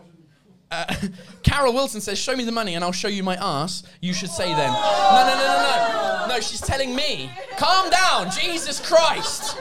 uh, 0.70 0.95
Carol 1.43 1.74
Wilson 1.74 2.01
says, 2.01 2.18
"Show 2.18 2.36
me 2.36 2.45
the 2.47 2.53
money, 2.53 2.74
and 2.74 2.82
I'll 2.82 2.91
show 2.91 3.09
you 3.09 3.22
my 3.22 3.36
ass." 3.36 3.82
You 4.01 4.14
should 4.14 4.30
say 4.30 4.47
then. 4.55 4.72
No, 4.72 5.26
no, 5.26 5.34
no, 5.36 5.47
no, 5.47 6.26
no. 6.26 6.26
No, 6.28 6.41
she's 6.41 6.62
telling 6.62 6.95
me. 6.97 7.30
Calm 7.59 7.91
down, 7.91 8.30
Jesus 8.30 8.80
Christ. 8.80 9.59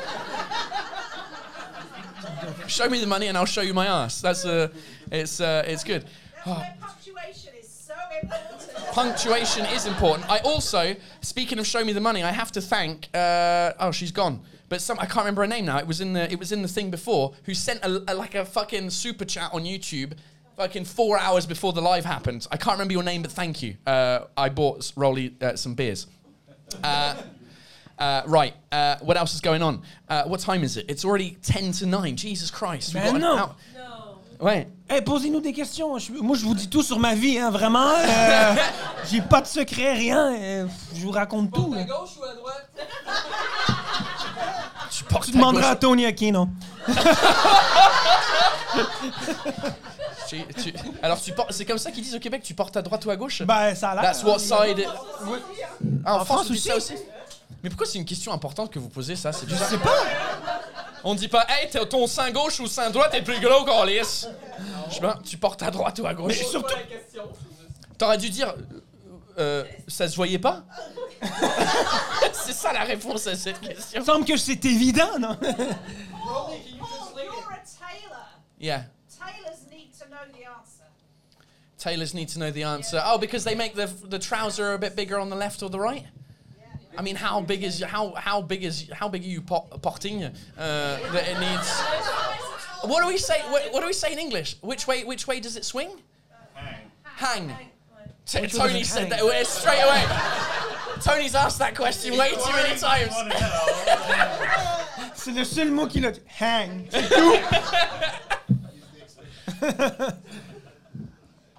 Show 2.69 2.87
me 2.89 2.99
the 2.99 3.07
money, 3.07 3.27
and 3.27 3.37
I'll 3.37 3.45
show 3.45 3.61
you 3.61 3.73
my 3.73 3.87
ass. 3.87 4.21
That's 4.21 4.45
uh, 4.45 4.69
it's 5.11 5.41
uh, 5.41 5.63
it's 5.67 5.83
good. 5.83 6.05
Oh. 6.45 6.63
Punctuation 6.79 7.53
is 7.59 7.67
so 7.67 7.93
important. 8.21 8.91
Punctuation 8.91 9.65
is 9.67 9.85
important. 9.85 10.29
I 10.29 10.37
also, 10.39 10.95
speaking 11.21 11.59
of 11.59 11.67
show 11.67 11.83
me 11.83 11.93
the 11.93 11.99
money, 12.01 12.23
I 12.23 12.31
have 12.31 12.51
to 12.53 12.61
thank. 12.61 13.09
Uh, 13.13 13.73
oh, 13.79 13.91
she's 13.91 14.11
gone. 14.11 14.41
But 14.69 14.81
some 14.81 14.99
I 14.99 15.05
can't 15.05 15.17
remember 15.19 15.41
her 15.41 15.47
name 15.47 15.65
now. 15.65 15.79
It 15.79 15.87
was 15.87 15.99
in 15.99 16.13
the 16.13 16.31
it 16.31 16.37
was 16.39 16.51
in 16.51 16.61
the 16.61 16.67
thing 16.67 16.91
before. 16.91 17.33
Who 17.45 17.53
sent 17.53 17.83
a, 17.83 18.03
a- 18.07 18.13
like 18.15 18.35
a 18.35 18.45
fucking 18.45 18.91
super 18.91 19.25
chat 19.25 19.49
on 19.53 19.63
YouTube. 19.63 20.13
fucking 20.55 20.85
four 20.85 21.17
hours 21.17 21.45
before 21.47 21.73
the 21.73 21.81
live 21.81 22.05
happened. 22.05 22.45
I 22.51 22.57
can't 22.57 22.75
remember 22.75 22.93
your 22.93 23.03
name, 23.03 23.21
but 23.23 23.31
thank 23.31 23.63
you. 23.63 23.75
Uh, 23.87 24.25
I 24.37 24.49
bought 24.49 24.91
Rolly 24.95 25.33
uh, 25.41 25.55
some 25.55 25.73
beers. 25.73 26.05
Uh, 26.83 27.15
uh, 27.99 28.21
right. 28.27 28.53
Uh, 28.71 28.95
what 29.01 29.17
else 29.17 29.33
is 29.33 29.41
going 29.41 29.61
on? 29.61 29.81
Uh, 30.09 30.23
what 30.25 30.39
time 30.39 30.63
is 30.63 30.77
it? 30.77 30.85
It's 30.89 31.03
already 31.05 31.37
10 31.43 31.71
to 31.79 31.85
9. 31.85 32.15
Jesus 32.15 32.49
Christ. 32.51 32.93
We've 32.93 33.03
Ben 33.03 33.13
got 33.13 33.21
an 33.21 33.35
non. 33.35 33.37
hour- 33.39 33.55
Ouais. 34.41 34.67
Hey, 34.89 35.01
posez-nous 35.01 35.41
des 35.41 35.51
questions. 35.51 35.97
Je- 35.99 36.13
moi, 36.13 36.37
je 36.37 36.45
vous 36.45 36.53
dis 36.55 36.69
tout 36.69 36.81
sur 36.81 36.97
ma 36.97 37.13
vie, 37.13 37.37
hein, 37.37 37.51
vraiment. 37.51 37.89
Euh, 37.89 38.55
J'ai 39.11 39.19
pas 39.19 39.41
de 39.41 39.47
secret, 39.47 39.91
rien. 39.95 40.31
Euh, 40.33 40.65
je 40.95 41.01
vous 41.01 41.11
raconte 41.11 41.51
tout. 41.51 41.73
là. 41.73 41.83
gauche 41.83 42.11
ou 42.17 42.23
à 42.23 42.33
droite? 42.35 42.69
Tu 44.91 45.03
portes 45.03 45.25
Tu 45.25 45.31
ta 45.33 45.37
demanderas 45.37 45.67
à 45.71 45.73
gauche- 45.73 45.79
Tony 45.81 46.05
Aquino. 46.05 46.47
tu- 50.27 50.43
tu- 50.63 50.73
Alors, 51.01 51.19
tu 51.21 51.31
portes- 51.33 51.51
c'est 51.51 51.65
comme 51.65 51.77
ça 51.77 51.91
qu'ils 51.91 52.03
disent 52.03 52.15
au 52.15 52.19
Québec, 52.19 52.41
tu 52.43 52.53
portes 52.53 52.75
à 52.77 52.81
droite 52.81 53.05
ou 53.05 53.11
à 53.11 53.15
gauche? 53.15 53.41
Ben, 53.43 53.75
ça 53.75 53.89
a 53.91 53.95
l'air. 53.95 54.03
That's 54.03 54.23
what 54.23 54.39
side. 54.39 54.79
it- 54.79 54.87
Ah, 56.05 56.15
en, 56.17 56.21
En 56.21 56.25
France, 56.25 56.27
France 56.27 56.47
on 56.49 56.53
dit 56.53 56.59
ça 56.59 56.75
aussi? 56.75 56.93
Mais 57.63 57.69
pourquoi 57.69 57.87
c'est 57.87 57.97
une 57.97 58.05
question 58.05 58.31
importante 58.31 58.71
que 58.71 58.79
vous 58.79 58.89
posez 58.89 59.15
ça? 59.15 59.33
C'est 59.33 59.45
bizarre. 59.45 59.69
Je 59.69 59.75
sais 59.75 59.81
pas. 59.81 60.03
On 61.03 61.15
dit 61.15 61.27
pas, 61.27 61.45
hey, 61.49 61.69
t'as- 61.69 61.85
ton 61.85 62.07
sein 62.07 62.31
gauche 62.31 62.59
ou 62.59 62.67
sein 62.67 62.89
droit, 62.89 63.09
t'es 63.09 63.21
plus 63.21 63.39
gros 63.39 63.65
qu'on 63.65 63.83
lisse. 63.85 64.27
Je 64.89 64.95
sais 64.95 65.01
pas, 65.01 65.19
tu 65.23 65.37
portes 65.37 65.63
à 65.63 65.71
droite 65.71 65.99
ou 65.99 66.07
à 66.07 66.13
gauche? 66.13 66.37
Mais 66.37 66.43
surtout, 66.45 66.75
T'aurais 67.97 68.17
dû 68.17 68.29
dire, 68.29 68.53
euh, 69.37 69.63
ça 69.87 70.07
se 70.07 70.15
voyait 70.15 70.39
pas? 70.39 70.63
C'est 72.33 72.53
ça 72.53 72.71
la 72.71 72.83
réponse 72.83 73.27
à 73.27 73.35
cette 73.35 73.59
question. 73.59 73.99
il 74.01 74.05
semble 74.05 74.25
que 74.25 74.37
c'est 74.37 74.63
évident, 74.63 75.19
non? 75.19 75.37
You're 75.41 77.51
a 77.51 77.59
tailor. 77.65 78.39
Yeah. 78.57 78.83
Tailors 79.17 79.59
need 79.69 79.91
to 79.99 80.05
know 80.07 80.25
the 80.31 80.45
answer. 80.47 80.85
Tailors 81.77 82.13
need 82.13 82.29
to 82.29 82.39
know 82.39 82.51
the 82.51 82.63
answer. 82.63 83.01
Oh, 83.05 83.17
because 83.17 83.43
they 83.43 83.55
make 83.55 83.75
the 83.75 83.87
the 84.07 84.19
trouser 84.19 84.73
a 84.73 84.77
bit 84.77 84.95
bigger 84.95 85.19
on 85.19 85.29
the 85.29 85.35
left 85.35 85.61
or 85.61 85.69
the 85.69 85.79
right? 85.79 86.05
I 86.99 87.01
mean, 87.01 87.15
how 87.15 87.39
big 87.39 87.63
is 87.63 87.81
how 87.81 88.13
how 88.15 88.41
big 88.41 88.65
is 88.65 88.89
how 88.91 89.07
big 89.07 89.23
are 89.23 89.33
you 89.35 89.41
po- 89.41 89.69
porting? 89.81 90.21
Uh, 90.25 90.31
that 90.57 91.27
it 91.29 91.39
needs. 91.39 91.81
What 92.83 93.01
do 93.01 93.07
we 93.07 93.17
say? 93.17 93.39
What, 93.49 93.71
what 93.71 93.79
do 93.79 93.87
we 93.87 93.93
say 93.93 94.11
in 94.11 94.19
English? 94.19 94.57
Which 94.59 94.85
way? 94.85 95.05
Which 95.05 95.25
way 95.25 95.39
does 95.39 95.55
it 95.55 95.63
swing? 95.63 95.91
Hang. 97.03 97.55
T- 98.25 98.41
Which 98.41 98.53
way 98.53 98.67
Tony 98.67 98.83
said 98.83 99.13
hang? 99.13 99.27
that 99.27 99.47
straight 99.47 99.79
away. 99.79 100.03
Tony's 101.01 101.35
asked 101.35 101.59
that 101.59 101.73
question 101.73 102.17
way 102.17 102.31
too 102.31 102.51
many 102.51 102.77
times. 102.77 103.13
C'est 105.15 105.31
le 105.31 105.45
seul 105.45 105.71
mot 105.71 105.87
qu'il 105.87 106.05
a 106.05 106.11
dit. 106.11 106.21
Hang. 106.27 106.89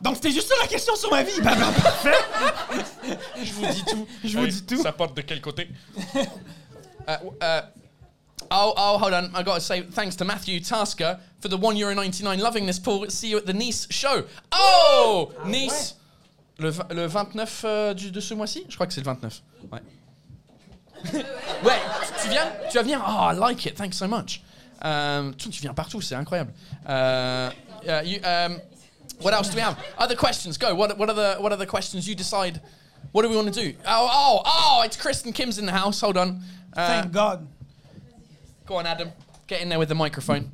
Donc, 0.03 0.17
c'était 0.17 0.31
juste 0.31 0.49
ça 0.49 0.55
la 0.61 0.67
question 0.67 0.97
sur 0.97 1.11
ma 1.11 1.23
vie. 1.23 1.41
Ben, 1.43 1.55
ben, 1.57 1.73
parfait. 1.73 2.15
Je 3.43 3.53
vous 3.53 3.67
dis 3.67 3.85
tout. 3.85 4.07
Je 4.25 4.39
vous 4.39 4.47
dis 4.47 4.63
tout. 4.65 4.83
Ça 4.83 4.93
porte 4.93 5.15
de 5.17 5.21
quel 5.23 5.41
côté? 5.41 5.69
uh, 6.15 7.13
uh, 7.43 7.61
oh, 8.51 8.73
oh, 8.77 8.99
hold 8.99 9.13
on. 9.15 9.31
I 9.35 9.43
got 9.43 9.55
to 9.57 9.61
say 9.61 9.83
thanks 9.83 10.17
to 10.17 10.25
Matthew 10.25 10.61
Tasker 10.61 11.19
for 11.41 11.49
the 11.49 11.57
one 11.59 11.77
euro 11.77 11.95
ninety 11.95 12.25
nine. 12.25 12.41
Loving 12.41 12.67
this, 12.67 12.79
Paul. 12.79 13.09
See 13.11 13.29
you 13.29 13.39
at 13.39 13.47
the 13.47 13.53
Nice 13.53 13.87
show. 13.91 14.25
Oh, 14.53 15.33
Nice. 15.45 15.95
Le, 16.59 16.73
le 16.91 17.07
29 17.07 17.63
euh, 17.65 17.95
du, 17.95 18.11
de 18.11 18.21
ce 18.21 18.35
mois-ci? 18.35 18.65
Je 18.69 18.75
crois 18.75 18.87
que 18.87 18.93
c'est 18.93 19.01
le 19.01 19.07
29. 19.07 19.43
Ouais. 19.73 19.81
ouais, 21.65 21.79
tu- 22.07 22.23
tu 22.25 22.29
viens? 22.29 22.53
Tu 22.71 22.77
vas 22.77 22.83
venir? 22.83 23.03
Oh, 23.07 23.31
I 23.33 23.35
like 23.35 23.65
it. 23.65 23.75
Thanks 23.77 23.97
so 23.97 24.07
much. 24.07 24.43
Um, 24.83 25.35
tu, 25.37 25.49
tu 25.49 25.63
viens 25.63 25.73
partout, 25.73 26.03
c'est 26.03 26.15
incroyable. 26.15 26.53
Uh, 26.87 27.51
you, 28.05 28.21
um, 28.25 28.59
what 29.23 29.35
else 29.35 29.49
do 29.49 29.57
we 29.57 29.61
have? 29.63 29.79
Other 29.99 30.17
questions? 30.17 30.57
Go. 30.59 30.75
What, 30.75 30.97
what 30.99 31.09
are 31.09 31.15
the 31.15 31.37
What 31.41 31.53
are 31.53 31.57
the 31.57 31.67
questions 31.67 32.09
you 32.09 32.15
decide? 32.15 32.61
What 33.13 33.23
do 33.23 33.29
we 33.29 33.37
want 33.37 33.53
to 33.53 33.61
do? 33.63 33.77
Oh, 33.87 34.09
oh, 34.11 34.43
oh! 34.45 34.83
It's 34.85 34.97
Chris 34.97 35.25
and 35.25 35.35
Kim's 35.35 35.59
in 35.59 35.67
the 35.67 35.73
house. 35.73 36.01
Hold 36.01 36.17
on. 36.17 36.41
Uh, 36.77 36.87
Thank 36.87 37.13
God. 37.13 37.47
go 38.67 38.77
on, 38.77 38.87
Adam. 38.87 39.11
Get 39.47 39.61
in 39.63 39.69
there 39.69 39.79
with 39.79 39.89
the 39.89 39.95
microphone. 39.95 40.53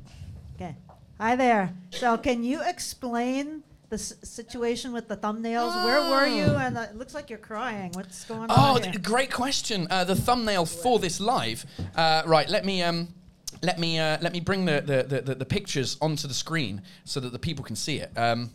Okay. 0.55 0.75
Hi 1.19 1.35
there. 1.35 1.71
So, 1.91 2.17
can 2.17 2.43
you 2.43 2.61
explain 2.65 3.63
the 3.89 3.95
s- 3.95 4.13
situation 4.23 4.91
with 4.91 5.07
the 5.07 5.15
thumbnails? 5.17 5.83
Where 5.83 6.09
were 6.09 6.25
you? 6.25 6.45
And 6.55 6.77
uh, 6.77 6.81
it 6.89 6.95
looks 6.97 7.13
like 7.13 7.29
you're 7.29 7.37
crying. 7.37 7.91
What's 7.93 8.25
going 8.25 8.47
Oh, 8.49 8.75
on? 8.75 8.81
th- 8.81 9.01
great 9.03 9.31
question. 9.31 9.87
Uh, 9.91 10.03
the 10.03 10.15
thumbnail 10.15 10.65
for 10.65 10.97
this 10.99 11.19
live. 11.19 11.65
Uh, 11.95 12.23
right, 12.25 12.49
let 12.49 12.65
me 12.65 12.81
um, 12.81 13.09
let 13.61 13.79
me 13.79 13.99
uh, 13.99 14.17
let 14.21 14.33
me 14.33 14.39
bring 14.39 14.65
the, 14.65 14.81
the, 14.81 15.03
the, 15.03 15.21
the, 15.21 15.35
the 15.35 15.45
pictures 15.45 15.97
onto 16.01 16.27
the 16.27 16.33
screen 16.33 16.81
so 17.05 17.19
that 17.19 17.31
the 17.31 17.39
people 17.39 17.63
can 17.63 17.75
see 17.75 17.97
it. 17.97 18.11
Um, 18.17 18.51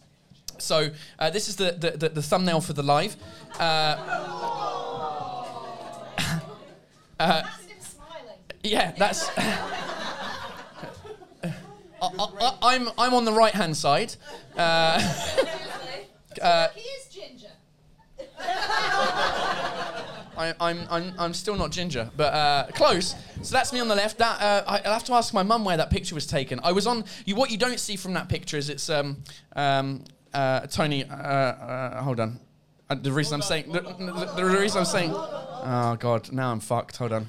so 0.59 0.91
uh, 1.19 1.31
this 1.31 1.49
is 1.49 1.57
the, 1.57 1.73
the, 1.73 1.91
the, 1.93 2.09
the 2.09 2.23
thumbnail 2.23 2.61
for 2.61 2.73
the 2.73 2.83
live. 2.83 3.17
Uh, 3.59 3.97
uh, 7.21 7.43
yeah, 8.63 8.93
that's. 8.97 9.31
I, 12.03 12.09
I, 12.09 12.59
I'm 12.63 12.89
I'm 12.99 13.15
on 13.15 13.25
the 13.25 13.33
right 13.33 13.55
hand 13.55 13.77
side. 13.77 14.15
Uh, 14.57 14.59
uh, 16.43 16.69
he 16.75 16.81
is 16.81 17.07
ginger. 17.09 17.49
I, 20.43 20.55
I'm, 20.61 20.79
I'm, 20.91 21.15
I'm 21.19 21.35
still 21.35 21.57
not 21.57 21.71
ginger, 21.71 22.11
but 22.17 22.33
uh, 22.35 22.67
close. 22.75 23.15
So 23.43 23.53
that's 23.53 23.73
me 23.73 23.81
on 23.81 23.89
the 23.89 23.95
left. 23.95 24.19
That 24.19 24.41
uh, 24.41 24.65
I, 24.67 24.79
I'll 24.85 24.93
have 24.93 25.05
to 25.05 25.15
ask 25.15 25.33
my 25.33 25.43
mum 25.43 25.65
where 25.65 25.77
that 25.77 25.91
picture 25.91 26.15
was 26.15 26.27
taken. 26.27 26.61
I 26.63 26.73
was 26.73 26.87
on. 26.87 27.05
You, 27.25 27.37
what 27.37 27.51
you 27.51 27.59
don't 27.59 27.81
see 27.81 27.97
from 27.97 28.13
that 28.15 28.29
picture 28.29 28.57
is 28.59 28.69
it's 28.69 28.89
um, 28.91 29.17
um, 29.57 30.05
uh, 30.35 30.61
Tony. 30.67 31.05
Uh, 31.05 31.15
uh, 31.15 32.03
hold 32.03 32.21
on. 32.21 32.39
Uh, 32.91 32.95
the 32.97 33.13
reason 33.13 33.35
I'm 33.35 33.43
saying 33.43 33.73
the, 33.73 33.81
the, 33.81 34.33
the 34.37 34.45
reason 34.45 34.79
I'm 34.81 34.85
saying. 34.85 35.13
Oh 35.15 35.97
God! 35.99 36.33
Now 36.33 36.51
I'm 36.53 36.61
fucked. 36.61 36.97
Hold 36.97 37.13
on. 37.13 37.27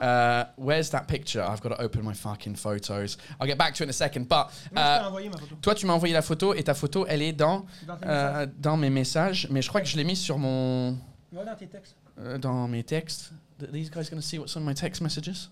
Uh, 0.00 0.44
where's 0.56 0.90
that 0.90 1.08
picture? 1.08 1.42
I've 1.42 1.60
got 1.62 1.70
to 1.70 1.80
open 1.80 2.04
my 2.04 2.12
fucking 2.12 2.56
photos. 2.56 3.16
I'll 3.40 3.46
get 3.46 3.56
back 3.56 3.74
to 3.76 3.82
it 3.82 3.86
in 3.86 3.90
a 3.90 3.94
second. 3.94 4.28
But 4.28 4.50
Moi, 4.72 4.82
uh, 4.82 5.10
envoyé 5.10 5.30
ma 5.30 5.38
photo. 5.38 5.56
toi, 5.62 5.74
tu 5.74 5.86
m'as 5.86 5.94
envoyé 5.94 6.12
la 6.12 6.20
photo 6.22 6.52
et 6.54 6.62
ta 6.62 6.74
photo, 6.74 7.06
elle 7.08 7.22
est 7.22 7.32
dans 7.32 7.64
Dans 7.86 7.98
euh, 8.04 8.46
dans 8.58 8.76
mes 8.76 8.90
messages. 8.90 9.48
Mais 9.50 9.62
je 9.62 9.68
crois 9.68 9.80
que 9.80 9.86
je 9.86 9.96
l'ai 9.96 10.04
mis 10.04 10.16
sur 10.16 10.36
mon 10.38 10.98
Va 11.36 11.44
dans 11.44 11.56
tes 11.58 11.66
textes. 11.66 11.94
uh, 12.18 12.38
dans 12.38 12.66
mes 12.68 12.82
textes. 12.82 13.30
Th- 13.58 13.70
these 13.70 13.90
guys 13.90 14.08
going 14.08 14.20
to 14.20 14.26
see 14.26 14.38
what's 14.38 14.56
on 14.56 14.64
my 14.64 14.72
text 14.72 15.00
messages? 15.02 15.48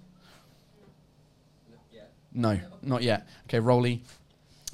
No, 2.36 2.58
not 2.82 3.02
yet. 3.04 3.28
Okay, 3.46 3.60
Rolly. 3.60 4.02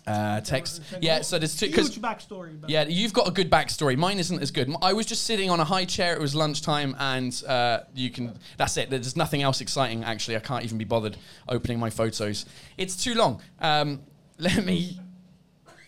Uh, 0.06 0.40
text. 0.40 0.80
Yeah, 1.02 1.20
so 1.20 1.38
there's 1.38 1.54
two. 1.54 1.66
Huge 1.66 2.00
backstory. 2.00 2.58
but- 2.58 2.70
yeah, 2.70 2.84
you've 2.88 3.12
got 3.12 3.28
a 3.28 3.30
good 3.30 3.50
backstory. 3.50 3.98
Mine 3.98 4.18
isn't 4.18 4.40
as 4.40 4.50
good. 4.50 4.66
M- 4.68 4.78
I 4.80 4.94
was 4.94 5.04
just 5.04 5.24
sitting 5.24 5.50
on 5.50 5.60
a 5.60 5.64
high 5.64 5.84
chair. 5.84 6.14
It 6.14 6.20
was 6.22 6.34
lunchtime, 6.34 6.96
and 6.98 7.32
uh, 7.46 7.80
you 7.94 8.08
can. 8.10 8.32
That's 8.56 8.78
it. 8.78 8.88
There's 8.88 9.14
nothing 9.14 9.42
else 9.42 9.60
exciting. 9.60 10.04
Actually, 10.04 10.36
I 10.36 10.40
can't 10.40 10.64
even 10.64 10.78
be 10.78 10.84
bothered 10.84 11.18
opening 11.48 11.78
my 11.78 11.90
photos. 11.90 12.46
It's 12.78 12.96
too 12.96 13.14
long. 13.14 13.42
Um, 13.60 14.00
let 14.38 14.64
me 14.64 14.98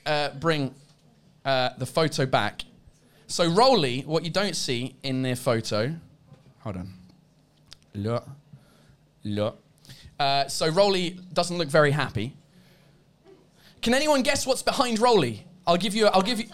uh, 0.05 0.29
bring 0.39 0.75
uh, 1.47 1.71
the 1.79 1.87
photo 1.87 2.27
back. 2.27 2.65
So, 3.33 3.49
Rolly, 3.49 4.03
what 4.03 4.25
you 4.25 4.31
don't 4.31 4.55
see 4.55 4.95
in 5.03 5.23
their 5.23 5.37
photo. 5.37 5.95
Hold 6.61 6.77
on. 6.77 6.93
Look. 7.95 8.29
Look. 9.25 9.59
Uh, 10.21 10.49
so, 10.49 10.69
Rolly 10.69 11.19
doesn't 11.33 11.57
look 11.57 11.69
very 11.69 11.93
happy. 11.93 12.37
Can 13.81 13.95
anyone 13.95 14.21
guess 14.21 14.47
what's 14.47 14.63
behind 14.63 14.99
Rolly? 14.99 15.47
I'll 15.67 15.79
give 15.79 15.95
you. 15.95 16.09
A, 16.09 16.11
I'll 16.11 16.21
give 16.21 16.41
you. 16.41 16.47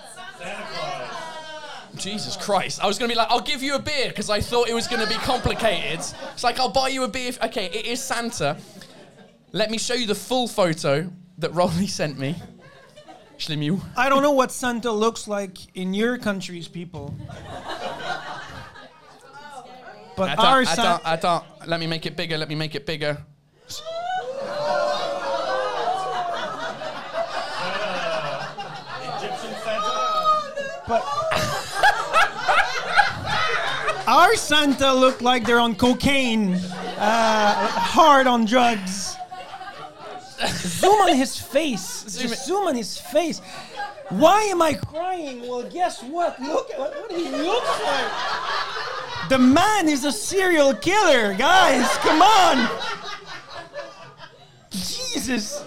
Jesus 1.97 2.37
Christ! 2.37 2.81
I 2.81 2.87
was 2.87 2.97
gonna 2.97 3.13
be 3.13 3.17
like, 3.17 3.29
I'll 3.29 3.41
give 3.41 3.61
you 3.61 3.75
a 3.75 3.81
beer 3.81 4.11
because 4.11 4.31
I 4.31 4.41
thought 4.41 4.69
it 4.69 4.75
was 4.75 4.87
gonna 4.87 5.09
be 5.09 5.17
complicated. 5.17 5.99
It's 5.99 6.45
like 6.45 6.61
I'll 6.61 6.69
buy 6.69 6.87
you 6.87 7.03
a 7.03 7.09
beer. 7.09 7.31
If, 7.31 7.43
okay, 7.43 7.67
it 7.67 7.87
is 7.87 8.01
Santa. 8.01 8.57
Let 9.51 9.73
me 9.73 9.79
show 9.79 9.95
you 9.95 10.07
the 10.07 10.15
full 10.15 10.47
photo 10.47 11.11
that 11.39 11.53
Rolly 11.55 11.89
sent 11.89 12.21
me. 12.21 12.37
Je 13.39 13.49
l'ai 13.51 13.57
mis 13.57 13.71
où? 13.71 13.81
I 13.97 14.09
don't 14.09 14.23
know 14.23 14.33
what 14.33 14.51
Santa 14.51 14.91
looks 14.91 15.29
like 15.29 15.59
in 15.77 15.95
your 15.95 16.19
country's 16.19 16.67
people. 16.69 17.15
But 20.17 20.37
our 20.41 20.63
Attends, 20.63 20.71
Santa. 20.75 21.01
attends, 21.05 21.25
attends. 21.25 21.69
Let 21.69 21.79
me 21.81 21.87
make 21.87 22.05
it 22.05 22.17
bigger. 22.17 22.37
Let 22.37 22.49
me 22.49 22.57
make 22.57 22.75
it 22.75 22.85
bigger. 22.85 23.19
But 30.89 31.05
our 34.07 34.35
Santa 34.37 34.93
look 34.95 35.21
like 35.21 35.45
they're 35.47 35.61
on 35.61 35.75
cocaine, 35.75 36.55
uh, 36.55 37.55
hard 37.69 38.27
on 38.27 38.47
drugs. 38.47 39.18
Zoom 40.47 41.01
on 41.01 41.15
his 41.17 41.39
face. 41.39 42.05
Zoom 42.09 42.35
zoom 42.35 42.69
on 42.69 42.77
his 42.77 42.99
face. 42.99 43.41
Why 44.09 44.43
am 44.45 44.63
I 44.63 44.75
crying? 44.75 45.47
Well, 45.49 45.69
guess 45.69 46.03
what? 46.03 46.41
Look 46.41 46.71
at 46.71 46.79
what, 46.79 46.95
what 46.95 47.13
he 47.13 47.29
looks 47.29 47.83
like. 47.83 49.29
The 49.29 49.39
man 49.39 49.89
is 49.89 50.05
a 50.05 50.13
serial 50.13 50.75
killer, 50.75 51.35
guys. 51.35 51.87
Come 51.99 52.23
on. 52.23 52.69
Jesus. 54.71 55.63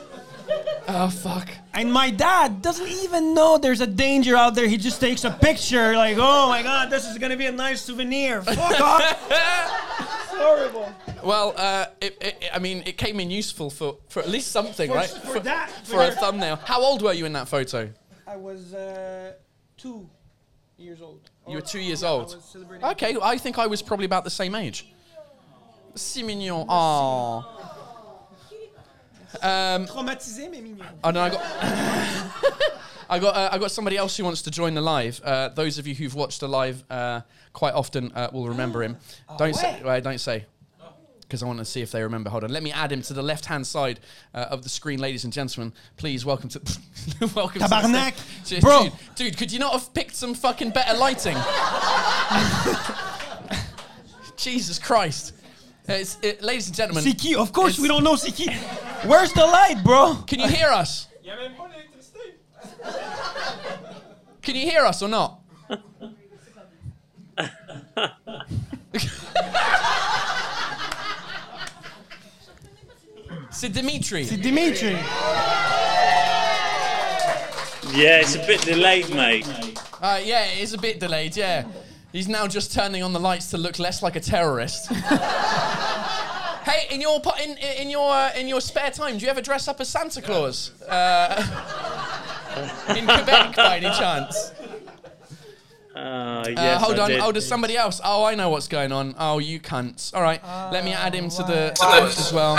Oh 0.87 1.09
fuck. 1.09 1.49
And 1.73 1.91
my 1.93 2.09
dad 2.09 2.61
doesn't 2.61 2.87
even 2.87 3.33
know 3.33 3.57
there's 3.57 3.81
a 3.81 3.87
danger 3.87 4.35
out 4.35 4.55
there. 4.55 4.67
He 4.67 4.77
just 4.77 4.99
takes 4.99 5.23
a 5.23 5.31
picture, 5.31 5.95
like, 5.95 6.17
oh 6.19 6.49
my 6.49 6.63
god, 6.63 6.89
this 6.89 7.07
is 7.07 7.17
gonna 7.17 7.37
be 7.37 7.45
a 7.45 7.51
nice 7.51 7.81
souvenir. 7.81 8.41
Fuck 8.41 8.81
off. 8.81 10.17
It's 10.31 10.41
horrible. 10.41 10.93
Well, 11.23 11.53
uh, 11.57 11.85
it, 11.99 12.17
it, 12.21 12.43
I 12.53 12.59
mean, 12.59 12.83
it 12.85 12.97
came 12.97 13.19
in 13.19 13.29
useful 13.29 13.69
for, 13.69 13.97
for 14.09 14.21
at 14.21 14.29
least 14.29 14.51
something, 14.51 14.89
For- 14.89 14.95
right? 14.95 15.09
for 15.09 15.39
that, 15.41 15.69
For 15.85 16.01
a 16.03 16.11
thumbnail. 16.11 16.55
How 16.57 16.81
old 16.81 17.01
were 17.01 17.13
you 17.13 17.25
in 17.25 17.33
that 17.33 17.47
photo? 17.47 17.89
I 18.27 18.37
was 18.37 18.73
uh, 18.73 19.33
two 19.77 20.09
years 20.77 21.01
old. 21.01 21.29
You 21.47 21.55
were 21.55 21.61
two 21.61 21.79
years 21.79 22.01
yeah, 22.01 22.07
I 22.07 22.11
old. 22.11 22.35
was 22.35 22.45
celebrating- 22.45 22.85
Okay, 22.89 23.17
I 23.21 23.37
think 23.37 23.57
I 23.57 23.67
was 23.67 23.81
probably 23.81 24.05
about 24.05 24.23
the 24.23 24.29
same 24.29 24.55
age. 24.55 24.87
Si 25.95 26.23
mignon. 26.23 26.65
Oh. 26.69 27.45
Um, 29.41 29.85
Traumatisé, 29.87 30.49
mais 30.49 30.61
mignon. 30.61 30.85
Oh 31.03 31.11
no, 31.11 31.21
I 31.21 31.29
got. 31.29 31.41
I 33.09 33.19
got. 33.19 33.35
Uh, 33.35 33.49
I 33.51 33.57
got 33.57 33.71
somebody 33.71 33.97
else 33.97 34.15
who 34.17 34.23
wants 34.23 34.41
to 34.43 34.51
join 34.51 34.73
the 34.73 34.81
live. 34.81 35.21
Uh, 35.23 35.49
those 35.49 35.77
of 35.77 35.87
you 35.87 35.95
who've 35.95 36.13
watched 36.15 36.39
the 36.41 36.47
live 36.49 36.83
uh, 36.89 37.21
quite 37.53 37.73
often 37.73 38.11
uh, 38.13 38.29
will 38.31 38.47
remember 38.49 38.81
him. 38.83 38.97
Don't 39.37 39.55
say. 39.55 39.81
Right, 39.83 40.03
don't 40.03 40.19
say. 40.19 40.45
Because 41.21 41.41
I 41.43 41.45
want 41.45 41.59
to 41.59 41.65
see 41.65 41.81
if 41.81 41.91
they 41.91 42.03
remember. 42.03 42.29
Hold 42.29 42.43
on. 42.43 42.49
Let 42.49 42.61
me 42.61 42.73
add 42.73 42.91
him 42.91 43.01
to 43.03 43.13
the 43.13 43.21
left-hand 43.23 43.65
side 43.65 44.01
uh, 44.33 44.47
of 44.49 44.63
the 44.63 44.69
screen, 44.69 44.99
ladies 44.99 45.23
and 45.23 45.31
gentlemen. 45.31 45.71
Please 45.95 46.25
welcome 46.25 46.49
to. 46.49 46.59
welcome 47.35 47.61
Tabarnak. 47.61 48.15
to 48.15 48.21
the 48.41 48.45
stage. 48.45 48.61
Bro. 48.61 48.83
Dude, 48.83 48.93
dude, 49.15 49.37
could 49.37 49.49
you 49.49 49.59
not 49.59 49.71
have 49.71 49.93
picked 49.93 50.13
some 50.15 50.33
fucking 50.33 50.71
better 50.71 50.97
lighting? 50.97 51.37
Jesus 54.35 54.77
Christ. 54.77 55.33
Uh, 55.87 55.93
It's, 55.93 56.17
it, 56.21 56.41
ladies 56.41 56.67
and 56.67 56.75
gentlemen. 56.75 57.01
C'est 57.03 57.13
qui? 57.17 57.35
Of 57.35 57.53
course, 57.53 57.79
we 57.79 57.87
don't 57.87 58.03
know 58.03 58.17
c'est 58.17 58.31
qui. 58.35 58.49
Where's 59.07 59.31
the 59.31 59.45
light, 59.45 59.81
bro? 59.85 60.15
Can 60.27 60.39
you 60.39 60.49
hear 60.49 60.67
us? 60.69 61.07
Can 64.41 64.55
you 64.55 64.69
hear 64.69 64.85
us 64.85 65.01
or 65.01 65.07
not? 65.07 65.39
C'est 73.51 73.69
Dimitri. 73.69 74.25
C'est 74.25 74.37
Dimitri. 74.37 74.95
Yeah, 77.93 78.21
it's 78.21 78.35
a 78.35 78.47
bit 78.47 78.61
delayed, 78.61 79.13
mate. 79.13 79.45
Uh, 80.01 80.19
yeah, 80.23 80.45
it 80.45 80.61
is 80.61 80.73
a 80.73 80.77
bit 80.77 80.99
delayed, 80.99 81.35
yeah. 81.35 81.65
He's 82.13 82.27
now 82.27 82.47
just 82.47 82.73
turning 82.73 83.03
on 83.03 83.13
the 83.13 83.19
lights 83.19 83.49
to 83.51 83.57
look 83.57 83.79
less 83.79 84.01
like 84.01 84.15
a 84.15 84.19
terrorist. 84.19 84.87
hey, 84.91 86.87
in 86.89 87.01
your 87.01 87.21
in 87.43 87.57
in 87.57 87.89
your 87.89 88.11
uh, 88.11 88.31
in 88.35 88.47
your 88.47 88.61
spare 88.61 88.91
time, 88.91 89.17
do 89.17 89.25
you 89.25 89.29
ever 89.29 89.41
dress 89.41 89.67
up 89.67 89.79
as 89.79 89.89
Santa 89.89 90.21
Claus? 90.21 90.71
Uh, 90.83 91.35
in 92.97 93.05
Quebec, 93.05 93.55
by 93.55 93.77
any 93.77 93.89
chance? 93.97 94.51
Uh, 96.01 96.43
yes, 96.47 96.57
uh, 96.57 96.79
hold 96.79 96.97
I 96.99 97.03
on. 97.03 97.09
did. 97.09 97.19
Oh, 97.19 97.31
does 97.31 97.47
somebody 97.47 97.77
else? 97.77 98.01
Oh, 98.03 98.23
I 98.23 98.33
know 98.33 98.49
what's 98.49 98.67
going 98.67 98.91
on. 98.91 99.13
Oh, 99.19 99.37
you 99.37 99.59
cunts. 99.59 100.11
All 100.15 100.21
right, 100.23 100.41
let 100.71 100.83
me 100.83 100.93
add 100.93 101.13
him 101.13 101.29
to 101.29 101.43
the, 101.43 101.73
list 102.01 102.19
as 102.19 102.33
well. 102.33 102.55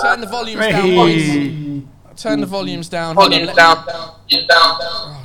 Turn 0.00 0.20
the 0.20 0.26
volumes 0.28 0.60
down, 0.66 0.90
boys. 0.94 1.82
Turn 2.22 2.40
the 2.40 2.46
volumes 2.46 2.88
down. 2.88 3.16
Hold 3.16 3.34
on, 3.34 3.46
let 3.46 3.56
me- 3.56 4.46
Oh, 4.50 5.22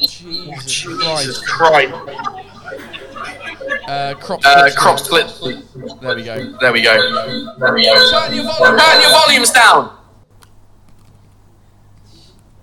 Jesus 0.65 1.39
Christ. 1.47 2.01
Uh, 3.87 4.13
crop 4.15 4.39
Uh, 4.43 4.69
split. 4.69 4.75
crop 4.75 4.99
split. 4.99 5.27
There 6.01 6.15
we 6.15 6.23
go. 6.23 6.57
There 6.59 6.73
we 6.73 6.81
go. 6.81 6.93
There 7.59 7.73
we 7.73 7.83
go. 7.85 8.09
Turn 8.11 8.33
your 8.33 8.45
volume 8.45 8.79
Turn 8.79 9.01
your 9.01 9.11
volumes 9.11 9.51
down. 9.51 9.91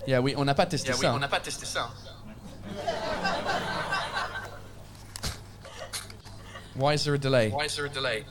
Yeah, 0.07 0.19
oui, 0.21 0.33
on 0.35 0.43
n'a 0.45 0.55
pas 0.55 0.65
testé 0.65 0.91
ça. 0.93 1.13
on 1.13 1.19
n'a 1.19 1.27
pas 1.27 1.39
testé 1.39 1.65
ça. 1.65 1.89
Why 6.75 6.93
is 6.93 7.03
there 7.03 7.13
a 7.13 7.17
delay? 7.17 7.49
Why 7.49 7.65
is 7.65 7.75
there 7.75 7.85
a 7.85 7.89
delay? 7.89 8.23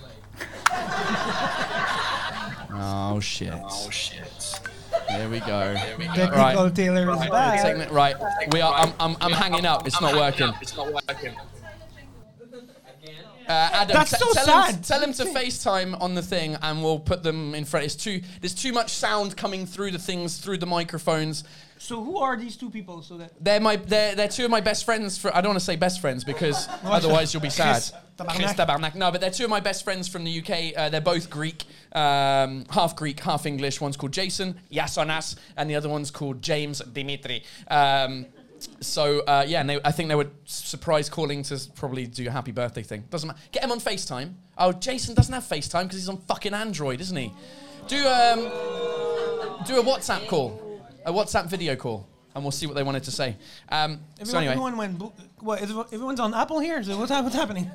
Oh 2.71 3.19
shit. 3.21 3.53
Oh 3.55 3.91
shit. 3.91 4.61
There 5.09 5.29
we 5.29 5.41
go. 5.41 5.75
Technical 6.15 6.71
Taylor 6.71 7.11
is 7.11 7.29
back. 7.29 7.61
Techni- 7.61 7.91
right. 7.91 8.17
We 8.53 8.61
are. 8.61 8.75
I'm. 8.75 8.93
I'm, 9.01 9.17
I'm 9.21 9.33
hanging 9.33 9.67
up. 9.67 9.87
It's 9.87 10.01
not 10.01 10.15
working. 10.15 10.53
It's 10.61 10.77
not 10.77 10.93
working. 10.93 11.35
Uh, 13.49 13.71
Adam, 13.73 13.95
That's 13.95 14.11
t- 14.11 14.19
so 14.19 14.45
tell 14.45 14.63
Him, 14.65 14.83
tell 14.83 15.01
him 15.01 15.13
to 15.15 15.25
FaceTime 15.25 15.99
on 16.03 16.15
the 16.15 16.21
thing, 16.21 16.57
and 16.61 16.83
we'll 16.83 16.99
put 16.99 17.23
them 17.23 17.55
in 17.55 17.65
front. 17.65 17.87
It's 17.87 17.97
too. 17.97 18.21
There's 18.43 18.55
too 18.55 18.75
much 18.75 18.91
sound 18.91 19.39
coming 19.39 19.65
through 19.65 19.93
the 19.93 19.99
things, 19.99 20.37
through 20.37 20.59
the 20.59 20.67
microphones. 20.67 21.45
So 21.79 22.03
who 22.03 22.19
are 22.19 22.37
these 22.37 22.57
two 22.57 22.71
people? 22.71 23.03
So 23.03 23.19
that 23.19 23.33
They're 23.41 23.61
my. 23.61 23.77
They're, 23.77 24.15
they're 24.15 24.29
two 24.29 24.45
of 24.45 24.51
my 24.51 24.61
best 24.61 24.85
friends. 24.85 25.17
For 25.19 25.35
I 25.35 25.41
don't 25.41 25.51
want 25.51 25.61
to 25.61 25.65
say 25.65 25.77
best 25.77 26.01
friends 26.01 26.25
because 26.25 26.69
otherwise 26.85 27.33
you'll 27.33 27.43
be 27.43 27.51
sad. 27.51 27.83
Chris 28.27 28.53
Tabarnak. 28.55 28.95
No, 28.95 29.13
but 29.13 29.21
they're 29.21 29.31
two 29.31 29.45
of 29.45 29.51
my 29.51 29.61
best 29.61 29.85
friends 29.85 30.09
from 30.09 30.25
the 30.25 30.41
UK. 30.41 30.77
Uh, 30.77 30.89
they're 30.89 31.01
both 31.01 31.31
Greek, 31.31 31.65
um, 31.93 32.65
half 32.71 32.97
Greek, 32.97 33.21
half 33.21 33.47
English. 33.47 33.81
One's 33.81 33.97
called 33.97 34.13
Jason 34.13 34.59
Yasonas, 34.73 35.37
and 35.57 35.71
the 35.71 35.77
other 35.77 35.89
one's 35.89 36.11
called 36.11 36.43
James 36.43 36.81
Dimitri. 36.81 37.45
Um, 37.69 38.27
so 38.81 39.21
uh, 39.21 39.45
yeah, 39.47 39.61
and 39.61 39.71
they, 39.71 39.81
I 39.85 39.93
think 39.93 40.09
they 40.09 40.15
were 40.15 40.29
surprise 40.45 41.09
calling 41.09 41.43
to 41.45 41.61
probably 41.77 42.07
do 42.07 42.27
a 42.27 42.31
happy 42.31 42.53
birthday 42.53 42.83
thing. 42.83 43.05
Doesn't 43.11 43.29
matter. 43.29 43.41
Get 43.53 43.65
him 43.65 43.73
on 43.73 43.81
FaceTime. 43.81 44.35
Oh, 44.57 44.73
Jason 44.73 45.15
doesn't 45.15 45.33
have 45.33 45.45
FaceTime 45.45 45.85
because 45.85 45.99
he's 45.99 46.09
on 46.09 46.19
fucking 46.19 46.55
Android, 46.55 47.01
isn't 47.01 47.17
he? 47.17 47.33
Do 47.87 47.97
um, 48.07 48.41
do 49.65 49.81
a 49.81 49.83
WhatsApp 49.83 50.27
call, 50.29 50.61
a 51.09 51.13
WhatsApp 51.13 51.47
video 51.47 51.75
call, 51.77 52.07
and 52.35 52.45
we'll 52.45 52.51
see 52.53 52.67
what 52.67 52.77
they 52.77 52.83
wanted 52.83 53.05
to 53.05 53.11
say. 53.11 53.37
Um, 53.71 54.01
everyone, 54.21 54.27
so 54.27 54.39
anyway, 54.39 54.53
everyone 54.53 54.77
went. 54.77 54.99
bl- 54.99 55.07
What? 55.41 55.63
is- 55.63 55.71
Everyone's 55.71 56.21
on 56.21 56.35
Apple 56.35 56.61
here. 56.61 56.83
So 56.83 56.99
what's, 56.99 57.11
what's 57.11 57.35
happening? 57.35 57.71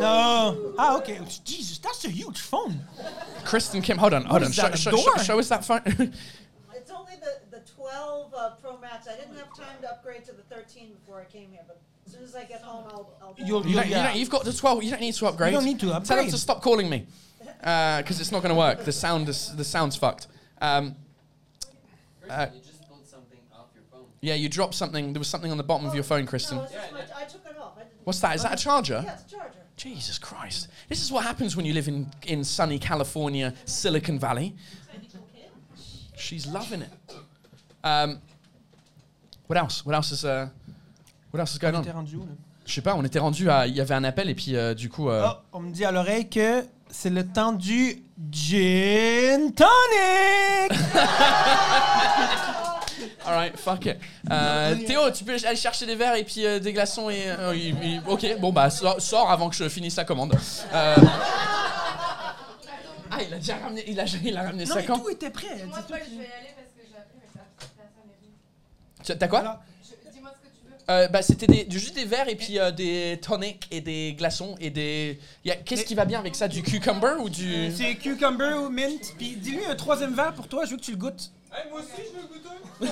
No. 0.00 0.74
Ah, 0.78 0.96
okay. 0.98 1.20
Jesus, 1.44 1.78
that's 1.78 2.04
a 2.04 2.08
huge 2.10 2.40
phone. 2.40 2.80
Kristen 3.44 3.82
Kim, 3.82 3.98
hold 3.98 4.14
on, 4.14 4.24
hold 4.24 4.42
on. 4.44 4.52
Show, 4.52 4.70
show, 4.72 4.96
show, 4.96 5.16
show 5.22 5.38
us 5.38 5.48
that 5.48 5.64
phone. 5.64 5.82
It's 6.78 6.90
only 6.96 7.14
the, 7.16 7.56
the 7.56 7.64
12 7.74 8.32
uh, 8.32 8.50
Pro 8.62 8.78
Max. 8.78 9.08
I 9.08 9.16
didn't 9.16 9.36
have 9.38 9.52
time 9.56 9.76
to 9.80 9.90
upgrade 9.90 10.24
to 10.26 10.32
the 10.32 10.42
13 10.54 10.92
before 10.94 11.20
I 11.20 11.24
came 11.24 11.50
here, 11.50 11.62
but 11.66 11.80
as 12.06 12.12
soon 12.12 12.22
as 12.22 12.36
I 12.36 12.44
get 12.44 12.62
home, 12.62 12.84
I'll. 12.90 13.12
I'll 13.20 13.34
You'll- 13.36 13.66
you 13.66 13.74
don't, 13.74 13.86
you 13.86 13.90
yeah. 13.92 14.06
don't, 14.06 14.16
you've 14.16 14.30
got 14.30 14.44
the 14.44 14.52
12. 14.52 14.84
You 14.84 14.90
don't 14.92 15.00
need 15.00 15.14
to 15.14 15.26
upgrade. 15.26 15.52
You 15.52 15.56
don't 15.58 15.64
need 15.64 15.80
to 15.80 15.86
Tell 15.86 15.94
them 16.00 16.02
upgrade. 16.02 16.30
to 16.30 16.38
stop 16.38 16.62
calling 16.62 16.88
me 16.88 17.06
because 17.58 18.20
it's 18.20 18.30
not 18.30 18.42
going 18.42 18.54
to 18.54 18.58
work. 18.58 18.84
The 18.84 18.92
sound 18.92 19.28
is 19.28 19.56
the 19.56 19.64
sound's 19.64 19.96
fucked. 19.96 20.28
Um, 20.60 20.94
uh, 22.30 22.46
You 22.54 22.60
just 22.60 22.88
pulled 22.88 23.06
something 23.06 23.38
off 23.52 23.66
your 23.74 23.84
phone. 23.90 24.04
yeah, 24.20 24.34
you 24.34 24.48
dropped 24.48 24.74
something. 24.74 25.12
There 25.12 25.20
was 25.20 25.28
something 25.28 25.50
on 25.50 25.56
the 25.56 25.64
bottom 25.64 25.86
of 25.86 25.94
your 25.94 26.04
phone, 26.04 26.26
Kristen. 26.26 26.58
No, 26.58 26.64
it's 26.64 26.72
just 26.72 26.92
my, 26.92 27.00
I 27.16 27.24
took 27.24 27.44
it 27.46 27.58
off. 27.58 27.72
I 27.76 27.80
didn't, 27.84 27.92
What's 28.04 28.20
that? 28.20 28.36
Is 28.36 28.42
that 28.42 28.52
a 28.54 28.62
charger? 28.62 29.00
Yeah, 29.04 29.14
it's 29.14 29.32
a 29.32 29.36
charger. 29.36 29.52
Jesus 29.76 30.18
Christ! 30.18 30.68
This 30.88 31.02
is 31.02 31.12
what 31.12 31.22
happens 31.24 31.54
when 31.54 31.66
you 31.66 31.74
live 31.74 31.86
in 31.88 32.06
in 32.26 32.44
sunny 32.44 32.78
California, 32.78 33.52
Silicon 33.66 34.18
Valley. 34.18 34.54
She's 36.16 36.46
loving 36.46 36.82
it. 36.82 36.90
Um, 37.84 38.20
what 39.46 39.58
else? 39.58 39.84
What 39.84 39.94
else 39.94 40.12
is 40.12 40.24
uh, 40.24 40.48
what 41.30 41.40
else 41.40 41.52
is 41.52 41.58
going 41.58 41.74
On 41.74 41.82
était 41.82 41.90
on? 41.90 41.96
rendu 42.04 42.16
où, 42.16 42.20
là? 42.20 42.32
Je 42.64 42.72
sais 42.72 42.80
pas. 42.82 42.94
On 42.96 43.04
était 43.04 43.18
rendu 43.20 43.48
à. 43.50 43.66
Il 43.66 43.74
y 43.76 43.80
avait 43.80 43.94
un 43.94 44.04
appel 44.04 44.30
et 44.30 44.34
puis 44.34 44.56
euh, 44.56 44.74
du 44.74 44.88
coup. 44.88 45.08
euh, 45.10 45.28
Oh, 45.30 45.36
on 45.52 45.60
me 45.60 45.70
dit 45.72 45.84
à 45.84 45.92
l'oreille 45.92 46.28
que 46.28 46.64
c'est 46.90 47.10
le 47.10 47.26
temps 47.26 47.52
du 47.52 48.02
gin 48.30 49.52
tonic. 49.52 49.68
All 53.26 53.34
right, 53.34 53.56
fuck 53.58 53.84
it. 53.86 53.96
Euh, 54.30 54.76
Théo, 54.86 55.10
tu 55.10 55.24
peux 55.24 55.32
aller 55.32 55.56
chercher 55.56 55.84
des 55.86 55.96
verres 55.96 56.14
et 56.14 56.22
puis 56.24 56.46
euh, 56.46 56.58
des 56.60 56.72
glaçons 56.72 57.10
et. 57.10 57.24
euh, 57.26 57.54
ok, 58.06 58.38
bon 58.38 58.52
bah 58.52 58.70
sors, 58.70 59.00
sors 59.00 59.30
avant 59.30 59.48
que 59.50 59.56
je 59.56 59.68
finisse 59.68 59.96
la 59.96 60.04
commande. 60.04 60.34
Euh, 60.72 60.96
Ah, 63.08 63.22
il 63.26 63.32
a 63.32 63.36
déjà 63.38 63.56
ramené, 63.56 63.84
il 63.86 63.98
a, 64.00 64.04
il 64.04 64.36
a 64.36 64.42
ramené 64.42 64.64
non, 64.64 64.74
ça 64.74 64.80
mais 64.80 64.84
quand 64.86 64.98
tout 64.98 65.08
était 65.08 65.30
prêt. 65.30 65.46
C'est 65.56 65.86
toi 65.86 65.98
qui- 65.98 66.10
je 66.12 66.18
vais 66.18 66.24
y 66.24 66.26
aller 66.26 66.52
parce 66.56 66.72
que 66.76 66.82
j'ai 66.86 66.96
appris, 66.98 67.16
mais 67.22 67.28
ça- 67.32 67.46
personne 67.56 68.04
n'est 68.08 68.18
venu. 68.20 68.32
Tu- 69.04 69.16
T'as 69.16 69.28
quoi? 69.28 69.38
Alors, 69.38 69.56
Je- 69.82 70.10
Dis-moi 70.12 70.30
ce 70.34 70.40
que 70.46 70.52
tu 70.52 70.66
veux. 70.68 70.75
Euh, 70.88 71.08
bah, 71.08 71.20
C'était 71.22 71.46
des- 71.48 71.66
juste 71.70 71.94
des 71.96 72.04
verres 72.04 72.28
et 72.28 72.36
puis 72.36 72.58
euh, 72.60 72.70
des 72.70 73.18
tonics 73.20 73.66
et 73.72 73.80
des 73.80 74.14
glaçons 74.16 74.54
et 74.60 74.70
des. 74.70 75.18
Qu'est-ce 75.64 75.84
qui 75.84 75.94
va 75.96 76.04
bien 76.04 76.20
avec 76.20 76.36
ça? 76.36 76.46
Du 76.48 76.62
cucumber 76.62 77.16
ou 77.20 77.28
du. 77.28 77.72
C'est 77.76 77.96
cucumber 77.96 78.52
ou 78.54 78.68
mint. 78.70 79.14
Puis 79.18 79.34
dis-lui 79.36 79.64
un 79.66 79.74
troisième 79.74 80.14
verre 80.14 80.32
pour 80.34 80.46
toi, 80.48 80.64
je 80.64 80.70
veux 80.72 80.76
que 80.76 80.82
tu 80.82 80.92
le 80.92 80.96
goûtes. 80.96 81.30
moi 81.70 81.80
aussi, 81.80 82.02
je 82.06 82.12
veux 82.20 82.26
goûter. 82.28 82.48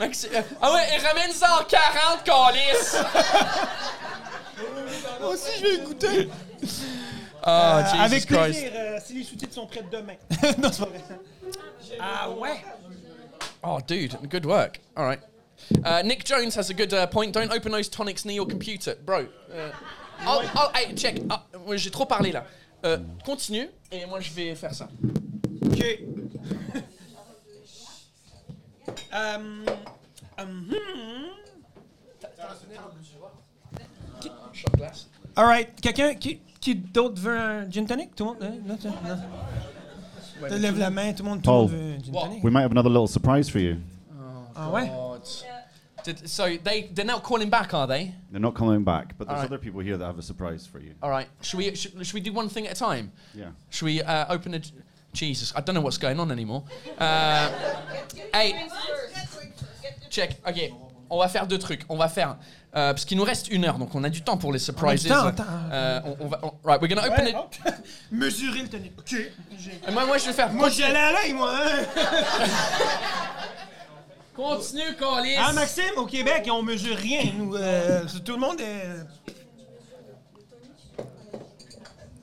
Euh, 0.00 0.42
ah 0.60 0.72
ouais, 0.72 0.82
et 0.94 0.98
ramène 1.06 1.30
ça 1.32 1.60
en 1.60 1.64
40 1.64 2.24
calices 2.24 2.96
Moi 5.20 5.28
aussi, 5.30 5.50
je 5.58 5.62
vais 5.62 5.76
le 5.76 5.84
goûter. 5.86 6.28
Ah, 7.42 7.78
Euh, 7.78 7.84
Jesus 7.84 8.02
avec 8.02 8.26
Christ. 8.26 8.40
plaisir, 8.42 8.72
euh, 8.74 8.98
si 9.04 9.12
les 9.14 9.24
sous-titres 9.24 9.54
sont 9.54 9.66
prêts 9.66 9.84
demain. 9.90 10.14
non, 10.58 10.70
c'est 10.72 10.78
pas 10.80 10.86
vrai. 10.86 11.00
Ah 12.00 12.30
ouais. 12.30 12.64
Oh, 13.62 13.78
dude, 13.86 14.16
good 14.28 14.46
work. 14.46 14.80
All 14.96 15.06
right. 15.06 15.20
Uh, 15.84 16.02
Nick 16.04 16.24
Jones 16.24 16.54
has 16.56 16.70
a 16.70 16.74
good 16.74 16.92
uh, 16.92 17.06
point. 17.06 17.32
Don't 17.32 17.52
open 17.52 17.72
those 17.72 17.88
tonics 17.88 18.24
near 18.24 18.36
your 18.36 18.46
computer, 18.46 18.94
bro. 19.04 19.26
Uh, 19.52 19.70
I'll, 20.20 20.40
I'll- 20.54 20.72
hey, 20.74 20.94
check. 20.94 21.16
Ah, 21.30 21.42
ouais, 21.66 21.78
J'ai 21.78 21.90
trop 21.90 22.06
parlé 22.06 22.32
là. 22.32 22.44
Euh, 22.84 22.98
continue 23.24 23.68
et 23.90 24.04
moi 24.06 24.20
je 24.20 24.30
vais 24.32 24.54
faire 24.54 24.74
ça. 24.74 24.88
Ok. 25.64 25.98
Hum, 29.12 29.64
Shot 34.52 34.70
glass. 34.76 35.06
All 35.36 35.46
right. 35.46 35.68
Quelqu'un 35.80 36.14
qui, 36.14 36.38
qui 36.60 36.74
d'autre 36.76 37.20
veut 37.20 37.36
un 37.36 37.68
gin 37.70 37.86
tonic? 37.86 38.14
Tout 38.14 38.24
le 38.24 38.30
monde? 38.30 38.42
hein? 38.42 38.54
Non, 38.64 38.76
tu- 38.76 38.86
non. 38.86 38.92
Ouais, 40.42 40.48
Tu 40.50 40.58
lèves 40.58 40.78
la 40.78 40.90
main, 40.90 41.12
tout 41.12 41.22
le 41.22 41.28
monde, 41.30 41.42
tout 41.42 41.50
le 41.50 41.56
Paul, 41.56 41.62
monde 41.62 41.70
veut 41.70 41.94
un 41.94 41.98
gin 42.02 42.12
tonic. 42.12 42.44
we 42.44 42.52
might 42.52 42.62
have 42.62 42.70
another 42.72 42.90
little 42.90 43.08
surprise 43.08 43.48
for 43.48 43.58
you. 43.60 43.76
Ah 44.56 44.70
ouais? 44.70 44.86
God. 44.88 45.22
Did, 46.04 46.28
so 46.28 46.56
they 46.62 46.90
they're 46.92 47.04
now 47.06 47.18
calling 47.18 47.48
back, 47.50 47.72
are 47.74 47.86
they? 47.86 48.12
They're 48.30 48.40
not 48.40 48.54
coming 48.54 48.84
back, 48.84 49.16
but 49.18 49.26
there's 49.26 49.36
Alright. 49.38 49.50
other 49.52 49.58
people 49.58 49.80
here 49.80 49.96
that 49.96 50.04
have 50.06 50.18
a 50.18 50.22
surprise 50.22 50.66
for 50.66 50.78
you. 50.78 50.94
All 51.02 51.10
right. 51.10 51.28
Should 51.40 51.58
we 51.58 51.74
should, 51.74 51.92
should 52.06 52.14
we 52.14 52.20
do 52.20 52.32
one 52.32 52.48
thing 52.50 52.66
at 52.66 52.72
a 52.72 52.78
time? 52.78 53.10
Yeah. 53.34 53.50
Should 53.70 53.86
we 53.86 54.02
uh, 54.02 54.26
open 54.34 54.54
a? 54.54 54.60
Jesus, 55.14 55.52
I 55.56 55.60
don't 55.60 55.74
know 55.76 55.80
what's 55.80 55.96
going 55.98 56.18
on 56.20 56.30
anymore. 56.30 56.64
Uh, 56.98 57.48
hey, 58.34 58.68
check. 60.10 60.36
Ok. 60.46 60.70
On 61.10 61.18
va 61.18 61.28
faire 61.28 61.46
deux 61.46 61.58
trucs. 61.58 61.84
On 61.88 61.96
va 61.96 62.08
faire 62.08 62.36
euh, 62.74 62.92
parce 62.92 63.04
qu'il 63.04 63.16
nous 63.16 63.24
reste 63.24 63.48
une 63.48 63.64
heure, 63.64 63.78
donc 63.78 63.94
on 63.94 64.02
a 64.02 64.08
du 64.10 64.22
temps 64.22 64.36
pour 64.36 64.52
les 64.52 64.58
surprises. 64.58 65.06
temps, 65.06 65.26
attends. 65.26 65.44
Euh, 65.70 66.00
on, 66.04 66.16
on 66.24 66.28
va. 66.28 66.40
on- 66.42 66.52
right, 66.64 66.80
we're 66.82 66.88
gonna 66.88 67.06
open 67.06 67.24
Ouais, 67.26 67.30
it. 67.30 67.36
oh. 67.38 67.70
Mesurer 68.10 68.62
le 68.62 68.68
tonic. 68.68 68.92
OK. 68.98 69.06
J'ai- 69.58 69.80
Et 69.88 69.92
moi, 69.92 70.04
moi, 70.06 70.18
je 70.18 70.26
vais 70.26 70.32
faire. 70.32 70.52
Moi, 70.52 70.68
j'y 70.70 70.82
allais 70.82 70.98
à 70.98 71.12
l'œil, 71.12 71.32
moi. 71.34 71.52
hein. 71.54 71.84
Continue, 74.34 74.96
Calis. 74.98 75.36
Ah, 75.38 75.52
Maxime, 75.52 75.84
au 75.96 76.06
Québec, 76.06 76.48
on 76.50 76.62
mesure 76.62 76.96
rien. 76.96 77.22
Nous, 77.36 77.54
euh, 77.56 78.02
tout 78.24 78.32
le 78.32 78.38
monde 78.38 78.60
est. 78.60 78.84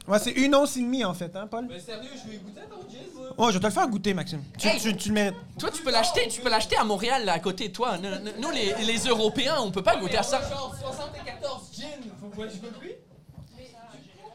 Ouais, 0.07 0.19
c'est 0.19 0.31
une 0.31 0.53
once 0.55 0.75
et 0.75 0.81
demie, 0.81 1.05
en 1.05 1.13
fait, 1.13 1.33
hein, 1.35 1.47
Paul? 1.49 1.67
Mais 1.69 1.79
sérieux, 1.79 2.09
je 2.25 2.31
vais 2.31 2.37
goûter 2.37 2.61
ton 2.69 2.81
gin, 2.89 2.99
moi. 3.15 3.27
Ouais, 3.45 3.51
je 3.53 3.57
vais 3.57 3.61
te 3.61 3.65
le 3.67 3.71
faire 3.71 3.87
goûter, 3.87 4.13
Maxime. 4.13 4.43
Tu, 4.57 4.67
Hey! 4.67 4.79
tu- 4.79 4.95
tu 4.97 5.07
le 5.09 5.13
mérites. 5.13 5.35
Toi, 5.57 5.69
tu 5.71 5.81
peux 5.83 5.91
l'acheter. 5.91 6.27
Tu 6.27 6.41
peux 6.41 6.49
l'acheter 6.49 6.75
à 6.75 6.83
Montréal, 6.83 7.23
là, 7.23 7.33
à 7.33 7.39
côté 7.39 7.69
de 7.69 7.73
toi. 7.73 7.97
Nous, 7.97 8.09
nous- 8.09 8.41
nous, 8.41 8.51
les, 8.51 8.73
les 8.83 8.97
Européens, 9.07 9.55
on 9.61 9.71
peut 9.71 9.83
pas 9.83 9.95
goûter 9.95 10.17
à 10.17 10.23
ça. 10.23 10.41
Genre 10.49 10.75
74 10.81 11.61
gin, 11.73 11.87
faut 12.19 12.27
que 12.27 12.49
je 12.49 12.57
goûte 12.57 12.81
lui. 12.81 12.91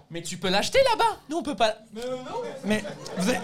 Mais 0.08 0.22
tu 0.22 0.38
peux 0.38 0.48
l'acheter 0.48 0.78
là-bas. 0.92 1.18
Nous, 1.28 1.36
on 1.38 1.42
peut 1.42 1.56
pas. 1.56 1.74
Mais 1.92 2.00
non, 2.08 2.16
Mais 2.64 2.82
vous 3.18 3.28
êtes- 3.30 3.40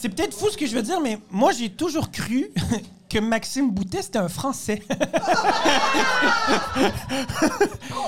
c'est 0.00 0.08
peut-être 0.08 0.34
fou 0.34 0.50
ce 0.50 0.56
que 0.56 0.66
je 0.66 0.74
veux 0.74 0.82
dire, 0.82 1.00
mais 1.00 1.18
moi, 1.30 1.52
j'ai 1.52 1.70
toujours 1.70 2.10
cru 2.10 2.50
que 3.08 3.18
Maxime 3.18 3.70
Boutet, 3.70 4.02
c'était 4.02 4.18
un 4.18 4.28
Français. 4.28 4.82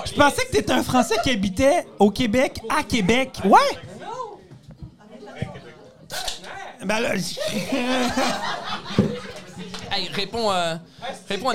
je 0.06 0.12
pensais 0.14 0.44
que 0.46 0.50
t'étais 0.52 0.72
un 0.72 0.82
Français 0.82 1.16
qui 1.22 1.30
habitait 1.30 1.86
au 1.98 2.10
Québec, 2.10 2.60
à 2.68 2.82
Québec. 2.82 3.38
Ouais! 3.44 3.78
Ben 6.84 7.00
là, 7.00 7.14
Hey, 9.90 10.08
réponds. 10.08 10.50
euh, 10.52 10.74
réponds 11.28 11.50
à! 11.50 11.54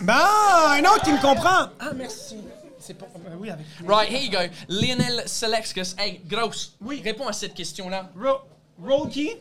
Bon, 0.00 0.12
un 0.12 0.80
autre 0.84 1.02
qui 1.02 1.12
me 1.12 1.20
comprend. 1.20 1.66
Ah, 1.80 1.90
merci. 1.94 2.36
C'est 2.78 2.94
pas. 2.94 3.06
ben 3.16 3.32
oui, 3.38 3.50
avec. 3.50 3.66
Right, 3.86 4.08
here 4.10 4.20
you 4.22 4.30
go. 4.30 4.38
Lionel 4.68 5.24
Selexcus. 5.26 5.94
Hey, 5.98 6.20
grosse. 6.26 6.74
Oui. 6.80 7.02
Réponds 7.04 7.26
à 7.28 7.32
cette 7.32 7.54
question-là. 7.54 8.08
Ro- 8.18 8.38
Roll 8.82 9.08
key. 9.10 9.38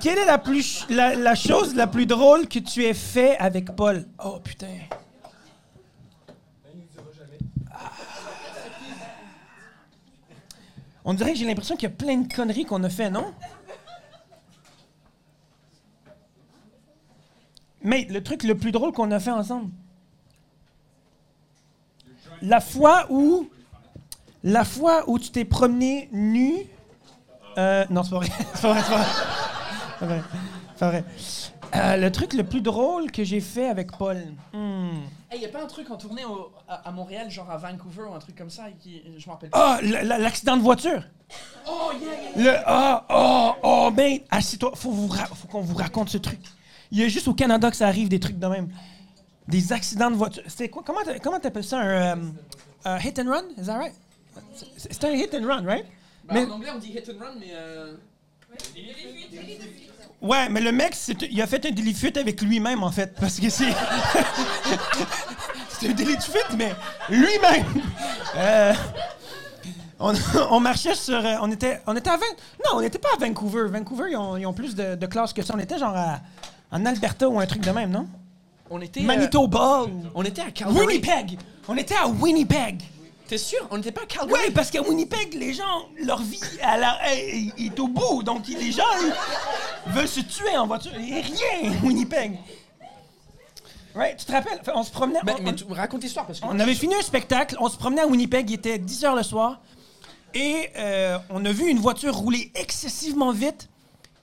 Quelle 0.00 0.18
est 0.18 0.26
la, 0.26 0.38
plus 0.38 0.86
la, 0.90 1.14
la 1.14 1.34
chose 1.34 1.74
la 1.74 1.86
plus 1.86 2.04
drôle 2.04 2.46
que 2.46 2.58
tu 2.58 2.84
aies 2.84 2.92
fait 2.92 3.38
avec 3.38 3.74
Paul? 3.74 4.06
Oh, 4.22 4.38
putain. 4.44 4.80
Ah. 7.72 7.90
On 11.06 11.14
dirait 11.14 11.32
que 11.32 11.38
j'ai 11.38 11.46
l'impression 11.46 11.74
qu'il 11.76 11.88
y 11.88 11.92
a 11.92 11.94
plein 11.94 12.18
de 12.18 12.32
conneries 12.32 12.66
qu'on 12.66 12.84
a 12.84 12.90
fait, 12.90 13.08
non? 13.08 13.32
Mais 17.82 18.04
le 18.10 18.22
truc 18.22 18.42
le 18.42 18.56
plus 18.56 18.72
drôle 18.72 18.92
qu'on 18.92 19.10
a 19.10 19.20
fait 19.20 19.30
ensemble? 19.30 19.70
La 22.42 22.60
fois 22.60 23.06
où. 23.08 23.48
La 24.42 24.64
fois 24.64 25.08
où 25.08 25.18
tu 25.18 25.30
t'es 25.30 25.46
promené 25.46 26.10
nu. 26.12 26.66
Euh, 27.58 27.84
non, 27.90 28.02
c'est 28.02 28.10
pas 28.10 28.16
vrai. 28.18 28.28
c'est 28.54 28.62
pas 28.62 28.72
vrai, 28.72 28.82
c'est 28.82 28.90
pas 28.90 28.96
vrai. 28.96 29.06
C'est 29.92 29.98
pas 30.00 30.06
vrai. 30.06 30.22
C'est 30.74 30.78
pas 30.80 30.88
vrai. 30.90 31.04
Euh, 31.76 31.96
le 31.96 32.12
truc 32.12 32.34
le 32.34 32.44
plus 32.44 32.60
drôle 32.60 33.10
que 33.10 33.24
j'ai 33.24 33.40
fait 33.40 33.68
avec 33.68 33.96
Paul. 33.96 34.16
Hmm. 34.52 34.90
Hey, 35.30 35.40
y 35.40 35.44
a 35.44 35.48
pas 35.48 35.62
un 35.62 35.66
truc 35.66 35.90
en 35.90 35.96
tournée 35.96 36.24
au- 36.24 36.52
à, 36.68 36.88
à 36.88 36.92
Montréal, 36.92 37.28
genre 37.30 37.50
à 37.50 37.56
Vancouver 37.56 38.04
ou 38.10 38.14
un 38.14 38.20
truc 38.20 38.36
comme 38.36 38.50
ça, 38.50 38.66
qui, 38.80 39.02
je 39.18 39.26
me 39.26 39.32
rappelle 39.32 39.50
Ah, 39.52 39.78
l- 39.82 39.92
l- 40.02 40.16
l'accident 40.20 40.56
de 40.56 40.62
voiture. 40.62 41.02
Oh, 41.66 41.90
yeah, 42.00 42.44
yeah. 42.44 42.52
Le 42.52 42.58
ah 42.66 43.04
oh 43.10 43.52
oh 43.64 43.90
ben 43.90 44.20
assis-toi, 44.30 44.70
faut 44.76 44.90
vous 44.92 45.08
ra- 45.08 45.26
faut 45.26 45.48
qu'on 45.48 45.62
vous 45.62 45.74
raconte 45.74 46.10
ce 46.10 46.18
truc. 46.18 46.38
Il 46.92 47.00
y 47.00 47.02
a 47.02 47.08
juste 47.08 47.26
au 47.26 47.34
Canada 47.34 47.68
que 47.70 47.76
ça 47.76 47.88
arrive 47.88 48.08
des 48.08 48.20
trucs 48.20 48.38
de 48.38 48.46
même. 48.46 48.68
Des 49.48 49.72
accidents 49.72 50.10
de 50.12 50.16
voiture. 50.16 50.44
C'est 50.46 50.68
quoi 50.68 50.84
comment 50.86 51.02
t'a- 51.02 51.18
comment 51.18 51.40
t'appelles 51.40 51.64
ça 51.64 51.80
un, 51.80 51.86
euh, 51.88 52.16
un 52.84 52.98
hit 53.00 53.18
and 53.18 53.28
run? 53.30 53.42
Is 53.60 53.66
that 53.66 53.78
right? 53.78 53.94
C'est 54.76 54.92
c'est 54.92 55.04
un 55.04 55.12
hit 55.12 55.34
and 55.34 55.44
run, 55.46 55.64
right? 55.66 55.86
Bah, 56.26 56.34
Mais- 56.34 56.46
En 56.46 56.50
anglais, 56.52 56.70
on 56.74 56.78
dit 56.78 56.88
hit 56.92 57.08
and 57.10 57.18
run, 57.24 57.34
mais. 57.38 57.50
Euh... 57.52 57.94
Ouais, 60.22 60.48
mais 60.48 60.60
le 60.60 60.72
mec, 60.72 60.94
il 61.30 61.42
a 61.42 61.46
fait 61.46 61.66
un 61.66 61.70
délit 61.70 61.92
de 61.92 61.98
fuite 61.98 62.16
avec 62.16 62.40
lui-même, 62.40 62.82
en 62.82 62.90
fait. 62.90 63.14
Parce 63.20 63.38
que 63.38 63.50
c'est. 63.50 63.70
c'est 65.68 65.88
un 65.88 65.92
délit 65.92 66.16
de 66.16 66.22
fuite, 66.22 66.48
mais 66.56 66.72
lui-même. 67.10 67.66
Euh, 68.36 68.72
on, 69.98 70.14
on 70.50 70.60
marchait 70.60 70.94
sur. 70.94 71.14
euh, 71.16 71.36
On 71.42 71.50
était, 71.50 71.80
on 71.86 71.94
était 71.96 72.10
à 72.10 72.16
Van- 72.16 72.22
Non, 72.64 72.78
on 72.78 72.80
n'était 72.80 72.98
pas 72.98 73.10
à 73.14 73.18
Vancouver. 73.18 73.66
Vancouver, 73.68 74.10
ils 74.12 74.16
ont, 74.16 74.36
ils 74.36 74.46
ont 74.46 74.54
plus 74.54 74.74
de, 74.74 74.94
de 74.94 75.06
classe 75.06 75.32
que 75.32 75.42
ça. 75.42 75.52
On 75.56 75.58
était 75.60 75.78
genre 75.78 75.94
à- 75.96 76.20
en 76.70 76.86
Alberta 76.86 77.28
ou 77.28 77.38
un 77.38 77.46
truc 77.46 77.62
de 77.62 77.70
même, 77.70 77.90
non? 77.90 78.06
On 78.70 78.80
était. 78.80 79.00
euh, 79.00 79.04
Manitoba. 79.04 79.82
ou- 79.84 80.04
On 80.14 80.22
était 80.24 80.42
à 80.42 80.50
Calgary. 80.50 80.86
Winnipeg. 80.86 81.38
On 81.68 81.76
était 81.76 81.96
à 81.96 82.06
Winnipeg. 82.08 82.82
T'es 83.26 83.38
sûr? 83.38 83.66
On 83.70 83.78
n'était 83.78 83.90
pas 83.92 84.02
à 84.02 84.06
Calgary? 84.06 84.38
Oui, 84.46 84.50
parce 84.52 84.70
qu'à 84.70 84.82
Winnipeg, 84.82 85.32
les 85.34 85.54
gens, 85.54 85.88
leur 85.98 86.20
vie 86.20 86.40
à 86.62 86.76
la- 86.76 86.98
est, 87.14 87.52
est 87.58 87.80
au 87.80 87.88
bout. 87.88 88.22
Donc, 88.22 88.46
les 88.48 88.70
gens 88.70 88.82
ils 89.86 89.92
veulent 89.92 90.08
se 90.08 90.20
tuer 90.20 90.56
en 90.56 90.66
voiture. 90.66 90.92
Il 90.98 91.04
n'y 91.06 91.18
a 91.18 91.22
rien, 91.22 91.72
Winnipeg. 91.82 92.38
Right, 93.94 94.16
tu 94.18 94.24
te 94.26 94.32
rappelles? 94.32 94.60
On 94.74 94.82
se 94.82 94.90
promenait. 94.90 95.20
Mais, 95.24 95.32
on, 95.38 95.42
mais 95.42 95.50
on- 95.50 95.54
tu- 95.54 95.64
raconte 95.72 96.02
l'histoire 96.02 96.26
parce 96.26 96.40
que. 96.40 96.46
on 96.46 96.58
avait 96.58 96.74
fini 96.74 96.94
un 96.94 97.00
spectacle, 97.02 97.56
on 97.60 97.68
se 97.68 97.76
promenait 97.76 98.02
à 98.02 98.06
Winnipeg, 98.06 98.50
il 98.50 98.54
était 98.54 98.78
10 98.78 99.04
h 99.04 99.16
le 99.16 99.22
soir. 99.22 99.60
Et 100.34 100.68
euh, 100.76 101.16
on 101.30 101.44
a 101.44 101.52
vu 101.52 101.68
une 101.70 101.78
voiture 101.78 102.14
rouler 102.14 102.50
excessivement 102.56 103.30
vite. 103.30 103.68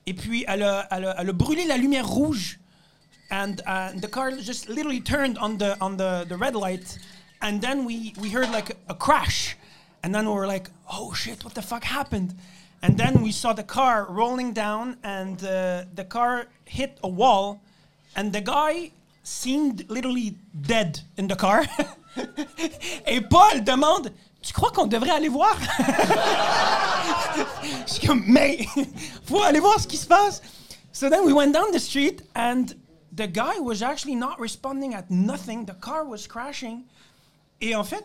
Et 0.05 0.13
puis, 0.13 0.43
elle 0.47 0.63
a, 0.63 0.87
elle 0.91 1.05
a- 1.05 1.15
elle 1.19 1.29
a 1.29 1.33
brûlé 1.33 1.63
la 1.65 1.77
lumière 1.77 2.07
rouge. 2.07 2.59
And 3.31 3.55
uh, 3.65 3.97
the 3.99 4.11
car 4.11 4.29
just 4.41 4.67
literally 4.67 5.01
turned 5.01 5.37
on 5.41 5.55
the 5.57 5.77
on 5.79 5.91
the, 5.95 6.27
the 6.27 6.33
red 6.37 6.53
light. 6.53 6.97
And 7.41 7.61
then 7.61 7.85
we, 7.85 8.13
we 8.21 8.29
heard 8.29 8.51
like 8.51 8.77
a 8.87 8.93
crash. 8.93 9.57
And 10.03 10.13
then 10.13 10.25
we 10.25 10.33
were 10.33 10.47
like, 10.47 10.69
oh 10.91 11.13
shit, 11.13 11.43
what 11.43 11.53
the 11.53 11.61
fuck 11.61 11.83
happened? 11.83 12.33
And 12.81 12.97
then 12.97 13.21
we 13.21 13.31
saw 13.31 13.53
the 13.53 13.63
car 13.63 14.07
rolling 14.09 14.53
down, 14.53 14.97
and 15.03 15.43
uh, 15.43 15.83
the 15.93 16.03
car 16.03 16.47
hit 16.65 16.97
a 17.03 17.07
wall. 17.07 17.61
And 18.15 18.33
the 18.33 18.41
guy 18.41 18.91
seemed 19.23 19.87
literally 19.89 20.35
dead 20.59 21.01
in 21.17 21.27
the 21.27 21.35
car. 21.35 21.65
Et 23.05 23.21
Paul 23.21 23.63
demande 23.63 24.11
Tu 24.41 24.53
crois 24.53 24.71
qu'on 24.71 24.87
devrait 24.87 25.11
aller 25.11 25.29
voir 25.29 25.55
Je 27.85 27.93
suis 27.93 28.07
comme 28.07 28.23
Mais 28.25 28.65
faut 29.25 29.41
aller 29.41 29.59
voir 29.59 29.79
ce 29.79 29.87
qui 29.87 29.97
se 29.97 30.07
passe. 30.07 30.41
So 30.91 31.09
then 31.09 31.23
we 31.25 31.33
went 31.33 31.53
down 31.53 31.71
the 31.71 31.79
street, 31.79 32.23
and 32.35 32.73
the 33.15 33.27
guy 33.27 33.59
was 33.59 33.83
actually 33.83 34.15
not 34.15 34.39
responding 34.39 34.95
at 34.95 35.09
nothing. 35.11 35.65
The 35.65 35.75
car 35.75 36.03
was 36.03 36.27
crashing. 36.27 36.85
Et 37.61 37.75
en 37.75 37.83
fait, 37.83 38.03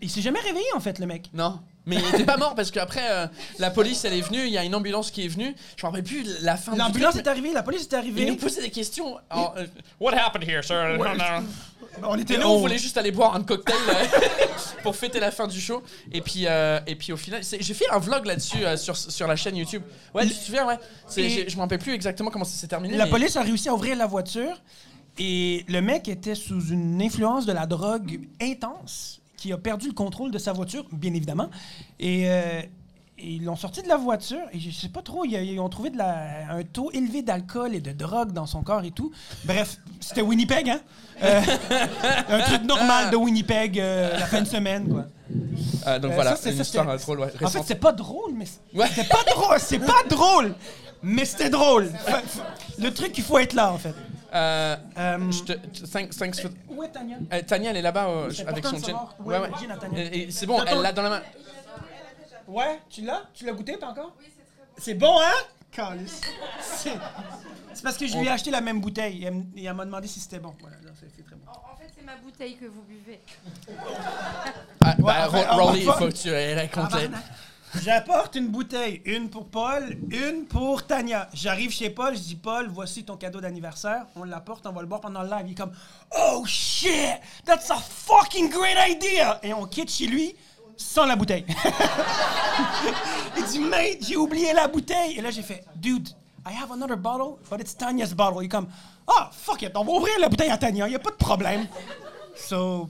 il 0.00 0.10
s'est 0.10 0.22
jamais 0.22 0.40
réveillé, 0.40 0.66
en 0.74 0.80
fait, 0.80 0.98
le 0.98 1.06
mec. 1.06 1.30
Non. 1.34 1.60
Mais 1.88 1.96
il 1.96 2.04
était 2.14 2.24
pas 2.24 2.36
mort 2.36 2.56
parce 2.56 2.72
qu'après, 2.72 3.08
euh, 3.12 3.26
la 3.60 3.70
police, 3.70 4.04
elle 4.04 4.14
est 4.14 4.20
venue, 4.20 4.44
il 4.44 4.52
y 4.52 4.58
a 4.58 4.64
une 4.64 4.74
ambulance 4.74 5.12
qui 5.12 5.24
est 5.24 5.28
venue. 5.28 5.54
Je 5.76 5.86
me 5.86 5.90
rappelle 5.90 6.02
plus 6.02 6.24
la 6.42 6.56
fin 6.56 6.74
L'ambulance 6.74 7.14
est 7.14 7.28
arrivée, 7.28 7.52
la 7.52 7.62
police 7.62 7.82
est 7.82 7.92
mais 7.92 7.98
arrivée. 7.98 8.22
Il 8.22 8.28
nous 8.28 8.36
posait 8.36 8.60
des 8.62 8.70
questions. 8.70 9.16
Alors, 9.30 9.54
euh, 9.56 9.66
What 10.00 10.14
happened 10.14 10.48
here, 10.48 10.64
sir? 10.64 10.96
Ouais. 10.98 10.98
No, 10.98 11.14
no. 11.14 11.46
On 12.08 12.18
était 12.18 12.34
Et 12.34 12.38
nous, 12.38 12.46
on 12.48 12.56
on- 12.56 12.58
voulait 12.58 12.76
juste 12.76 12.96
aller 12.98 13.12
boire 13.12 13.36
un 13.36 13.42
cocktail 13.44 13.76
euh, 13.88 14.04
pour 14.82 14.96
fêter 14.96 15.20
la 15.20 15.30
fin 15.30 15.46
du 15.46 15.60
show. 15.60 15.80
Et 16.10 16.20
puis, 16.22 16.46
euh, 16.48 16.80
et 16.88 16.96
puis 16.96 17.12
au 17.12 17.16
final, 17.16 17.40
j'ai 17.42 17.74
fait 17.74 17.88
un 17.90 17.98
vlog 18.00 18.26
là-dessus 18.26 18.58
sur, 18.76 18.96
sur 18.96 19.28
la 19.28 19.36
chaîne 19.36 19.54
YouTube. 19.56 19.82
Ouais, 20.12 20.26
tu 20.26 20.34
te 20.34 20.42
souviens, 20.44 20.66
ouais. 20.66 20.78
Je 21.16 21.54
me 21.54 21.60
rappelle 21.60 21.78
plus 21.78 21.92
exactement 21.94 22.30
comment 22.30 22.44
ça 22.44 22.58
s'est 22.58 22.66
terminé. 22.66 22.96
La 22.96 23.04
mais- 23.04 23.10
police 23.12 23.36
a 23.36 23.42
réussi 23.42 23.68
à 23.68 23.74
ouvrir 23.74 23.96
la 23.96 24.06
voiture 24.08 24.60
et 25.18 25.64
le 25.68 25.80
mec 25.80 26.08
était 26.08 26.34
sous 26.34 26.68
une 26.68 27.00
influence 27.02 27.46
de 27.46 27.52
la 27.52 27.66
drogue 27.66 28.20
intense 28.40 29.20
qui 29.36 29.52
a 29.52 29.58
perdu 29.58 29.88
le 29.88 29.92
contrôle 29.94 30.30
de 30.30 30.38
sa 30.38 30.52
voiture, 30.52 30.84
bien 30.92 31.12
évidemment. 31.14 31.48
Et, 32.00 32.24
euh, 32.28 32.60
et 33.18 33.32
ils 33.34 33.44
l'ont 33.44 33.56
sorti 33.56 33.82
de 33.82 33.88
la 33.88 33.96
voiture 33.96 34.40
et 34.52 34.60
je 34.60 34.70
sais 34.70 34.88
pas 34.90 35.00
trop, 35.02 35.24
ils, 35.24 35.32
ils 35.34 35.58
ont 35.60 35.68
trouvé 35.70 35.88
de 35.90 35.96
la- 35.96 36.50
un 36.52 36.62
taux 36.64 36.90
élevé 36.92 37.22
d'alcool 37.22 37.74
et 37.74 37.80
de 37.80 37.92
drogue 37.92 38.32
dans 38.32 38.46
son 38.46 38.62
corps 38.62 38.84
et 38.84 38.90
tout. 38.90 39.10
Bref, 39.44 39.78
c'était 40.00 40.20
Winnipeg, 40.22 40.68
hein? 40.70 40.80
Euh, 41.22 41.40
un 42.28 42.40
truc 42.40 42.62
normal 42.64 43.10
de 43.10 43.16
Winnipeg 43.16 43.80
euh, 43.80 44.18
la 44.18 44.26
fin 44.26 44.42
de 44.42 44.46
semaine, 44.46 44.86
quoi. 44.88 45.06
Euh, 45.86 45.98
donc 45.98 46.12
voilà, 46.12 46.36
c'est- 46.36 46.52
une 46.52 46.60
histoire 46.60 46.86
En 46.88 47.48
fait, 47.48 47.62
c'est 47.66 47.74
pas 47.80 47.92
drôle, 47.92 48.32
mais 48.34 48.44
c'est- 48.44 48.60
Ouais. 48.78 48.86
pas 49.08 49.24
drôle. 49.34 49.56
C'est 49.60 49.78
pas 49.78 50.02
drôle, 50.10 50.54
mais 51.02 51.24
c'était 51.24 51.48
drôle. 51.50 51.90
Le 52.78 52.90
truc, 52.92 53.16
il 53.16 53.24
faut 53.24 53.38
être 53.38 53.54
là, 53.54 53.72
en 53.72 53.78
fait. 53.78 53.94
Euh, 54.34 54.76
je 55.30 55.42
te, 55.42 55.52
t- 55.52 55.82
thanks, 55.90 56.16
thanks 56.16 56.40
for- 56.40 56.50
Où 56.68 56.82
est 56.82 56.88
Tania 56.88 57.16
Euh, 57.32 57.42
Tania, 57.42 57.70
elle 57.70 57.76
est 57.78 57.82
là-bas 57.82 58.06
euh, 58.08 58.30
avec 58.46 58.66
son 58.66 58.76
gin. 58.78 58.96
Ouais, 59.20 59.38
ouais. 59.38 60.28
C'est 60.30 60.46
bon, 60.46 60.62
elle 60.66 60.80
l'a 60.82 60.92
dans 60.92 61.02
la 61.02 61.10
main. 61.10 61.22
Ouais, 62.48 62.80
tu 62.88 63.02
l'as? 63.02 63.22
Tu 63.34 63.44
l'as 63.44 63.52
goûté, 63.52 63.76
toi, 63.78 63.88
encore? 63.88 64.12
Oui, 64.18 64.26
c'est 64.26 64.44
très 64.44 64.64
bon. 64.66 64.74
C'est 64.78 64.94
bon, 64.94 65.20
hein? 65.20 65.32
C'est 66.62 67.82
parce 67.82 67.96
que 67.98 68.06
je 68.06 68.16
lui 68.16 68.26
ai 68.26 68.30
acheté 68.30 68.50
la 68.50 68.60
même 68.62 68.80
bouteille. 68.80 69.22
Et 69.22 69.26
elle, 69.26 69.32
m- 69.34 69.46
et 69.56 69.64
elle 69.64 69.74
m'a 69.74 69.84
demandé 69.84 70.06
si 70.08 70.20
c'était 70.20 70.38
bon. 70.38 70.54
Voilà, 70.60 70.76
non, 70.84 70.92
c'est 70.98 71.08
c'est 71.14 71.22
très 71.24 71.36
bon. 71.36 71.42
En 71.50 71.76
fait, 71.76 71.90
c'est 71.94 72.04
ma 72.04 72.16
bouteille 72.16 72.56
que 72.56 72.64
vous 72.66 72.82
buvez. 72.82 73.20
Ah, 74.80 74.94
bah, 74.98 75.26
enfin, 75.28 75.42
Rolly, 75.50 75.80
il 75.80 75.84
faut 75.84 76.06
que 76.06 76.12
tu 76.12 76.32
racontes 76.32 76.94
les... 77.00 77.08
J'apporte 77.82 78.34
une 78.36 78.48
bouteille, 78.48 79.02
une 79.04 79.28
pour 79.28 79.46
Paul, 79.46 79.96
une 80.10 80.44
pour 80.46 80.86
Tania. 80.86 81.28
J'arrive 81.32 81.70
chez 81.70 81.90
Paul, 81.90 82.14
je 82.16 82.20
dis 82.20 82.36
Paul, 82.36 82.68
voici 82.68 83.04
ton 83.04 83.16
cadeau 83.16 83.40
d'anniversaire. 83.40 84.06
On 84.16 84.24
l'apporte, 84.24 84.66
on 84.66 84.72
va 84.72 84.80
le 84.80 84.86
boire 84.86 85.00
pendant 85.00 85.22
le 85.22 85.30
live. 85.30 85.44
Il 85.46 85.52
est 85.52 85.54
comme 85.54 85.72
Oh 86.18 86.44
shit, 86.46 87.20
that's 87.44 87.70
a 87.70 87.76
fucking 87.76 88.50
great 88.50 88.76
idea. 88.88 89.38
Et 89.42 89.52
on 89.52 89.66
quitte 89.66 89.90
chez 89.90 90.06
lui 90.06 90.34
sans 90.76 91.06
la 91.06 91.16
bouteille. 91.16 91.44
Il 93.36 93.44
dit 93.44 93.58
mate, 93.58 93.98
j'ai 94.00 94.16
oublié 94.16 94.52
la 94.52 94.68
bouteille. 94.68 95.18
Et 95.18 95.20
là 95.20 95.30
j'ai 95.30 95.42
fait 95.42 95.64
dude, 95.76 96.08
I 96.46 96.52
have 96.52 96.70
another 96.72 96.96
bottle, 96.96 97.38
but 97.50 97.60
it's 97.60 97.76
Tanya's 97.76 98.14
bottle. 98.14 98.38
Il 98.42 98.46
est 98.46 98.48
comme 98.48 98.68
ah 99.06 99.30
fuck 99.32 99.62
it, 99.62 99.72
on 99.74 99.84
va 99.84 99.92
ouvrir 99.92 100.14
la 100.20 100.28
bouteille 100.28 100.50
à 100.50 100.58
Tania, 100.58 100.88
y 100.88 100.94
a 100.94 100.98
pas 100.98 101.10
de 101.10 101.16
problème. 101.16 101.66
So 102.36 102.88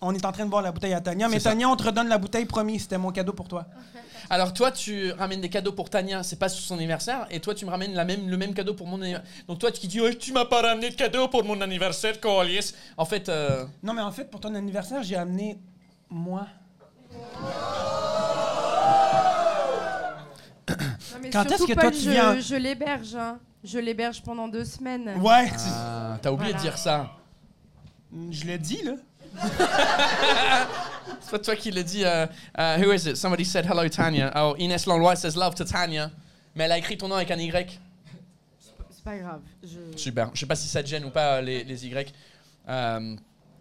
on 0.00 0.14
est 0.14 0.24
en 0.24 0.32
train 0.32 0.44
de 0.44 0.50
boire 0.50 0.62
la 0.62 0.72
bouteille 0.72 0.94
à 0.94 1.00
Tania, 1.00 1.28
mais 1.28 1.40
ça. 1.40 1.50
Tania, 1.50 1.68
on 1.68 1.76
te 1.76 1.82
redonne 1.84 2.08
la 2.08 2.18
bouteille, 2.18 2.44
promis, 2.46 2.78
c'était 2.80 2.98
mon 2.98 3.10
cadeau 3.10 3.32
pour 3.32 3.48
toi. 3.48 3.66
Alors 4.30 4.52
toi, 4.52 4.70
tu 4.70 5.10
ramènes 5.12 5.40
des 5.40 5.48
cadeaux 5.48 5.72
pour 5.72 5.88
Tania, 5.88 6.22
c'est 6.22 6.36
pas 6.38 6.48
sur 6.50 6.62
son 6.62 6.74
anniversaire, 6.74 7.26
et 7.30 7.40
toi, 7.40 7.54
tu 7.54 7.64
me 7.64 7.70
ramènes 7.70 7.94
la 7.94 8.04
même, 8.04 8.28
le 8.28 8.36
même 8.36 8.52
cadeau 8.52 8.74
pour 8.74 8.86
mon 8.86 9.00
anniversaire. 9.00 9.28
Donc 9.48 9.58
toi, 9.58 9.72
tu 9.72 9.86
dis, 9.86 10.00
oh, 10.00 10.12
tu 10.12 10.32
m'as 10.32 10.44
pas 10.44 10.60
ramené 10.60 10.90
de 10.90 10.94
cadeau 10.94 11.28
pour 11.28 11.44
mon 11.44 11.60
anniversaire, 11.60 12.20
Colies. 12.20 12.72
En 12.96 13.04
fait, 13.06 13.28
euh, 13.28 13.64
Non, 13.82 13.94
mais 13.94 14.02
en 14.02 14.12
fait, 14.12 14.30
pour 14.30 14.40
ton 14.40 14.54
anniversaire, 14.54 15.02
j'ai 15.02 15.16
amené 15.16 15.58
moi. 16.10 16.46
Non, 20.68 20.76
mais 21.22 21.30
Quand 21.30 21.44
est-ce 21.50 21.64
que 21.66 21.72
toi, 21.72 21.90
tu 21.90 22.00
je, 22.00 22.10
viens- 22.10 22.38
Je 22.38 22.54
l'héberge. 22.56 23.14
hein. 23.14 23.38
Je 23.64 23.78
l'héberge 23.78 24.22
pendant 24.22 24.46
deux 24.48 24.64
semaines. 24.64 25.18
Ouais. 25.20 25.50
ah, 25.70 26.18
t'as 26.22 26.30
oublié 26.30 26.52
Voilà. 26.52 26.58
de 26.58 26.62
dire 26.70 26.78
ça. 26.78 27.10
Je 28.30 28.44
l'ai 28.44 28.58
dit, 28.58 28.82
là. 28.84 28.92
C'est 31.20 31.30
pas 31.30 31.38
toi 31.38 31.56
qui 31.56 31.70
l'as 31.70 31.82
dit. 31.82 32.04
euh, 32.04 32.26
euh, 32.58 32.78
who 32.78 32.92
is 32.92 33.08
it? 33.08 33.16
Somebody 33.16 33.44
said 33.44 33.66
hello, 33.66 33.86
Tanya. 33.88 34.32
Oh, 34.36 34.54
Inès 34.58 34.86
Langlois 34.86 35.16
says 35.16 35.36
love 35.36 35.54
to 35.54 35.64
Tanya. 35.64 36.10
Mais 36.54 36.64
elle 36.64 36.72
a 36.72 36.78
écrit 36.78 36.96
ton 36.96 37.08
nom 37.08 37.16
avec 37.16 37.30
un 37.30 37.36
Y. 37.38 37.78
C'est 38.90 39.04
pas 39.04 39.16
grave. 39.16 39.40
Je... 39.62 39.96
Super. 39.98 40.30
Je 40.34 40.40
sais 40.40 40.46
pas 40.46 40.56
si 40.56 40.68
ça 40.68 40.82
te 40.82 40.88
gêne 40.88 41.04
ou 41.04 41.10
pas, 41.10 41.34
euh, 41.36 41.40
les, 41.42 41.64
les 41.64 41.86
Y. 41.86 42.12
Euh, 42.68 43.16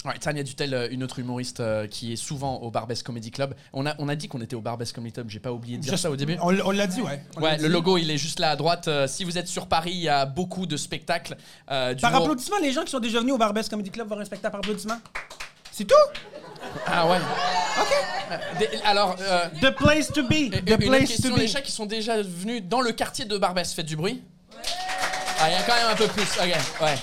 ouais, 0.06 0.18
Tania 0.20 0.44
Dutel, 0.44 0.74
euh, 0.74 0.88
une 0.92 1.04
autre 1.04 1.20
humoriste 1.20 1.60
euh, 1.60 1.88
qui 1.88 2.14
est 2.14 2.16
souvent 2.18 2.56
au 2.58 2.72
Barbès 2.72 3.02
Comedy 3.04 3.32
Club. 3.32 3.54
On 3.74 3.86
a, 3.86 3.96
on 4.00 4.08
a 4.10 4.16
dit 4.16 4.28
qu'on 4.28 4.42
était 4.42 4.56
au 4.56 4.62
Barbès 4.62 4.92
Comedy 4.92 5.14
Club, 5.14 5.30
j'ai 5.30 5.40
pas 5.40 5.52
oublié 5.52 5.78
de 5.78 5.84
dire 5.84 6.00
ça 6.00 6.10
au 6.10 6.16
début. 6.16 6.38
On, 6.42 6.52
l- 6.52 6.62
on 6.66 6.72
l'a 6.72 6.88
dit, 6.88 7.02
ouais. 7.02 7.22
On 7.36 7.42
l'a 7.42 7.46
Ouais, 7.52 7.58
dit. 7.58 7.64
le 7.64 7.70
logo, 7.70 7.98
il 7.98 8.10
est 8.10 8.18
juste 8.18 8.40
là 8.40 8.52
à 8.52 8.56
droite. 8.56 8.88
Euh, 8.88 9.08
si 9.08 9.24
vous 9.26 9.38
êtes 9.38 9.48
sur 9.48 9.68
Paris, 9.68 9.92
il 9.94 10.02
y 10.02 10.10
a 10.10 10.26
beaucoup 10.26 10.66
de 10.66 10.76
spectacles. 10.78 11.36
euh, 11.70 11.94
Par 11.96 12.12
d'humour. 12.12 12.24
applaudissement, 12.26 12.58
les 12.62 12.72
gens 12.72 12.84
qui 12.84 12.92
sont 12.92 13.00
déjà 13.00 13.20
venus 13.20 13.34
au 13.34 13.38
Barbès 13.38 13.68
Comedy 13.70 13.92
Club 13.92 14.08
vont 14.08 14.16
respecter 14.16 14.50
par 14.50 14.60
applaudissement. 14.60 14.98
C'est 15.78 15.86
tout? 15.86 15.94
Ah 16.88 17.08
ouais. 17.08 17.18
Ok. 17.80 18.68
alors. 18.84 19.16
euh, 19.22 19.46
The 19.62 19.70
place 19.76 20.12
to 20.12 20.24
be. 20.24 20.32
une 20.34 20.50
The 20.52 20.72
autre 20.72 20.86
place 20.88 21.08
question, 21.08 21.30
to 21.30 21.36
be. 21.36 21.40
les 21.42 21.48
chats 21.48 21.62
qui 21.62 21.72
sont 21.72 21.86
déjà 21.86 22.20
venus 22.24 22.64
dans 22.64 22.82
le 22.82 22.92
quartier 22.94 23.26
de 23.26 23.38
Barbès, 23.38 23.72
faites 23.76 23.86
du 23.86 23.96
bruit 23.96 24.24
Ah, 25.40 25.50
il 25.50 25.54
y 25.54 25.56
a 25.56 25.62
quand 25.62 25.76
même 25.76 25.92
un 25.92 25.96
peu 25.96 26.08
plus. 26.08 26.24
Ok, 26.24 26.48
ouais. 26.82 26.96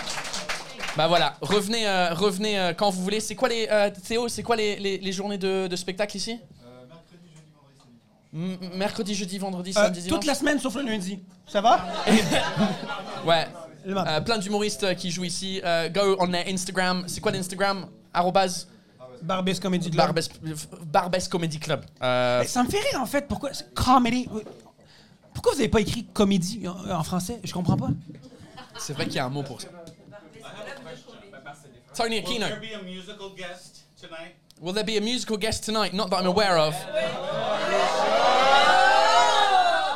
Bah 0.96 1.06
voilà, 1.06 1.34
revenez, 1.40 1.86
euh, 1.86 2.14
revenez 2.14 2.58
euh, 2.58 2.72
quand 2.74 2.90
vous 2.90 3.00
voulez. 3.04 3.20
C'est 3.20 3.36
quoi 3.36 3.48
les. 3.48 3.68
euh, 3.70 3.90
Théo, 4.08 4.26
c'est 4.28 4.42
quoi 4.42 4.56
les, 4.56 4.74
les- 4.80 4.98
les 4.98 5.12
journées 5.12 5.38
de, 5.38 5.68
de 5.68 5.76
spectacle 5.76 6.16
ici? 6.16 6.40
M- 8.34 8.58
Mercredi, 8.74 9.14
jeudi, 9.14 9.38
vendredi, 9.38 9.70
Euh, 9.70 9.82
samedi, 9.84 10.00
dimanche 10.02 10.18
toute 10.18 10.26
la 10.26 10.34
semaine 10.34 10.58
sauf 10.58 10.74
le 10.74 10.82
lundi. 10.82 11.20
Ça 11.46 11.60
va? 11.60 11.86
Ouais. 13.24 13.46
Euh, 13.86 14.20
plein 14.22 14.38
d'humoristes 14.38 14.82
euh, 14.82 14.94
qui 14.94 15.12
jouent 15.12 15.24
ici. 15.24 15.60
Euh, 15.64 15.88
go 15.90 16.16
on 16.18 16.26
their 16.28 16.44
Instagram. 16.48 17.04
C'est 17.06 17.20
quoi 17.20 17.30
l'Instagram? 17.30 17.86
Arrobase 18.14 18.68
Barbès 19.22 19.58
Comedy 19.60 19.90
Club. 19.90 19.96
Barbès, 20.06 20.28
Barbès 20.86 21.28
Comedy 21.28 21.58
Club. 21.58 21.84
Euh, 22.02 22.40
Mais 22.40 22.46
Ça 22.46 22.62
me 22.62 22.68
fait 22.70 22.80
rire, 22.80 23.00
en 23.00 23.06
fait. 23.06 23.26
Pourquoi? 23.28 23.52
c'est 23.52 23.72
Comedy? 23.74 24.28
Pourquoi 25.32 25.52
vous 25.52 25.58
avez 25.58 25.68
pas 25.68 25.80
écrit 25.80 26.04
comédie 26.04 26.66
en, 26.68 26.90
en 26.90 27.02
français? 27.02 27.40
Je 27.42 27.52
comprends 27.52 27.76
pas. 27.76 27.88
c'est 28.78 28.92
vrai 28.92 29.04
qu'il 29.06 29.16
y 29.16 29.18
a 29.18 29.24
un 29.26 29.30
mot 29.30 29.42
pour 29.42 29.60
ça. 29.60 29.68
Tony 31.94 32.16
Will 32.16 32.24
Aquino. 32.24 32.46
there 32.48 32.60
be 32.60 32.74
a 32.74 32.82
musical 32.82 33.30
guest 33.36 33.84
tonight? 34.00 34.34
Will 34.60 34.72
there 34.74 34.84
be 34.84 34.96
a 34.96 35.00
musical 35.00 35.36
guest 35.36 35.64
tonight? 35.64 35.92
Not 35.92 36.08
that 36.10 36.20
I'm 36.20 36.26
aware 36.26 36.58
of. 36.58 36.74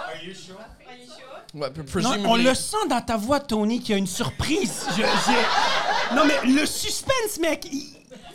Are 0.09 0.17
you 0.25 0.33
sure? 0.35 0.57
Ouais, 1.61 2.03
Non, 2.03 2.17
on 2.31 2.37
le 2.37 2.55
sent 2.55 2.77
dans 2.89 3.01
ta 3.01 3.17
voix, 3.17 3.41
Tony, 3.41 3.81
qu'il 3.81 3.91
y 3.91 3.95
a 3.95 3.99
une 3.99 4.07
surprise. 4.07 4.87
Je- 4.97 6.15
Non, 6.15 6.25
mais 6.25 6.39
le 6.51 6.65
suspense, 6.67 7.39
mec, 7.41 7.67
il- 7.73 7.83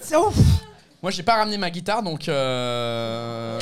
c'est 0.02 0.16
ouf. 0.16 0.36
Moi, 1.02 1.12
j'ai 1.12 1.24
pas 1.24 1.36
ramené 1.36 1.58
ma 1.58 1.70
guitare, 1.70 2.02
donc. 2.04 2.28
Euh... 2.30 3.60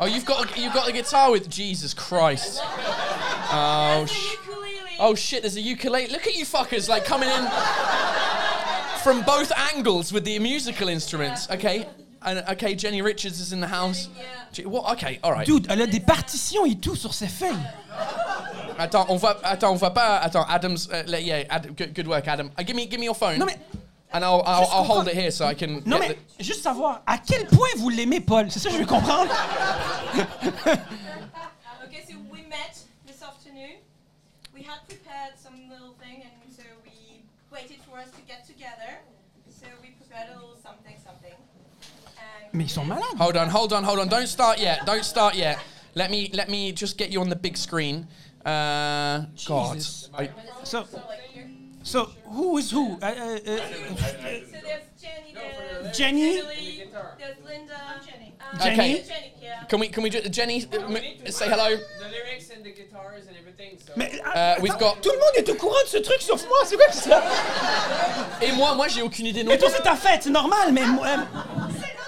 Oh, 0.00 0.06
you've 0.06 0.24
got 0.24 0.44
a, 0.44 0.60
you've 0.60 0.72
got 0.72 0.88
a 0.88 0.92
guitar 0.92 1.30
with 1.32 1.48
Jesus 1.50 1.92
Christ. 1.92 2.60
Oh, 3.52 4.04
sh- 4.06 4.36
oh 5.00 5.14
shit! 5.16 5.42
There's 5.42 5.56
a 5.56 5.60
ukulele. 5.60 6.06
Look 6.08 6.26
at 6.26 6.36
you 6.36 6.44
fuckers, 6.44 6.88
like 6.88 7.04
coming 7.04 7.28
in 7.28 7.44
from 9.02 9.22
both 9.22 9.50
angles 9.74 10.12
with 10.12 10.24
the 10.24 10.38
musical 10.38 10.88
instruments. 10.88 11.48
Okay, 11.50 11.86
and 12.22 12.44
okay, 12.50 12.74
Jenny 12.74 13.00
Richards 13.02 13.40
is 13.40 13.52
in 13.52 13.60
the 13.60 13.66
house. 13.68 14.08
Gee, 14.52 14.66
What? 14.66 14.92
Okay, 14.92 15.18
all 15.22 15.32
right. 15.32 15.46
Dude, 15.46 15.66
elle 15.70 15.82
a 15.82 15.86
des 15.86 16.00
partitions 16.00 16.64
et 16.66 16.74
tout 16.80 16.96
sur 16.96 17.12
ses 17.14 17.28
feuilles. 17.28 17.56
Attends, 18.78 19.06
on 19.08 19.16
va, 19.16 19.38
attends, 19.42 19.72
on 19.72 19.76
va 19.76 19.90
pas. 19.90 20.18
Attends, 20.18 20.44
Adam's. 20.48 20.88
Uh, 20.88 21.02
yeah, 21.18 21.44
Adam, 21.50 21.72
good, 21.74 21.94
good 21.94 22.06
work, 22.06 22.26
Adam. 22.28 22.50
Uh, 22.56 22.62
give 22.62 22.76
me, 22.76 22.86
give 22.86 22.98
me 23.00 23.06
your 23.06 23.14
phone. 23.14 23.38
Non, 23.38 23.46
mais- 23.46 23.58
And 24.10 24.24
I'll, 24.24 24.42
I'll, 24.46 24.66
I'll 24.72 24.84
hold 24.84 25.06
it 25.08 25.14
here 25.14 25.30
so 25.30 25.44
I 25.44 25.52
can. 25.54 25.82
Non, 25.84 26.00
get 26.00 26.16
mais 26.38 26.44
juste 26.44 26.62
savoir 26.62 27.02
à 27.06 27.18
quel 27.18 27.44
point 27.46 27.68
vous 27.76 27.90
l'aimez, 27.90 28.20
Paul. 28.20 28.50
C'est 28.50 28.58
ça 28.58 28.70
que 28.70 28.76
je 28.76 28.80
veux 28.80 28.86
comprendre. 28.86 29.30
Okay, 31.84 32.02
so 32.08 32.14
we 32.32 32.40
met 32.48 32.72
this 33.06 33.22
afternoon. 33.22 33.76
We 34.54 34.62
had 34.62 34.80
prepared 34.88 35.36
some 35.36 35.68
little 35.68 35.92
thing, 36.00 36.22
and 36.24 36.32
so 36.56 36.62
we 36.84 37.20
waited 37.52 37.80
for 37.84 37.98
us 37.98 38.10
to 38.12 38.22
get 38.26 38.46
together. 38.46 38.96
So 39.50 39.66
we 39.82 39.90
prepared 39.90 40.30
a 40.30 40.40
little 40.40 40.47
something, 40.47 40.47
something. 40.47 40.47
And 40.47 40.47
Mais 42.52 42.64
ils 42.64 42.70
sont 42.70 42.84
malades. 42.84 43.04
Hold 43.18 43.36
on, 43.36 43.48
hold 43.48 43.72
on, 43.72 43.82
hold 43.84 43.98
on. 44.00 44.06
Don't 44.06 44.26
start 44.26 44.58
yet. 44.58 44.80
Don't 44.86 45.04
start 45.04 45.34
yet. 45.34 45.58
Let 45.94 46.10
me 46.10 46.30
let 46.32 46.48
me 46.48 46.72
just 46.72 46.96
get 46.98 47.10
you 47.10 47.20
on 47.20 47.28
the 47.28 47.36
big 47.36 47.56
screen. 47.56 48.06
Uh, 48.44 49.24
God. 49.46 49.74
Jesus. 49.76 50.08
I- 50.16 50.30
So, 50.64 50.84
so 51.82 52.04
who 52.26 52.58
is 52.58 52.70
who? 52.70 52.96
Uh, 53.02 53.06
uh, 53.06 53.08
uh, 53.08 53.38
so 53.38 53.52
there's 54.62 54.84
Jenny, 55.00 55.34
there's 55.34 55.96
Jenny? 55.96 56.38
Emily, 56.38 56.88
there's 57.18 57.36
Linda, 57.44 57.78
Jenny. 58.04 58.34
Um, 58.40 58.58
Okay. 58.60 59.02
Jenny, 59.06 59.32
yeah. 59.42 59.64
Can 59.68 59.80
we 59.80 59.88
can 59.88 60.02
we 60.02 60.10
just 60.10 60.30
Jenny 60.32 60.64
uh, 60.72 60.86
m- 60.86 61.30
say 61.30 61.48
hello? 61.48 61.76
The 61.76 62.08
lyrics 62.08 62.50
and 62.54 62.64
the 62.64 62.72
guitars 62.72 63.26
and 63.28 63.36
everything. 63.36 63.78
So. 63.78 63.92
mais, 63.96 64.10
Uh, 64.34 64.56
we've 64.62 64.78
got. 64.78 65.02
Tout 65.02 65.10
le 65.12 65.18
monde 65.18 65.36
est 65.36 65.48
au 65.50 65.54
courant 65.54 65.82
de 65.84 65.88
ce 65.88 65.98
truc 65.98 66.20
sauf 66.22 66.42
moi. 66.46 66.58
C'est 66.64 66.76
quoi 66.76 66.86
que 66.86 66.94
c'est 66.94 67.08
ça? 67.10 67.22
Et 68.42 68.52
moi, 68.52 68.74
moi, 68.74 68.88
j'ai 68.88 69.02
aucune 69.02 69.26
idée 69.26 69.42
non 69.42 69.50
Mais 69.50 69.58
toi, 69.58 69.68
c'est 69.70 69.82
ta 69.82 69.96
fête, 69.96 70.22
c'est 70.22 70.30
normal, 70.30 70.72
mais 70.72 70.86
moi. 70.86 71.06
euh, 71.06 71.16
C'est 71.80 71.94
notre 71.96 72.07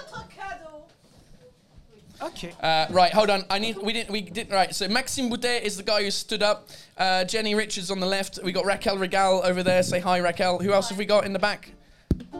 Ok. 2.21 2.53
Uh, 2.61 2.85
right, 2.91 3.11
hold 3.11 3.29
on. 3.29 3.43
I 3.49 3.57
need. 3.59 3.77
We 3.77 3.93
didn't. 3.93 4.11
We 4.11 4.21
didn't. 4.21 4.53
Right. 4.53 4.73
So 4.75 4.87
Maxime 4.87 5.29
Boutet 5.29 5.63
is 5.63 5.75
the 5.77 5.83
guy 5.83 6.03
who 6.03 6.11
stood 6.11 6.43
up. 6.43 6.69
Uh, 6.97 7.23
Jenny 7.23 7.55
Richards 7.55 7.89
on 7.89 7.99
the 7.99 8.05
left. 8.05 8.39
We 8.43 8.51
got 8.51 8.65
Raquel 8.65 8.97
Regal 8.97 9.41
over 9.43 9.63
there. 9.63 9.81
Say 9.83 9.99
hi, 9.99 10.19
Raquel. 10.19 10.59
Who 10.59 10.71
else 10.71 10.89
have 10.89 10.97
we 10.97 11.05
got 11.05 11.25
in 11.25 11.33
the 11.33 11.39
back? 11.39 11.71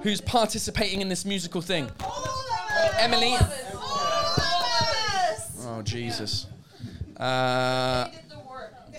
Who's 0.03 0.21
participating 0.21 1.01
in 1.01 1.09
this 1.09 1.25
musical 1.25 1.61
thing? 1.61 1.89
Emily. 2.99 3.35
Oh 5.63 5.81
Jesus. 5.83 6.47
Uh, 7.17 8.09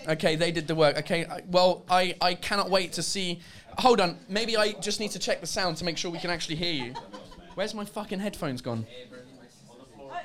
okay, 0.09 0.37
they 0.37 0.51
did 0.53 0.67
the 0.67 0.75
work. 0.75 0.97
Okay, 0.99 1.25
I- 1.27 1.43
well, 1.49 1.85
I, 1.91 2.15
I 2.21 2.35
cannot 2.35 2.71
wait 2.71 2.93
to 2.95 3.03
see. 3.03 3.41
Hold 3.79 4.01
on, 4.01 4.19
maybe 4.29 4.57
I 4.57 4.73
just 4.73 5.01
need 5.01 5.11
to 5.13 5.19
check 5.19 5.41
the 5.41 5.47
sound 5.47 5.77
to 5.79 5.85
make 5.85 5.97
sure 5.97 6.11
we 6.11 6.19
can 6.19 6.31
actually 6.31 6.57
hear 6.57 6.73
you. 6.73 6.95
Where's 7.55 7.75
my 7.75 7.85
fucking 7.85 8.21
headphones 8.21 8.63
gone? 8.63 8.87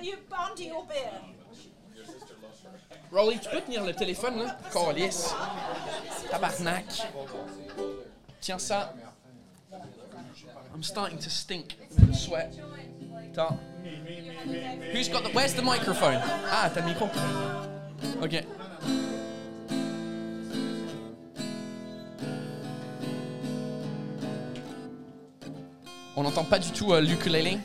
you 0.01 0.17
bound 0.29 0.57
to 0.57 0.63
your 0.63 0.85
beer. 0.85 1.11
Rolly, 3.11 3.39
tu 3.39 3.49
peux 3.49 3.61
tenir 3.61 3.83
le 3.83 3.93
téléphone, 3.93 4.39
là? 4.39 4.57
Calice. 4.71 5.33
Tabarnak. 6.29 6.85
Tiens 8.41 8.59
ça. 8.59 8.93
I'm 10.73 10.83
starting 10.83 11.17
to 11.17 11.29
stink 11.29 11.77
with 11.99 12.15
sweat. 12.15 12.53
Attends. 13.31 13.57
Who's 14.91 15.09
got 15.09 15.23
the... 15.23 15.29
Where's 15.29 15.53
the 15.53 15.61
microphone? 15.61 16.19
Ah, 16.51 16.69
t'as 16.73 16.81
le 16.81 16.87
micro. 16.87 17.09
OK. 18.21 18.43
On 26.15 26.23
n'entend 26.23 26.43
pas 26.43 26.59
du 26.59 26.71
tout 26.71 26.93
euh, 26.93 26.99
l'ukulélé. 26.99 27.59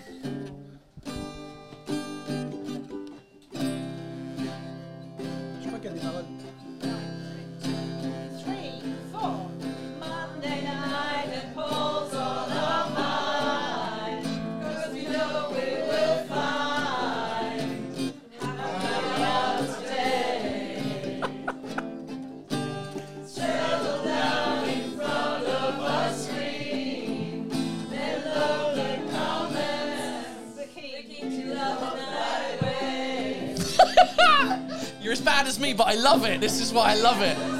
This 36.43 36.61
is 36.61 36.73
why 36.73 36.91
I 36.91 36.95
love 36.97 37.23
it. 37.23 37.52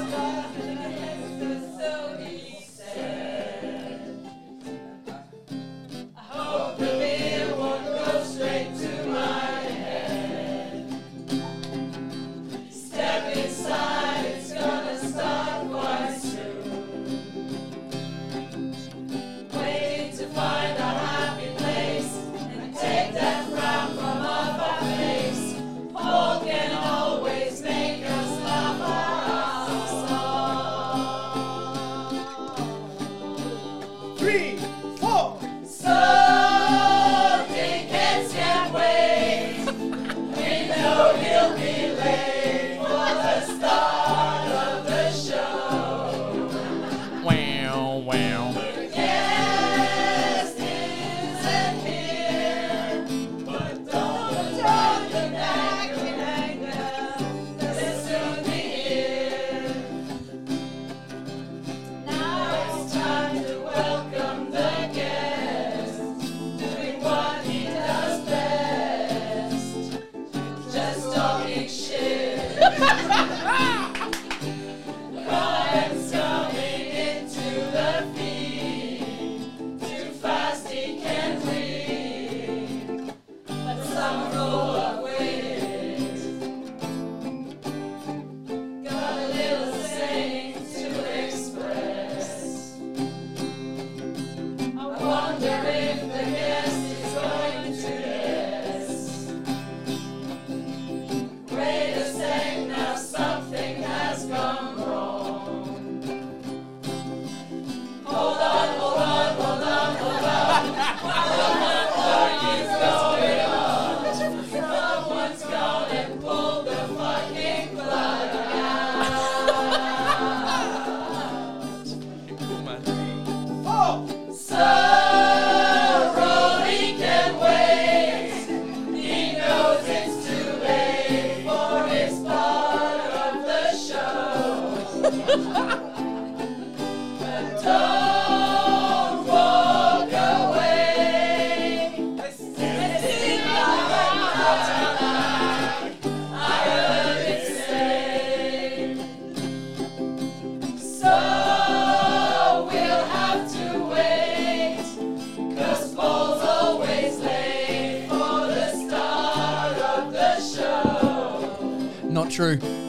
true. 162.33 162.82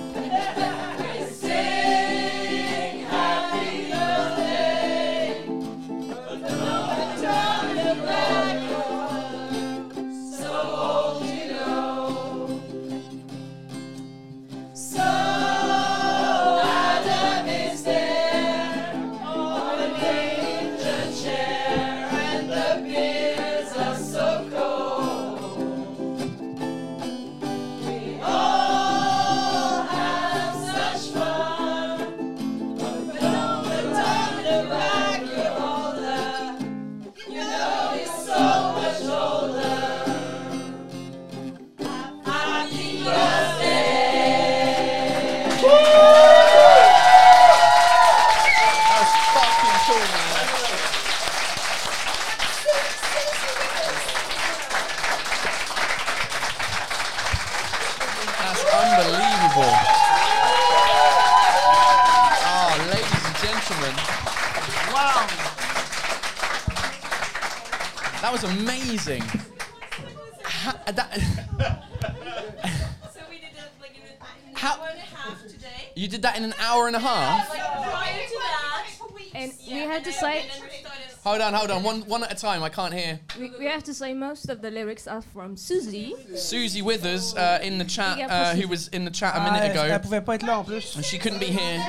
Hold 81.52 81.70
on. 81.70 81.82
One, 81.82 82.00
one 82.02 82.22
at 82.24 82.32
a 82.32 82.34
time. 82.36 82.62
I 82.62 82.68
can't 82.70 82.94
hear. 82.94 83.18
We, 83.38 83.50
we 83.58 83.66
have 83.66 83.82
to 83.84 83.92
say 83.92 84.14
most 84.14 84.48
of 84.48 84.62
the 84.62 84.70
lyrics 84.70 85.06
are 85.06 85.20
from 85.20 85.56
Susie. 85.56 86.14
Susie 86.36 86.80
Withers 86.80 87.34
uh, 87.34 87.58
in 87.62 87.78
the 87.78 87.84
chat, 87.84 88.18
uh, 88.30 88.54
who 88.54 88.68
was 88.68 88.88
in 88.88 89.04
the 89.04 89.10
chat 89.10 89.34
a 89.34 89.40
Ah, 89.40 89.44
minute 89.52 89.76
elle 89.76 89.90
ago. 89.90 89.98
pouvait 89.98 90.24
pas 90.24 90.34
être 90.36 90.46
là 90.46 90.58
en 90.60 90.64
plus. 90.64 90.94
And 90.96 91.04
she 91.04 91.18
couldn't 91.18 91.40
be 91.40 91.46
here. 91.52 91.82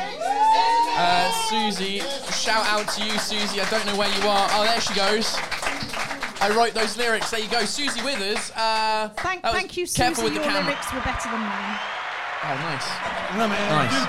Uh, 0.97 1.31
Susie, 1.49 1.99
shout 2.31 2.65
out 2.67 2.87
to 2.95 3.03
you, 3.05 3.17
Susie. 3.19 3.61
I 3.61 3.69
don't 3.69 3.85
know 3.85 3.95
where 3.95 4.09
you 4.19 4.27
are. 4.27 4.47
Oh, 4.51 4.63
there 4.65 4.81
she 4.81 4.93
goes. 4.95 5.35
I 6.41 6.49
wrote 6.55 6.73
those 6.73 6.97
lyrics. 6.97 7.29
There 7.31 7.39
you 7.39 7.49
go, 7.49 7.63
Susie 7.65 8.01
Withers. 8.01 8.51
Uh, 8.55 9.09
Thank, 9.17 9.41
thank 9.43 9.77
you, 9.77 9.85
Careful 9.87 10.15
Susie. 10.15 10.23
with 10.25 10.33
the 10.33 10.39
Your 10.41 10.43
camera. 10.51 10.63
lyrics 10.71 10.91
were 10.93 10.99
better 11.01 11.29
than 11.29 11.39
mine. 11.39 11.79
Oh, 12.43 12.55
nice. 12.59 12.87
Non, 13.37 13.49
mais. 13.49 13.69
Nice. 13.69 14.07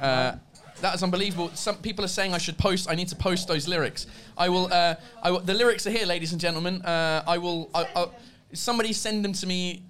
Uh, 0.00 0.36
that 0.82 0.94
is 0.96 1.02
unbelievable. 1.02 1.50
Some 1.54 1.76
people 1.76 2.04
are 2.04 2.08
saying 2.08 2.34
I 2.34 2.38
should 2.38 2.58
post. 2.58 2.90
I 2.90 2.94
need 2.94 3.08
to 3.08 3.16
post 3.16 3.48
those 3.48 3.66
lyrics. 3.66 4.06
I 4.36 4.48
will. 4.48 4.68
Uh, 4.70 4.96
I 5.22 5.30
will 5.30 5.40
the 5.40 5.54
lyrics 5.54 5.86
are 5.86 5.90
here, 5.90 6.06
ladies 6.06 6.32
and 6.32 6.40
gentlemen. 6.40 6.82
Uh, 6.82 7.22
I 7.26 7.38
will. 7.38 7.70
I, 7.74 7.86
I, 7.96 8.06
somebody 8.52 8.92
send 8.92 9.24
them 9.24 9.32
to 9.34 9.46
me, 9.46 9.84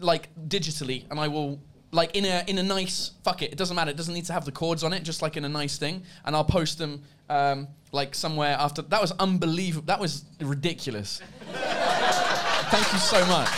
like 0.00 0.28
digitally, 0.48 1.04
and 1.10 1.18
I 1.18 1.28
will. 1.28 1.58
Like 1.94 2.16
in 2.16 2.24
a 2.24 2.42
in 2.46 2.56
a 2.56 2.62
nice 2.62 3.10
fuck 3.22 3.42
it. 3.42 3.52
It 3.52 3.58
doesn't 3.58 3.76
matter. 3.76 3.90
It 3.90 3.98
doesn't 3.98 4.14
need 4.14 4.24
to 4.24 4.32
have 4.32 4.46
the 4.46 4.52
chords 4.52 4.82
on 4.82 4.94
it. 4.94 5.02
Just 5.02 5.20
like 5.20 5.36
in 5.36 5.44
a 5.44 5.48
nice 5.48 5.76
thing, 5.76 6.02
and 6.24 6.34
I'll 6.34 6.42
post 6.42 6.78
them 6.78 7.02
um, 7.28 7.68
like 7.92 8.14
somewhere 8.14 8.56
after. 8.58 8.80
That 8.80 9.02
was 9.02 9.12
unbelievable. 9.12 9.84
That 9.86 10.00
was 10.00 10.24
ridiculous. 10.40 11.20
Thank 11.52 12.92
you 12.94 12.98
so 12.98 13.24
much. 13.26 13.50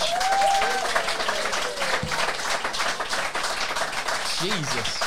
Jesus. 4.43 5.04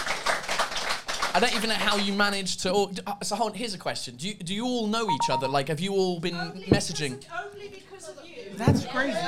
I 1.37 1.39
don't 1.39 1.53
even 1.55 1.69
know 1.69 1.75
how 1.75 1.97
you 1.97 2.13
managed 2.13 2.61
to. 2.61 2.71
All, 2.71 2.91
uh, 3.05 3.13
so 3.21 3.35
hold, 3.35 3.55
here's 3.55 3.75
a 3.75 3.77
question: 3.77 4.15
Do 4.15 4.27
you 4.27 4.33
do 4.33 4.55
you 4.55 4.65
all 4.65 4.87
know 4.87 5.07
each 5.11 5.29
other? 5.29 5.47
Like, 5.47 5.67
have 5.67 5.79
you 5.79 5.93
all 5.93 6.19
been 6.19 6.33
messaging? 6.67 7.23
Only 7.31 7.67
because 7.67 8.09
of 8.09 8.15
you. 8.25 8.55
That's 8.55 8.83
crazy. 8.87 9.19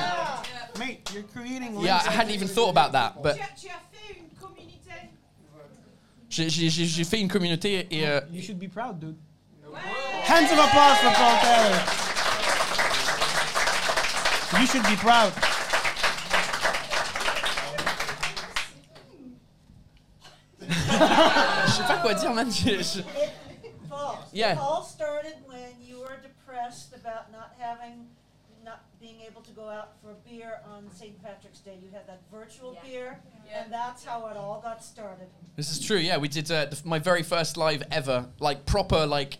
Mate, 0.79 1.07
you're 1.13 1.21
creating 1.21 1.79
Yeah, 1.79 1.97
I 1.97 2.09
hadn't 2.09 2.33
even 2.33 2.47
thought 2.47 2.69
about 2.71 2.93
that, 2.93 3.21
but 3.21 3.37
j'ai 6.29 6.49
j'ai- 6.49 6.69
j'ai- 6.69 6.85
j'ai 6.85 7.03
fait 7.03 7.19
une 7.19 7.27
communauté 7.27 7.85
et 7.91 8.07
euh, 8.07 8.21
You 8.31 8.41
should 8.41 8.57
be 8.59 8.67
proud, 8.67 8.99
dude. 8.99 9.15
Hands 10.23 10.51
of 10.51 10.57
applause 10.57 10.97
for 10.97 11.11
Paul 11.13 11.37
Taylor. 11.43 11.79
You 14.59 14.65
should 14.65 14.83
be 14.87 14.95
proud. 14.95 15.31
je 21.69 21.75
sais 21.77 21.83
pas 21.87 21.97
quoi 22.01 22.13
dire, 22.13 22.33
man. 22.33 22.49
Je- 22.51 22.81
je- 22.81 23.01
Paul, 23.89 24.17
Yeah. 24.31 24.55
Paul 24.55 24.83
started 24.83 25.35
when 25.47 25.73
you 25.85 25.99
were 25.99 26.17
depressed 26.21 26.93
about 26.95 27.31
not 27.31 27.53
having, 27.57 28.07
not 28.63 28.81
being 29.01 29.21
able 29.27 29.41
to 29.41 29.51
go 29.51 29.67
out 29.69 29.93
for 30.01 30.13
beer 30.29 30.59
on 30.75 30.89
St. 30.95 31.21
Patrick's 31.23 31.59
Day. 31.59 31.77
You 31.81 31.89
had 31.91 32.05
that 32.07 32.21
virtual 32.31 32.77
beer, 32.83 33.19
and 33.53 33.71
that's 33.71 34.03
how 34.05 34.27
it 34.27 34.37
all 34.37 34.59
got 34.61 34.83
started. 34.83 35.27
This 35.55 35.71
is 35.71 35.79
true. 35.85 35.97
Yeah, 35.97 36.17
we 36.17 36.27
did 36.27 36.49
uh, 36.51 36.65
the, 36.65 36.79
my 36.85 36.99
very 36.99 37.23
first 37.23 37.57
live 37.57 37.83
ever, 37.91 38.25
like 38.39 38.65
proper, 38.65 39.05
like 39.05 39.37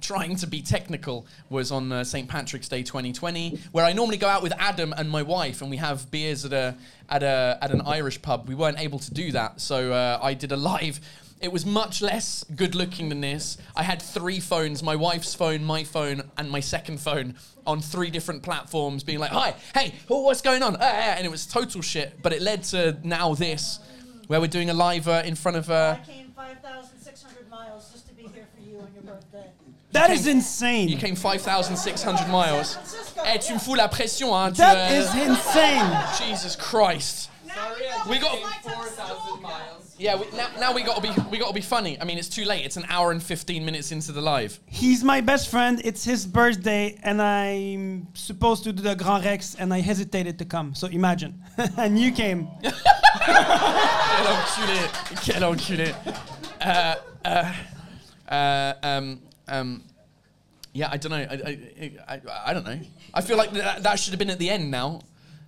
trying 0.00 0.36
to 0.36 0.46
be 0.46 0.60
technical, 0.62 1.26
was 1.48 1.70
on 1.72 1.92
uh, 1.92 2.04
St 2.04 2.28
Patrick's 2.28 2.68
Day 2.68 2.82
2020, 2.82 3.58
where 3.72 3.84
I 3.84 3.92
normally 3.92 4.18
go 4.18 4.28
out 4.28 4.42
with 4.42 4.52
Adam 4.58 4.92
and 4.96 5.08
my 5.08 5.22
wife, 5.22 5.62
and 5.62 5.70
we 5.70 5.76
have 5.78 6.10
beers 6.10 6.44
at 6.44 6.52
a 6.52 6.74
at 7.08 7.22
a 7.22 7.58
at 7.62 7.70
an 7.70 7.82
Irish 7.82 8.20
pub. 8.20 8.48
We 8.48 8.54
weren't 8.54 8.80
able 8.80 8.98
to 8.98 9.14
do 9.14 9.30
that, 9.32 9.60
so 9.60 9.92
uh, 9.92 10.18
I 10.22 10.34
did 10.34 10.50
a 10.52 10.56
live. 10.56 11.00
It 11.42 11.50
was 11.50 11.66
much 11.66 12.00
less 12.00 12.44
good 12.54 12.76
looking 12.76 13.08
than 13.08 13.20
this. 13.20 13.58
I 13.74 13.82
had 13.82 14.00
three 14.00 14.38
phones 14.38 14.80
my 14.80 14.94
wife's 14.94 15.34
phone, 15.34 15.64
my 15.64 15.82
phone, 15.82 16.22
and 16.38 16.48
my 16.48 16.60
second 16.60 17.00
phone 17.00 17.34
on 17.66 17.80
three 17.80 18.10
different 18.10 18.44
platforms, 18.44 19.02
being 19.02 19.18
like, 19.18 19.32
Hi, 19.32 19.54
hey, 19.74 19.92
oh, 20.08 20.22
what's 20.22 20.40
going 20.40 20.62
on? 20.62 20.76
Ah," 20.80 21.14
And 21.16 21.26
it 21.26 21.30
was 21.30 21.44
total 21.44 21.82
shit, 21.82 22.22
but 22.22 22.32
it 22.32 22.42
led 22.42 22.62
to 22.64 22.96
now 23.02 23.34
this, 23.34 23.80
where 24.28 24.40
we're 24.40 24.46
doing 24.46 24.70
a 24.70 24.74
live 24.74 25.08
uh, 25.08 25.22
in 25.24 25.34
front 25.34 25.56
of. 25.56 25.68
Uh, 25.68 25.96
I 26.00 26.06
came 26.06 26.30
5,600 26.30 27.50
miles 27.50 27.90
just 27.90 28.06
to 28.06 28.14
be 28.14 28.22
here 28.22 28.46
for 28.54 28.62
you 28.62 28.78
on 28.78 28.88
your 28.94 29.02
birthday. 29.02 29.46
That 29.90 30.10
You 30.10 30.14
is 30.14 30.28
insane. 30.28 30.88
You 30.88 30.96
came 30.96 31.16
5,600 31.16 32.28
miles. 32.28 32.78
Eh, 33.24 33.36
tu 33.38 33.54
me 33.54 33.58
fous 33.58 33.76
la 33.76 33.88
pression, 33.88 34.28
hein. 34.28 34.52
tu, 34.52 34.58
That 34.58 34.92
is 34.92 35.12
insane. 35.16 35.90
Jesus 36.18 36.54
Christ. 36.54 37.30
We 38.08 38.18
got. 38.18 38.38
Yeah, 40.02 40.16
we, 40.16 40.26
now, 40.36 40.48
now 40.58 40.74
we 40.74 40.82
got 40.82 40.96
to 40.96 41.00
be 41.00 41.10
we 41.30 41.38
got 41.38 41.46
to 41.46 41.54
be 41.54 41.60
funny. 41.60 41.96
I 42.00 42.04
mean, 42.04 42.18
it's 42.18 42.28
too 42.28 42.44
late. 42.44 42.64
It's 42.64 42.76
an 42.76 42.84
hour 42.88 43.12
and 43.12 43.22
15 43.22 43.64
minutes 43.64 43.92
into 43.92 44.10
the 44.10 44.20
live. 44.20 44.58
He's 44.66 45.04
my 45.04 45.20
best 45.20 45.48
friend. 45.48 45.80
It's 45.84 46.02
his 46.02 46.26
birthday, 46.26 46.98
and 47.04 47.22
I'm 47.22 48.08
supposed 48.14 48.64
to 48.64 48.72
do 48.72 48.82
the 48.82 48.96
Grand 48.96 49.24
Rex, 49.24 49.54
and 49.54 49.72
I 49.72 49.80
hesitated 49.80 50.40
to 50.40 50.44
come. 50.44 50.74
So 50.74 50.88
imagine. 50.88 51.40
and 51.76 51.96
you 51.96 52.10
came. 52.10 52.48
Quel 52.62 52.72
enculé. 54.26 55.22
Quel 55.24 55.42
enculé. 55.54 55.94
Uh, 56.60 56.96
uh, 57.24 57.52
uh, 58.28 58.74
um, 58.82 59.22
um, 59.46 59.84
yeah, 60.72 60.88
I 60.90 60.96
don't 60.96 61.12
know. 61.12 61.26
I, 61.30 61.58
I, 61.78 61.92
I, 62.08 62.20
I 62.46 62.52
don't 62.52 62.66
know. 62.66 62.80
I 63.14 63.20
feel 63.20 63.36
like 63.36 63.52
that, 63.52 63.84
that 63.84 64.00
should 64.00 64.10
have 64.10 64.18
been 64.18 64.30
at 64.30 64.40
the 64.40 64.50
end 64.50 64.68
now, 64.68 65.02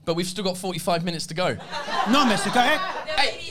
but 0.05 0.15
we've 0.15 0.29
still 0.29 0.45
got 0.45 0.57
45 0.57 1.05
minutes 1.05 1.27
to 1.27 1.35
go. 1.35 1.57
Non, 2.09 2.29
mais 2.29 2.37
c'est 2.37 2.53
correct. 2.53 2.81
Hey. 3.19 3.51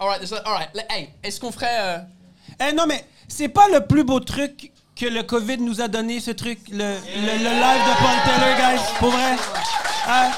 All 0.00 0.08
right, 0.08 0.32
all 0.46 0.54
right. 0.54 0.68
Hey, 0.88 1.10
est-ce 1.22 1.38
qu'on 1.38 1.52
ferait 1.52 1.78
euh, 1.78 1.98
Eh 2.58 2.72
non, 2.72 2.86
mais 2.86 3.04
c'est 3.28 3.48
pas 3.50 3.68
le 3.68 3.86
plus 3.86 4.02
beau 4.02 4.18
truc 4.18 4.72
que 4.96 5.04
le 5.04 5.22
COVID 5.22 5.58
nous 5.58 5.82
a 5.82 5.88
donné, 5.88 6.20
ce 6.20 6.30
truc, 6.30 6.58
le, 6.70 6.78
le, 6.78 7.38
le 7.38 7.50
live 7.50 7.82
de 7.84 7.94
Paul 7.98 8.16
Taylor, 8.24 8.56
guys, 8.56 8.80
pour 8.98 9.10
vrai. 9.10 9.34
Uh, 10.06 10.32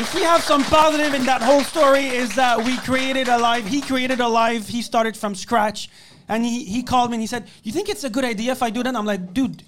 if 0.00 0.14
we 0.14 0.22
have 0.22 0.42
some 0.42 0.64
positive 0.64 1.12
in 1.12 1.26
that 1.26 1.42
whole 1.42 1.62
story 1.62 2.06
is 2.06 2.34
that 2.34 2.56
we 2.64 2.78
created 2.78 3.28
a 3.28 3.36
live, 3.36 3.66
he 3.66 3.82
created 3.82 4.18
a 4.18 4.26
live, 4.26 4.66
he 4.66 4.80
started 4.80 5.14
from 5.14 5.34
scratch, 5.34 5.90
and 6.30 6.42
he, 6.42 6.64
he 6.64 6.82
called 6.82 7.10
me 7.10 7.16
and 7.16 7.22
he 7.22 7.26
said, 7.26 7.44
you 7.62 7.72
think 7.72 7.90
it's 7.90 8.04
a 8.04 8.10
good 8.10 8.24
idea 8.24 8.52
if 8.52 8.62
I 8.62 8.70
do 8.70 8.82
that? 8.82 8.96
I'm 8.96 9.04
like, 9.04 9.34
dude, 9.34 9.62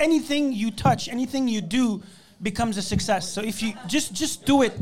anything 0.00 0.52
you 0.52 0.72
touch, 0.72 1.08
anything 1.08 1.46
you 1.46 1.60
do 1.60 2.02
becomes 2.42 2.78
a 2.78 2.82
success. 2.82 3.30
So 3.30 3.42
if 3.42 3.62
you 3.62 3.74
just 3.86 4.12
just 4.12 4.44
do 4.44 4.62
it, 4.62 4.72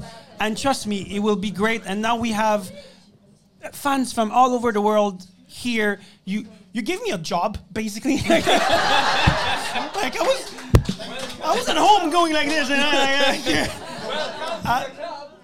and 0.41 0.57
trust 0.57 0.87
me, 0.87 1.07
it 1.14 1.19
will 1.19 1.37
be 1.37 1.51
great. 1.51 1.83
And 1.85 2.01
now 2.01 2.16
we 2.16 2.33
have 2.33 2.73
fans 3.72 4.12
from 4.12 4.30
all 4.30 4.54
over 4.54 4.72
the 4.72 4.80
world 4.80 5.26
here. 5.46 6.00
You 6.24 6.46
you 6.72 6.82
gave 6.82 7.02
me 7.02 7.11
a 7.11 7.18
job 7.18 7.59
basically. 7.72 8.16
like 8.28 8.46
I 10.16 10.22
was 10.22 10.54
I 11.43 11.55
was 11.55 11.68
at 11.68 11.76
home 11.76 12.10
going 12.10 12.32
like 12.32 12.48
this, 12.48 12.70
and 12.70 12.80
I, 12.80 13.32
I, 14.64 14.86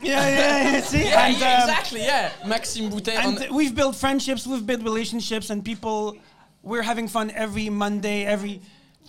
yeah, 0.03 0.28
yeah, 0.28 0.73
yeah. 0.73 0.81
See, 0.81 1.05
Yeah, 1.05 1.27
and, 1.27 1.36
yeah, 1.39 1.55
um, 1.55 1.69
exactly. 1.69 2.01
Yeah, 2.03 2.32
Maxime 2.47 2.91
Boutet. 2.91 3.16
and 3.16 3.55
we've 3.55 3.74
built 3.74 3.97
friendships, 3.97 4.47
we've 4.47 4.66
built 4.66 4.82
relationships, 4.82 5.51
and 5.51 5.65
people. 5.65 6.16
We're 6.62 6.82
having 6.82 7.09
fun 7.09 7.31
every 7.32 7.69
Monday, 7.69 8.24
every 8.24 8.62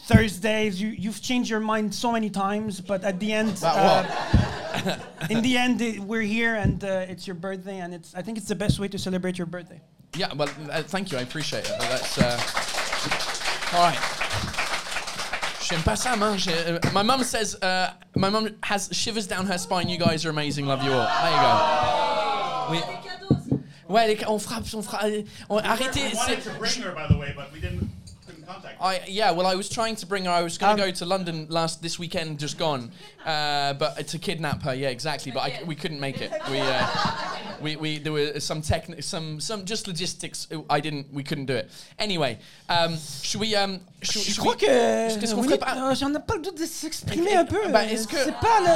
Thursdays. 0.07 0.79
You 0.81 0.89
you've 0.89 1.21
changed 1.21 1.49
your 1.49 1.59
mind 1.59 1.93
so 1.93 2.11
many 2.11 2.29
times, 2.29 2.79
but 2.81 3.03
at 3.03 3.19
the 3.19 3.31
end, 3.33 3.57
About 3.57 4.05
uh, 4.05 4.97
in 5.29 5.41
the 5.41 5.57
end, 5.57 5.81
it- 5.81 5.99
we're 5.99 6.21
here, 6.21 6.55
and 6.55 6.83
uh, 6.83 7.05
it's 7.11 7.25
your 7.27 7.35
birthday, 7.35 7.79
and 7.79 7.93
it's. 7.93 8.13
I 8.15 8.21
think 8.21 8.37
it's 8.37 8.47
the 8.47 8.55
best 8.55 8.79
way 8.79 8.87
to 8.89 8.97
celebrate 8.97 9.37
your 9.37 9.47
birthday. 9.47 9.81
Yeah, 10.15 10.33
well, 10.33 10.49
uh, 10.71 10.81
thank 10.83 11.11
you. 11.11 11.17
I 11.17 11.21
appreciate 11.21 11.65
it. 11.65 11.75
That's 11.79 12.17
uh, 12.17 13.75
all 13.75 13.83
right. 13.89 13.99
J'aime 15.61 15.81
pas 15.81 15.97
ça, 15.99 16.15
man. 16.17 16.37
Uh, 16.37 16.79
My 16.93 17.01
mum 17.01 17.23
says, 17.23 17.55
uh, 17.61 17.91
my 18.15 18.29
mum 18.29 18.49
has 18.63 18.89
shivers 18.91 19.25
down 19.27 19.47
her 19.47 19.57
spine. 19.57 19.89
You 19.89 19.97
guys 19.97 20.23
are 20.25 20.29
amazing. 20.29 20.67
Love 20.67 20.83
you 20.83 20.91
all. 20.91 21.07
There 21.23 21.31
you 21.31 21.41
go. 21.41 21.55
Oui. 22.71 22.81
Ouais, 23.89 24.07
les 24.07 24.15
ca- 24.15 24.27
on 24.29 24.39
fera, 24.39 24.57
on 24.75 24.81
fera. 24.83 24.99
euh, 25.05 25.23
on- 25.49 25.61
arrêtez. 25.63 26.11
Contact. 28.45 28.81
I 28.81 29.01
yeah, 29.07 29.31
well, 29.31 29.47
I 29.47 29.55
was 29.55 29.69
trying 29.69 29.95
to 29.97 30.05
bring 30.05 30.25
her. 30.25 30.31
I 30.31 30.41
was 30.43 30.55
Um, 30.61 30.67
going 30.67 30.77
to 30.77 30.83
go 30.85 30.91
to 30.91 31.05
London 31.05 31.47
last 31.49 31.81
this 31.81 31.97
weekend, 31.99 32.39
just 32.39 32.57
gone, 32.57 32.91
uh, 33.25 33.73
but 33.73 33.99
uh, 33.99 34.03
to 34.03 34.17
kidnap 34.19 34.61
her. 34.63 34.73
Yeah, 34.75 34.89
exactly. 34.89 35.31
But 35.31 35.41
I, 35.41 35.61
we 35.65 35.75
couldn't 35.75 35.99
make 35.99 36.21
it. 36.21 36.31
We 36.51 36.59
uh, 36.59 36.87
we, 37.61 37.75
we 37.75 37.99
there 37.99 38.13
were 38.13 38.39
some 38.39 38.61
techni- 38.61 39.03
some 39.03 39.39
some 39.39 39.65
just 39.65 39.87
logistics. 39.87 40.47
uh, 40.51 40.61
I 40.69 40.79
didn't. 40.79 41.11
We 41.13 41.23
couldn't 41.23 41.45
do 41.47 41.55
it. 41.55 41.69
Anyway, 41.99 42.37
um, 42.69 42.97
should 43.23 43.41
we 43.41 43.55
um? 43.55 43.79
Should, 44.01 44.21
Je 44.21 44.31
should 44.33 44.39
crois 44.41 44.53
we, 44.55 44.59
que 44.61 45.19
Qu'est-ce 45.19 45.33
qu'on 45.33 45.41
oui, 45.41 45.47
ferait 45.47 45.57
pas 45.57 45.75
euh, 45.91 45.95
j'en 45.95 46.13
ai 46.13 46.19
pas 46.19 46.35
le 46.35 46.41
doute 46.41 46.59
de 46.59 46.65
s'exprimer 46.65 47.35
un 47.35 47.45
peu. 47.45 47.67
Bah, 47.69 47.85
est-ce 47.85 48.07
que- 48.07 48.17
c'est 48.23 48.31
pas 48.33 48.59
le, 48.59 48.67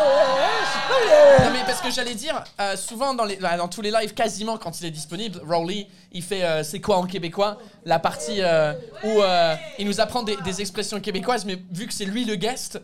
c'est 0.72 0.88
pas 0.90 1.00
le- 1.40 1.46
Non 1.46 1.52
mais 1.54 1.64
parce 1.66 1.82
que 1.82 1.92
j'allais 1.92 2.16
dire, 2.16 2.44
euh, 2.60 2.76
souvent 2.76 3.14
dans, 3.14 3.26
les, 3.26 3.36
dans 3.36 3.68
tous 3.68 3.82
les 3.82 3.92
lives, 3.92 4.14
quasiment 4.16 4.58
quand 4.58 4.80
il 4.82 4.88
est 4.88 4.92
disponible, 4.92 5.40
Rolly, 5.48 5.88
il 6.12 6.24
fait 6.24 6.44
euh, 6.44 6.64
c'est 6.64 6.82
quoi 6.82 6.98
en 6.98 7.06
québécois? 7.06 7.58
La 7.86 8.00
partie 8.00 8.42
euh, 8.42 8.74
où 9.04 9.22
euh, 9.22 9.56
il 9.78 9.86
nous 9.86 10.02
apprend 10.02 10.24
des, 10.24 10.36
des 10.38 10.62
expressions 10.62 11.00
québécoises, 11.00 11.46
mais 11.46 11.58
vu 11.72 11.86
que 11.88 11.94
c'est 11.94 12.06
lui 12.06 12.26
le 12.26 12.36
guest, 12.36 12.82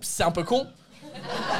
c'est 0.00 0.22
un 0.22 0.30
peu 0.30 0.44
con. 0.44 0.66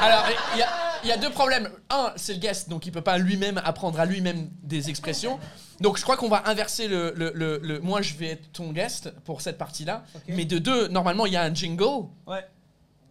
Alors, 0.03 0.25
il 0.55 0.59
y 0.59 0.63
a, 0.63 0.69
il 1.05 1.09
y 1.09 1.13
a 1.13 1.17
deux 1.17 1.31
problèmes. 1.31 1.71
Un, 1.89 2.13
c'est 2.17 2.35
le 2.35 2.39
guest, 2.41 2.69
donc 2.69 2.87
il 2.87 2.93
peut 2.93 3.01
pas 3.03 3.19
lui-même 3.19 3.61
apprendre 3.65 3.99
à 4.01 4.05
lui-même 4.05 4.51
des 4.63 4.91
expressions. 4.91 5.39
Donc 5.81 5.97
je 5.97 6.03
crois 6.03 6.17
qu'on 6.17 6.29
va 6.29 6.43
inverser 6.49 6.87
le, 6.89 7.13
le, 7.17 7.31
le- 7.35 7.59
le- 7.63 7.81
Moi, 7.81 8.03
je 8.03 8.15
vais 8.15 8.31
être 8.31 8.53
ton 8.53 8.73
guest 8.73 9.13
pour 9.25 9.41
cette 9.41 9.59
partie-là. 9.59 10.03
Mais 10.29 10.45
de 10.45 10.59
deux, 10.59 10.89
normalement, 10.89 11.25
il 11.27 11.33
y 11.33 11.37
a 11.37 11.43
un 11.43 11.55
jingle. 11.55 12.07
Ouais. 12.27 12.45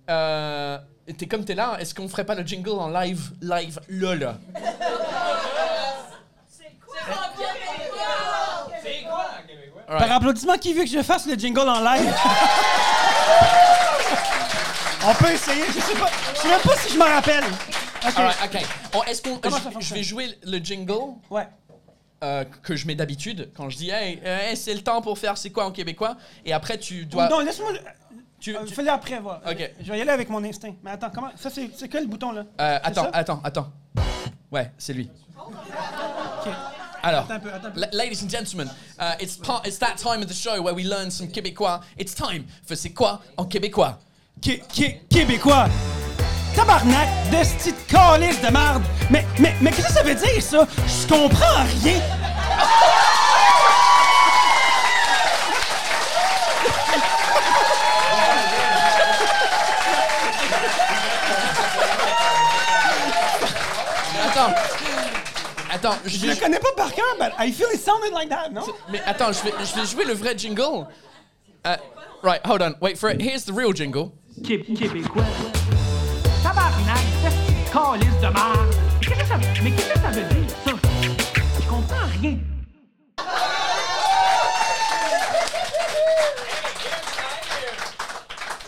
Euh, 0.10 0.78
t'es 1.18 1.28
comme 1.28 1.46
t'es 1.46 1.56
là, 1.56 1.78
est-ce 1.80 1.96
qu'on 1.96 2.10
ferait 2.10 2.26
pas 2.26 2.36
le 2.36 2.44
jingle 2.46 2.72
en 2.72 2.90
live, 2.90 3.32
live, 3.42 3.80
lol 3.88 4.36
C'est 6.50 9.04
quoi 9.04 9.26
Par 9.88 10.12
applaudissement, 10.12 10.58
qui 10.58 10.74
veut 10.74 10.84
que 10.84 10.90
je 10.90 11.02
fasse 11.04 11.26
le 11.26 11.36
jingle 11.36 11.68
en 11.68 11.80
live? 11.82 12.14
On 15.06 15.14
peut 15.16 15.32
essayer, 15.32 15.66
je 15.68 15.80
sais 15.82 15.96
pas. 16.00 16.10
Je 16.34 16.40
sais 16.40 16.48
même 16.48 16.62
pas 16.62 16.76
si 16.78 16.94
je 16.94 16.98
m'en 16.98 17.06
rappelle. 17.06 17.44
Ok. 18.06 18.14
Alright, 18.18 18.38
ok. 18.46 19.08
Est-ce 19.08 19.22
qu'on. 19.22 19.38
Comment 19.38 19.58
je- 19.58 19.64
ça 19.64 19.70
Je, 19.70 19.74
fonctionne? 19.74 19.98
vais 19.98 20.04
jouer 20.04 20.38
le 20.44 20.58
jingle. 20.60 20.94
Ouais. 21.30 21.48
euh, 22.24 22.46
que 22.62 22.76
je 22.78 22.88
mets 22.88 22.96
d'habitude 22.96 23.52
quand 23.56 23.70
je 23.70 23.76
dis 23.76 23.90
hey, 23.90 24.22
euh, 24.26 24.40
hey, 24.50 24.56
c'est 24.56 24.74
le 24.74 24.80
temps 24.82 25.02
pour 25.02 25.18
faire 25.20 25.38
c'est 25.38 25.50
quoi 25.50 25.66
en 25.66 25.72
québécois? 25.72 26.16
Et 26.46 26.54
après 26.54 26.78
tu 26.78 27.06
dois 27.06 27.28
Non, 27.28 27.40
laisse-moi. 27.40 27.72
Tu, 28.40 28.56
Euh, 28.56 28.66
Fais-le 28.66 28.90
après, 28.90 29.20
voir. 29.20 29.42
Ok. 29.46 29.72
Je 29.82 29.92
vais 29.92 29.98
y 29.98 30.02
aller 30.02 30.12
avec 30.12 30.30
mon 30.30 30.42
instinct. 30.44 30.74
Mais 30.84 30.92
attends, 30.92 31.10
comment. 31.14 31.32
Ça, 31.36 31.50
c'est 31.50 31.70
c'est 31.76 31.90
quel 31.90 32.08
bouton, 32.08 32.32
là? 32.32 32.42
Euh, 32.62 32.80
C'est 32.82 32.88
attends 32.90 33.04
ça? 33.04 33.10
attends 33.14 33.42
attends 33.44 33.68
ouais 34.52 34.72
c'est 34.78 34.94
lui 34.94 35.10
alors 37.04 37.26
Attends 37.26 37.34
un 37.36 37.40
peu, 37.40 37.50
attends 37.54 37.68
un 37.68 37.72
peu. 37.72 37.80
la- 37.82 37.90
ladies 37.92 38.24
and 38.24 38.30
gentlemen 38.30 38.70
uh, 39.00 39.14
it's 39.20 39.38
part 39.38 39.66
it's 39.68 39.78
that 39.80 39.96
time 39.98 40.22
of 40.22 40.28
the 40.28 40.34
show 40.34 40.62
where 40.62 40.74
we 40.74 40.84
learn 40.86 41.12
some 41.12 41.28
québécois 41.28 41.82
it's 42.00 42.14
time 42.16 42.46
for 42.66 42.76
c'est 42.76 42.92
quoi 42.94 43.22
en 43.38 43.46
québécois? 43.46 44.00
Qué- 44.42 44.62
qué- 44.74 45.02
Québécois. 45.10 45.68
Tabarnak 46.56 47.08
de 47.32 47.38
petite 47.58 47.88
calice 47.88 48.40
de 48.42 48.50
marde. 48.50 48.84
Mais, 49.10 49.26
mais, 49.40 49.54
mais 49.62 49.72
qu'est-ce 49.72 49.88
que 49.88 49.94
ça 49.94 50.04
veut 50.04 50.14
dire, 50.16 50.42
ça? 50.42 50.68
Je 50.86 51.08
comprends 51.08 51.64
rien. 51.84 52.00
Attends 65.86 65.98
je 66.06 66.10
Je 66.18 66.26
vais 66.26 66.34
le 66.34 66.40
connais 66.40 66.60
pas 66.60 66.72
par 66.76 66.94
cœur, 66.94 67.06
but 67.20 67.32
I 67.40 67.52
feel 67.52 67.68
it 67.74 67.80
sounded 67.80 68.12
like 68.14 68.30
that, 68.30 68.50
non? 68.52 68.64
mais 68.92 69.02
attends 69.06 69.32
je 69.32 69.44
vais 69.44 69.52
je 69.66 69.76
vais 69.80 69.86
jouer 69.86 70.06
le 70.06 70.14
vrai 70.14 70.38
jingle 70.38 70.88
Uh, 71.66 71.78
right 72.24 72.42
hold 72.46 72.62
on 72.62 72.76
wait 72.82 72.98
for 72.98 73.10
it 73.10 73.22
here's 73.22 73.46
the 73.46 73.54
real 73.54 73.72
jingle 73.74 74.12
Québécois. 74.44 75.24
Tabarnak 76.44 77.00
de 77.24 77.72
calice 77.72 78.20
de 78.22 78.30
marde. 78.34 78.76
Mais 79.00 79.08
qu'est-ce 79.08 79.20
que 79.22 79.26
ça 79.28 79.38
veut- 79.38 79.64
Mais 79.64 79.72
qu'est-ce 79.72 79.94
que 79.94 80.00
ça 80.00 80.10
veut 80.10 80.24
dire, 80.34 80.50
ça? 80.66 80.72
Je 81.62 81.70
comprends 81.70 82.08
rien. 82.22 82.38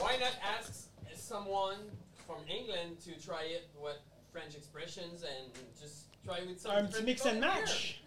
Why 0.01 0.17
not 0.19 0.33
ask 0.43 0.87
someone 1.15 1.77
from 2.27 2.37
England 2.47 2.99
to 3.05 3.11
try 3.25 3.43
it 3.45 3.67
with 3.81 3.97
French 4.31 4.55
expressions 4.55 5.23
and 5.23 5.51
just 5.79 6.04
try 6.25 6.39
with 6.47 6.59
some 6.59 6.71
Un 6.71 6.87
petit 6.87 7.03
mix 7.03 7.25
and 7.25 7.39
match. 7.39 7.99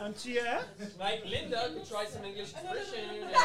Un 0.00 0.12
petit. 0.12 0.38
euh? 0.38 0.62
Like 0.98 1.24
Linda 1.24 1.70
could 1.74 1.88
try 1.88 2.04
some 2.06 2.24
English 2.24 2.52
expression. 2.52 3.28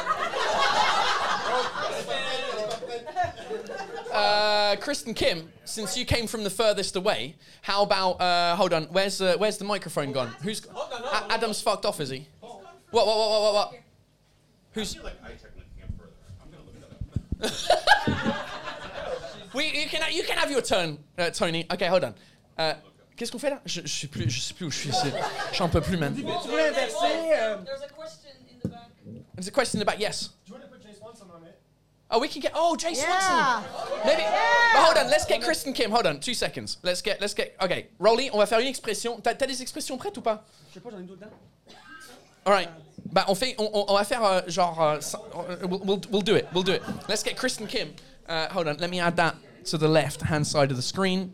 Uh, 4.12 4.76
Kristen 4.76 5.12
Kim, 5.14 5.50
since 5.64 5.96
you 5.96 6.04
came 6.04 6.26
from 6.28 6.44
the 6.44 6.50
furthest 6.50 6.94
away, 6.96 7.34
how 7.62 7.82
about 7.82 8.20
uh, 8.20 8.54
hold 8.54 8.72
on? 8.72 8.84
Where's 8.84 9.20
uh, 9.20 9.34
where's 9.38 9.58
the 9.58 9.64
microphone 9.64 10.12
gone? 10.12 10.28
Who's 10.42 10.64
A- 10.64 11.32
Adam's 11.32 11.60
fucked 11.60 11.84
off? 11.84 12.00
Is 12.00 12.10
he? 12.10 12.28
What 12.40 12.62
what 12.92 13.06
what 13.06 13.16
what 13.30 13.42
what? 13.42 13.54
what? 13.54 13.74
Who's? 14.72 14.96
We 19.54 19.66
you 19.66 19.86
can 19.88 20.12
you 20.12 20.24
can 20.24 20.36
have 20.38 20.50
your 20.50 20.62
turn, 20.62 20.98
uh, 21.18 21.30
Tony. 21.30 21.64
Okay, 21.72 21.86
hold 21.86 22.02
on. 22.04 22.14
Uh, 22.58 22.74
Qu'est-ce 23.16 23.30
qu'on 23.30 23.38
fait 23.38 23.50
là? 23.50 23.60
Je, 23.64 23.80
je 23.84 23.86
sais 24.00 24.06
plus, 24.08 24.28
je 24.28 24.40
sais 24.40 24.54
plus 24.54 24.66
où 24.66 24.70
je 24.70 24.78
suis. 24.78 24.90
J'en 25.52 25.68
peux 25.68 25.80
plus, 25.80 25.96
man. 25.96 26.14
Tu 26.14 26.22
veux 26.22 26.60
inverser? 26.60 27.32
euh, 27.32 27.56
There's 27.64 27.82
a 27.82 27.88
question 27.88 28.30
in 28.50 28.58
the 28.62 28.68
back. 28.70 28.90
There's 29.36 29.48
a 29.48 29.50
question 29.52 29.78
in 29.78 29.84
the 29.84 29.86
back. 29.86 30.00
Yes. 30.00 30.30
Do 30.44 30.52
you 30.52 30.54
want 30.54 30.64
to 30.64 30.68
put 30.68 30.82
Jay 30.82 30.92
Swanson 30.98 31.26
on 31.32 31.44
it? 31.46 31.54
Oh, 32.10 32.18
we 32.20 32.28
can 32.28 32.40
get. 32.40 32.52
Oh, 32.54 32.76
Jay 32.76 32.92
Yeah. 32.92 33.04
Swanson. 33.04 34.04
Maybe. 34.04 34.22
But 34.22 34.82
hold 34.84 34.98
on. 34.98 35.10
Let's 35.10 35.26
get 35.26 35.42
Kristen 35.42 35.72
Kim. 35.72 35.90
Hold 35.92 36.06
on. 36.06 36.18
Two 36.18 36.34
seconds. 36.34 36.78
Let's 36.82 37.02
get. 37.02 37.20
Let's 37.20 37.34
get. 37.34 37.54
Okay. 37.62 37.88
Rolly, 38.00 38.30
on 38.32 38.38
va 38.38 38.46
faire 38.46 38.58
une 38.60 38.66
expression. 38.68 39.20
T'as 39.20 39.34
t'as 39.34 39.46
des 39.46 39.62
expressions 39.62 39.96
prêtes 39.96 40.16
ou 40.18 40.22
pas? 40.22 40.44
Je 40.70 40.74
sais 40.74 40.80
pas, 40.80 40.90
j'en 40.90 40.98
ai 40.98 41.02
d'autres 41.04 41.20
dedans. 41.20 41.32
Alright. 42.44 42.68
Bah, 43.12 43.24
on 43.28 43.34
fait. 43.36 43.54
On, 43.58 43.70
on- 43.72 43.84
on 43.88 43.94
va 43.94 44.04
faire 44.04 44.24
euh, 44.24 44.40
genre. 44.48 44.80
euh, 44.82 45.00
ça- 45.00 45.20
euh, 45.48 45.56
we'll, 45.68 45.80
we'll, 45.84 46.00
we'll 46.10 46.22
do 46.24 46.34
it. 46.36 46.46
We'll 46.52 46.64
do 46.64 46.72
it. 46.72 46.82
Let's 47.08 47.22
get 47.24 47.36
Kristen 47.36 47.66
Kim. 47.68 47.90
Uh, 48.28 48.48
hold 48.52 48.66
on. 48.66 48.76
Let 48.80 48.90
me 48.90 49.00
add 49.00 49.16
that 49.16 49.36
to 49.70 49.78
the 49.78 49.88
left 49.88 50.22
hand 50.22 50.44
side 50.46 50.70
of 50.70 50.76
the 50.76 50.82
screen. 50.82 51.32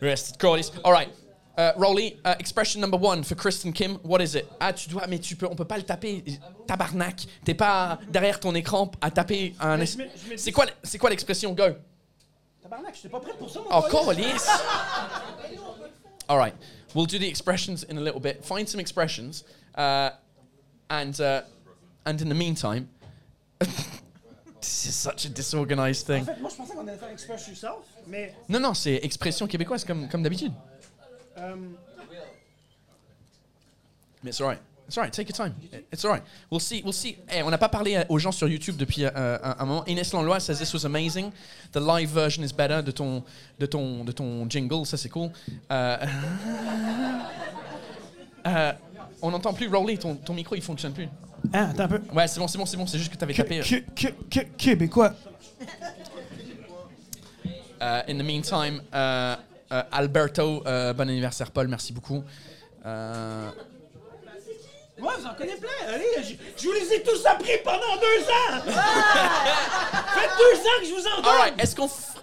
Rest 0.00 0.38
Corliss. 0.38 0.70
All 0.84 0.92
right. 0.92 1.08
Uh, 1.56 1.72
Rolly, 1.76 2.16
uh, 2.24 2.36
expression 2.38 2.80
number 2.80 2.96
one 2.96 3.24
for 3.24 3.34
Kristen 3.34 3.72
Kim. 3.72 3.96
What 4.04 4.20
is 4.20 4.36
it? 4.36 4.46
Ah, 4.60 4.70
tu 4.72 4.88
dois, 4.88 5.06
mais 5.08 5.18
tu 5.18 5.34
peux, 5.34 5.46
on 5.50 5.56
peut 5.56 5.64
pas 5.64 5.76
le 5.76 5.82
taper. 5.82 6.22
Tabarnak. 6.68 7.26
T'es 7.44 7.54
pas 7.54 7.98
derrière 8.08 8.38
ton 8.38 8.54
écran 8.54 8.92
à 9.00 9.10
taper 9.10 9.54
un. 9.58 9.76
Mais 9.76 9.82
es- 9.82 9.86
je 9.92 9.98
me- 9.98 10.04
je 10.04 10.30
me 10.30 10.36
dis- 10.36 10.42
C'est 10.42 10.52
quoi, 10.52 10.66
c'est 10.84 10.98
quoi 10.98 11.10
l'expression? 11.10 11.52
Go. 11.54 11.64
Tabarnak, 12.62 12.94
j'étais 12.94 13.08
pas 13.08 13.18
prêt 13.18 13.32
pour 13.36 13.50
ça, 13.50 13.58
mon 13.60 13.66
Oh. 13.76 13.82
Corliss. 13.90 14.46
All 16.28 16.38
right. 16.38 16.54
We'll 16.94 17.06
do 17.06 17.18
the 17.18 17.26
expressions 17.28 17.84
in 17.90 17.96
a 17.98 18.00
little 18.00 18.20
bit. 18.20 18.44
Find 18.44 18.68
some 18.68 18.78
expressions, 18.80 19.42
uh, 19.76 20.10
and 20.90 21.18
uh, 21.20 21.42
and 22.06 22.20
in 22.22 22.28
the 22.28 22.34
meantime, 22.34 22.88
this 24.60 24.86
is 24.86 24.94
such 24.94 25.24
a 25.24 25.28
disorganized 25.28 26.08
En 26.10 26.14
thing. 26.14 26.24
fait, 26.24 26.40
moi, 26.40 26.50
je 26.50 26.56
pensais 26.56 26.72
qu'on 26.74 26.86
allait 26.86 26.96
faire 26.98 27.10
Express 27.10 27.48
Yourself, 27.48 27.84
mais. 28.08 28.34
Non, 28.48 28.60
non, 28.60 28.74
c'est 28.74 28.94
expression 29.02 29.46
québécoise 29.46 29.84
comme 29.84 30.08
comme 30.08 30.22
d'habitude. 30.22 30.52
euh, 31.38 31.54
Mais 34.22 34.30
it's 34.30 34.40
alright. 34.40 34.60
It's 34.88 34.96
alright. 34.96 35.12
Take 35.12 35.28
your 35.28 35.36
time. 35.36 35.54
It's 35.92 36.04
alright. 36.04 36.22
We'll 36.50 36.60
see. 36.60 36.80
We'll 36.82 36.94
see. 36.94 37.18
Eh, 37.30 37.42
on 37.42 37.50
n'a 37.50 37.58
pas 37.58 37.68
parlé 37.68 37.96
euh, 37.96 38.04
aux 38.08 38.18
gens 38.18 38.32
sur 38.32 38.48
YouTube 38.48 38.76
depuis 38.76 39.04
euh, 39.04 39.10
un, 39.42 39.56
un 39.58 39.64
moment. 39.66 39.84
Inès 39.86 40.12
Lanlois 40.14 40.40
says 40.40 40.56
this 40.58 40.72
was 40.72 40.86
amazing. 40.86 41.30
The 41.72 41.76
live 41.80 42.10
version 42.10 42.42
is 42.42 42.52
better 42.52 42.82
de 42.82 42.90
ton 42.90 43.22
de 43.58 43.66
ton 43.66 44.02
de 44.04 44.12
ton 44.12 44.48
jingle. 44.48 44.86
Ça 44.86 44.96
c'est 44.96 45.10
cool. 45.10 45.30
Euh, 45.70 45.96
euh, 48.46 48.72
on 49.20 49.30
n'entend 49.30 49.52
plus 49.52 49.68
Rolly. 49.68 49.98
Ton, 49.98 50.14
ton 50.16 50.32
micro 50.34 50.54
il 50.54 50.62
fonctionne 50.62 50.92
plus. 50.94 51.08
Hein, 51.52 51.68
attends 51.70 51.84
un 51.84 51.88
peu. 51.88 52.00
Ouais, 52.12 52.26
c'est 52.26 52.40
bon, 52.40 52.48
c'est 52.48 52.58
bon, 52.58 52.66
c'est 52.66 52.76
bon. 52.76 52.86
C'est 52.86 52.98
juste 52.98 53.12
que 53.12 53.16
t'avais 53.18 53.34
tapé. 53.34 53.60
euh, 53.60 53.62
qué- 53.94 54.14
qué- 54.30 54.48
Québécois. 54.56 55.12
Uh, 57.80 58.02
in 58.08 58.18
the 58.18 58.24
meantime, 58.24 58.80
uh, 58.92 59.36
uh, 59.70 59.82
Alberto, 59.92 60.62
uh, 60.66 60.92
bon 60.94 61.08
anniversaire 61.08 61.50
Paul, 61.52 61.68
merci 61.68 61.92
beaucoup. 61.92 62.24
Uh, 62.84 63.50
Ouais, 65.00 65.14
vous 65.16 65.26
en 65.26 65.34
connaissez 65.34 65.60
plein. 65.60 65.70
Allez, 65.94 66.06
je, 66.24 66.34
je 66.60 66.66
vous 66.66 66.72
les 66.72 66.92
ai 66.94 67.02
tous 67.04 67.24
appris 67.24 67.52
pendant 67.62 67.94
deux 68.00 68.24
ans. 68.24 68.60
Faites 68.64 70.30
deux 70.36 70.58
ans 70.58 70.78
que 70.80 70.86
je 70.86 70.92
vous 70.92 71.06
en 71.06 71.16
donne. 71.22 71.24
Alright, 71.26 71.54
est-ce 71.62 71.76
qu'on. 71.76 71.86
f- 71.86 72.16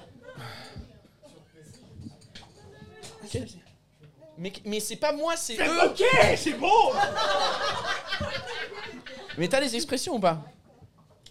Mais, 4.38 4.52
mais 4.66 4.80
c'est 4.82 4.98
pas 4.98 5.14
moi, 5.14 5.38
c'est 5.38 5.56
eux. 5.58 5.86
Ok, 5.86 6.04
c'est 6.36 6.54
beau. 6.56 6.94
Mais 9.38 9.48
t'as 9.48 9.62
des 9.62 9.74
expressions 9.74 10.16
ou 10.16 10.20
pas? 10.20 10.42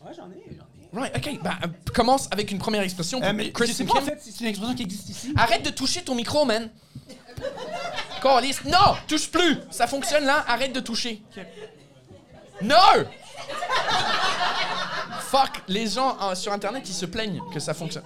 Ouais, 0.03 0.13
j'en 0.17 0.31
ai, 0.31 0.43
j'en 0.57 0.63
ai. 0.64 0.64
Right, 0.95 1.16
ok. 1.16 1.43
Bah, 1.43 1.59
euh, 1.65 1.69
commence 1.93 2.29
avec 2.31 2.51
une 2.51 2.59
première 2.59 2.83
expression. 2.83 3.21
pour 3.21 3.29
Euh, 3.29 3.33
mais 3.35 3.47
je 3.47 3.51
Kristen 3.51 3.87
sais 3.87 3.93
pas, 3.93 3.99
en 3.99 4.03
Kim. 4.03 4.11
fait, 4.15 4.21
si 4.23 4.33
c'est 4.33 4.41
une 4.45 4.51
expression 4.51 4.75
qui 4.77 4.83
existe 4.83 5.09
ici. 5.09 5.35
Arrête 5.37 5.65
de 5.65 5.71
toucher 5.71 6.03
ton 6.03 6.15
micro, 6.15 6.45
man. 6.45 6.71
Corliss, 8.23 8.65
non, 8.65 8.95
touche 9.09 9.29
plus. 9.31 9.59
Ça 9.71 9.87
fonctionne 9.87 10.25
là. 10.25 10.45
Arrête 10.47 10.73
de 10.73 10.81
toucher. 10.81 11.21
No. 12.62 12.77
Fuck, 15.21 15.62
les 15.69 15.89
gens 15.89 16.16
euh, 16.23 16.35
sur 16.35 16.53
internet 16.53 16.89
ils 16.89 16.95
se 16.95 17.07
plaignent 17.07 17.41
que 17.53 17.59
ça 17.61 17.75
fonctionne. 17.75 18.05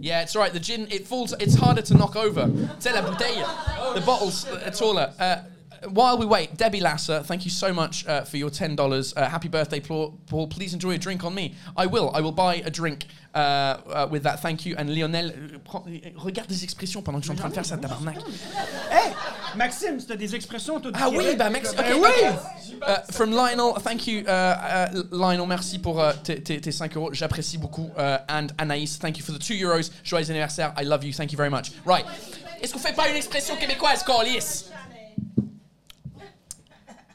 Yeah, 0.00 0.22
it's 0.22 0.36
alright. 0.36 0.52
The 0.52 0.62
gin, 0.62 0.86
it 0.92 1.06
falls. 1.08 1.34
It's 1.40 1.56
harder 1.56 1.82
to 1.82 1.94
knock 1.94 2.14
over. 2.14 2.44
Tu 2.46 2.60
sais 2.80 2.92
la 2.92 3.02
bouteille, 3.02 3.42
the 3.96 4.00
bottles, 4.04 4.46
uh, 4.46 4.70
taller. 4.70 5.08
Uh, 5.18 5.36
while 5.90 6.18
we 6.18 6.26
wait, 6.26 6.56
Debbie 6.56 6.80
Lasser, 6.80 7.20
thank 7.22 7.44
you 7.44 7.50
so 7.50 7.72
much 7.72 8.06
uh, 8.06 8.22
for 8.22 8.36
your 8.36 8.50
ten 8.50 8.76
dollars. 8.76 9.14
Uh, 9.16 9.28
happy 9.28 9.48
birthday, 9.48 9.80
Paul. 9.80 10.18
Paul. 10.26 10.46
Please 10.46 10.74
enjoy 10.74 10.92
a 10.92 10.98
drink 10.98 11.24
on 11.24 11.34
me. 11.34 11.54
I 11.76 11.86
will. 11.86 12.10
I 12.14 12.20
will 12.20 12.32
buy 12.32 12.56
a 12.56 12.70
drink 12.70 13.06
uh, 13.34 13.38
uh, 13.38 14.08
with 14.10 14.22
that. 14.24 14.40
Thank 14.40 14.66
you. 14.66 14.74
And 14.76 14.94
Lionel, 14.94 15.32
euh, 15.32 16.10
regarde 16.16 16.48
des 16.48 16.64
expressions 16.64 17.02
pendant 17.02 17.18
que 17.18 17.26
je 17.26 17.30
suis 17.30 17.38
en 17.38 17.40
train 17.40 17.48
de 17.48 17.54
faire 17.54 17.66
ça, 17.66 17.76
tabarnak. 17.76 18.16
Hey, 18.90 19.12
Maxime, 19.56 19.98
c'était 20.00 20.16
des 20.16 20.34
expressions 20.34 20.80
tout 20.80 20.92
Ah 20.94 21.08
oui, 21.10 21.34
bah 21.36 21.50
Max. 21.50 21.74
Ben 21.74 21.94
ok, 21.94 22.02
oui. 22.02 22.78
Uh, 22.82 23.12
from 23.12 23.30
Lionel, 23.30 23.74
thank 23.82 24.06
you, 24.06 24.22
uh, 24.26 24.88
uh, 24.92 25.02
Lionel. 25.10 25.46
Merci 25.46 25.78
pour 25.78 25.98
uh, 25.98 26.12
tes, 26.22 26.42
tes, 26.42 26.60
tes 26.60 26.72
5 26.72 26.96
euros. 26.96 27.12
J'apprécie 27.12 27.58
beaucoup. 27.58 27.90
Uh, 27.96 28.18
and 28.28 28.48
Anaïs, 28.58 28.98
thank 28.98 29.18
you 29.18 29.24
for 29.24 29.32
the 29.32 29.38
2 29.38 29.54
euros. 29.62 29.90
Joyeux 30.04 30.30
anniversaire. 30.30 30.72
I 30.78 30.84
love 30.84 31.04
you. 31.04 31.12
Thank 31.12 31.32
you 31.32 31.36
very 31.36 31.50
much. 31.50 31.72
Right. 31.84 32.04
Est-ce 32.62 32.72
qu'on 32.72 32.78
fait 32.78 32.94
pas 32.94 33.08
une 33.08 33.16
expression 33.16 33.56
québécoise, 33.56 34.04
Carlis? 34.04 34.66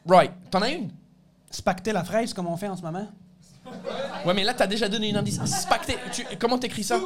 Right. 0.07 0.31
T'en 0.49 0.61
as 0.61 0.69
une? 0.69 0.89
Spacter 1.51 1.91
la 1.93 2.03
fraise 2.03 2.34
comme 2.34 2.47
on 2.47 2.57
fait 2.57 2.67
en 2.67 2.75
ce 2.75 2.81
moment. 2.81 3.07
Ouais, 4.25 4.34
mais 4.34 4.43
là, 4.43 4.53
t'as 4.53 4.67
déjà 4.67 4.88
donné 4.88 5.09
une 5.09 5.17
indice. 5.17 5.43
Spacter. 5.45 5.97
Tu, 6.11 6.25
comment 6.39 6.57
t'écris 6.57 6.84
ça? 6.84 6.99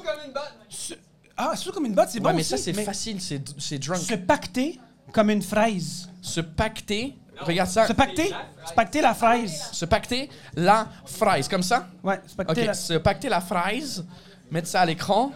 Ah, 1.35 1.55
sous 1.55 1.71
comme 1.71 1.85
une 1.85 1.95
botte, 1.95 2.09
c'est 2.09 2.19
Ouais, 2.19 2.31
bon 2.31 2.35
mais 2.35 2.41
aussi, 2.41 2.49
ça, 2.49 2.57
c'est 2.57 2.73
facile. 2.73 3.19
C'est 3.21 3.41
c'est 3.57 3.79
drunk. 3.79 4.01
Se 4.01 4.13
pacter 4.15 4.79
comme 5.11 5.29
une 5.29 5.41
fraise. 5.41 6.09
Se 6.21 6.41
pacter. 6.41 7.17
Regarde 7.39 7.69
ça. 7.69 7.87
Se 7.87 7.93
pacter. 7.93 8.31
Se 8.67 8.73
pacter 8.73 9.01
la 9.01 9.13
fraise. 9.15 9.69
Se 9.71 9.85
pacter 9.85 10.29
la 10.55 10.87
fraise, 11.05 11.47
comme 11.47 11.63
ça? 11.63 11.87
Ouais, 12.03 12.21
se 12.27 12.35
pacter 12.35 12.61
Ok, 12.61 12.67
la... 12.67 12.73
se 12.75 12.93
pacter 12.93 13.29
la 13.29 13.41
fraise, 13.41 14.05
mettre 14.51 14.67
ça 14.67 14.81
à 14.81 14.85
l'écran. 14.85 15.31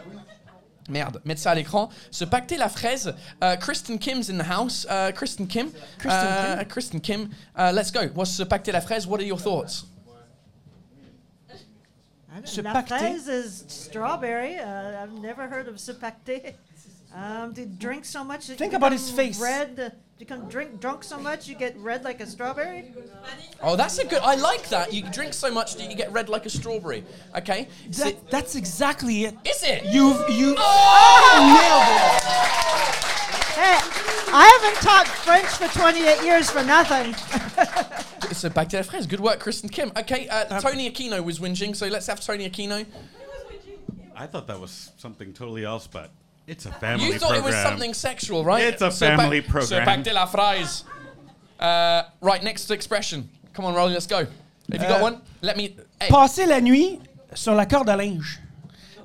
Merde, 0.87 1.19
mettre 1.25 1.41
ça 1.41 1.51
à 1.51 1.55
l'écran. 1.55 1.89
Se 2.11 2.25
pacter 2.25 2.57
la 2.57 2.69
fraise. 2.69 3.13
Uh, 3.41 3.55
Kristen 3.59 3.97
Kim's 3.97 4.29
in 4.29 4.37
the 4.37 4.43
house. 4.47 4.85
Uh, 4.87 5.11
Kristen 5.13 5.47
Kim. 5.47 5.71
Kristen 5.97 6.11
Uh, 6.27 6.57
Kim? 6.59 6.67
Kristen 6.69 6.99
Kim. 7.01 7.29
Uh, 7.57 7.71
let's 7.73 7.89
go. 7.91 8.07
What's 8.13 8.31
se 8.31 8.43
pacter 8.43 8.71
la 8.71 8.81
fraise? 8.81 9.07
What 9.07 9.19
are 9.19 9.25
your 9.25 9.39
thoughts? 9.39 9.85
Se 12.43 12.61
La 12.61 12.73
pacter? 12.73 12.97
fraise 12.99 13.27
is 13.29 13.63
strawberry. 13.67 14.59
Uh, 14.59 15.01
I've 15.01 15.13
never 15.21 15.47
heard 15.47 15.67
of 15.69 15.79
se 15.79 15.93
pacter. 15.93 16.53
Um, 17.15 17.53
to 17.53 17.65
drink 17.65 18.03
so 18.03 18.23
much. 18.25 18.47
that 18.47 18.57
Think 18.57 18.73
you 18.73 18.77
about 18.77 18.91
his 18.91 19.03
become 19.09 19.15
face. 19.25 19.39
Red. 19.41 19.79
uh, 19.79 19.89
You 20.19 20.25
can 20.25 20.49
drink 20.49 20.81
drunk 20.81 21.03
so 21.03 21.17
much 21.17 21.47
you 21.47 21.55
get 21.55 21.77
red 21.77 22.03
like 22.03 22.19
a 22.19 22.25
strawberry. 22.27 22.91
Oh, 23.63 23.75
that's 23.77 23.97
a 23.99 24.05
good. 24.05 24.21
I 24.21 24.35
like 24.35 24.67
that. 24.69 24.91
You 24.93 25.01
drink 25.11 25.33
so 25.33 25.49
much 25.51 25.75
that 25.77 25.89
you 25.89 25.95
get 25.95 26.11
red 26.11 26.27
like 26.29 26.45
a 26.45 26.49
strawberry. 26.49 27.03
Okay. 27.37 27.67
That, 27.99 28.29
that's 28.29 28.55
exactly 28.55 29.23
it. 29.25 29.35
Is 29.45 29.63
it? 29.63 29.85
You've 29.85 30.19
you 30.29 30.55
Oh! 30.57 32.19
Hey, 33.55 33.77
I 34.33 34.45
haven't 34.59 34.81
taught 34.81 35.07
French 35.07 35.47
for 35.47 35.67
28 35.79 36.23
years 36.25 36.49
for 36.49 36.63
nothing. 36.63 37.13
Se 38.33 38.49
pacter 38.49 38.77
la 38.77 38.83
fraise. 38.83 39.07
Good 39.07 39.21
work, 39.21 39.39
Kristen 39.39 39.69
Kim. 39.69 39.91
Okay. 39.97 40.27
Um, 40.27 40.47
Uh, 40.49 40.59
Tony 40.59 40.89
Aquino 40.91 41.23
was 41.23 41.39
whinging, 41.39 41.75
so 41.75 41.87
let's 41.87 42.07
have 42.07 42.19
Tony 42.19 42.49
Aquino. 42.49 42.85
I 44.15 44.27
thought 44.27 44.47
that 44.47 44.59
was 44.59 44.91
something 44.97 45.31
totally 45.33 45.63
else, 45.63 45.87
but 45.87 46.09
it's 46.47 46.65
a 46.65 46.71
family 46.71 47.05
You 47.07 47.13
thought 47.19 47.31
program. 47.31 47.43
it 47.43 47.55
was 47.55 47.63
something 47.63 47.93
sexual, 47.93 48.43
right? 48.43 48.63
It's 48.63 48.81
a 48.81 48.91
family 48.91 49.41
program. 49.41 49.83
pacter 49.85 50.13
la 50.13 50.25
fraise. 50.27 50.83
Uh, 51.59 52.03
right, 52.21 52.43
next 52.43 52.69
expression. 52.71 53.29
Come 53.53 53.65
on, 53.65 53.73
Rolly, 53.75 53.93
let's 53.93 54.07
go. 54.07 54.17
Have 54.17 54.27
you 54.71 54.77
got 54.79 54.99
Uh, 55.01 55.03
one? 55.03 55.21
Let 55.41 55.55
me. 55.57 55.75
Hey. 55.99 56.09
passer 56.09 56.45
la 56.45 56.59
nuit 56.59 56.99
sur 57.33 57.53
la 57.55 57.65
corde 57.65 57.89
à 57.89 57.95
linge. 57.95 58.39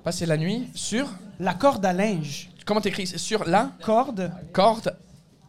Passer 0.05 0.27
la 0.27 0.37
nuit 0.37 0.71
sur. 0.75 1.07
La 1.39 1.55
corde 1.55 1.85
à 1.87 1.93
linge. 1.93 2.49
Comment 2.67 2.81
t'écris? 2.81 3.07
Sur 3.07 3.45
la 3.45 3.71
Corde 3.83 4.31
corde 4.53 4.97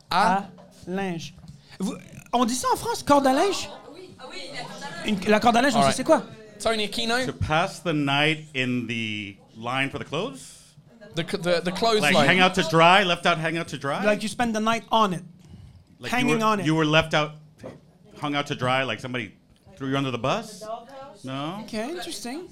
à. 0.09 0.37
à 0.37 0.45
linge. 0.87 1.33
Vous- 1.79 1.95
on 2.33 2.45
dit 2.45 2.55
ça 2.55 2.67
en 2.73 2.77
France, 2.77 3.03
corde 3.03 3.27
à 3.27 3.33
linge? 3.33 3.69
Une- 5.05 5.19
la 5.27 5.39
corde 5.39 5.57
à 5.57 5.61
linge, 5.61 5.75
on 5.75 5.81
sait 5.83 5.91
c'est 5.93 6.03
quoi? 6.03 6.23
Tony 6.61 6.85
Aquino. 6.85 7.25
To 7.25 7.33
pass 7.33 7.81
the 7.83 7.93
night 7.93 8.45
in 8.55 8.85
the 8.87 9.35
line 9.57 9.89
for 9.89 9.99
the 9.99 10.05
clothes? 10.07 10.60
The, 11.15 11.23
c- 11.29 11.37
the, 11.37 11.61
the 11.61 11.71
clothes 11.71 12.01
Like 12.01 12.13
line. 12.15 12.25
hang 12.27 12.39
out 12.39 12.55
to 12.55 12.63
dry, 12.69 13.03
left 13.03 13.25
out, 13.25 13.37
hang 13.37 13.57
out 13.57 13.67
to 13.69 13.77
dry? 13.77 14.03
Like 14.05 14.23
you 14.23 14.29
spend 14.29 14.55
the 14.55 14.59
night 14.61 14.83
on 14.91 15.13
it. 15.13 15.23
Like 15.99 16.11
hanging 16.11 16.39
were, 16.39 16.45
on 16.45 16.59
it. 16.61 16.65
You 16.65 16.73
were 16.75 16.85
left 16.85 17.13
out, 17.13 17.31
hung 18.21 18.33
out 18.35 18.47
to 18.47 18.55
dry, 18.55 18.83
like 18.83 18.99
somebody 18.99 19.33
threw 19.75 19.89
you 19.89 19.97
under 19.97 20.11
the 20.11 20.17
bus? 20.17 20.63
No? 21.23 21.59
Okay, 21.63 21.89
interesting. 21.89 22.47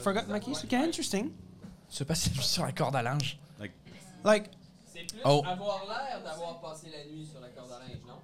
Forgot 0.00 0.28
my 0.28 0.38
keys. 0.40 0.62
Okay, 0.64 0.82
interesting. 0.84 1.32
Se 1.88 2.04
passer 2.04 2.30
sur 2.42 2.64
la 2.64 2.72
corde 2.72 2.96
à 2.96 3.02
linge. 3.02 3.38
Like, 3.58 3.72
Like, 4.24 4.50
C'est 4.92 5.06
plus 5.10 5.20
Oh. 5.24 5.42
avoir 5.46 5.84
l'air 5.88 6.20
d'avoir 6.22 6.60
passé 6.60 6.88
la 6.90 7.04
nuit 7.10 7.26
sur 7.26 7.40
la 7.40 7.48
corde 7.48 7.70
à 7.72 7.78
linge, 7.80 8.00
non? 8.06 8.14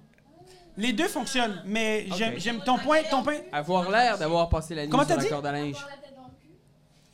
les 0.77 0.91
deux 0.93 1.07
fonctionnent, 1.07 1.61
mais 1.65 2.07
j'aime 2.15 2.33
Ok. 2.33 2.39
j'aime 2.39 2.59
ton 2.63 2.77
point, 2.79 3.03
ton 3.09 3.23
point. 3.23 3.39
Avoir 3.51 3.89
l'air 3.91 4.17
d'avoir 4.17 4.49
passé 4.49 4.73
la 4.75 4.83
nuit 4.83 4.89
Comment 4.89 5.03
sur 5.03 5.09
t'as 5.09 5.15
la 5.17 5.23
dit? 5.23 5.29
corde 5.29 5.45
à 5.45 5.51
linge. 5.51 5.75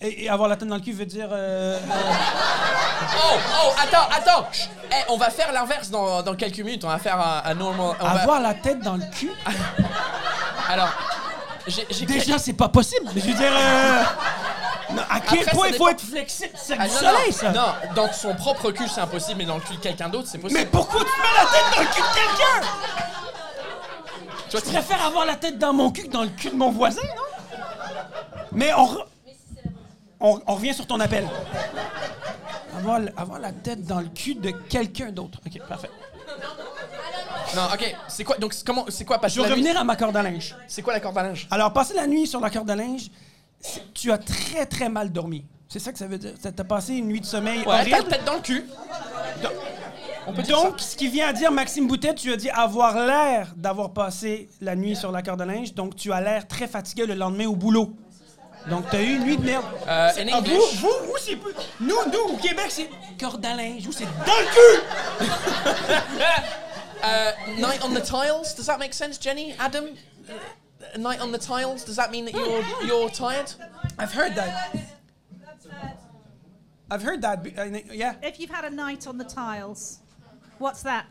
Et, 0.02 0.26
et 0.26 0.30
avoir 0.30 0.48
la 0.48 0.56
tête 0.56 0.68
dans 0.70 0.76
le 0.76 0.82
cul 0.82 0.94
veut 0.94 1.06
dire. 1.06 1.28
euh, 1.32 1.78
euh, 1.78 1.80
Oh, 3.22 3.36
oh, 3.66 3.72
attends, 3.82 4.08
attends. 4.16 4.48
Chut. 4.52 4.70
Eh, 4.92 4.96
on 5.12 5.18
va 5.18 5.30
faire 5.30 5.52
l'inverse 5.52 5.90
dans, 5.90 6.22
dans 6.22 6.36
quelques 6.36 6.60
minutes. 6.60 6.84
On 6.86 6.90
va 6.90 7.00
faire 7.00 7.20
un, 7.20 7.42
un 7.44 7.54
normal. 7.54 7.96
on 8.00 8.04
va- 8.06 8.12
avoir 8.22 8.40
la 8.40 8.54
tête 8.54 8.80
dans 8.82 8.96
le 8.96 9.04
cul? 9.14 9.32
Alors, 10.70 10.90
Déjà, 12.08 12.38
c'est 12.40 12.54
pas 12.54 12.70
possible. 12.70 13.10
Je 13.16 13.20
veux 13.20 13.34
dire. 13.34 13.52
euh, 13.52 14.04
non, 14.92 15.02
à 15.10 15.20
quel 15.20 15.40
Après, 15.42 15.52
point 15.52 15.68
il 15.68 15.76
faut 15.76 15.90
être 15.90 16.02
flexible? 16.02 16.52
C'est 16.56 16.76
Ah, 16.80 16.88
du 16.88 16.94
non, 16.94 17.00
soleil, 17.00 17.28
non, 17.32 17.32
ça. 17.38 17.50
Non, 17.52 17.74
dans 17.96 18.12
son 18.14 18.34
propre 18.36 18.72
cul, 18.72 18.88
c'est 18.88 19.02
impossible, 19.02 19.38
mais 19.40 19.46
dans 19.46 19.56
le 19.56 19.62
cul 19.62 19.76
de 19.76 19.80
quelqu'un 19.82 20.10
d'autre, 20.10 20.28
c'est 20.32 20.38
possible. 20.40 20.60
Mais 20.62 20.66
pourquoi 20.66 21.02
tu 21.02 21.06
mets 21.06 21.28
la 21.38 21.46
tête 21.46 21.76
dans 21.76 21.82
le 21.82 21.88
cul 21.88 22.02
de 22.02 22.16
quelqu'un? 22.16 22.68
Je 24.52 24.58
préfère 24.72 25.06
avoir 25.06 25.26
la 25.26 25.36
tête 25.36 25.60
dans 25.60 25.74
mon 25.74 25.92
cul 25.92 26.04
que 26.08 26.12
dans 26.12 26.24
le 26.24 26.30
cul 26.30 26.50
de 26.50 26.56
mon 26.56 26.72
voisin, 26.72 27.02
non? 27.16 27.58
Mais 28.52 28.74
on, 28.74 28.98
on, 30.20 30.40
on 30.48 30.56
revient 30.56 30.74
sur 30.74 30.86
ton 30.88 31.00
appel. 31.00 31.28
Avoir, 33.18 33.40
la 33.40 33.52
tête 33.52 33.86
dans 33.86 34.00
le 34.00 34.08
cul 34.08 34.36
de 34.36 34.52
quelqu'un 34.52 35.12
d'autre. 35.12 35.40
Ok, 35.46 35.60
parfait. 35.68 35.90
Non, 37.56 37.64
ok. 37.74 37.96
C'est 38.08 38.24
quoi 38.24 38.38
Donc, 38.38 38.54
comment 38.66 38.86
C'est 38.90 39.06
quoi 39.06 39.20
passer 39.20 39.36
Je 39.36 39.41
vais 39.41 39.48
nuit 39.48 39.54
revenir 39.56 39.78
à 39.80 39.84
ma 39.84 39.96
corde 39.96 40.16
à 40.16 40.24
linge. 40.24 40.56
C'est 40.68 40.82
quoi 40.82 40.94
la 40.94 41.00
corde 41.00 41.18
à 41.18 41.24
linge? 41.24 41.48
Alors, 41.52 41.74
passer 41.74 41.94
la 41.94 42.08
nuit 42.08 42.26
sur 42.28 42.40
la 42.40 42.50
corde 42.50 42.70
à 42.70 42.76
linge, 42.76 43.10
tu 43.94 44.12
as 44.12 44.18
très 44.18 44.66
très 44.66 44.88
mal 44.88 45.12
dormi. 45.12 45.44
C'est 45.68 45.80
ça 45.80 45.91
que 45.91 45.98
ça 46.00 46.08
veut 46.08 46.18
dire. 46.18 46.34
Ça 46.40 46.52
t'a 46.52 46.64
passé 46.64 46.94
une 46.96 47.08
nuit 47.08 47.20
de 47.20 47.26
sommeil 47.26 47.60
Ouais, 47.60 47.66
t'as 47.66 47.84
la 47.84 47.98
horrible. 47.98 48.08
tête 48.10 48.26
dans 48.26 48.36
le 48.36 48.41
cul. 48.41 48.66
On 50.28 50.34
peut 50.34 50.44
dire 50.44 50.62
Donc, 50.62 50.80
ce 50.80 50.96
qui 50.96 51.08
vient 51.08 51.28
à 51.30 51.34
dire, 51.34 51.52
Maxime 51.52 51.88
Boutet, 51.88 52.14
tu 52.14 52.32
as 52.32 52.38
dit 52.38 52.50
avoir 52.50 52.96
l'air 53.06 53.54
d'avoir 53.58 53.91
passé 53.94 54.48
la 54.62 54.76
nuit 54.76 54.96
sur 54.96 55.12
la 55.12 55.22
corde 55.24 55.41
à 55.41 55.46
linge. 55.46 55.74
Donc, 55.74 55.96
tu 55.96 56.12
as 56.14 56.22
l'air 56.22 56.48
très 56.48 56.68
fatigué 56.68 57.06
le 57.06 57.16
lendemain 57.16 57.48
au 57.48 57.56
boulot. 57.56 57.94
Donc, 58.68 58.90
tu 58.90 58.95
as 58.98 59.02
eu 59.02 59.15
une 59.15 59.23
nuit 59.23 59.38
de 59.38 59.44
merde. 59.45 59.65
Euh, 59.88 60.10
C'est- 60.14 60.22
in 60.23 60.27
ah, 60.34 60.38
English. 60.40 60.76
vous, 60.76 60.88
vous, 60.90 61.06
vous, 61.07 61.18
c'est 61.19 61.36
peu- 61.38 61.53
Nous, 61.80 61.95
nous, 62.11 62.34
au 62.34 62.38
Québec, 62.38 62.65
c'est 62.69 62.90
corde 63.19 63.45
à 63.45 63.56
linge. 63.56 63.84
Vous, 63.84 63.91
c'est 63.91 64.06
dans 64.06 64.40
le 64.40 64.48
cul! 64.53 64.81
Uh, 67.02 67.31
night 67.61 67.80
on 67.81 67.94
the 67.94 68.02
tiles. 68.02 68.53
Does 68.56 68.65
that 68.65 68.77
make 68.77 68.94
sense, 68.94 69.18
Jenny? 69.18 69.53
Adam? 69.57 69.86
Uh, 70.30 70.98
night 70.98 71.22
on 71.22 71.31
the 71.31 71.38
tiles. 71.38 71.86
Does 71.86 71.95
that 71.95 72.11
mean 72.11 72.26
that 72.26 72.34
you're 72.34 72.61
you're 72.86 73.10
tired? 73.10 73.49
I've 73.98 74.11
heard 74.11 74.36
that. 74.36 74.76
I've 76.91 77.02
heard 77.02 77.22
that. 77.22 77.41
be- 77.41 77.53
I 77.57 77.69
think- 77.69 77.88
Yeah. 77.94 78.15
If 78.22 78.38
you've 78.40 78.49
had 78.49 78.65
a 78.65 78.69
night 78.69 79.07
on 79.07 79.18
the 79.18 79.23
tiles, 79.23 79.99
what's 80.57 80.81
that? 80.84 81.06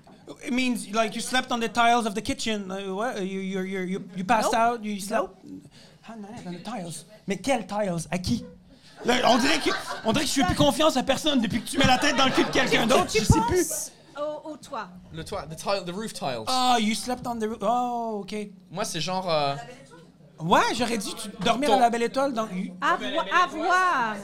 It 0.44 0.52
means 0.52 0.90
like 0.92 1.14
you 1.14 1.22
slept 1.22 1.50
on 1.52 1.60
the 1.60 1.68
tiles 1.70 2.04
of 2.04 2.14
the 2.14 2.20
kitchen. 2.20 2.70
Uh, 2.70 2.94
what? 2.94 3.22
You, 3.22 3.40
you, 3.40 3.60
you, 3.62 3.80
you, 3.80 4.04
you 4.14 4.24
passed 4.24 4.52
Nope. 4.52 4.60
out. 4.60 4.84
You 4.84 5.00
slept. 5.00 5.30
Ah, 6.08 6.14
non, 6.18 6.28
on 6.46 6.52
the 6.52 6.62
tiles. 6.62 7.04
Mais 7.26 7.36
quelles 7.38 7.66
tiles? 7.66 8.06
À 8.10 8.18
qui? 8.18 8.44
Là, 9.04 9.14
on 9.26 9.38
dirait 9.38 9.58
que 9.58 9.70
on 10.04 10.12
dirait 10.12 10.24
que 10.24 10.30
je 10.30 10.34
fais 10.40 10.44
plus 10.46 10.56
confiance 10.56 10.96
à 10.96 11.02
personne 11.02 11.40
depuis 11.40 11.62
que 11.62 11.68
tu 11.68 11.78
mets 11.78 11.86
la 11.86 11.98
tête 11.98 12.16
dans 12.16 12.24
le 12.26 12.32
cul 12.32 12.44
de 12.44 12.48
quelqu'un 12.50 12.86
d'autre. 12.86 13.06
Tu 13.06 13.18
Je 13.20 13.24
sais 13.24 13.40
plus. 13.46 13.92
au, 14.18 14.50
au 14.50 14.56
toit. 14.56 14.88
Le 15.12 15.24
toit, 15.24 15.42
the 15.46 15.54
tile, 15.56 15.82
the 15.86 15.94
roof 15.94 16.12
tiles. 16.12 16.44
Oh, 16.48 16.74
you 16.80 16.94
slept 16.94 17.26
on 17.26 17.38
the 17.38 17.44
roof. 17.44 17.58
Oh, 17.60 18.20
ok. 18.22 18.34
Moi, 18.70 18.84
c'est 18.84 19.00
genre. 19.00 19.30
euh, 19.30 19.54
Ouais, 20.40 20.60
j'aurais 20.76 20.98
dit 20.98 21.12
tu 21.20 21.28
dormir 21.44 21.68
Ton- 21.68 21.76
à 21.76 21.80
la 21.80 21.90
belle 21.90 22.04
étoile. 22.04 22.32
Dans... 22.32 22.44
Avoir. 22.80 23.24
avoir. 23.44 24.14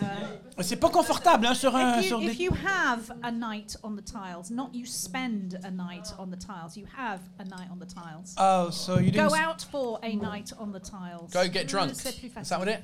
C'est 0.61 0.77
pas 0.77 0.89
confortable 0.89 1.47
hein, 1.47 1.55
sur 1.55 1.75
un 1.75 1.99
If 1.99 2.05
you, 2.05 2.09
sur 2.09 2.21
if 2.23 2.39
you 2.39 2.53
have 2.53 3.11
a 3.25 3.31
night 3.33 3.77
on 3.83 3.97
the 3.97 4.03
tiles, 4.03 4.51
not 4.51 4.71
you 4.73 4.87
spend 4.87 5.59
a 5.65 5.71
night 5.71 6.13
on 6.19 6.31
the 6.31 6.37
tiles, 6.37 6.77
you 6.77 6.87
have 6.97 7.21
a 7.41 7.45
night 7.45 7.69
on 7.73 7.79
the 7.81 7.87
tiles. 7.87 8.35
Oh, 8.39 8.71
so 8.71 8.99
you 8.99 9.11
didn't. 9.11 9.29
Go 9.29 9.35
out 9.35 9.63
for 9.71 9.99
a 10.03 10.15
night 10.15 10.53
on 10.59 10.71
the 10.73 10.79
tiles. 10.79 11.33
Go 11.33 11.49
get 11.49 11.67
drunk. 11.67 11.95
C'est 11.95 12.13
plus 12.21 12.43
Is 12.43 12.49
that 12.51 12.59
what 12.61 12.69
it? 12.69 12.83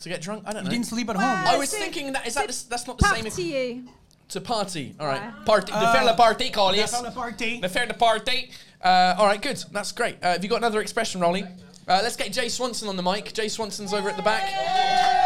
To 0.00 0.08
get 0.10 0.20
drunk? 0.20 0.44
I 0.46 0.52
don't 0.52 0.64
know. 0.64 0.70
You 0.70 0.76
didn't 0.76 0.86
sleep 0.86 1.08
at 1.08 1.16
Ouais, 1.16 1.22
home. 1.24 1.46
I 1.46 1.56
was 1.58 1.70
thinking 1.70 2.12
that 2.12 2.26
is 2.26 2.34
that 2.34 2.50
c'est 2.52 2.64
the, 2.64 2.70
that's 2.70 2.86
not 2.86 2.98
the 2.98 3.06
same. 3.06 3.24
Partier. 3.24 3.84
To 4.28 4.40
party. 4.42 4.94
All 5.00 5.06
right. 5.06 5.22
Ouais. 5.22 5.44
Party. 5.46 5.72
de 5.72 5.78
Ah. 5.78 5.92
faire 5.92 6.04
le 6.04 6.14
party, 6.14 6.50
Carlis. 6.50 6.82
De 6.82 6.86
faire 6.86 7.02
le 7.02 7.10
party. 7.10 7.60
De 7.60 7.68
faire 7.68 7.86
le 7.86 7.94
party. 7.94 8.50
Uh, 8.84 9.14
all 9.18 9.26
right, 9.26 9.40
good. 9.42 9.56
That's 9.72 9.90
great. 9.92 10.16
Uh, 10.22 10.32
have 10.32 10.44
you 10.44 10.50
got 10.50 10.58
another 10.58 10.80
expression, 10.82 11.20
Rolly? 11.22 11.42
Uh, 11.88 12.00
let's 12.02 12.16
get 12.16 12.30
Jay 12.32 12.50
Swanson 12.50 12.86
on 12.88 12.96
the 12.96 13.02
mic. 13.02 13.32
Jay 13.32 13.48
Swanson's 13.48 13.94
over 13.94 14.10
at 14.10 14.16
the 14.18 14.22
back. 14.22 14.42
yeah, 14.50 15.17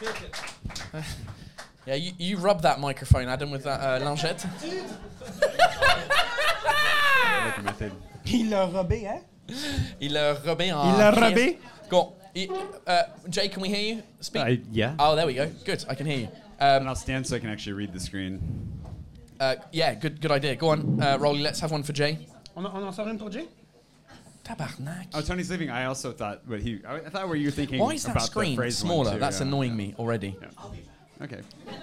you, 1.86 2.12
you 2.18 2.36
rub 2.38 2.62
that 2.62 2.80
microphone, 2.80 3.28
Adam, 3.28 3.50
with 3.50 3.64
that 3.64 3.80
uh, 3.80 3.98
lingette. 4.04 4.44
paper 7.44 7.62
method. 7.64 7.92
Il 8.26 8.50
l'a 8.50 8.66
robé, 8.66 9.06
hein? 9.06 9.20
Il 10.00 10.12
l'a 10.12 10.34
robé 10.34 10.72
en. 10.72 10.92
Il 10.92 10.98
l'a 10.98 11.10
pièces. 11.12 11.28
robé? 11.28 11.58
Go. 11.88 11.98
on. 11.98 12.12
I- 12.36 12.48
Uh, 12.86 13.02
Jay, 13.28 13.48
can 13.48 13.60
we 13.60 13.68
hear 13.68 13.94
you? 13.96 14.02
Speak. 14.20 14.42
I- 14.42 14.60
yeah. 14.72 14.94
Oh, 14.98 15.14
there 15.16 15.26
we 15.26 15.34
go. 15.34 15.48
Good. 15.64 15.84
I 15.88 15.94
can 15.94 16.06
hear 16.06 16.18
you. 16.18 16.28
and 16.60 16.88
I'll 16.88 16.94
stand 16.94 17.26
so 17.26 17.36
I 17.36 17.40
can 17.40 17.50
actually 17.50 17.72
read 17.72 17.92
the 17.92 18.00
screen. 18.00 18.40
Uh, 19.40 19.56
yeah, 19.72 19.94
good. 19.94 20.20
Good 20.20 20.30
idea. 20.30 20.54
Go 20.56 20.68
on, 20.70 21.00
uh, 21.02 21.16
Rolly. 21.18 21.40
Let's 21.40 21.60
have 21.60 21.72
one 21.72 21.82
for 21.82 21.92
Jay. 21.92 22.18
On, 22.56 22.64
on 22.66 22.84
en 22.84 22.92
sort 22.92 23.08
une 23.08 23.18
pour 23.18 23.30
Jay? 23.30 23.48
Tabarnak. 24.50 25.06
Oh, 25.14 25.20
Tony's 25.20 25.50
leaving. 25.50 25.70
I 25.70 25.84
also 25.86 26.12
thought, 26.12 26.42
but 26.48 26.60
he. 26.60 26.80
I, 26.86 26.96
I 26.96 27.08
thought 27.08 27.28
were 27.28 27.36
you 27.36 27.50
thinking 27.50 27.78
Why 27.78 27.94
is 27.94 28.02
that 28.04 28.12
about 28.12 28.26
screen 28.26 28.50
the 28.52 28.56
phrase 28.56 28.78
smaller? 28.78 29.18
That's 29.18 29.40
yeah. 29.40 29.46
annoying 29.46 29.76
me 29.76 29.94
already. 29.98 30.36
Okay. 31.22 31.40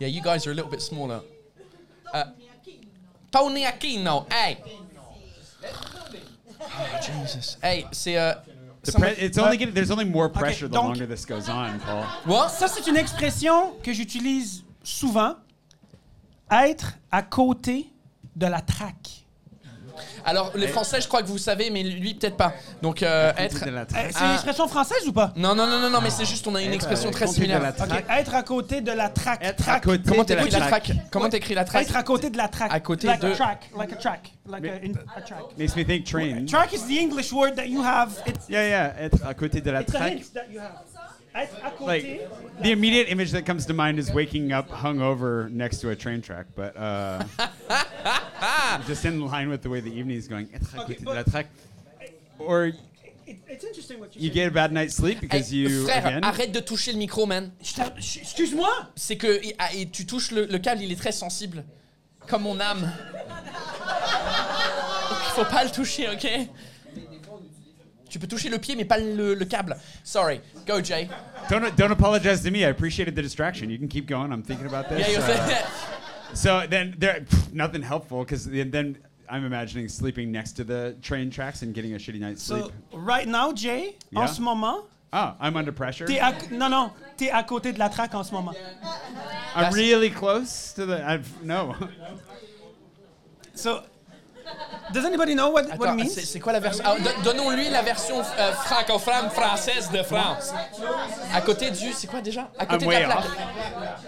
Yeah, 0.00 0.06
you 0.06 0.22
guys 0.22 0.46
are 0.46 0.52
a 0.52 0.54
little 0.54 0.70
bit 0.70 0.80
smaller. 0.80 1.20
Uh, 2.14 2.26
Tony 3.32 3.64
Aquino, 3.64 4.32
hey. 4.32 4.62
Oh, 6.60 7.00
Jesus. 7.02 7.56
Hey, 7.60 7.84
see, 7.90 8.16
uh, 8.16 8.36
The 8.82 8.92
pre- 8.92 9.08
it's 9.10 9.38
only 9.38 9.56
getting. 9.56 9.74
There's 9.74 9.90
only 9.90 10.04
more 10.04 10.26
Okay, 10.26 10.38
pressure 10.38 10.68
the 10.68 10.74
donc- 10.74 10.90
longer 10.90 11.06
this 11.06 11.24
goes 11.24 11.48
on, 11.48 11.80
Paul. 11.80 12.04
What? 12.26 12.50
Ça, 12.50 12.68
c'est 12.68 12.86
une 12.86 12.96
expression 12.96 13.74
que 13.82 13.92
j'utilise 13.92 14.62
souvent. 14.84 15.34
Être 16.48 16.94
à 17.10 17.22
côté 17.22 17.90
de 18.36 18.46
la 18.46 18.60
traque. 18.60 19.17
Alors, 20.24 20.52
les 20.56 20.68
Français, 20.68 21.00
je 21.00 21.08
crois 21.08 21.22
que 21.22 21.26
vous 21.28 21.38
savez, 21.38 21.70
mais 21.70 21.82
lui, 21.82 22.14
peut-être 22.14 22.36
pas. 22.36 22.52
Donc, 22.82 23.02
euh, 23.02 23.32
être. 23.36 23.64
Eh, 23.66 24.12
c'est 24.12 24.24
une 24.24 24.32
expression 24.34 24.68
française 24.68 25.06
ou 25.06 25.12
pas? 25.12 25.32
Non, 25.36 25.54
non, 25.54 25.66
non, 25.66 25.80
non, 25.80 25.90
non, 25.90 26.00
mais 26.00 26.10
c'est 26.10 26.24
juste, 26.24 26.46
on 26.46 26.54
a 26.54 26.60
une 26.62 26.68
Être 26.68 26.74
expression 26.76 27.08
à 27.08 27.12
très 27.12 27.26
côté 27.26 27.38
de 27.38 27.44
similaire. 27.44 27.62
la 27.62 27.72
traque. 27.72 27.90
Ok, 27.90 28.04
Être 28.10 28.34
à 28.34 28.42
côté 28.42 28.80
de 28.80 28.92
la 28.92 29.08
traque. 29.08 29.44
Être 29.44 29.60
à 29.62 29.72
Traque. 29.72 29.84
côté 29.84 30.02
Comment 30.08 30.24
de 30.24 30.34
la 30.34 30.42
t'écris 30.42 30.50
la 30.60 30.66
traque. 30.66 30.82
traque? 30.84 30.96
Comment 31.10 31.28
t'écris 31.28 31.54
la 31.54 31.64
traque? 31.64 31.82
Être 31.82 31.96
à 31.96 32.02
côté 32.02 32.30
de 32.30 32.36
la 32.36 32.48
traque. 32.48 32.72
À 32.72 32.80
côté 32.80 33.06
like 33.06 33.20
de- 33.20 33.26
a 33.28 33.34
track. 33.34 33.70
Like 33.76 33.92
a 33.92 33.96
track. 33.96 34.32
Like 34.50 34.64
a, 34.64 34.68
in- 34.86 34.92
a 35.16 35.20
track. 35.20 35.42
Makes 35.58 35.76
me 35.76 35.84
think 35.84 36.04
train. 36.04 36.46
Track 36.46 36.72
is 36.72 36.86
the 36.86 36.98
English 36.98 37.32
word 37.32 37.54
that 37.56 37.66
you 37.66 37.82
have. 37.82 38.10
It's, 38.26 38.48
Yeah, 38.48 38.66
yeah. 38.66 38.94
Être 39.00 39.26
à 39.26 39.34
côté 39.34 39.60
de 39.60 39.70
la 39.70 39.82
it's 39.82 39.94
a 39.94 39.98
traque. 39.98 40.12
hint 40.14 40.32
that 40.34 40.46
you 40.50 40.58
have. 40.58 40.72
Like 41.80 42.28
the 42.60 42.72
immediate 42.72 43.08
image 43.08 43.30
that 43.32 43.46
comes 43.46 43.66
to 43.66 43.74
mind 43.74 43.98
is 43.98 44.10
waking 44.10 44.52
up 44.52 44.68
hungover 44.68 45.50
next 45.50 45.78
to 45.80 45.90
a 45.90 45.96
train 45.96 46.20
track, 46.20 46.46
but 46.56 46.76
uh, 46.76 47.24
just 48.86 49.04
in 49.04 49.24
line 49.24 49.48
with 49.48 49.62
the 49.62 49.70
way 49.70 49.80
the 49.80 49.92
evening 49.92 50.16
is 50.16 50.26
going. 50.28 50.48
Traque. 50.48 51.46
Or 52.38 52.66
It- 53.26 53.36
it's 53.46 53.64
interesting 53.64 54.00
what 54.00 54.16
you, 54.16 54.22
you 54.22 54.30
get 54.30 54.48
a 54.48 54.50
bad 54.50 54.72
night's 54.72 54.94
sleep 54.94 55.20
because 55.20 55.50
Hey, 55.50 55.56
you 55.58 55.68
frère, 55.86 56.06
again? 56.06 56.22
arrête 56.22 56.50
de 56.52 56.60
toucher 56.60 56.92
le 56.92 56.98
micro, 56.98 57.26
man. 57.26 57.52
Excuse-moi? 57.60 58.70
C'est 58.96 59.16
que 59.16 59.26
et- 59.44 59.54
ah, 59.58 59.68
et 59.74 59.86
tu 59.90 60.06
touches 60.06 60.30
le, 60.30 60.46
le 60.46 60.58
câble, 60.58 60.82
il 60.82 60.90
est 60.90 60.96
très 60.96 61.12
sensible, 61.12 61.62
comme 62.26 62.42
mon 62.44 62.58
âme. 62.58 62.90
Il 63.26 65.30
faut 65.36 65.44
pas 65.44 65.62
le 65.64 65.70
toucher, 65.70 66.08
ok? 66.08 66.26
Tu 68.08 68.18
peux 68.18 68.26
toucher 68.26 68.48
le 68.48 68.58
pied, 68.58 68.74
mais 68.76 68.84
pas 68.84 68.98
le, 68.98 69.34
le 69.34 69.44
câble. 69.44 69.76
Sorry. 70.02 70.40
Go, 70.66 70.80
Jay. 70.82 71.08
Don't 71.50 71.74
don't 71.76 71.92
apologize 71.92 72.42
to 72.42 72.50
me. 72.50 72.64
I 72.64 72.68
appreciated 72.70 73.14
the 73.14 73.22
distraction. 73.22 73.70
You 73.70 73.78
can 73.78 73.88
keep 73.88 74.06
going. 74.06 74.32
I'm 74.32 74.42
thinking 74.42 74.66
about 74.66 74.88
this. 74.88 75.00
Yeah, 75.00 75.12
you're 75.12 75.22
Uh, 75.22 76.34
so 76.34 76.66
then 76.68 76.94
there 76.98 77.20
pff, 77.22 77.52
nothing 77.52 77.82
helpful 77.82 78.22
because 78.24 78.44
then 78.46 78.96
I'm 79.30 79.44
imagining 79.44 79.88
sleeping 79.88 80.30
next 80.32 80.52
to 80.56 80.64
the 80.64 80.94
train 81.02 81.30
tracks 81.30 81.62
and 81.62 81.74
getting 81.74 81.94
a 81.94 81.98
shitty 81.98 82.20
night's 82.20 82.42
sleep. 82.42 82.64
So, 82.92 82.98
right 82.98 83.26
now, 83.28 83.52
Jay, 83.52 83.96
en 84.14 84.22
Yeah. 84.22 84.26
ce 84.26 84.40
moment, 84.40 84.84
Oh, 85.12 85.32
I'm 85.40 85.56
under 85.56 85.72
pressure. 85.72 86.06
t'es 86.06 86.18
à, 86.18 86.32
non, 86.50 86.68
non, 86.70 86.90
t'es 87.16 87.30
à 87.30 87.42
côté 87.42 87.72
de 87.72 87.78
la 87.78 87.88
traque 87.88 88.14
en 88.14 88.22
ce 88.24 88.32
moment. 88.32 88.54
I'm 89.54 89.72
really 89.72 90.10
close 90.10 90.72
to 90.74 90.84
the. 90.86 91.00
I've 91.02 91.26
no. 91.42 91.74
So, 93.54 93.82
does 94.92 95.04
anybody 95.04 95.34
know 95.34 95.50
what, 95.50 95.64
what 95.66 95.74
it 95.74 95.80
Attends, 95.82 95.96
means? 95.96 96.08
c'est 96.14 96.24
c'est 96.24 96.40
quoi 96.40 96.52
la 96.52 96.60
version? 96.60 96.84
Ah, 96.86 96.96
don- 96.98 97.22
Donnons-lui 97.32 97.68
la 97.70 97.82
version 97.82 98.20
euh, 98.20 98.52
francophone 98.52 99.30
française 99.30 99.90
de 99.90 100.02
France. 100.02 100.52
À 101.34 101.40
côté 101.40 101.70
du, 101.70 101.92
c'est 101.92 102.06
quoi 102.06 102.20
déjà? 102.20 102.50
À 102.58 102.64
I'm 102.64 102.68
côté 102.70 102.84
de 102.84 102.90
way 102.90 103.00
la 103.00 103.06
plaque. 103.08 103.18
off. 103.24 103.36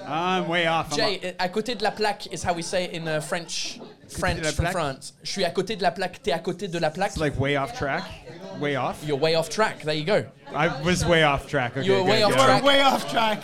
I'm 0.08 0.48
way 0.48 0.68
off. 0.68 0.86
I'm 0.92 0.96
Jay, 0.96 1.36
à 1.38 1.48
côté 1.48 1.74
de 1.74 1.82
la 1.82 1.90
plaque 1.90 2.26
is 2.32 2.42
how 2.44 2.54
we 2.54 2.64
say 2.64 2.90
in 2.94 3.06
uh, 3.06 3.20
French. 3.20 3.78
French 4.08 4.44
from? 4.52 4.66
France. 4.66 5.14
Je 5.22 5.30
suis 5.30 5.44
à 5.44 5.50
côté 5.50 5.76
de 5.76 5.82
la 5.82 5.92
plaque. 5.92 6.20
T'es 6.22 6.32
à 6.32 6.40
côté 6.40 6.66
de 6.66 6.78
la 6.78 6.90
plaque. 6.90 7.10
It's 7.12 7.20
like 7.20 7.38
way 7.38 7.56
off 7.56 7.72
track. 7.74 8.02
Way 8.58 8.76
off? 8.76 8.96
You're 9.06 9.16
way 9.20 9.36
off 9.36 9.48
track. 9.48 9.82
There 9.84 9.94
you 9.94 10.04
go. 10.04 10.24
I 10.52 10.68
was 10.84 11.04
way 11.06 11.22
off 11.22 11.46
track. 11.46 11.76
Okay, 11.76 11.86
You're 11.86 12.02
way 12.02 12.22
off 12.24 12.32
track. 12.34 12.64
Way 12.64 12.80
off 12.82 13.08
track. 13.08 13.42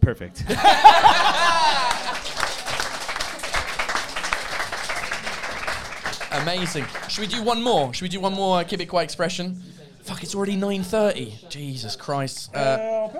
Perfect. 0.00 0.44
Amazing. 6.42 6.84
Should 7.08 7.20
we 7.20 7.26
do 7.26 7.42
one 7.42 7.62
more? 7.62 7.92
Should 7.94 8.02
we 8.02 8.08
do 8.08 8.20
one 8.20 8.34
more 8.34 8.60
uh, 8.60 8.64
Québécois 8.64 9.02
expression? 9.02 9.54
Fuck, 10.04 10.22
it's 10.22 10.34
already 10.34 10.56
9.30. 10.56 11.48
Jesus 11.50 11.96
Christ. 11.96 12.50
Uh, 12.54 12.58
Euh, 12.58 13.04
on 13.04 13.10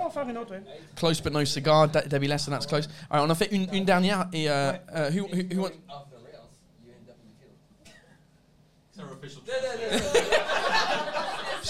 close 0.95 1.19
but 1.21 1.33
no 1.33 1.43
cigar. 1.43 1.87
Da- 1.87 2.01
Debbie 2.07 2.27
and 2.47 2.53
that's 2.55 2.65
close. 2.65 2.87
All 3.11 3.19
right, 3.19 3.25
on 3.25 3.29
a 3.29 3.35
fait 3.35 3.51
une, 3.51 3.67
une 3.73 3.85
dernière. 3.85 4.27
Et, 4.31 4.47
uh, 4.47 4.77
uh, 4.93 5.09
who, 5.11 5.27
who, 5.27 5.43
who 5.53 5.61
want- 5.63 5.73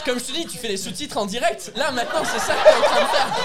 Comme 0.05 0.19
je 0.19 0.25
te 0.25 0.31
dis, 0.31 0.45
tu 0.47 0.57
fais 0.57 0.69
les 0.69 0.77
sous-titres 0.77 1.17
en 1.17 1.25
direct. 1.25 1.73
Là, 1.75 1.91
maintenant, 1.91 2.23
c'est 2.23 2.39
ça 2.39 2.53
que 2.53 2.63
t'es 2.63 2.75
en 2.75 2.81
train 2.81 3.01
de 3.01 3.07
faire. 3.07 3.37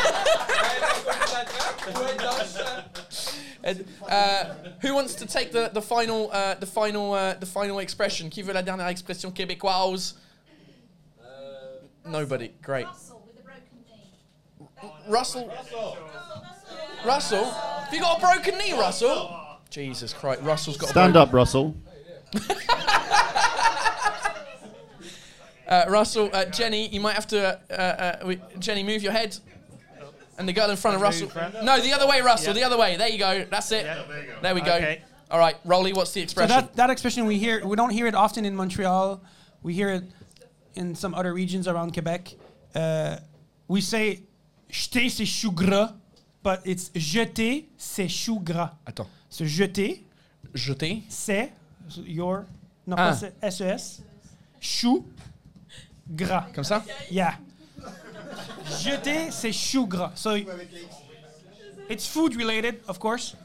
And, 3.64 3.84
uh, 4.08 4.54
who 4.80 4.94
wants 4.94 5.14
to 5.16 5.26
take 5.26 5.52
the, 5.52 5.70
the 5.72 5.82
final 5.82 6.30
uh, 6.32 6.54
the 6.54 6.66
final 6.66 7.12
uh, 7.12 7.34
the 7.34 7.46
final 7.46 7.78
expression? 7.78 8.30
Qui 8.30 8.42
veut 8.42 8.52
la 8.54 8.62
dernière 8.62 8.90
expression 8.90 9.30
québécoise? 9.30 10.14
Nobody. 12.04 12.50
Great. 12.62 12.86
Russell. 15.06 15.48
Russell. 17.04 17.44
Have 17.44 17.94
you 17.94 18.00
got 18.00 18.18
a 18.18 18.20
broken 18.20 18.58
knee, 18.58 18.72
Russell? 18.72 19.38
Jesus 19.70 20.12
Christ, 20.12 20.42
Russell's 20.42 20.76
got. 20.76 20.90
Stand 20.90 21.16
a 21.16 21.20
up, 21.20 21.32
Russell. 21.32 21.74
Uh, 25.72 25.86
Russell, 25.88 26.28
uh, 26.34 26.44
Jenny, 26.46 26.88
you 26.88 27.00
might 27.00 27.14
have 27.14 27.26
to. 27.28 27.58
Uh, 27.70 27.72
uh, 27.72 28.26
we, 28.26 28.38
Jenny, 28.58 28.82
move 28.82 29.02
your 29.02 29.12
head. 29.12 29.38
And 30.38 30.48
the 30.48 30.52
girl 30.52 30.70
in 30.70 30.76
front 30.76 30.94
of 30.96 31.02
Russell. 31.02 31.30
No, 31.62 31.80
the 31.80 31.92
other 31.92 32.06
way, 32.08 32.20
Russell. 32.22 32.48
Yeah. 32.56 32.60
The 32.60 32.64
other 32.64 32.78
way. 32.78 32.96
There 32.96 33.08
you 33.08 33.18
go. 33.18 33.44
That's 33.50 33.70
it. 33.72 33.84
there, 33.84 33.96
go. 34.06 34.38
there, 34.42 34.54
we 34.54 34.60
go. 34.62 34.74
Okay. 34.74 35.02
All 35.30 35.38
right, 35.38 35.56
Rolly, 35.64 35.92
what's 35.92 36.12
the 36.12 36.20
So 36.20 36.24
expression? 36.24 36.48
that, 36.56 36.76
that 36.76 36.90
expression 36.90 37.26
we 37.26 37.38
hear, 37.38 37.64
we 37.66 37.76
don't 37.76 37.90
hear 37.90 38.06
it 38.06 38.14
often 38.14 38.44
in 38.44 38.54
Montreal. 38.56 39.22
We 39.62 39.72
hear 39.74 39.90
it 39.90 40.04
in 40.74 40.94
some 40.94 41.14
other 41.14 41.32
regions 41.32 41.68
around 41.68 41.92
Quebec. 41.92 42.34
Uh, 42.74 43.16
we 43.68 43.80
say 43.80 44.22
jeter 44.70 45.08
c'est 45.10 45.24
chou 45.26 45.52
gras, 45.52 45.92
but 46.42 46.60
it's 46.64 46.90
jeter 46.94 47.64
c'est 47.76 48.08
chou 48.08 48.40
gras. 48.40 48.72
Attends. 48.86 49.08
So 49.30 49.44
jeter. 49.44 50.02
Jeter. 50.54 51.02
C'est 51.08 51.52
your. 52.04 52.46
Non, 52.86 52.96
Ah. 52.98 53.12
pas 53.18 53.30
S-E-S. 53.42 54.02
Chou 54.60 55.06
gras. 56.14 56.46
Comme 56.54 56.64
ça? 56.64 56.82
Yeah. 57.10 57.36
Jeter 58.80 59.30
c'est 59.30 59.52
chou 59.52 59.86
gras. 59.86 60.12
So 60.16 60.36
it's 61.88 62.06
food 62.06 62.36
related, 62.36 62.80
of 62.88 62.98
course. 62.98 63.36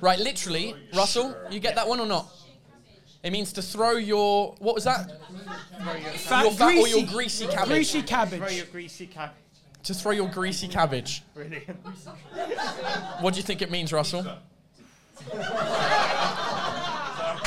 Right, 0.00 0.18
literally, 0.18 0.74
Russell, 0.94 1.34
you 1.50 1.58
get 1.58 1.74
that 1.76 1.88
one 1.88 2.00
or 2.00 2.06
not? 2.06 2.28
It 3.22 3.30
means 3.32 3.52
to 3.54 3.62
throw 3.62 3.92
your 3.92 4.54
what 4.58 4.74
was 4.74 4.84
that? 4.84 5.10
Fat- 6.18 6.42
your 6.44 6.52
fat 6.52 6.68
or 6.68 6.70
greasy- 6.70 6.90
your 6.90 7.06
greasy 7.08 7.46
cabbage. 7.46 7.68
greasy 7.68 8.02
cabbage. 8.02 8.38
Throw 8.40 8.48
your 8.50 8.66
greasy 8.66 9.06
cabbage. 9.06 9.36
To 9.84 9.94
throw 9.94 10.12
your 10.12 10.28
greasy 10.28 10.68
cabbage. 10.68 11.22
Brilliant. 11.34 11.76
What 13.20 13.34
do 13.34 13.38
you 13.38 13.42
think 13.44 13.62
it 13.62 13.70
means, 13.70 13.92
Russell? 13.92 14.24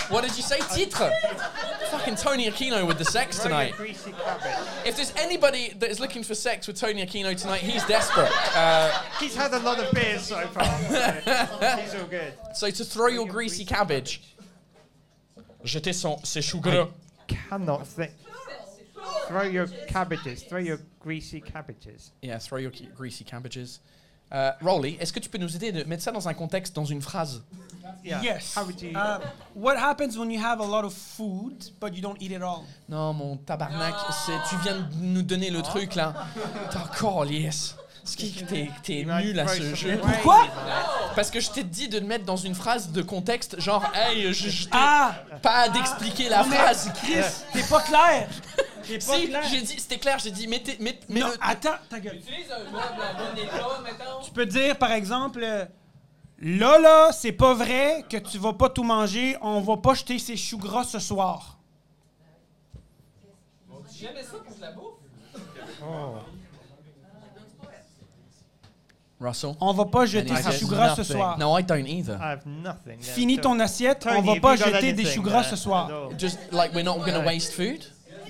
what 0.09 0.23
did 0.23 0.35
you 0.35 0.43
say? 0.43 0.59
Titre. 0.59 1.11
Fucking 1.91 2.16
Tony 2.16 2.49
Aquino 2.49 2.86
with 2.88 2.98
the 2.98 3.06
sex 3.06 3.40
tonight. 3.40 3.74
If 4.86 4.95
there's 4.95 5.14
anybody 5.16 5.74
that 5.80 5.90
is 5.90 5.99
looking 5.99 6.24
for 6.24 6.36
sex 6.36 6.68
with 6.68 6.80
Tony 6.80 7.06
Aquino 7.06 7.36
tonight, 7.36 7.61
he's 7.61 7.84
desperate. 7.86 8.32
Uh, 8.56 8.91
He's 9.20 9.36
had 9.36 9.53
a 9.53 9.60
lot 9.60 9.80
of 9.80 9.91
beers 9.91 10.22
so 10.24 10.45
far. 10.48 10.66
so 10.66 11.76
He's 11.82 11.95
all 11.95 12.07
good. 12.07 12.34
so 12.53 12.70
to 12.70 12.84
throw 12.86 13.07
your 13.07 13.26
greasy 13.28 13.66
cabbage. 13.66 14.36
Jeter 15.64 15.94
son, 15.94 16.24
ses 16.24 16.45
choux 16.45 16.60
gras. 16.61 16.88
Cannot 17.28 17.86
think. 17.88 18.11
Throw 19.28 19.44
your 19.44 19.68
cabbages. 19.88 20.44
Throw 20.44 20.60
your 20.60 20.80
greasy 20.99 21.41
cabbages. 21.41 22.11
Yeah, 22.22 22.38
throw 22.38 22.60
your 22.60 22.72
greasy 22.95 23.24
cabbages. 23.24 23.80
Euh, 24.31 24.51
Rolly, 24.61 24.95
est-ce 24.99 25.11
que 25.11 25.19
tu 25.19 25.27
peux 25.30 25.38
nous 25.39 25.56
aider 25.56 25.72
de 25.72 25.84
mettre 25.85 26.03
ça 26.03 26.11
dans 26.11 26.27
un 26.27 26.34
contexte, 26.34 26.76
dans 26.76 26.85
une 26.85 27.01
phrase? 27.01 27.41
Yes. 28.03 28.56
How 28.56 28.64
would 28.64 28.80
you? 28.81 28.91
Uh, 28.95 29.19
what 29.56 29.76
happens 29.76 30.18
when 30.18 30.31
you 30.31 30.39
have 30.41 30.61
a 30.61 30.65
lot 30.65 30.85
of 30.85 30.93
food 30.93 31.56
but 31.81 31.93
you 31.95 32.01
don't 32.01 32.15
eat 32.22 32.31
it 32.31 32.41
all? 32.41 32.64
Non, 32.88 33.14
mon 33.14 33.38
tabarnak, 33.38 33.93
c'est- 34.26 34.49
tu 34.49 34.56
viens 34.64 34.76
de 34.76 34.85
nous 35.01 35.22
donner 35.23 35.49
le 35.49 35.61
truc 35.61 35.95
là. 35.95 36.14
T'es 36.72 36.77
encore 36.77 37.26
yes. 37.26 37.76
Ce 38.06 38.15
qui 38.15 38.31
t'es 38.31 38.69
t'es 38.84 39.03
nul 39.06 39.39
à 39.39 39.47
ce 39.47 39.76
jeu. 39.76 39.99
Pourquoi? 40.01 40.45
Parce 41.15 41.30
que 41.30 41.39
je 41.39 41.49
t'ai 41.51 41.64
dit 41.64 41.89
de 41.89 41.99
te 41.99 42.03
mettre 42.03 42.26
dans 42.26 42.38
une 42.38 42.56
phrase 42.56 42.91
de 42.91 43.01
contexte, 43.01 43.60
genre, 43.60 43.84
hey, 43.93 44.34
je, 44.34 44.49
je 44.49 44.64
t'ai 44.65 44.69
Ah! 44.73 45.14
pas 45.41 45.69
d'expliquer 45.69 46.30
la 46.30 46.43
phrase. 46.43 46.91
Chris, 47.03 47.23
t'es 47.53 47.64
pas 47.64 47.81
clair. 47.81 48.27
Pas 48.98 49.16
Si, 49.18 49.28
clair. 49.28 49.44
j'ai 49.49 49.61
dit, 49.61 49.76
c'était 49.80 49.98
clair, 49.99 50.18
j'ai 50.20 50.32
dit, 50.32 50.48
mettez, 50.48 50.78
Non, 50.80 51.28
le- 51.28 51.38
attends, 51.41 51.76
ta 51.90 51.99
gueule. 51.99 52.16
Utilise 52.18 52.52
un 52.52 52.64
meuble 52.64 52.78
à 53.02 53.14
bon 53.14 53.41
état, 53.41 53.82
mettons. 53.84 54.22
Tu 54.24 54.32
peux 54.32 54.45
dire, 54.45 54.78
par 54.78 54.91
exemple, 54.91 55.41
euh, 55.44 55.66
là, 56.41 56.80
là, 56.80 57.11
c'est 57.11 57.32
pas 57.32 57.53
vrai 57.53 58.03
que 58.10 58.18
tu 58.18 58.38
vas 58.38 58.53
pas 58.53 58.70
tout 58.70 58.84
manger. 58.84 59.38
On 59.41 59.61
va 59.61 59.78
pas 59.78 59.94
jeter 59.94 60.18
ces 60.20 60.36
choux 60.38 60.57
gras 60.57 60.84
ce 60.86 60.99
soir. 60.99 61.57
J'aimais 63.99 64.24
ça 64.24 64.38
pour 64.45 64.56
de 64.56 64.61
la 64.61 64.72
bouffe? 64.72 64.94
Russell? 69.20 69.52
On 69.60 69.74
va 69.74 69.86
pas 69.86 70.06
jeter 70.06 70.34
ces 70.38 70.57
choux 70.60 70.68
gras 70.68 70.95
ce 70.95 71.03
soir. 71.03 71.38
No, 71.38 71.57
I 71.57 71.64
don't 71.64 71.86
either. 71.86 72.14
I 72.18 72.32
have 72.32 72.45
nothing. 72.45 72.99
Finis 73.02 73.40
ton 73.40 73.60
assiette, 73.60 74.07
on 74.10 74.22
va 74.22 74.40
pas 74.40 74.56
jeter 74.56 74.94
des 74.94 75.06
choux 75.06 75.22
gras 75.22 75.44
ce 75.44 75.56
soir. 75.57 75.90
Just 76.18 76.40
like 76.52 76.74
we're 76.74 76.84
not 76.86 76.99
gonna 76.99 77.20
Ouais. 77.20 77.26
waste 77.26 77.53
food? 77.53 77.84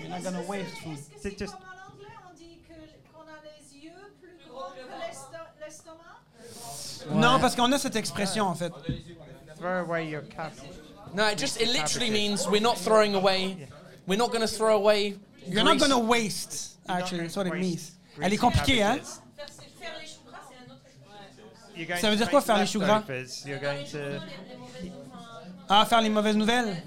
We're 0.09 0.15
not 0.17 0.23
gonna 0.23 0.41
waste 0.47 0.77
food. 0.83 0.97
C'est 1.21 1.37
just 1.37 1.53
En 1.53 1.93
anglais, 1.93 2.07
on 2.29 2.35
dit 2.35 2.59
que- 2.67 3.11
qu'on 3.13 3.21
a 3.21 3.39
les 3.43 3.77
yeux 3.85 3.91
plus 4.19 4.37
grands 4.49 4.71
que 4.71 5.07
l'esto- 5.07 5.37
l'estomac. 5.61 7.15
Non, 7.15 7.39
parce 7.39 7.55
qu'on 7.55 7.71
a 7.71 7.77
cette 7.77 7.95
expression, 7.95 8.45
en 8.47 8.55
fait. 8.55 8.73
throw 9.57 9.79
away 9.85 10.09
your. 10.09 10.23
No, 11.13 11.27
it 11.27 11.37
just 11.37 11.59
it 11.61 11.67
literally 11.69 12.09
means 12.09 12.47
we're 12.47 12.61
not 12.61 12.75
throwing 12.77 13.13
away. 13.15 13.67
We're 14.07 14.17
not 14.17 14.31
gonna 14.31 14.47
throw 14.47 14.75
away. 14.75 15.17
You're 15.47 15.63
not 15.63 15.77
gonna 15.77 15.97
waste, 15.99 16.77
actually. 16.87 17.21
That's 17.23 17.35
what 17.35 17.45
it 17.47 17.53
means. 17.53 17.91
Elle 18.21 18.33
est 18.33 18.37
compliquée, 18.37 18.81
hein? 18.81 18.99
You're 21.75 21.97
Ça 21.97 22.09
veut 22.09 22.17
dire 22.17 22.29
quoi, 22.29 22.41
faire 22.41 22.57
les 22.57 22.65
choux 22.65 22.79
gras? 22.79 23.03
You're. 23.45 23.59
Ah, 25.69 25.85
faire 25.85 26.01
les 26.01 26.09
mauvaises 26.09 26.35
nouvelles? 26.35 26.81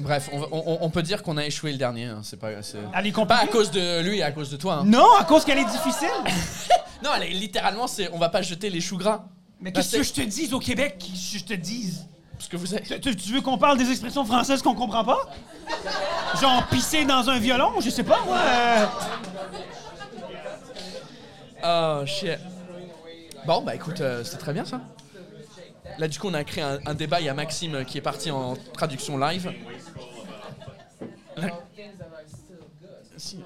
Bref, 0.00 0.28
on, 0.32 0.38
va- 0.40 0.46
on- 0.52 0.78
on 0.82 0.90
peut 0.90 1.02
dire 1.02 1.22
qu'on 1.22 1.36
a 1.36 1.44
échoué 1.44 1.72
le 1.72 1.78
dernier. 1.78 2.06
hein, 2.06 2.20
C'est 2.22 2.38
pas. 2.38 2.62
c'est- 2.62 2.78
est 2.78 3.26
Pas 3.26 3.36
à 3.36 3.46
cause 3.46 3.70
de 3.70 4.00
lui, 4.02 4.22
à 4.22 4.32
cause 4.32 4.50
de 4.50 4.56
toi. 4.56 4.74
hein. 4.80 4.84
Non, 4.84 5.06
à 5.18 5.24
cause 5.24 5.44
qu'elle 5.44 5.58
est 5.58 5.64
difficile. 5.64 6.08
Non, 7.02 7.10
elle 7.16 7.22
est 7.22 7.28
littéralement, 7.30 7.86
c'est 7.86 8.10
on 8.12 8.18
va 8.18 8.28
pas 8.28 8.42
jeter 8.42 8.68
les 8.68 8.82
choux 8.82 8.98
gras. 8.98 9.24
Mais 9.58 9.70
Bah, 9.70 9.80
qu'est-ce 9.80 9.96
que 9.96 10.02
c'est- 10.02 10.20
je 10.20 10.22
te 10.22 10.28
dise 10.28 10.52
au 10.52 10.58
Québec? 10.58 10.98
que 10.98 11.38
Je 11.38 11.42
te 11.44 11.54
dise? 11.54 12.06
Parce 12.36 12.46
que 12.48 12.58
vous 12.58 12.74
êtes. 12.74 13.00
Tu, 13.00 13.16
tu 13.16 13.32
veux 13.32 13.40
qu'on 13.40 13.56
parle 13.56 13.78
des 13.78 13.88
expressions 13.90 14.22
françaises 14.26 14.60
qu'on 14.60 14.74
comprend 14.74 15.02
pas? 15.04 15.18
Genre 16.40 16.66
pisser 16.66 17.06
dans 17.06 17.28
un 17.30 17.38
violon? 17.38 17.72
Je 17.80 17.88
sais 17.88 18.02
pas, 18.04 18.20
moi. 18.26 18.38
euh, 18.38 18.86
Oh 21.64 22.06
shit. 22.06 22.38
Bon, 23.46 23.62
bah 23.62 23.74
écoute, 23.74 24.00
euh, 24.00 24.22
c'est 24.24 24.36
très 24.38 24.52
bien 24.52 24.64
ça. 24.64 24.80
Là, 25.98 26.08
du 26.08 26.18
coup, 26.18 26.28
on 26.28 26.34
a 26.34 26.44
créé 26.44 26.62
un, 26.62 26.78
un 26.86 26.94
débat. 26.94 27.20
Il 27.20 27.26
y 27.26 27.28
a 27.28 27.34
Maxime 27.34 27.74
euh, 27.76 27.84
qui 27.84 27.98
est 27.98 28.02
parti 28.02 28.30
en 28.30 28.54
traduction 28.74 29.18
live. 29.18 29.52
Si. 33.16 33.38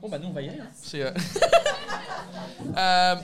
Bon, 0.00 0.08
bah 0.08 0.18
nous, 0.18 0.28
on 0.28 0.32
va 0.32 0.42
y 0.42 0.48
aller. 0.48 0.60
hein. 0.60 0.66
C'est. 0.74 1.02
euh, 1.02 1.10
euh, 2.76 3.16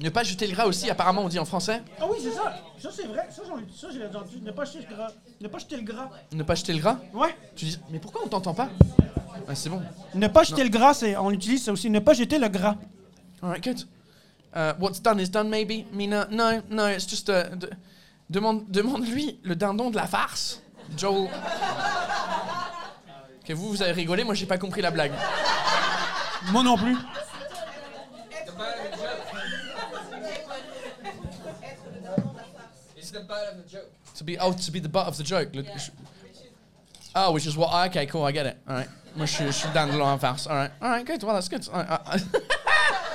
Ne 0.00 0.10
pas 0.10 0.22
jeter 0.22 0.46
le 0.46 0.52
gras 0.54 0.66
aussi, 0.66 0.90
apparemment, 0.90 1.22
on 1.22 1.28
dit 1.28 1.38
en 1.38 1.44
français. 1.46 1.82
Ah 2.00 2.04
oui, 2.10 2.18
c'est 2.22 2.32
ça. 2.32 2.54
Ça, 2.78 2.90
c'est 2.92 3.06
vrai. 3.06 3.26
Ça, 3.30 3.42
j'en 3.48 3.58
ai- 3.58 3.64
ça, 3.74 3.88
j'ai 3.90 4.04
entendu. 4.06 4.40
Ne 4.42 4.50
pas 4.52 4.64
jeter 4.66 4.80
le 4.88 4.94
gras. 4.94 5.08
Ne 5.40 5.48
pas 5.48 5.58
jeter 5.58 5.76
le 5.76 5.82
gras. 5.82 6.10
Ne 6.32 6.42
pas 6.42 6.54
jeter 6.54 6.72
le 6.74 6.78
gras? 6.80 6.98
Ouais. 7.14 7.34
Tu 7.56 7.64
dis, 7.64 7.78
mais 7.90 7.98
pourquoi 7.98 8.22
on 8.24 8.28
t'entend 8.28 8.52
pas? 8.54 8.68
Ah, 9.48 9.54
c'est 9.54 9.70
bon. 9.70 9.80
Ne 10.14 10.28
pas 10.28 10.42
jeter 10.42 10.58
Non. 10.58 10.64
le 10.64 10.70
gras, 10.70 10.92
c'est, 10.94 11.16
on 11.16 11.30
l'utilise 11.30 11.64
ça 11.64 11.72
aussi. 11.72 11.88
Ne 11.88 12.00
pas 12.00 12.12
jeter 12.12 12.38
le 12.38 12.48
gras. 12.48 12.76
Alright, 13.42 13.64
good. 13.64 13.80
Uh, 14.54 14.72
what's 14.80 15.00
done 15.00 15.18
is 15.20 15.28
done, 15.30 15.48
maybe. 15.48 15.86
Mina, 15.92 16.26
no, 16.30 16.60
no, 16.70 16.86
it's 16.88 17.06
just 17.08 17.28
uh, 17.30 17.54
d- 17.56 17.68
demande, 18.30 18.64
demande-lui 18.70 19.38
le 19.42 19.54
dindon 19.56 19.90
de 19.90 19.96
la 19.96 20.06
farce, 20.06 20.62
Joel. 20.96 21.28
Ok, 23.40 23.50
vous, 23.54 23.68
vous 23.68 23.82
avez 23.82 23.92
rigolé, 23.92 24.24
moi 24.24 24.34
j'ai 24.34 24.46
pas 24.46 24.58
compris 24.58 24.82
la 24.82 24.90
blague. 24.90 25.12
Moi 26.52 26.62
non 26.62 26.76
plus. 26.76 26.96
It's 32.96 33.10
the 33.10 33.20
butt 33.20 33.48
of 33.52 33.58
the 33.64 33.68
joke. 33.70 33.92
To 34.16 34.24
be, 34.24 34.36
oh, 34.40 34.52
to 34.52 34.70
be 34.72 34.80
the 34.80 34.88
butt 34.88 35.06
of 35.06 35.16
the 35.16 35.22
joke. 35.24 35.54
Le- 35.54 35.62
je- 35.62 35.90
oh, 37.14 37.32
which 37.32 37.46
is 37.46 37.56
what? 37.56 37.88
Okay, 37.88 38.06
cool, 38.06 38.24
I 38.24 38.32
get 38.32 38.46
it. 38.46 38.56
Alright. 38.68 38.88
Moi 39.14 39.26
je 39.26 39.32
suis- 39.34 39.52
je 39.52 40.18
farce. 40.18 40.46
Alright, 40.46 40.70
alright, 40.82 41.06
good. 41.06 41.22
Well, 41.22 41.34
that's 41.34 41.48
good. 41.48 41.66
I- 41.72 41.98
I- 42.06 42.20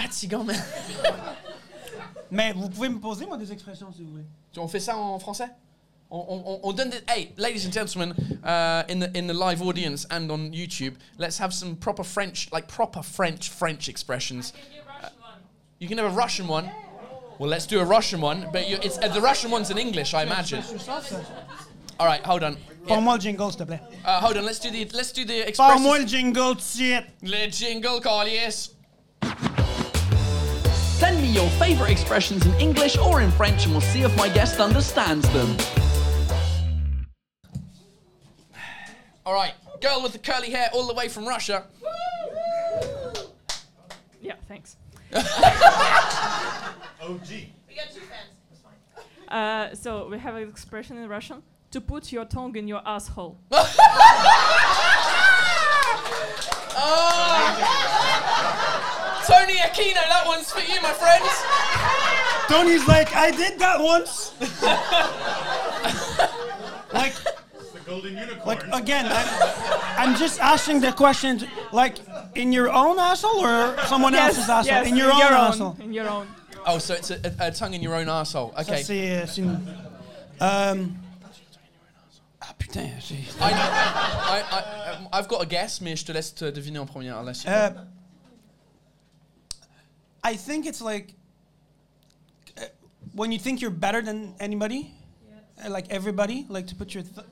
fatigant, 0.00 0.44
mais. 0.44 0.54
Mais 2.30 2.52
vous 2.52 2.68
pouvez 2.68 2.88
me 2.88 2.98
poser, 2.98 3.24
moi, 3.26 3.36
des 3.36 3.52
expressions, 3.52 3.92
si 3.92 4.02
vous 4.02 4.10
voulez. 4.10 4.24
On 4.58 4.68
fait 4.68 4.80
ça 4.80 4.96
en 4.96 5.18
français 5.18 5.48
on, 6.10 6.18
on- 6.18 6.42
on- 6.46 6.60
on 6.62 6.72
donne 6.72 6.90
des... 6.90 7.00
Hey, 7.08 7.32
ladies 7.36 7.66
and 7.66 7.72
gentlemen, 7.72 8.14
uh, 8.44 8.84
in, 8.88 9.00
the, 9.00 9.10
in 9.16 9.26
the 9.26 9.34
live 9.34 9.60
audience 9.60 10.06
and 10.10 10.30
on 10.30 10.52
YouTube, 10.52 10.94
let's 11.18 11.36
have 11.38 11.52
some 11.52 11.74
proper 11.76 12.04
French, 12.04 12.48
like 12.52 12.68
proper 12.68 13.02
French, 13.02 13.48
French 13.50 13.88
expressions. 13.88 14.52
Uh, 15.02 15.08
you 15.80 15.88
can 15.88 15.98
have 15.98 16.06
a 16.12 16.14
Russian 16.16 16.46
one. 16.46 16.70
Well, 17.38 17.50
let's 17.50 17.66
do 17.66 17.80
a 17.80 17.84
Russian 17.84 18.20
one, 18.20 18.46
but 18.52 18.68
you, 18.68 18.78
it's, 18.82 18.98
uh, 18.98 19.08
the 19.08 19.20
Russian 19.20 19.50
one's 19.50 19.70
in 19.70 19.78
English, 19.78 20.14
I 20.14 20.22
imagine. 20.22 20.62
All 21.98 22.06
right, 22.06 22.24
hold 22.24 22.44
on. 22.44 22.56
Parle-moi 22.86 23.14
le 23.14 23.18
jingle, 23.20 23.50
s'il 23.50 23.58
te 23.58 23.64
plaît. 23.64 23.80
Uh, 24.04 24.20
hold 24.20 24.36
on, 24.36 24.44
let's 24.44 24.60
do 24.60 24.70
the, 24.70 24.84
let's 24.94 25.12
do 25.12 25.24
the 25.24 25.40
expressions. 25.48 25.56
Parle-moi 25.82 25.98
le 25.98 26.06
jingle, 26.06 26.54
tout. 26.54 27.04
Le 27.22 27.50
jingle, 27.50 28.00
Carlius. 28.00 28.70
Send 30.96 31.20
me 31.20 31.28
your 31.28 31.48
favourite 31.50 31.90
expressions 31.90 32.46
in 32.46 32.54
English 32.54 32.96
or 32.96 33.20
in 33.20 33.30
French 33.30 33.64
and 33.66 33.74
we'll 33.74 33.82
see 33.82 34.00
if 34.00 34.16
my 34.16 34.30
guest 34.30 34.60
understands 34.60 35.28
them. 35.34 35.54
All 39.26 39.34
right, 39.34 39.52
girl 39.82 40.00
with 40.02 40.12
the 40.12 40.18
curly 40.18 40.48
hair 40.50 40.70
all 40.72 40.86
the 40.86 40.94
way 40.94 41.08
from 41.08 41.28
Russia. 41.28 41.64
Yeah, 44.22 44.36
thanks. 44.48 44.76
OG. 45.12 45.22
We 47.02 47.74
got 47.76 47.90
two 47.92 48.00
fans. 48.00 48.32
It's 48.50 48.62
fine. 48.62 48.78
Uh, 49.38 49.74
so 49.74 50.08
we 50.08 50.18
have 50.18 50.34
an 50.36 50.48
expression 50.48 50.96
in 50.96 51.10
Russian: 51.10 51.42
to 51.72 51.80
put 51.82 52.10
your 52.10 52.24
tongue 52.24 52.56
in 52.56 52.66
your 52.66 52.80
asshole. 52.86 53.36
Oh! 56.78 58.92
Tony 59.26 59.54
Aquino, 59.58 59.94
that 60.08 60.24
one's 60.26 60.50
for 60.52 60.60
you, 60.60 60.80
my 60.82 60.92
friends. 60.92 61.26
Tony's 62.48 62.86
like, 62.86 63.14
I 63.14 63.30
did 63.32 63.58
that 63.58 63.80
once. 63.80 64.32
like, 66.92 67.14
The 67.72 67.80
golden 67.84 68.16
unicorn. 68.16 68.46
like 68.70 68.82
again, 68.82 69.06
I'm, 69.08 69.28
I'm 70.10 70.16
just 70.16 70.40
asking 70.40 70.80
the 70.80 70.92
question, 70.92 71.46
like, 71.72 71.96
in 72.34 72.52
your 72.52 72.70
own 72.70 72.98
asshole 72.98 73.40
or 73.44 73.76
someone 73.86 74.12
Yes, 74.12 74.36
else's 74.36 74.48
asshole? 74.50 74.72
yes, 74.74 74.86
in 74.86 74.96
your 74.96 75.08
in 75.10 75.12
own 75.14 75.18
your 75.20 75.28
own, 75.28 75.34
asshole. 75.50 75.76
in 75.80 75.92
your 75.92 76.08
own. 76.08 76.28
Oh, 76.66 76.78
so 76.78 76.94
it's 76.94 77.10
a, 77.10 77.16
a, 77.40 77.48
a 77.48 77.50
tongue 77.50 77.74
in 77.74 77.82
your 77.82 77.94
own 77.94 78.08
asshole. 78.08 78.52
Okay. 78.60 78.82
c'est, 78.82 79.26
c'est 79.26 79.40
une. 79.40 79.66
Euh, 80.40 80.84
ah 82.42 82.54
putain, 82.58 82.90
j'ai. 83.00 83.16
I 83.40 83.50
know. 83.50 83.58
I, 83.58 84.44
I, 84.50 84.90
um, 84.92 85.08
I've 85.12 85.28
got 85.28 85.42
a 85.42 85.46
guess, 85.46 85.80
mais 85.80 85.96
je 85.96 86.04
te 86.04 86.12
laisse 86.12 86.32
te 86.32 86.50
deviner 86.50 86.78
en 86.80 86.86
premier. 86.86 87.10
Unless 87.10 87.44
you... 87.44 87.50
Uh, 87.50 87.70
I 90.32 90.36
think 90.36 90.66
it's 90.66 90.80
like 90.80 91.14
uh, 92.58 92.62
when 93.14 93.30
you 93.32 93.38
think 93.38 93.60
you're 93.60 93.70
better 93.86 94.02
than 94.02 94.34
anybody, 94.40 94.90
uh, 95.64 95.70
like 95.70 95.86
everybody, 95.90 96.46
like 96.48 96.66
to 96.68 96.74
put 96.74 96.94
your. 96.94 97.04
Th- 97.04 97.26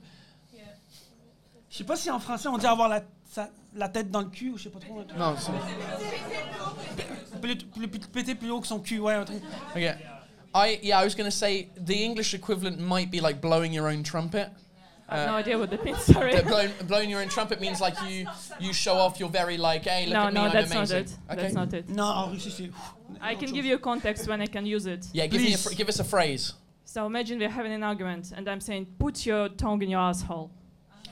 Je 1.69 1.79
sais 1.79 1.83
pas 1.83 1.97
si 1.97 2.09
en 2.09 2.19
français 2.21 2.47
on 2.47 2.57
dit 2.57 2.65
avoir 2.65 2.87
la, 2.87 3.01
sa- 3.29 3.49
la 3.73 3.89
tête 3.89 4.09
dans 4.09 4.21
le 4.21 4.29
cul 4.29 4.51
ou 4.51 4.57
je 4.57 4.63
sais 4.63 4.69
pas 4.69 4.79
trop. 4.79 5.03
Non, 5.17 5.35
c'est- 5.37 5.51
Plus, 7.41 7.55
plus, 7.65 7.87
plus, 7.89 7.99
péter 7.99 8.33
plus 8.35 8.49
haut 8.49 8.61
que 8.61 8.67
son 8.67 8.79
cul, 8.79 8.99
ouais, 8.99 9.13
un 9.15 9.25
truc. 9.25 9.41
Okay. 9.71 9.93
I 10.53 10.79
yeah, 10.81 11.01
I 11.01 11.03
was 11.03 11.15
gonna 11.15 11.29
say 11.31 11.67
the 11.75 11.91
English 12.01 12.33
equivalent 12.33 12.79
might 12.79 13.11
be 13.11 13.19
like 13.19 13.41
blowing 13.41 13.73
your 13.73 13.89
own 13.89 14.03
trumpet. 14.03 14.49
I 15.07 15.17
have 15.17 15.27
no 15.27 15.35
Uh, 15.35 15.39
idea 15.39 15.57
what 15.59 15.69
that 15.69 15.83
means. 15.85 15.99
Sorry. 16.13 16.33
that 16.33 16.45
blowing, 16.47 16.71
blowing 16.87 17.09
your 17.11 17.21
own 17.21 17.29
trumpet 17.29 17.59
means 17.61 17.79
like 17.79 17.95
you 18.09 18.25
you 18.59 18.73
show 18.73 18.95
off 18.95 19.19
you're 19.19 19.29
very 19.29 19.57
like 19.57 19.83
hey 19.85 20.05
look 20.07 20.13
no, 20.15 20.21
at 20.23 20.33
me 20.33 20.39
no, 20.39 20.45
I'm 20.47 20.53
that's 20.53 20.71
amazing. 20.71 20.97
not 20.97 21.05
it. 21.05 21.17
Okay. 21.31 21.41
That's 21.41 21.53
not 21.53 21.73
it. 21.73 21.89
Non, 21.89 22.11
en 22.27 22.31
Russie 22.33 22.49
c'est. 22.51 22.71
I 23.21 23.35
can 23.35 23.51
give 23.53 23.65
you 23.65 23.75
a 23.75 23.79
context 23.79 24.27
when 24.27 24.41
I 24.41 24.47
can 24.47 24.65
use 24.65 24.85
it. 24.87 25.05
Yeah, 25.13 25.27
give 25.27 25.41
me 25.41 25.53
a 25.53 25.57
fr- 25.57 25.73
give 25.75 25.89
us 25.89 25.99
a 25.99 26.03
phrase. 26.03 26.53
So 26.85 27.05
imagine 27.05 27.37
we're 27.39 27.49
having 27.49 27.73
an 27.73 27.83
argument, 27.83 28.31
and 28.35 28.47
I'm 28.47 28.59
saying, 28.61 28.85
"Put 28.99 29.25
your 29.25 29.49
tongue 29.49 29.81
in 29.83 29.89
your 29.89 30.01
asshole." 30.01 30.49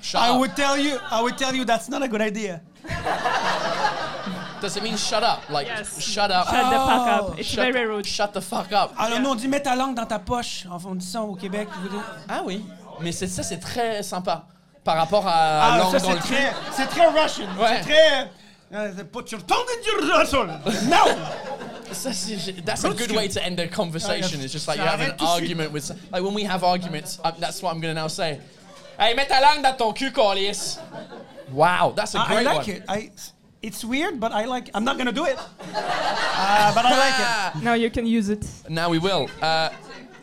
Shut 0.01 0.21
I 0.21 0.29
up. 0.29 0.39
would 0.39 0.55
tell 0.55 0.77
you, 0.77 0.97
I 1.11 1.21
would 1.21 1.37
tell 1.37 1.53
you 1.55 1.63
that's 1.65 1.87
not 1.87 2.01
a 2.03 2.07
good 2.07 2.21
idea. 2.21 2.61
Does 4.61 4.77
it 4.77 4.83
mean 4.83 4.97
shut 4.97 5.23
up? 5.23 5.49
Like 5.49 5.67
Yes. 5.67 6.01
shut 6.01 6.31
up. 6.31 6.47
Shut 6.47 6.69
the 6.71 6.79
fuck 6.79 7.07
up. 7.07 7.21
Oh. 7.29 7.35
It's 7.37 7.47
Shut- 7.49 7.73
very 7.73 7.85
rude. 7.87 8.05
Shut 8.05 8.33
the 8.33 8.41
fuck 8.41 8.71
up. 8.71 8.93
Alors 8.97 9.19
nous 9.19 9.29
on 9.29 9.35
dit 9.35 9.47
mets 9.47 9.61
ta 9.63 9.75
langue 9.75 9.95
dans 9.95 10.05
ta 10.05 10.19
poche. 10.19 10.65
Enfin, 10.69 10.89
on 10.91 10.95
dit 10.95 11.05
ça 11.05 11.21
au 11.21 11.35
Québec. 11.35 11.67
Ah 12.29 12.41
oui, 12.45 12.63
mais 13.01 13.11
c'est 13.11 13.27
ça, 13.27 13.43
c'est 13.43 13.59
très 13.59 14.03
sympa. 14.03 14.45
par 14.83 14.97
rapport 14.97 15.25
à 15.25 15.31
Ah, 15.73 15.77
langue 15.77 15.91
ça, 15.93 15.99
dans 15.99 16.07
c'est 16.09 16.13
le 16.15 16.19
cul. 16.21 16.33
très, 16.35 16.53
c'est 16.75 16.87
très 16.87 17.07
Russian. 17.07 17.45
Ouais. 17.57 17.81
C'est 17.83 17.89
très. 17.89 18.31
euh, 18.73 19.03
put 19.05 19.31
your 19.31 19.41
tongue 19.45 19.65
in 19.69 20.07
your 20.09 20.19
asshole. 20.19 20.47
No! 20.89 20.97
Ça, 21.93 22.11
c'est- 22.11 22.65
That's 22.65 22.83
a 22.83 22.89
good 22.89 23.11
way 23.11 23.29
to 23.29 23.39
end 23.39 23.59
a 23.59 23.67
conversation. 23.67 24.39
It's 24.41 24.51
just 24.51 24.67
like 24.67 24.77
you 24.79 24.83
have 24.83 24.99
an 24.99 25.05
J'arrête 25.05 25.17
tout 25.17 25.25
de 25.25 25.29
suite. 25.29 25.41
argument 25.41 25.71
with. 25.71 25.89
Like 26.11 26.23
when 26.23 26.33
we 26.33 26.43
have 26.43 26.63
arguments, 26.65 27.19
uh, 27.23 27.31
that's 27.39 27.61
what 27.61 27.71
I'm 27.73 27.79
gonna 27.81 27.93
now 27.93 28.07
say. 28.09 28.39
Hey, 28.99 29.13
mets 29.15 29.27
ta 29.27 29.39
langue 29.39 29.61
dans 29.63 29.73
ton 29.77 29.93
cul, 29.93 30.11
Corliss. 30.11 30.79
Wow, 31.51 31.93
that's 31.95 32.15
a 32.15 32.19
I, 32.19 32.21
I 32.23 32.27
great 32.27 32.45
way. 32.45 32.51
I 32.51 32.55
like 32.55 32.67
one. 32.67 32.75
it. 32.75 32.83
I, 32.89 33.11
it's 33.61 33.85
weird, 33.85 34.19
but 34.19 34.31
I 34.33 34.45
like. 34.45 34.69
I'm 34.73 34.83
not 34.83 34.97
gonna 34.97 35.11
do 35.13 35.25
it. 35.25 35.37
Uh, 35.37 36.73
but 36.73 36.85
I 36.85 36.97
like 36.97 37.55
it. 37.55 37.63
Now 37.63 37.73
you 37.75 37.89
can 37.89 38.05
use 38.05 38.29
it. 38.29 38.43
Now 38.69 38.89
we 38.89 38.97
will. 38.99 39.29
Uh, 39.41 39.69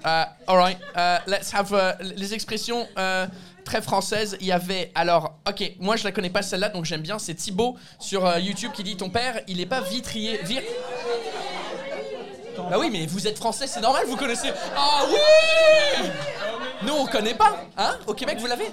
uh, 0.05 0.25
all 0.47 0.57
right. 0.57 0.79
Uh, 0.97 1.19
let's 1.27 1.53
have 1.53 1.73
uh, 1.73 2.03
les 2.17 2.35
expressions 2.35 2.87
uh, 2.97 3.27
très 3.65 3.83
françaises. 3.83 4.37
Il 4.41 4.47
y 4.47 4.53
avait 4.53 4.91
alors. 4.95 5.35
Ok, 5.49 5.73
moi 5.79 5.97
je 5.97 6.05
la 6.05 6.13
connais 6.13 6.31
pas 6.31 6.43
celle-là, 6.43 6.69
donc 6.69 6.85
j'aime 6.85 7.03
bien. 7.03 7.19
C'est 7.19 7.35
Thibaut 7.35 7.77
sur 7.99 8.27
euh, 8.27 8.39
YouTube 8.39 8.73
qui 8.73 8.83
dit 8.83 8.97
ton 8.97 9.11
père, 9.11 9.41
il 9.47 9.61
est 9.61 9.67
pas 9.67 9.81
vitrier. 9.81 10.39
Vir... 10.43 10.63
Bah 12.69 12.77
oui, 12.79 12.91
mais 12.91 13.07
vous 13.07 13.27
êtes 13.27 13.39
français, 13.39 13.67
c'est 13.67 13.81
normal, 13.81 14.05
vous 14.07 14.17
connaissez. 14.17 14.51
Ah 14.77 15.05
oui 15.09 16.09
Nous 16.83 16.93
on 16.93 17.07
connaît 17.07 17.35
pas, 17.35 17.65
hein? 17.77 17.97
Au 18.07 18.15
Québec 18.15 18.39
vous 18.39 18.47
l'avez? 18.47 18.71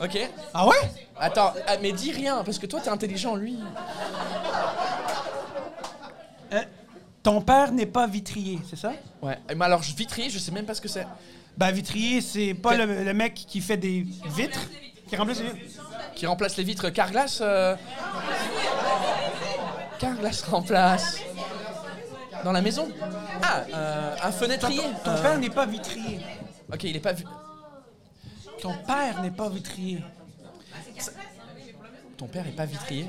Ok. 0.00 0.18
Ah 0.54 0.66
ouais? 0.66 0.90
Attends, 1.18 1.52
ah, 1.66 1.76
mais 1.80 1.92
dis 1.92 2.12
rien 2.12 2.42
parce 2.44 2.58
que 2.58 2.66
toi 2.66 2.80
t'es 2.80 2.88
intelligent, 2.90 3.36
lui. 3.36 3.58
Euh, 6.52 6.62
ton 7.22 7.40
père 7.40 7.72
n'est 7.72 7.86
pas 7.86 8.06
vitrier, 8.06 8.58
c'est 8.68 8.76
ça? 8.76 8.92
Ouais. 9.20 9.38
Mais 9.56 9.64
alors 9.64 9.80
vitrier, 9.80 10.28
je 10.30 10.38
sais 10.38 10.50
même 10.52 10.64
pas 10.66 10.74
ce 10.74 10.80
que 10.80 10.88
c'est. 10.88 11.06
Ben, 11.56 11.70
vitrier, 11.70 12.20
c'est 12.20 12.54
pas 12.54 12.74
le, 12.76 13.04
le 13.04 13.14
mec 13.14 13.34
qui 13.34 13.60
fait 13.60 13.76
des 13.76 14.06
vitres, 14.36 14.68
qui 15.08 15.16
remplace 15.16 15.40
les 15.40 15.50
vitres. 15.50 15.82
Qui 16.14 16.26
remplace 16.26 16.56
les 16.56 16.64
vitres 16.64 16.90
Carglass 16.90 17.38
euh... 17.42 17.76
Carglass 19.98 20.42
remplace. 20.42 21.20
Dans 22.44 22.52
la 22.52 22.60
maison? 22.60 22.88
Ah, 23.42 23.62
euh, 23.72 24.16
un 24.22 24.32
fenêtrier. 24.32 24.82
Ton 25.04 25.12
Euh, 25.12 25.22
père 25.22 25.38
n'est 25.38 25.50
pas 25.50 25.64
vitrier. 25.66 26.20
Ok, 26.72 26.82
il 26.84 26.96
est 26.96 27.00
pas. 27.00 27.12
Ton 28.60 28.74
père 28.86 29.22
n'est 29.22 29.30
pas 29.30 29.48
vitrier. 29.48 30.02
Ton 32.16 32.26
père 32.26 32.46
est 32.46 32.56
pas 32.56 32.64
vitrier. 32.66 33.06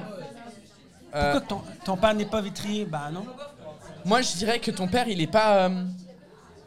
Euh, 1.16 1.32
Pourquoi 1.40 1.48
ton, 1.48 1.62
ton 1.86 1.98
père 1.98 2.14
n'est 2.14 2.26
pas 2.26 2.42
vitrier? 2.42 2.86
Ben 2.86 3.12
non. 3.12 3.26
Moi, 4.06 4.22
je 4.22 4.34
dirais 4.38 4.60
que 4.60 4.72
ton 4.72 4.88
père, 4.88 5.08
il 5.08 5.22
est 5.22 5.28
pas. 5.28 5.66
euh, 5.68 5.84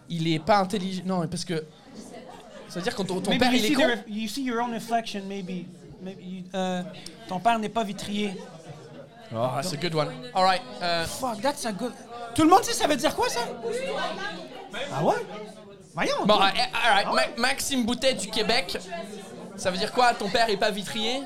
il 0.08 0.28
est 0.28 0.38
pas 0.38 0.58
intelligent. 0.58 1.02
Non, 1.04 1.26
parce 1.28 1.44
que. 1.44 1.64
Ça 2.68 2.80
veut 2.80 2.82
dire 2.82 2.94
que 2.94 3.02
ton, 3.02 3.20
ton 3.20 3.30
Maybe 3.30 3.40
père, 3.40 3.52
you 3.52 3.58
il 3.58 3.64
est 3.64 3.68
see 3.68 3.74
con. 3.74 3.82
the 3.82 3.86
ref- 3.90 4.04
you 4.08 4.28
see 4.28 4.42
your 4.44 4.62
own 4.62 4.72
reflection, 4.74 5.22
maybe. 5.26 5.66
maybe 6.02 6.22
you- 6.22 6.44
euh, 6.54 6.82
ton 7.28 7.38
père 7.40 7.58
n'est 7.58 7.68
pas 7.68 7.84
vitrier. 7.84 8.34
Oh, 9.34 9.48
that's 9.56 9.72
a 9.72 9.76
good 9.76 9.94
one. 9.94 10.08
Alright. 10.34 10.62
Euh, 10.82 11.04
Fuck, 11.06 11.40
that's 11.40 11.64
a 11.66 11.72
good. 11.72 11.92
Tout 12.34 12.42
le 12.44 12.48
monde 12.50 12.62
sait 12.64 12.72
ça 12.74 12.86
veut 12.86 12.96
dire 12.96 13.14
quoi 13.16 13.28
ça? 13.28 13.40
Ah 14.92 15.02
ouais? 15.04 15.14
Voyons. 15.94 16.26
bon, 16.26 16.36
toi. 16.36 16.50
euh, 16.54 16.86
alright. 16.88 17.06
Ma- 17.36 17.42
Maxime 17.48 17.84
Boutet 17.84 18.14
du 18.14 18.28
Québec. 18.28 18.78
Ça 19.56 19.70
veut 19.70 19.78
dire 19.78 19.90
quoi 19.92 20.12
Ton 20.14 20.28
père 20.28 20.48
est 20.50 20.56
pas 20.58 20.70
vitrier? 20.70 21.22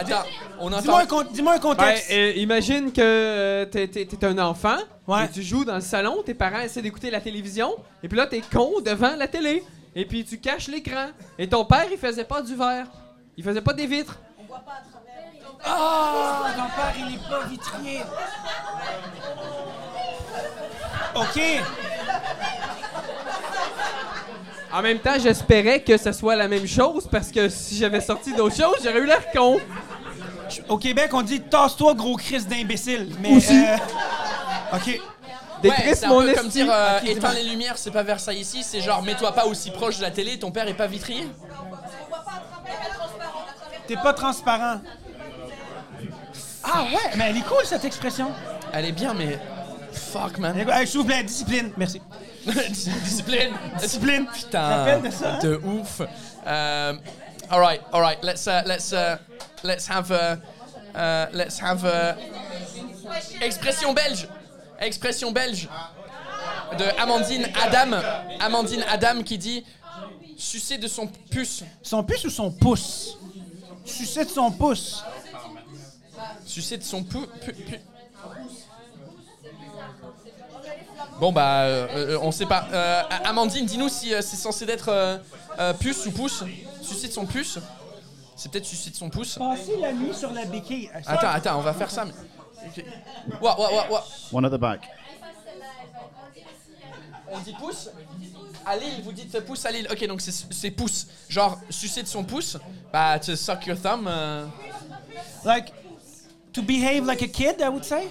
Attends, 0.00 0.22
on 0.60 0.68
entend. 0.68 0.80
Dis-moi 0.80 1.00
un, 1.00 1.06
con- 1.06 1.24
dis-moi 1.30 1.52
un 1.52 1.56
Ben, 1.56 1.60
contexte. 1.62 2.10
euh, 2.12 2.32
imagine 2.36 2.92
que 2.92 3.00
euh, 3.02 3.64
t'es, 3.66 3.88
t'es- 3.88 4.06
t'es 4.06 4.24
un 4.26 4.38
enfant, 4.38 4.76
et 5.08 5.28
tu 5.32 5.42
joues 5.42 5.64
dans 5.64 5.74
le 5.74 5.80
salon, 5.80 6.22
tes 6.24 6.34
parents 6.34 6.60
essaient 6.60 6.82
d'écouter 6.82 7.10
la 7.10 7.20
télévision, 7.20 7.74
et 8.02 8.08
puis 8.08 8.16
là 8.16 8.26
t'es 8.26 8.40
con 8.52 8.80
devant 8.84 9.16
la 9.16 9.26
télé, 9.26 9.64
et 9.96 10.04
puis 10.06 10.24
tu 10.24 10.38
caches 10.38 10.68
l'écran. 10.68 11.08
Et 11.38 11.48
ton 11.48 11.64
père, 11.64 11.86
il 11.90 11.98
faisait 11.98 12.24
pas 12.24 12.42
du 12.42 12.54
verre, 12.54 12.86
il 13.36 13.42
faisait 13.42 13.60
pas 13.60 13.72
des 13.72 13.86
vitres. 13.86 14.16
Ah, 15.64 16.50
ton 16.56 16.62
père, 16.62 16.94
il 16.96 17.14
est 17.16 17.28
pas 17.28 17.44
vitrier. 17.48 18.00
OK. 21.16 21.40
En 24.72 24.82
même 24.82 24.98
temps, 24.98 25.14
j'espérais 25.18 25.80
que 25.82 25.96
ce 25.96 26.12
soit 26.12 26.36
la 26.36 26.46
même 26.46 26.66
chose, 26.66 27.08
parce 27.10 27.32
que 27.32 27.48
si 27.48 27.76
j'avais 27.76 28.00
sorti 28.02 28.34
d'autres 28.34 28.54
choses, 28.56 28.76
j'aurais 28.84 29.00
eu 29.00 29.06
l'air 29.06 29.24
con. 29.32 29.58
Au 30.68 30.78
Québec, 30.78 31.10
on 31.12 31.22
dit 31.22 31.40
tasse-toi, 31.40 31.94
gros 31.94 32.16
Christ 32.16 32.48
d'imbécile. 32.48 33.14
Mais. 33.20 33.36
Aussi. 33.36 33.56
euh, 33.66 33.76
OK. 34.76 35.00
Ouais, 35.64 35.94
c'est 35.94 36.06
un 36.06 36.20
peu 36.20 36.34
comme 36.34 36.48
dire 36.48 36.68
euh, 36.70 36.98
Ok, 37.02 37.08
éteins 37.08 37.32
les 37.34 37.42
lumières, 37.44 37.76
c'est 37.76 37.90
pas 37.90 38.04
Versailles 38.04 38.38
ici, 38.40 38.62
c'est 38.62 38.80
genre 38.80 39.02
mets-toi 39.02 39.32
pas 39.32 39.44
aussi 39.46 39.72
proche 39.72 39.96
de 39.96 40.02
la 40.02 40.12
télé, 40.12 40.38
ton 40.38 40.52
père 40.52 40.68
est 40.68 40.74
pas 40.74 40.86
vitrier? 40.86 41.26
T'es 43.88 43.96
pas 43.96 44.12
transparent. 44.12 44.80
Ah 46.62 46.82
ouais, 46.84 47.10
mais 47.16 47.30
elle 47.30 47.38
est 47.38 47.46
cool 47.46 47.64
cette 47.64 47.84
expression. 47.84 48.30
Elle 48.72 48.84
est 48.86 48.92
bien, 48.92 49.14
mais. 49.14 49.38
Fuck, 49.92 50.38
man. 50.38 50.56
Hey, 50.56 50.86
S'il 50.86 51.00
vous 51.00 51.06
plaît, 51.06 51.22
discipline. 51.24 51.72
Merci. 51.76 52.00
Discipline. 52.46 53.52
Discipline. 53.80 54.26
Putain. 54.32 54.60
Rappelle 54.68 55.02
de 55.02 55.10
ça, 55.10 55.34
hein? 55.34 55.38
De 55.42 55.60
ouf. 55.64 56.00
Um, 56.46 57.00
all 57.50 57.60
right, 57.60 57.80
all 57.92 58.00
right. 58.00 58.22
Let's 58.22 58.46
uh, 58.46 58.62
let's 58.66 58.92
uh, 58.92 59.18
let's 59.62 59.86
have 59.86 60.10
a 60.10 60.40
uh, 60.94 61.26
let's 61.32 61.58
have 61.58 61.84
a 61.84 62.16
expression 63.40 63.94
belge. 63.94 64.26
Expression 64.80 65.32
belge 65.32 65.68
de 66.78 66.84
Amandine 67.00 67.46
Adam. 67.62 68.00
Amandine 68.40 68.84
Adam 68.88 69.22
qui 69.22 69.38
dit 69.38 69.64
sucer 70.36 70.78
de 70.78 70.86
son 70.88 71.06
puce. 71.30 71.64
Son 71.82 72.02
puce 72.04 72.24
ou 72.24 72.30
son 72.30 72.50
pouce? 72.50 73.16
Sucer 73.84 74.24
de 74.24 74.30
son 74.30 74.50
pouce. 74.50 75.02
Sucer 76.44 76.76
de 76.78 76.82
son 76.84 77.02
pu- 77.04 77.18
Bon 81.20 81.32
bah, 81.32 81.62
euh, 81.62 81.86
euh, 82.14 82.18
on 82.22 82.30
sait 82.30 82.46
pas. 82.46 82.68
Euh, 82.72 83.02
Amandine, 83.24 83.66
dis-nous 83.66 83.88
si 83.88 84.10
c'est 84.10 84.36
censé 84.36 84.64
être 84.68 84.88
euh, 85.58 85.72
puce 85.74 86.06
ou 86.06 86.12
pouce. 86.12 86.44
Sucer 86.88 87.08
de 87.08 87.12
son 87.12 87.26
puce. 87.26 87.58
C'est 88.36 88.50
peut-être 88.50 88.66
sucer 88.66 88.90
de 88.90 88.96
son 88.96 89.10
pouce. 89.10 89.36
Passer 89.36 89.76
la 89.78 89.92
nuit 89.92 90.14
sur 90.14 90.32
la 90.32 90.44
béquille. 90.44 90.90
Attends, 91.06 91.28
attends, 91.28 91.58
on 91.58 91.62
va 91.62 91.74
faire 91.74 91.90
ça. 91.90 92.04
Mais... 92.04 92.12
Ok. 92.66 92.84
Ouah, 93.40 93.60
ouah, 93.60 93.72
ouah, 93.72 93.90
ouah. 93.90 94.04
One 94.32 94.44
at 94.44 94.50
the 94.50 94.54
back. 94.60 94.88
On 97.30 97.38
dit 97.40 97.52
pouce 97.52 97.90
À 98.64 98.76
Lille, 98.76 99.02
vous 99.04 99.12
dites 99.12 99.40
pouce 99.40 99.66
à 99.66 99.70
Lille. 99.70 99.86
Ok, 99.90 100.06
donc 100.06 100.20
c'est 100.22 100.70
pouce. 100.70 101.08
Genre, 101.28 101.58
sucer 101.68 102.02
de 102.02 102.08
son 102.08 102.24
pouce. 102.24 102.56
Bah, 102.92 103.18
to 103.18 103.36
suck 103.36 103.66
your 103.66 103.78
thumb. 103.80 104.06
euh. 104.08 104.46
Like, 105.44 105.72
to 106.52 106.62
behave 106.62 107.04
like 107.06 107.22
a 107.22 107.28
kid, 107.28 107.56
I 107.60 107.68
would 107.68 107.84
say? 107.84 108.08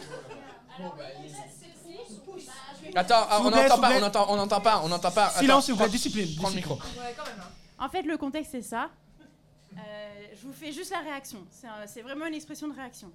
Attends, 2.95 3.27
ah, 3.29 3.39
on 3.41 3.49
n'entend 3.51 3.77
pas, 3.79 3.91
on 3.95 3.99
n'entend 3.99 4.25
on 4.29 4.35
n'entend 4.35 4.61
pas, 4.61 4.81
on 4.83 4.87
n'entend 4.87 5.11
pas. 5.11 5.29
Silence, 5.29 5.65
s'il 5.65 5.73
vous 5.73 5.79
plaît, 5.79 5.89
discipline, 5.89 6.35
Prends 6.37 6.49
le 6.49 6.55
micro. 6.55 6.79
En 7.79 7.89
fait, 7.89 8.01
le 8.03 8.17
contexte, 8.17 8.51
c'est 8.51 8.61
ça. 8.61 8.89
Euh, 9.77 9.79
je 10.33 10.47
vous 10.47 10.53
fais 10.53 10.71
juste 10.71 10.91
la 10.91 10.99
réaction. 10.99 11.39
C'est 11.51 11.67
un- 11.67 11.85
C'est 11.85 12.01
vraiment 12.01 12.25
une 12.25 12.33
expression 12.33 12.67
de 12.67 12.73
réaction. 12.75 13.11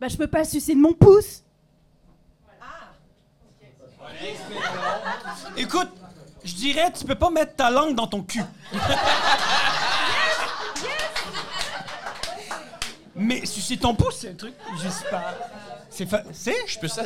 Bah, 0.00 0.08
je 0.08 0.16
peux 0.16 0.26
pas 0.26 0.44
sucer 0.44 0.74
de 0.74 0.80
mon 0.80 0.92
pouce. 0.92 1.42
Écoute, 5.56 5.88
je 6.44 6.54
dirais, 6.54 6.92
tu 6.92 7.04
peux 7.04 7.14
pas 7.14 7.30
mettre 7.30 7.56
ta 7.56 7.70
langue 7.70 7.94
dans 7.94 8.06
ton 8.06 8.22
cul. 8.22 8.42
Mais 13.16 13.46
sucer 13.46 13.76
ton 13.78 13.94
pouce, 13.94 14.16
c'est 14.18 14.30
un 14.30 14.34
truc, 14.34 14.54
je 14.82 14.88
sais 14.88 15.08
pas. 15.08 15.34
C'est 15.88 16.06
fa- 16.06 16.24
C'est? 16.32 16.66
Je 16.66 16.78
peux 16.80 16.88
ça. 16.88 17.04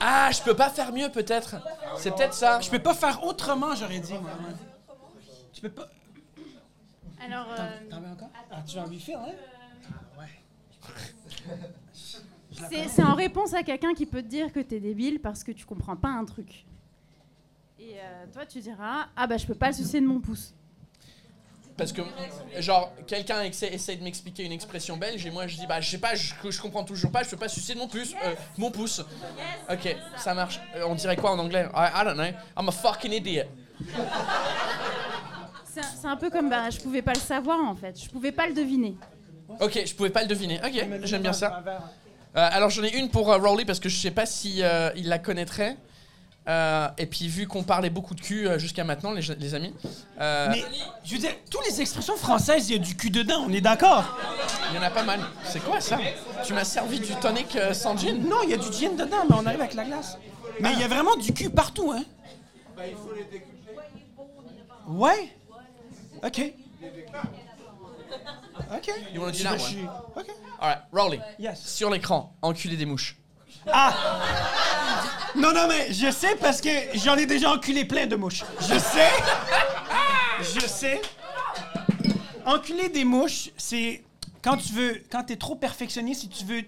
Ah, 0.00 0.30
je 0.32 0.42
peux 0.42 0.54
pas 0.56 0.68
faire 0.70 0.92
mieux 0.92 1.08
peut-être. 1.08 1.54
C'est 1.98 2.10
peut-être 2.14 2.34
ça. 2.34 2.60
Je 2.60 2.68
peux 2.68 2.80
pas 2.80 2.94
faire 2.94 3.22
autrement, 3.24 3.74
j'aurais 3.76 4.00
dit, 4.00 4.14
moi. 4.14 4.30
Tu 5.58 5.62
peux 5.62 5.70
pas. 5.70 5.88
Alors, 7.20 7.48
euh, 7.50 7.90
T'en 7.90 8.00
veux 8.00 8.10
encore? 8.12 8.28
Ah, 8.48 8.62
tu 8.64 8.76
veux 8.76 8.82
un 8.82 8.84
refill, 8.84 9.14
hein? 9.14 9.32
c'est 12.70 12.88
c'est 12.88 13.02
en 13.02 13.16
réponse 13.16 13.54
à 13.54 13.64
quelqu'un 13.64 13.92
qui 13.92 14.06
peut 14.06 14.22
te 14.22 14.28
dire 14.28 14.52
que 14.52 14.60
t'es 14.60 14.78
débile 14.78 15.18
parce 15.20 15.42
que 15.42 15.50
tu 15.50 15.66
comprends 15.66 15.96
pas 15.96 16.10
un 16.10 16.24
truc. 16.24 16.64
Et 17.80 17.94
euh, 17.96 18.26
toi, 18.32 18.46
tu 18.46 18.60
diras 18.60 19.08
Ah, 19.16 19.26
bah, 19.26 19.36
je 19.36 19.46
peux 19.46 19.56
pas 19.56 19.66
le 19.70 19.72
sucer 19.74 20.00
de 20.00 20.06
mon 20.06 20.20
pouce. 20.20 20.54
Parce 21.76 21.92
que, 21.92 22.02
genre, 22.58 22.92
quelqu'un 23.08 23.42
essaie, 23.42 23.74
essaie 23.74 23.96
de 23.96 24.04
m'expliquer 24.04 24.44
une 24.44 24.52
expression 24.52 24.96
belge 24.96 25.26
et 25.26 25.30
moi 25.32 25.48
je 25.48 25.56
dis, 25.56 25.66
bah, 25.66 25.80
je 25.80 25.90
sais 25.90 25.98
pas, 25.98 26.14
je, 26.14 26.34
je 26.48 26.60
comprends 26.60 26.84
toujours 26.84 27.10
pas, 27.10 27.24
je 27.24 27.30
peux 27.30 27.36
pas 27.36 27.48
sucer 27.48 27.74
de 27.74 27.80
mon 27.80 27.88
pouce. 27.88 28.14
euh, 28.24 28.34
mon 28.58 28.70
pouce. 28.70 29.04
Ok, 29.68 29.96
ça 30.18 30.34
marche. 30.34 30.60
Euh, 30.76 30.84
on 30.86 30.94
dirait 30.94 31.16
quoi 31.16 31.32
en 31.32 31.38
anglais? 31.40 31.68
I, 31.74 31.88
I 32.00 32.04
don't 32.04 32.14
know. 32.14 32.30
I'm 32.56 32.68
a 32.68 32.72
fucking 32.72 33.12
idiot. 33.12 33.46
C'est 36.00 36.06
un- 36.06 36.16
peu 36.16 36.30
comme 36.30 36.48
bah, 36.50 36.70
je 36.70 36.78
pouvais 36.80 37.02
pas 37.02 37.12
le 37.14 37.20
savoir 37.20 37.58
en 37.64 37.74
fait. 37.74 38.00
Je 38.02 38.08
pouvais 38.08 38.32
pas 38.32 38.46
le 38.46 38.54
deviner. 38.54 38.96
Ok, 39.60 39.80
je 39.86 39.94
pouvais 39.94 40.10
pas 40.10 40.22
le 40.22 40.28
deviner. 40.28 40.60
Ok, 40.64 40.72
j'aime 41.04 41.22
bien 41.22 41.32
ça. 41.32 41.62
Euh, 42.36 42.48
alors 42.52 42.70
j'en 42.70 42.82
ai 42.84 42.96
une 42.96 43.08
pour 43.10 43.32
euh, 43.32 43.38
Rowley 43.38 43.64
parce 43.64 43.80
que 43.80 43.88
je 43.88 43.96
sais 43.96 44.10
pas 44.10 44.26
si 44.26 44.62
euh, 44.62 44.90
il 44.96 45.08
la 45.08 45.18
connaîtrait. 45.18 45.76
Euh, 46.48 46.88
et 46.96 47.04
puis 47.04 47.28
vu 47.28 47.46
qu'on 47.46 47.62
parlait 47.62 47.90
beaucoup 47.90 48.14
de 48.14 48.22
cul 48.22 48.46
euh, 48.48 48.58
jusqu'à 48.58 48.82
maintenant, 48.82 49.12
les, 49.12 49.20
les 49.38 49.54
amis. 49.54 49.74
euh, 50.18 50.48
Mais, 50.50 50.64
je 51.04 51.12
veux 51.12 51.18
dire, 51.20 51.32
toutes 51.50 51.66
les 51.68 51.82
expressions 51.82 52.16
françaises, 52.16 52.70
il 52.70 52.72
y 52.72 52.76
a 52.76 52.82
du 52.82 52.96
cul 52.96 53.10
dedans, 53.10 53.44
on 53.46 53.52
est 53.52 53.60
d'accord? 53.60 54.16
Il 54.70 54.76
y 54.76 54.78
en 54.78 54.82
a 54.82 54.88
pas 54.88 55.02
mal. 55.02 55.20
C'est 55.44 55.62
quoi 55.62 55.78
ça? 55.82 55.98
Tu 56.46 56.54
m'as 56.54 56.64
servi 56.64 57.00
du 57.00 57.14
tonic 57.16 57.54
euh, 57.56 57.74
sans 57.74 57.98
gin? 57.98 58.16
Non, 58.26 58.36
il 58.44 58.50
y 58.50 58.54
a 58.54 58.56
du 58.56 58.72
gin 58.72 58.96
dedans, 58.96 59.24
mais 59.28 59.36
on 59.38 59.44
arrive 59.44 59.60
avec 59.60 59.74
la 59.74 59.84
glace. 59.84 60.16
Mais 60.60 60.72
il 60.72 60.80
y 60.80 60.84
a 60.84 60.88
vraiment 60.88 61.16
du 61.16 61.34
cul 61.34 61.50
partout, 61.50 61.92
hein? 61.92 62.04
Ouais? 64.86 65.32
OK. 66.24 66.54
OK. 68.76 68.90
You 69.14 69.20
wanna 69.20 69.32
do 69.32 69.38
Je- 69.38 69.44
that 69.44 69.50
one? 69.52 69.58
suis- 69.60 69.86
OK. 70.16 70.26
Alright, 70.60 70.82
Rolly. 70.92 71.20
Yes. 71.38 71.60
Sur 71.64 71.90
l'écran, 71.90 72.34
enculer 72.42 72.76
des 72.76 72.86
mouches. 72.86 73.16
Ah! 73.70 73.92
Non, 75.36 75.52
non, 75.52 75.68
mais 75.68 75.92
je 75.92 76.10
sais 76.10 76.36
parce 76.36 76.60
que 76.60 76.70
j'en 76.94 77.16
ai 77.16 77.26
déjà 77.26 77.52
enculé 77.52 77.84
plein 77.84 78.06
de 78.06 78.16
mouches. 78.16 78.44
Je 78.60 78.78
sais. 78.78 79.10
Je 80.42 80.66
sais. 80.66 81.00
Enculer 82.46 82.88
des 82.88 83.04
mouches, 83.04 83.50
c'est 83.56 84.02
quand 84.42 84.56
tu 84.56 84.72
veux, 84.72 85.02
quand 85.10 85.24
t'es 85.24 85.36
trop 85.36 85.54
perfectionniste, 85.54 86.22
si 86.22 86.28
tu 86.28 86.44
veux, 86.44 86.62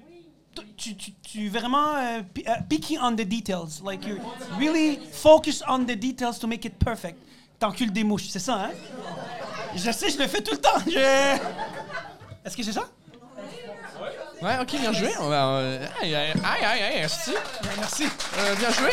tu, 0.77 0.95
tu, 0.97 1.13
tu 1.23 1.49
vraiment 1.49 1.95
euh, 1.97 2.21
pi- 2.35 2.45
euh, 2.47 2.53
picky 2.69 2.99
on 3.01 3.13
the 3.13 3.23
details, 3.27 3.81
like 3.85 4.05
you 4.07 4.19
really 4.59 4.99
focus 5.13 5.63
on 5.69 5.85
the 5.85 5.97
details 5.97 6.39
to 6.39 6.47
make 6.47 6.65
it 6.65 6.75
perfect. 6.79 7.17
T'encules 7.59 7.93
des 7.93 8.05
mouches, 8.05 8.29
c'est 8.29 8.39
ça, 8.41 8.65
hein? 8.67 8.71
Je 9.77 9.91
sais, 9.91 10.11
je 10.11 10.19
le 10.19 10.27
fais 10.27 10.43
tout 10.43 10.53
le 10.53 10.61
temps. 10.61 10.79
Je... 10.87 11.39
Est-ce 12.45 12.57
que 12.57 12.63
c'est 12.63 12.73
ça? 12.73 12.89
Ouais, 14.43 14.59
ok, 14.61 14.81
bien 14.81 14.93
joué. 14.93 15.11
On 15.21 15.29
va, 15.29 15.47
euh, 15.47 15.87
aïe, 16.03 16.15
aïe, 16.15 16.33
aïe, 16.33 16.65
aïe, 16.65 16.83
aïe, 16.83 16.95
merci. 17.01 17.33
Merci. 17.79 18.05
Euh, 18.39 18.55
bien 18.57 18.71
joué. 18.71 18.91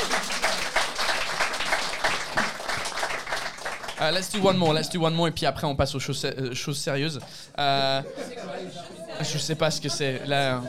Euh, 4.02 4.12
let's 4.12 4.30
do 4.30 4.40
one 4.46 4.58
more, 4.58 4.74
let's 4.74 4.90
do 4.90 5.04
one 5.04 5.14
more, 5.16 5.30
et 5.30 5.32
puis 5.32 5.46
après 5.46 5.66
on 5.66 5.76
passe 5.76 5.96
aux 5.96 6.00
choses, 6.00 6.24
euh, 6.26 6.54
choses 6.54 6.78
sérieuses. 6.78 7.20
Euh, 7.58 8.02
je 9.22 9.38
sais 9.38 9.56
pas 9.56 9.72
ce 9.72 9.82
que 9.82 9.90
c'est. 9.90 10.26
Là, 10.28 10.62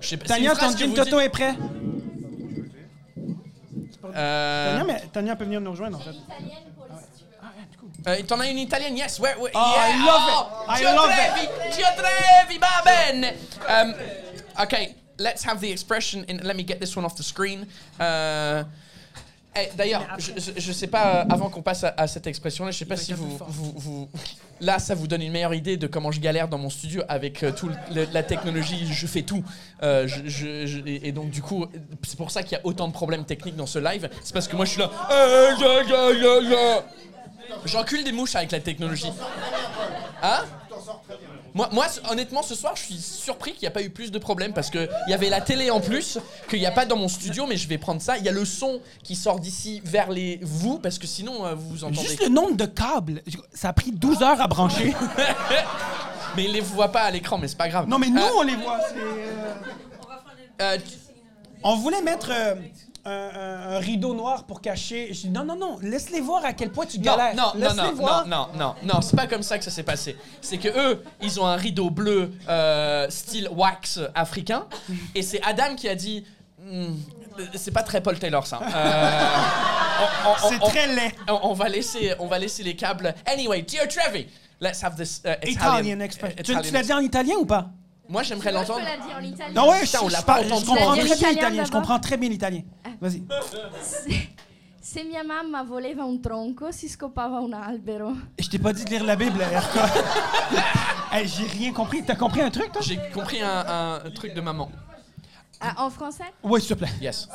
je 0.00 0.08
sais 0.08 0.16
pas. 0.18 0.26
c'est 0.26 0.38
une 0.40 0.52
Tania, 0.52 0.56
ton 0.56 0.86
vous 0.86 0.94
toto 0.94 1.20
est 1.20 1.30
prêt? 1.30 1.54
Euh, 4.14 4.78
Tania, 4.78 4.84
mais 4.92 5.02
Tania 5.12 5.36
peut 5.36 5.44
venir 5.44 5.60
nous 5.60 5.70
rejoindre, 5.70 5.98
en 5.98 6.02
fait. 6.02 6.16
Euh, 8.06 8.22
T'en 8.26 8.38
as 8.40 8.48
une 8.48 8.58
italienne, 8.58 8.96
yes, 8.96 9.18
ouais, 9.18 9.34
ouais. 9.40 9.50
Oh, 9.54 9.58
I 9.58 10.06
love 10.06 10.28
it. 10.28 10.34
Oh, 10.36 10.64
I 10.68 10.78
ti 10.78 10.84
love 10.84 11.10
bene. 12.84 13.32
Um, 13.68 13.94
okay, 14.62 14.94
let's 15.18 15.42
have 15.46 15.60
the 15.60 15.70
expression. 15.70 16.24
In, 16.28 16.38
let 16.42 16.54
me 16.54 16.64
get 16.66 16.76
this 16.80 16.94
one 16.96 17.04
off 17.06 17.14
the 17.16 17.22
screen. 17.22 17.66
Euh, 18.00 18.62
eh, 19.56 19.70
D'ailleurs, 19.76 20.02
je, 20.18 20.32
je 20.56 20.72
sais 20.72 20.88
pas, 20.88 21.16
euh, 21.22 21.24
avant 21.30 21.48
qu'on 21.48 21.62
passe 21.62 21.84
à, 21.84 21.94
à 21.96 22.06
cette 22.06 22.26
expression-là, 22.26 22.72
je 22.72 22.78
sais 22.78 22.84
pas 22.84 22.96
si 22.96 23.12
vous, 23.14 23.38
vous, 23.48 23.72
vous- 23.76 24.08
Là, 24.60 24.78
ça 24.78 24.94
vous 24.94 25.06
donne 25.06 25.22
une 25.22 25.32
meilleure 25.32 25.54
idée 25.54 25.76
de 25.76 25.86
comment 25.86 26.10
je 26.12 26.20
galère 26.20 26.46
dans 26.48 26.58
mon 26.58 26.70
studio 26.70 27.02
avec 27.08 27.42
euh, 27.42 27.52
toute 27.52 27.72
la 27.90 28.22
technologie. 28.22 28.86
Je 28.92 29.06
fais 29.06 29.22
tout. 29.22 29.42
Euh, 29.82 30.06
je- 30.06 30.26
je- 30.28 30.66
je- 30.66 30.78
et 30.86 31.08
et 31.08 31.12
donc, 31.12 31.30
du 31.30 31.40
coup, 31.42 31.66
c'est 32.02 32.16
pour 32.16 32.30
ça 32.30 32.42
qu'il 32.42 32.52
y 32.52 32.60
a 32.60 32.64
autant 32.64 32.86
de 32.88 32.92
problèmes 32.92 33.24
techniques 33.24 33.56
dans 33.56 33.66
ce 33.66 33.78
live. 33.78 34.08
C'est 34.22 34.32
parce 34.32 34.46
que 34.48 34.56
moi, 34.56 34.64
je 34.66 34.70
suis 34.72 34.80
là. 34.80 34.90
J'encule 37.64 38.04
des 38.04 38.12
mouches 38.12 38.34
avec 38.36 38.52
la 38.52 38.60
technologie. 38.60 39.12
Hein 40.22 40.44
moi, 41.54 41.86
honnêtement, 42.10 42.42
ce 42.42 42.54
soir, 42.56 42.74
je 42.74 42.82
suis 42.82 42.98
surpris 43.00 43.52
qu'il 43.52 43.62
n'y 43.62 43.68
a 43.68 43.70
pas 43.70 43.82
eu 43.82 43.90
plus 43.90 44.10
de 44.10 44.18
problèmes 44.18 44.52
parce 44.52 44.70
qu'il 44.70 44.88
y 45.06 45.12
avait 45.14 45.28
la 45.30 45.40
télé 45.40 45.70
en 45.70 45.80
plus, 45.80 46.18
qu'il 46.50 46.58
n'y 46.58 46.66
a 46.66 46.72
pas 46.72 46.84
dans 46.84 46.96
mon 46.96 47.06
studio, 47.06 47.46
mais 47.46 47.56
je 47.56 47.68
vais 47.68 47.78
prendre 47.78 48.02
ça. 48.02 48.18
Il 48.18 48.24
y 48.24 48.28
a 48.28 48.32
le 48.32 48.44
son 48.44 48.80
qui 49.04 49.14
sort 49.14 49.38
d'ici 49.38 49.80
vers 49.84 50.10
les 50.10 50.40
vous 50.42 50.78
parce 50.80 50.98
que 50.98 51.06
sinon, 51.06 51.46
euh, 51.46 51.54
vous 51.54 51.68
vous 51.68 51.84
entendez. 51.84 52.00
Juste 52.08 52.22
le 52.24 52.28
nombre 52.28 52.56
de 52.56 52.66
câbles, 52.66 53.22
ça 53.52 53.68
a 53.68 53.72
pris 53.72 53.92
12 53.92 54.22
heures 54.22 54.40
à 54.40 54.48
brancher. 54.48 54.94
mais 56.36 56.44
ils 56.44 56.52
les 56.52 56.60
voient 56.60 56.90
pas 56.90 57.02
à 57.02 57.10
l'écran, 57.12 57.38
mais 57.38 57.46
c'est 57.46 57.56
pas 57.56 57.68
grave. 57.68 57.88
Non, 57.88 57.98
mais 57.98 58.08
nous, 58.10 58.20
Euh, 58.20 58.30
on 58.36 58.42
les 58.42 58.56
voit. 58.56 58.80
c'est, 58.88 58.96
euh, 58.98 59.54
euh, 60.60 60.78
On 61.62 61.76
voulait 61.76 62.02
mettre 62.02 62.30
euh, 62.32 62.54
un, 63.06 63.10
un- 63.10 63.76
un 63.76 63.78
rideau 63.78 64.14
noir 64.14 64.44
pour 64.44 64.60
cacher. 64.60 65.08
Je 65.12 65.22
dis 65.22 65.30
non, 65.30 65.44
non, 65.44 65.56
non, 65.56 65.78
laisse-les 65.82 66.20
voir 66.20 66.44
à 66.44 66.52
quel 66.52 66.70
point 66.70 66.86
tu 66.86 66.98
non, 66.98 67.04
galères. 67.04 67.34
non, 67.34 67.52
non, 67.56 67.74
non, 67.74 67.92
voir. 67.94 68.26
non, 68.26 68.48
non, 68.56 68.74
non, 68.84 68.94
non, 68.94 69.00
c'est 69.00 69.16
pas 69.16 69.26
comme 69.26 69.42
ça 69.42 69.58
que 69.58 69.64
ça 69.64 69.70
s'est 69.70 69.82
passé. 69.82 70.16
C'est 70.40 70.58
que 70.58 70.68
eux, 70.68 71.02
ils 71.22 71.38
ont 71.40 71.46
un 71.46 71.56
rideau 71.56 71.90
bleu 71.90 72.32
euh, 72.48 73.06
style 73.10 73.48
wax 73.52 74.00
africain, 74.14 74.66
et 75.14 75.22
c'est 75.22 75.42
Adam 75.42 75.74
qui 75.76 75.88
a 75.88 75.94
dit. 75.94 76.24
Hmm, 76.58 76.94
c'est 77.56 77.72
pas 77.72 77.82
très 77.82 78.00
Paul 78.00 78.18
Taylor 78.18 78.46
ça. 78.46 78.60
Euh, 78.62 79.10
on- 80.26 80.46
on- 80.46 80.48
C'est 80.48 80.58
très 80.60 80.86
laid. 80.94 81.12
On, 81.28 81.50
on 81.50 81.52
va 81.52 81.68
laisser, 81.68 82.14
on 82.20 82.26
va 82.26 82.38
laisser 82.38 82.62
les 82.62 82.76
câbles. 82.76 83.14
Anyway, 83.26 83.62
dear 83.62 83.86
Trevi, 83.88 84.28
let's 84.60 84.82
have 84.82 84.96
this 84.96 85.20
uh, 85.26 85.30
Italian, 85.46 85.50
Italian 85.80 86.00
expression. 86.00 86.36
Tu, 86.42 86.52
Italian 86.52 86.62
tu 86.62 86.72
l'as 86.72 86.82
dit 86.82 86.92
en 86.92 87.00
italien 87.00 87.34
ou 87.40 87.44
pas? 87.44 87.66
Moi, 88.08 88.22
j'aimerais 88.22 88.52
l'entendre. 88.52 88.80
Non, 89.54 89.70
ouais, 89.70 89.80
Putain, 89.80 89.98
je, 90.00 90.04
on 90.04 90.08
l'a 90.08 90.18
je 90.20 90.24
pas 90.24 90.34
parle- 90.34 90.46
je 90.46 90.52
entendu. 90.52 90.66
comprends 90.66 90.92
Tu 90.94 90.98
très 91.00 91.06
bien 91.06 91.14
italien 91.16 91.30
l'italien. 91.32 91.64
Je 91.64 91.70
comprends 91.70 91.98
très 91.98 92.16
bien 92.18 92.28
l'italien. 92.28 92.60
Vas-y. 93.04 93.22
Se, 93.82 94.08
se 94.80 95.04
mia 95.04 95.22
mamma 95.22 95.62
voleva 95.62 96.04
un 96.04 96.18
tronco, 96.22 96.72
si 96.72 96.88
scopava 96.88 97.38
un 97.38 97.52
albero. 97.52 98.14
Je 98.38 98.48
t'ai 98.48 98.58
pas 98.58 98.72
dit 98.72 98.82
de 98.84 98.90
lire 98.90 99.04
la 99.04 99.14
Bible, 99.16 99.42
RK. 99.42 99.78
Hey, 101.12 101.28
J'ai 101.28 101.44
rien 101.46 101.72
compris. 101.72 102.02
T'as 102.02 102.16
compris 102.16 102.40
un 102.40 102.50
truc, 102.50 102.72
toi? 102.72 102.80
J'ai 102.82 102.98
compris 103.12 103.40
un, 103.42 104.00
un 104.04 104.10
truc 104.10 104.32
de 104.34 104.40
maman. 104.40 104.68
Ah, 105.60 105.84
en 105.84 105.90
français? 105.90 106.32
Oui, 106.42 106.60
s'il 106.60 106.70
te 106.70 106.74
plaît. 106.74 106.90
Yes. 107.00 107.28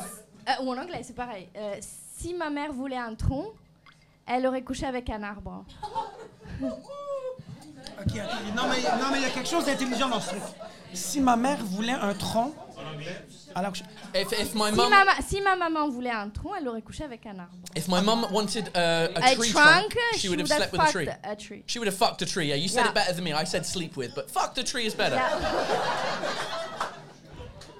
Euh, 0.50 0.64
Ou 0.64 0.72
en 0.74 0.78
anglais, 0.78 1.02
c'est 1.04 1.16
pareil. 1.16 1.48
Euh, 1.56 1.76
si 2.18 2.34
ma 2.34 2.50
mère 2.50 2.74
voulait 2.74 2.98
un 2.98 3.14
tronc, 3.16 3.54
elle 4.26 4.46
aurait 4.48 4.64
couché 4.64 4.86
avec 4.88 5.10
un 5.12 5.22
arbre. 5.24 5.64
Ok, 6.62 6.72
ok. 8.00 8.16
Non, 8.56 8.64
mais 8.70 8.82
non, 8.82 9.08
mais 9.12 9.18
il 9.20 9.22
y 9.22 9.26
a 9.26 9.30
quelque 9.30 9.48
chose 9.50 9.66
d'intelligent 9.66 10.10
dans 10.10 10.20
ce 10.20 10.30
truc. 10.30 10.42
Si 10.94 11.22
ma 11.22 11.36
mère 11.38 11.64
voulait 11.64 11.94
un 11.94 12.14
tronc, 12.16 12.54
alors 13.56 13.74
If, 14.14 14.32
if 14.34 14.54
my 14.56 14.70
Si, 14.72 14.76
mom, 14.78 14.90
ma, 14.92 15.04
ma- 15.04 15.22
si 15.22 15.42
ma 15.42 15.56
maman 15.56 15.90
voulait 15.90 16.12
un 16.12 16.30
tronc, 16.30 16.56
elle 16.58 16.68
aurait 16.68 16.82
couché 16.82 17.04
avec 17.04 17.26
un 17.26 17.40
arbre. 17.40 17.54
if 17.76 17.88
my 17.88 18.02
mum 18.02 18.26
wanted 18.32 18.70
uh, 18.76 19.08
a, 19.16 19.32
A 19.32 19.36
tree 19.36 19.50
trunk, 19.52 19.96
she, 20.14 20.20
she 20.20 20.30
would 20.30 20.40
have 20.40 20.50
would 20.50 20.62
have 20.62 20.70
slept 20.70 20.72
with 20.72 20.82
a 20.82 20.84
fucked 20.86 20.94
tree. 20.94 21.08
a 21.24 21.36
tree. 21.36 21.64
She 21.68 21.80
would 21.80 21.88
have 21.88 21.98
fucked 21.98 22.22
a 22.22 22.26
tree. 22.26 22.48
Yeah, 22.48 22.56
you 22.56 22.68
said 22.68 22.84
Yeah. 22.84 22.90
it 22.90 22.96
better 22.96 23.14
than 23.14 23.24
me. 23.24 23.34
I 23.34 23.44
said 23.46 23.66
sleep 23.66 23.96
with, 23.98 24.14
but 24.16 24.30
fuck 24.32 24.56
the 24.56 24.64
tree 24.64 24.86
is 24.86 24.94
better. 24.94 25.18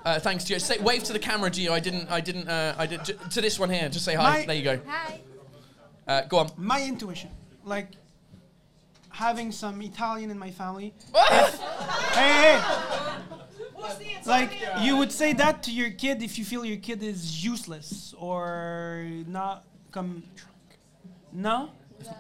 Uh, 0.06 0.18
thanks, 0.18 0.46
Gio. 0.46 0.60
Say 0.62 0.78
wave 0.80 1.04
to 1.04 1.14
the 1.14 1.20
camera, 1.20 1.52
Gio. 1.52 1.72
I 1.72 1.80
didn't. 1.82 2.10
I 2.10 2.22
didn't. 2.22 2.48
Uh, 2.48 2.74
I 2.78 2.86
did 2.86 3.04
j- 3.04 3.14
to 3.32 3.42
this 3.42 3.60
one 3.60 3.70
here. 3.70 3.90
Just 3.90 4.06
say 4.06 4.16
hi. 4.16 4.40
My- 4.40 4.46
there 4.46 4.56
you 4.56 4.64
go. 4.64 4.80
Hi. 4.88 5.20
Uh, 6.08 6.22
go 6.22 6.38
on. 6.40 6.50
my 6.58 6.82
intuition, 6.82 7.30
like 7.66 7.90
having 9.10 9.52
some 9.52 9.80
Italian 9.82 10.32
in 10.32 10.40
my 10.40 10.52
family. 10.52 10.94
If- 11.14 11.60
hey, 12.14 12.58
hey. 12.58 12.62
Like 14.26 14.52
you 14.82 14.98
would 14.98 15.12
say 15.12 15.34
that 15.34 15.64
to 15.64 15.72
your 15.72 15.90
kid 15.92 16.22
if 16.22 16.38
you 16.38 16.46
feel 16.46 16.66
your 16.66 16.78
kid 16.78 17.02
is 17.04 17.44
useless 17.44 18.14
or 18.18 19.06
not 19.28 19.64
come. 19.92 20.24
No. 21.32 21.70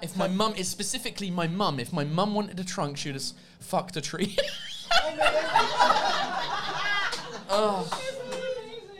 If 0.02 0.18
my 0.18 0.27
mum 0.27 0.53
is 0.56 0.68
specifically 0.68 1.31
my 1.31 1.48
mum, 1.48 1.80
if 1.80 1.94
my 1.94 2.03
mum 2.03 2.34
wanted 2.34 2.60
a 2.60 2.64
trunk, 2.64 2.98
she'd 2.98 3.14
have 3.14 3.23
fucked 3.60 3.95
a 3.98 4.02
tree. 4.02 4.36
oh. 7.49 7.88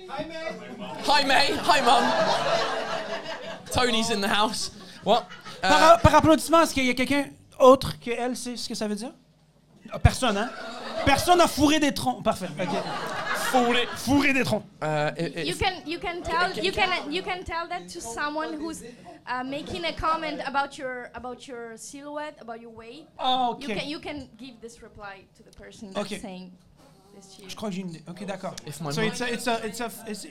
Hi 0.10 1.23
May. 1.23 1.52
Hi 1.53 1.81
mum. 1.81 2.03
Tony's 3.72 4.10
in 4.10 4.22
the 4.22 4.27
house. 4.27 4.72
What? 5.03 5.27
Uh, 5.61 5.69
Par, 5.69 5.99
par 6.02 6.15
applaudissement, 6.15 6.61
est-ce 6.64 6.73
qu'il 6.73 6.86
y 6.86 6.90
a 6.90 6.94
quelqu'un 6.94 7.30
autre 7.60 7.99
que 7.99 8.11
elle 8.11 8.36
sait 8.36 8.56
ce 8.57 8.68
que 8.68 8.76
ça 8.76 8.88
veut 8.88 8.95
dire? 8.95 9.11
Ah, 9.91 9.99
Personne, 9.99 10.38
hein? 10.38 10.49
Personne 11.05 11.41
a 11.41 11.47
fourré 11.47 11.80
des 11.80 11.93
troncs. 11.93 12.23
Parfait. 12.23 12.47
ok. 12.59 12.67
Fourré. 13.51 13.85
Fourré 13.95 14.34
des 14.34 14.43
troncs. 14.43 14.63
Uh, 14.81 15.11
You 15.43 15.55
can 15.55 15.73
you 15.85 15.99
can 15.99 16.21
tell 16.21 16.51
you 16.63 16.71
can 16.71 17.11
you 17.11 17.21
can 17.23 17.43
tell 17.43 17.67
that 17.67 17.88
to 17.89 17.99
someone 18.01 18.53
who's 18.53 18.84
uh, 19.27 19.43
making 19.43 19.85
a 19.85 19.93
comment 19.93 20.41
about 20.45 20.77
your 20.77 21.09
about 21.15 21.47
your 21.47 21.76
silhouette, 21.77 22.38
about 22.41 22.61
your 22.61 22.71
weight. 22.71 23.07
Ah, 23.17 23.55
You 23.59 23.67
ok. 23.67 23.80
can 23.80 23.88
you 23.89 23.99
can 23.99 24.30
give 24.38 24.59
this 24.61 24.81
reply 24.81 25.23
to 25.38 25.43
the 25.43 25.51
person 25.51 25.91
that's 25.93 26.21
saying 26.21 26.51
this 27.15 27.35
to 27.35 27.41
you. 27.43 27.49
Je 27.49 27.55
crois 27.55 27.69
que 27.69 27.76
j'ai 27.76 27.81
une 27.81 27.89
idée. 27.89 28.03
Ok, 28.07 28.26
d'accord. 28.26 28.55
So 28.91 29.01
it's 29.01 29.21
a, 29.21 29.34
it's 29.34 29.47
a, 29.47 29.65
it's 29.65 29.80
a, 29.81 29.91
it's, 30.07 30.26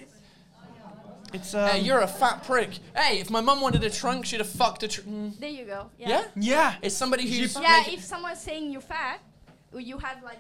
it's 1.33 1.55
a. 1.55 1.69
Hey, 1.69 1.81
you're 1.81 2.01
a 2.01 2.07
fat 2.07 2.45
prick. 2.45 2.71
Hey, 2.95 3.19
if 3.21 3.31
my 3.31 3.41
mum 3.41 3.61
wanted 3.61 3.83
a 3.85 3.91
trunk, 3.91 4.25
she'd 4.27 4.41
have 4.41 4.49
fucked 4.49 4.83
a 4.85 4.89
tree. 4.89 5.05
There 5.41 5.51
you 5.51 5.65
go. 5.65 5.91
Yeah? 5.99 6.09
Yeah? 6.09 6.25
Yeah. 6.37 6.75
It's 6.83 6.95
somebody 6.95 7.25
who's. 7.29 7.55
Yeah. 7.57 7.83
If 7.89 8.05
someone's 8.05 8.41
saying 8.41 8.71
you're 8.71 8.81
fat, 8.81 9.21
or 9.73 9.81
you 9.81 9.99
have 9.99 10.23
like 10.23 10.39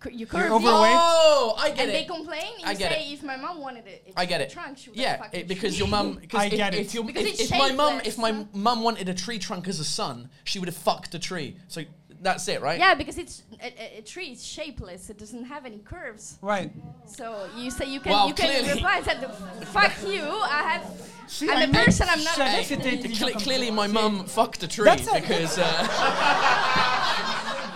cur- 0.00 0.10
you're 0.10 0.18
You're 0.20 0.26
curvy, 0.28 0.50
overweight. 0.50 0.96
Oh, 0.98 1.54
I 1.58 1.70
get 1.70 1.78
it. 1.78 1.82
and 1.82 1.90
they 1.92 2.04
complain, 2.04 2.52
you 2.58 2.64
I 2.66 2.74
get 2.74 2.92
say 2.92 3.08
it. 3.10 3.14
if 3.14 3.22
my 3.22 3.36
mom 3.36 3.60
wanted 3.60 3.86
it, 3.86 4.12
I 4.16 4.24
get 4.26 4.40
it. 4.40 4.50
trunk, 4.50 4.78
she 4.78 4.90
would 4.90 4.98
Yeah, 4.98 5.22
have 5.22 5.34
it, 5.34 5.48
because 5.48 5.78
your 5.78 5.88
mom. 5.88 6.14
Because 6.20 6.40
I 6.40 6.44
if, 6.46 6.50
get 6.52 6.74
if, 6.74 6.86
it. 6.88 6.94
your, 6.94 7.04
Because 7.04 7.24
if, 7.24 7.32
it's 7.40 7.50
if 7.50 7.58
my 7.58 7.72
mom, 7.72 8.00
if 8.04 8.16
my 8.18 8.32
huh? 8.32 8.44
mum 8.52 8.82
wanted 8.82 9.08
a 9.08 9.14
tree 9.14 9.38
trunk 9.38 9.68
as 9.68 9.80
a 9.80 9.84
son, 9.84 10.28
she 10.44 10.58
would 10.58 10.68
have 10.68 10.76
fucked 10.76 11.14
a 11.14 11.18
tree. 11.18 11.56
So 11.68 11.82
that's 12.22 12.48
it, 12.48 12.60
right? 12.62 12.78
Yeah, 12.78 12.94
because 12.94 13.18
it's 13.18 13.42
a, 13.62 13.66
a, 13.66 13.98
a 13.98 14.02
tree 14.02 14.28
is 14.32 14.44
shapeless. 14.44 15.10
It 15.10 15.18
doesn't 15.18 15.44
have 15.44 15.66
any 15.66 15.78
curves. 15.78 16.38
Right. 16.40 16.70
So 17.06 17.46
you 17.56 17.70
say 17.70 17.86
you 17.90 18.00
can 18.00 18.12
Well, 18.12 18.28
you 18.28 18.34
can 18.34 18.48
clearly- 18.50 18.72
reply 18.72 19.00
that 19.02 19.34
fuck 19.66 19.92
you. 20.06 20.22
I 20.22 20.62
have. 20.72 20.84
See, 21.28 21.48
I'm 21.50 21.58
I 21.58 21.62
a 21.64 21.84
person. 21.84 22.06
I'm 22.08 22.22
not. 22.24 22.34
savais 22.36 22.54
a 22.54 22.62
que 22.62 22.76
c'était 22.76 22.82
person. 22.82 22.92
intelligent 22.96 23.18
Cle- 23.18 23.32
comme 23.32 23.42
clearly, 23.42 23.70
my 23.70 23.86
mum 23.86 24.24
fucked 24.24 24.62
a 24.62 24.68
tree 24.68 24.84
That's 24.86 25.06
it. 25.08 25.14
because. 25.22 25.58
Uh, 25.58 25.66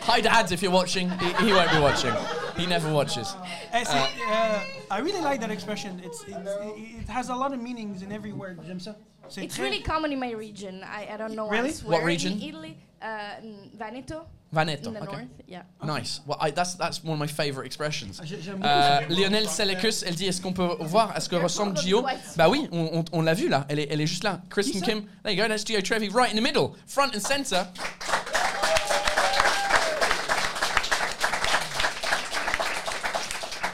hi, 0.08 0.22
Dad, 0.22 0.52
if 0.52 0.62
you're 0.62 0.72
watching. 0.72 1.10
He, 1.20 1.34
he 1.46 1.54
won't 1.54 1.72
be 1.72 1.80
watching. 1.80 2.14
He 2.58 2.66
never 2.66 2.92
watches. 2.92 3.36
Eh, 3.74 3.84
c'est, 3.84 3.98
Uh, 3.98 4.32
euh, 4.32 4.60
I 4.92 5.00
really 5.00 5.22
like 5.22 5.42
that 5.42 5.52
expression. 5.52 6.02
It's, 6.04 6.22
it's, 6.28 6.38
it, 6.38 7.02
it 7.02 7.10
has 7.10 7.30
a 7.30 7.36
lot 7.36 7.54
of 7.54 7.60
meanings 7.62 8.02
in 8.02 8.12
every 8.12 8.32
word. 8.32 8.60
J'aime 8.66 8.80
ça. 8.80 8.96
C'est 9.28 9.44
It's 9.44 9.58
really 9.60 9.82
common 9.82 10.12
in 10.12 10.20
my 10.20 10.32
region. 10.32 10.84
I, 10.84 11.08
I 11.14 11.18
don't 11.18 11.36
know. 11.36 11.50
Really? 11.50 11.72
What 11.86 12.04
region? 12.04 12.34
In 12.34 12.42
Italy, 12.42 12.78
uh, 13.02 13.42
in 13.42 13.72
Veneto. 13.78 14.28
In 14.58 14.68
the 14.68 15.02
okay. 15.02 15.06
north, 15.06 15.28
yeah. 15.48 15.64
Nice. 15.84 16.22
Well, 16.26 16.38
I, 16.40 16.50
that's 16.50 16.76
that's 16.76 17.04
one 17.04 17.16
of 17.16 17.20
my 17.20 17.28
favorite 17.28 17.66
expressions. 17.66 18.20
Ah, 18.22 18.26
j'ai- 18.26 18.40
j'aime 18.42 18.62
Euh, 18.64 19.02
beaucoup 19.02 19.14
ça. 19.14 19.20
Lionel 19.22 19.50
Selekus, 19.50 20.04
elle 20.04 20.16
dit 20.16 20.28
est-ce 20.28 20.40
qu'on 20.42 20.54
peut 20.54 20.78
voir 20.80 21.12
à 21.14 21.20
ce 21.20 21.28
que 21.28 21.36
ressemble 21.36 21.76
Gio 21.78 22.06
Bah 22.38 22.48
oui, 22.48 22.70
on, 22.72 23.00
on- 23.00 23.06
on 23.12 23.22
l'a 23.22 23.34
vu 23.34 23.50
là. 23.50 23.66
Elle 23.68 23.80
est, 23.80 23.88
elle 23.92 24.00
est 24.00 24.08
juste 24.08 24.24
là. 24.24 24.40
Kristen 24.50 24.80
ça? 24.80 24.86
Kim. 24.86 25.02
There 25.24 25.34
you 25.34 25.42
go. 25.42 25.50
That's 25.50 25.66
Gio 25.66 25.82
Trevi 25.82 26.08
right 26.08 26.32
in 26.32 26.38
the 26.38 26.42
middle, 26.42 26.78
front 26.88 27.14
and 27.14 27.20
center. 27.22 27.68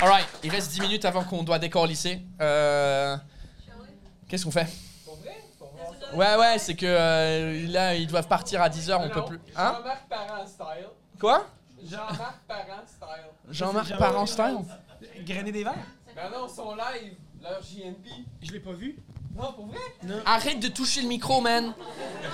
Alright, 0.01 0.27
il 0.43 0.49
reste 0.49 0.71
10 0.71 0.81
minutes 0.81 1.05
avant 1.05 1.23
qu'on 1.23 1.43
doit 1.43 1.59
décor 1.59 1.85
lycée. 1.85 2.21
Euh, 2.41 3.15
Qu'est-ce 4.27 4.45
qu'on 4.45 4.51
fait? 4.51 4.67
Ouais, 6.13 6.35
ouais, 6.35 6.57
c'est 6.57 6.75
que 6.75 6.85
euh, 6.87 7.67
là, 7.67 7.95
ils 7.95 8.07
doivent 8.07 8.27
partir 8.27 8.61
à 8.61 8.69
10h, 8.69 8.97
on 8.99 9.09
peut 9.09 9.25
plus. 9.25 9.39
Hein? 9.55 9.75
Jean-Marc 9.77 10.07
Parent 10.09 10.45
style. 10.47 10.87
Quoi? 11.19 11.45
Jean-Marc 11.83 12.39
Parent 12.47 12.85
style. 12.85 13.31
Jean-Marc 13.49 13.97
Parent 13.97 14.25
style? 14.25 14.57
Grainer 15.25 15.51
des 15.51 15.63
verres? 15.63 15.75
Ben 16.15 16.29
non, 16.31 16.47
son 16.47 16.75
live, 16.75 17.15
leur 17.41 17.61
JNP. 17.61 18.09
Je 18.41 18.51
l'ai 18.51 18.59
pas 18.59 18.73
vu. 18.73 18.97
Non, 19.35 19.53
pour 19.53 19.67
vrai? 19.67 19.77
Arrête 20.25 20.59
de 20.59 20.67
toucher 20.67 21.01
le 21.01 21.07
micro, 21.07 21.41
man. 21.41 21.73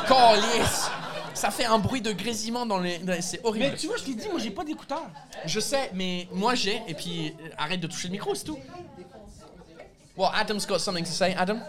Calice. 0.07 0.89
Ça 1.33 1.51
fait 1.51 1.65
un 1.65 1.77
bruit 1.77 2.01
de 2.01 2.11
grésillement 2.11 2.65
dans 2.65 2.79
les. 2.79 2.97
dans 2.99 3.13
les- 3.13 3.21
C'est 3.21 3.39
horrible. 3.45 3.65
Mais 3.71 3.75
tu 3.75 3.87
vois, 3.87 3.97
je 3.97 4.03
t'ai 4.03 4.15
dit, 4.15 4.27
moi 4.29 4.39
j'ai 4.39 4.49
pas 4.49 4.63
d'écouteurs. 4.63 5.09
Je 5.45 5.59
sais, 5.59 5.91
mais 5.93 6.27
moi 6.31 6.55
j'ai, 6.55 6.81
et 6.87 6.93
puis 6.95 7.35
euh, 7.43 7.49
arrête 7.57 7.79
de 7.79 7.87
toucher 7.87 8.07
le 8.07 8.13
micro, 8.13 8.33
c'est 8.33 8.45
tout. 8.45 8.57
Well, 10.17 10.29
Adam's 10.33 10.65
got 10.65 10.79
something 10.79 11.03
to 11.05 11.11
say. 11.11 11.33
Adam? 11.37 11.61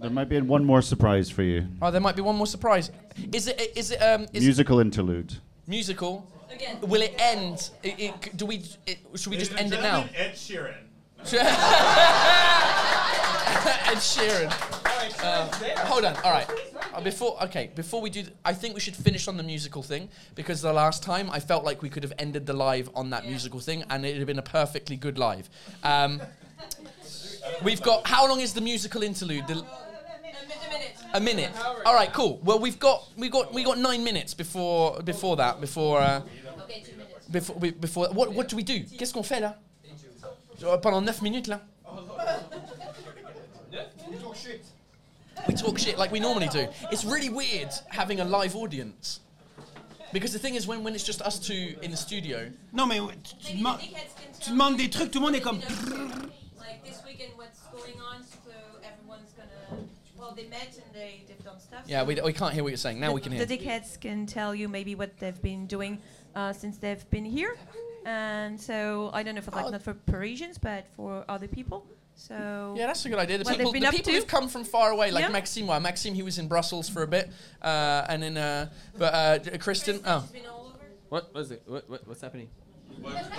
There 0.00 0.10
might 0.10 0.28
be 0.28 0.40
one 0.40 0.64
more 0.64 0.80
surprise 0.82 1.28
for 1.28 1.42
you. 1.42 1.64
Oh, 1.82 1.90
there 1.90 2.00
might 2.00 2.14
be 2.16 2.22
one 2.22 2.36
more 2.36 2.46
surprise. 2.46 2.92
Is 3.34 3.48
it? 3.48 3.72
Is 3.76 3.90
it? 3.90 4.00
Um, 4.00 4.26
is 4.32 4.42
Musical 4.44 4.78
interlude. 4.80 5.34
musical? 5.66 6.24
Will 6.82 7.02
it 7.02 7.14
end? 7.18 7.70
It, 7.82 7.98
it, 7.98 8.36
do 8.36 8.46
we? 8.46 8.62
It, 8.86 8.98
should 9.16 9.30
we 9.32 9.36
just 9.38 9.52
end 9.58 9.72
it 9.72 9.80
now? 9.82 10.04
Ed 10.16 10.34
Sheeran? 10.34 10.74
Ed 13.90 13.98
Sheeran. 13.98 14.50
Uh, 15.22 15.48
hold 15.86 16.04
on. 16.04 16.16
All 16.24 16.30
right. 16.32 16.48
Uh, 16.94 17.00
before, 17.00 17.42
okay, 17.44 17.70
before 17.74 18.00
we 18.00 18.10
do, 18.10 18.22
th- 18.22 18.34
I 18.44 18.52
think 18.54 18.74
we 18.74 18.80
should 18.80 18.96
finish 18.96 19.28
on 19.28 19.36
the 19.36 19.42
musical 19.42 19.82
thing 19.82 20.08
because 20.34 20.62
the 20.62 20.72
last 20.72 21.02
time 21.02 21.30
I 21.30 21.40
felt 21.40 21.64
like 21.64 21.82
we 21.82 21.88
could 21.88 22.02
have 22.02 22.12
ended 22.18 22.46
the 22.46 22.52
live 22.52 22.88
on 22.94 23.10
that 23.10 23.26
musical 23.26 23.60
thing, 23.60 23.84
and 23.90 24.04
it 24.04 24.10
would 24.12 24.18
have 24.18 24.26
been 24.26 24.38
a 24.38 24.42
perfectly 24.42 24.96
good 24.96 25.18
live. 25.18 25.48
Um, 25.82 26.20
we've 27.62 27.82
got 27.82 28.06
how 28.06 28.28
long 28.28 28.40
is 28.40 28.52
the 28.54 28.60
musical 28.60 29.02
interlude? 29.02 29.46
The, 29.46 29.64
a 31.14 31.20
minute. 31.20 31.50
All 31.84 31.94
right, 31.94 32.12
cool. 32.12 32.40
Well, 32.44 32.58
we've 32.60 32.78
got 32.78 33.04
we 33.16 33.28
got 33.28 33.52
we 33.52 33.64
got 33.64 33.78
nine 33.78 34.04
minutes 34.04 34.32
before 34.34 35.00
before 35.02 35.36
that 35.36 35.60
before. 35.60 36.00
Uh, 36.00 36.22
before, 37.30 37.56
we- 37.56 37.70
before 37.72 38.08
what, 38.12 38.32
what 38.32 38.48
do 38.48 38.56
we 38.56 38.62
do? 38.62 38.80
Qu'est-ce 38.98 39.12
qu'on 39.12 39.22
fait 39.24 39.40
là? 39.40 39.54
Euh, 40.62 40.76
Pendant 40.78 41.00
9 41.00 41.22
minutes 41.22 41.46
là? 41.48 41.60
We 45.48 45.54
talk 45.54 45.78
shit 45.78 45.98
like 45.98 46.10
we 46.12 46.20
normally 46.20 46.48
do. 46.48 46.68
It's 46.90 47.04
really 47.04 47.28
weird 47.28 47.70
having 47.88 48.20
a 48.20 48.24
live 48.24 48.54
audience. 48.56 49.20
Because 50.12 50.32
the 50.32 50.38
thing 50.40 50.54
is, 50.56 50.66
when, 50.66 50.82
when 50.82 50.94
it's 50.94 51.04
just 51.04 51.22
us 51.22 51.38
two 51.38 51.76
in 51.82 51.90
the 51.92 51.96
studio, 51.96 52.50
Non, 52.72 52.88
mais 52.88 53.00
ouais, 53.00 53.14
tu, 53.22 53.34
tu 53.36 53.56
demandes, 53.56 53.80
tu 54.40 54.50
demandes 54.50 54.76
des 54.76 54.88
trucs, 54.88 55.12
tout 55.12 55.20
le 55.20 55.26
monde 55.26 55.36
est 55.36 55.40
comme. 55.40 55.60
Like 56.58 56.84
this 56.84 57.00
weekend, 57.06 57.30
what's 57.36 57.60
going 57.70 57.94
on? 58.00 58.24
So 58.24 58.50
everyone's 58.82 59.32
gonna. 59.36 59.84
Well, 60.18 60.34
they 60.34 60.48
met 60.48 60.74
and 60.74 60.92
they 60.92 61.22
they've 61.28 61.44
done 61.44 61.60
stuff. 61.60 61.84
yeah, 61.86 62.02
we, 62.02 62.20
we 62.20 62.32
can't 62.32 62.52
hear 62.52 62.64
what 62.64 62.70
you're 62.70 62.76
saying. 62.76 62.98
Now 62.98 63.12
we 63.12 63.20
can 63.20 63.30
hear. 63.32 63.46
The 63.46 63.56
dickheads 63.56 64.00
can 64.00 64.26
tell 64.26 64.52
you 64.52 64.68
maybe 64.68 64.96
what 64.96 65.16
they've 65.18 65.40
been 65.40 65.66
doing 65.66 65.98
uh, 66.34 66.52
since 66.52 66.76
they've 66.78 67.08
been 67.10 67.24
here. 67.24 67.56
And 68.04 68.60
so 68.60 69.10
I 69.12 69.22
don't 69.22 69.34
know 69.36 69.40
if 69.40 69.46
it's 69.46 69.56
like 69.56 69.70
not 69.70 69.82
for 69.82 69.94
Parisians, 69.94 70.58
but 70.58 70.86
for 70.96 71.24
other 71.28 71.46
people. 71.46 71.86
So 72.28 72.74
Yeah, 72.76 72.86
that's 72.88 73.04
a 73.04 73.08
good 73.08 73.18
idea. 73.18 73.38
The 73.38 73.44
what 73.44 73.56
people, 73.56 73.72
been 73.72 73.82
the 73.82 73.88
up 73.88 73.94
people 73.94 74.12
to. 74.12 74.18
who've 74.18 74.26
come 74.26 74.48
from 74.48 74.64
far 74.64 74.90
away, 74.90 75.10
like 75.10 75.22
Yeah. 75.24 75.30
Maxime. 75.30 75.66
Well, 75.66 75.80
Maxime, 75.80 76.14
he 76.14 76.22
was 76.22 76.38
in 76.38 76.48
Brussels 76.48 76.88
for 76.88 77.02
a 77.02 77.06
bit, 77.06 77.30
uh, 77.62 78.04
and 78.08 78.22
then, 78.22 78.36
uh, 78.36 78.68
but 78.98 79.14
uh, 79.14 79.58
Kristen. 79.58 80.00
Oh. 80.06 80.24
What 81.08 81.32
was 81.34 81.50
it? 81.50 81.62
What, 81.66 81.88
what 81.88 82.06
what's 82.06 82.20
happening? 82.20 82.48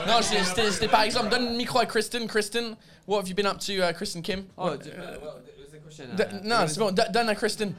Non, 0.08 0.22
c'est- 0.24 0.44
c'était 0.44 0.72
c'était 0.72 0.90
par 0.90 1.04
exemple, 1.04 1.30
donne 1.30 1.46
le 1.52 1.58
micro 1.58 1.80
à 1.80 1.86
Kristen. 1.88 2.28
Kristen, 2.28 2.76
what 3.06 3.20
have 3.20 3.28
you 3.30 3.36
been 3.36 3.46
up 3.46 3.60
to, 3.60 3.82
uh, 3.82 3.94
Kristen 3.94 4.22
Kim? 4.24 4.48
Oh, 4.58 4.72
What- 4.72 4.88
uh, 4.88 5.20
well, 5.22 5.38
it 5.46 5.58
was 5.66 5.74
a 5.74 5.78
question. 5.78 6.16
D- 6.16 6.24
uh, 6.24 6.40
no, 6.44 6.66
c'est 6.68 6.80
bon. 6.80 6.92
d- 6.94 7.04
Donne 7.14 7.30
à 7.30 7.36
Kristen. 7.38 7.76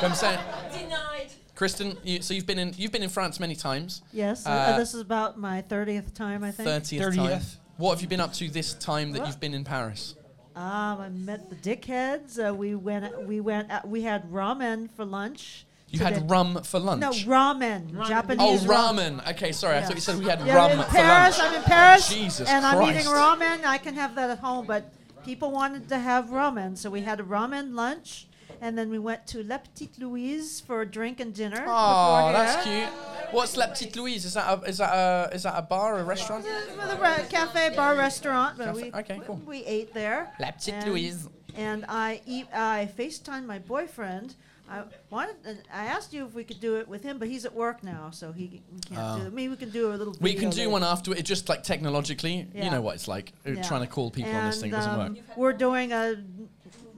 Comme 0.00 0.14
ça. 0.14 0.38
Denied. 0.72 1.30
Kristen, 1.54 1.96
you, 2.02 2.22
so 2.22 2.32
you've 2.32 2.46
been 2.46 2.58
in 2.58 2.72
you've 2.78 2.90
been 2.92 3.02
in 3.02 3.10
France 3.10 3.38
many 3.38 3.54
times. 3.54 4.00
Yes, 4.12 4.46
uh, 4.46 4.50
Uh, 4.50 4.78
this 4.78 4.94
is 4.94 5.00
about 5.02 5.36
my 5.38 5.60
30th 5.62 6.14
time, 6.14 6.42
I 6.42 6.50
think. 6.50 6.66
30th, 6.68 7.14
time. 7.14 7.40
What 7.76 7.90
have 7.92 8.00
you 8.02 8.08
been 8.08 8.20
up 8.20 8.32
to 8.34 8.48
this 8.48 8.72
time 8.74 9.12
that 9.12 9.26
you've 9.26 9.38
been 9.40 9.54
in 9.54 9.62
Paris? 9.64 10.14
Um, 10.54 11.00
I 11.00 11.08
met 11.08 11.48
the 11.48 11.56
dickheads. 11.56 12.38
Uh, 12.38 12.54
we 12.54 12.74
went. 12.74 13.26
We 13.26 13.40
went. 13.40 13.70
Uh, 13.70 13.80
we 13.84 14.02
had 14.02 14.30
ramen 14.30 14.90
for 14.90 15.04
lunch. 15.04 15.64
You 15.88 15.98
today. 15.98 16.14
had 16.14 16.30
rum 16.30 16.62
for 16.62 16.78
lunch. 16.80 17.00
No 17.02 17.10
ramen, 17.10 17.94
Oh, 17.98 18.08
Japanese 18.08 18.64
ramen. 18.64 19.28
Okay, 19.32 19.52
sorry. 19.52 19.76
I 19.76 19.82
thought 19.82 19.94
you 19.94 20.00
said 20.00 20.18
we 20.18 20.24
had 20.24 20.40
Yeah, 20.40 20.56
rum 20.56 20.70
in 20.72 20.78
for 20.78 20.84
Paris, 20.84 21.38
lunch. 21.38 21.50
I'm 21.50 21.56
in 21.58 21.62
Paris, 21.64 22.08
Jesus 22.08 22.48
and 22.48 22.64
I'm 22.64 22.82
eating 22.88 23.04
ramen. 23.06 23.64
I 23.66 23.76
can 23.76 23.94
have 23.94 24.14
that 24.14 24.30
at 24.30 24.38
home, 24.38 24.66
but 24.66 24.90
people 25.24 25.50
wanted 25.50 25.88
to 25.90 25.98
have 25.98 26.26
ramen, 26.26 26.78
so 26.78 26.88
we 26.88 27.02
had 27.02 27.20
a 27.20 27.22
ramen 27.22 27.74
lunch, 27.74 28.26
and 28.62 28.78
then 28.78 28.88
we 28.88 28.98
went 28.98 29.26
to 29.26 29.42
La 29.42 29.58
Petite 29.58 29.98
Louise 29.98 30.60
for 30.60 30.80
a 30.82 30.86
drink 30.86 31.20
and 31.20 31.34
dinner. 31.34 31.62
Oh, 31.66 32.30
that's 32.32 32.64
cute. 32.64 32.88
What's 33.32 33.56
La 33.56 33.66
Petite 33.66 33.96
Louise? 33.96 34.24
Is 34.24 34.34
that 34.34 34.46
a, 34.48 34.62
is 34.62 34.78
that 34.78 34.92
a, 34.94 35.34
is 35.34 35.42
that 35.42 35.54
a 35.58 35.62
bar, 35.62 35.98
a 35.98 36.04
restaurant? 36.04 36.44
The 36.44 36.96
re- 37.00 37.26
cafe, 37.28 37.74
bar, 37.74 37.96
restaurant. 37.96 38.56
But 38.56 38.66
Cafe- 38.66 38.82
we, 38.82 38.92
okay, 39.00 39.20
cool. 39.26 39.36
we, 39.44 39.58
we 39.60 39.64
ate 39.64 39.92
there. 39.92 40.32
La 40.38 40.52
Petite 40.52 40.74
and, 40.74 40.88
Louise. 40.90 41.28
And 41.56 41.84
I 41.88 42.20
eat. 42.24 42.46
I 42.54 42.88
FaceTimed 42.96 43.44
my 43.46 43.58
boyfriend. 43.58 44.36
I 44.70 44.84
wanted. 45.10 45.36
And 45.44 45.58
I 45.72 45.86
asked 45.86 46.12
you 46.14 46.24
if 46.24 46.32
we 46.34 46.44
could 46.44 46.60
do 46.60 46.76
it 46.76 46.86
with 46.88 47.02
him, 47.02 47.18
but 47.18 47.28
he's 47.28 47.44
at 47.44 47.52
work 47.54 47.82
now, 47.82 48.10
so 48.10 48.32
he, 48.32 48.62
we 48.72 48.80
can't 48.80 49.00
Oh. 49.00 49.20
do 49.20 49.26
it. 49.26 49.32
Maybe 49.34 49.48
we 49.50 49.56
can 49.56 49.70
do 49.70 49.92
a 49.92 49.96
little. 49.96 50.14
We 50.20 50.34
can 50.34 50.50
do 50.50 50.58
later. 50.58 50.70
one 50.70 50.84
after 50.84 51.12
it, 51.12 51.24
just 51.24 51.48
like 51.48 51.62
technologically. 51.62 52.46
You 52.54 52.70
know 52.70 52.80
what 52.80 52.94
it's 52.94 53.08
like. 53.08 53.32
uh, 53.46 53.50
Yeah. 53.52 53.62
Trying 53.62 53.82
to 53.82 53.86
call 53.86 54.10
people 54.10 54.32
on 54.34 54.46
this 54.46 54.60
thing 54.60 54.72
And, 54.72 54.82
doesn't 54.82 55.00
um, 55.00 55.14
work. 55.14 55.36
We're 55.36 55.52
doing 55.52 55.92
a 55.92 56.22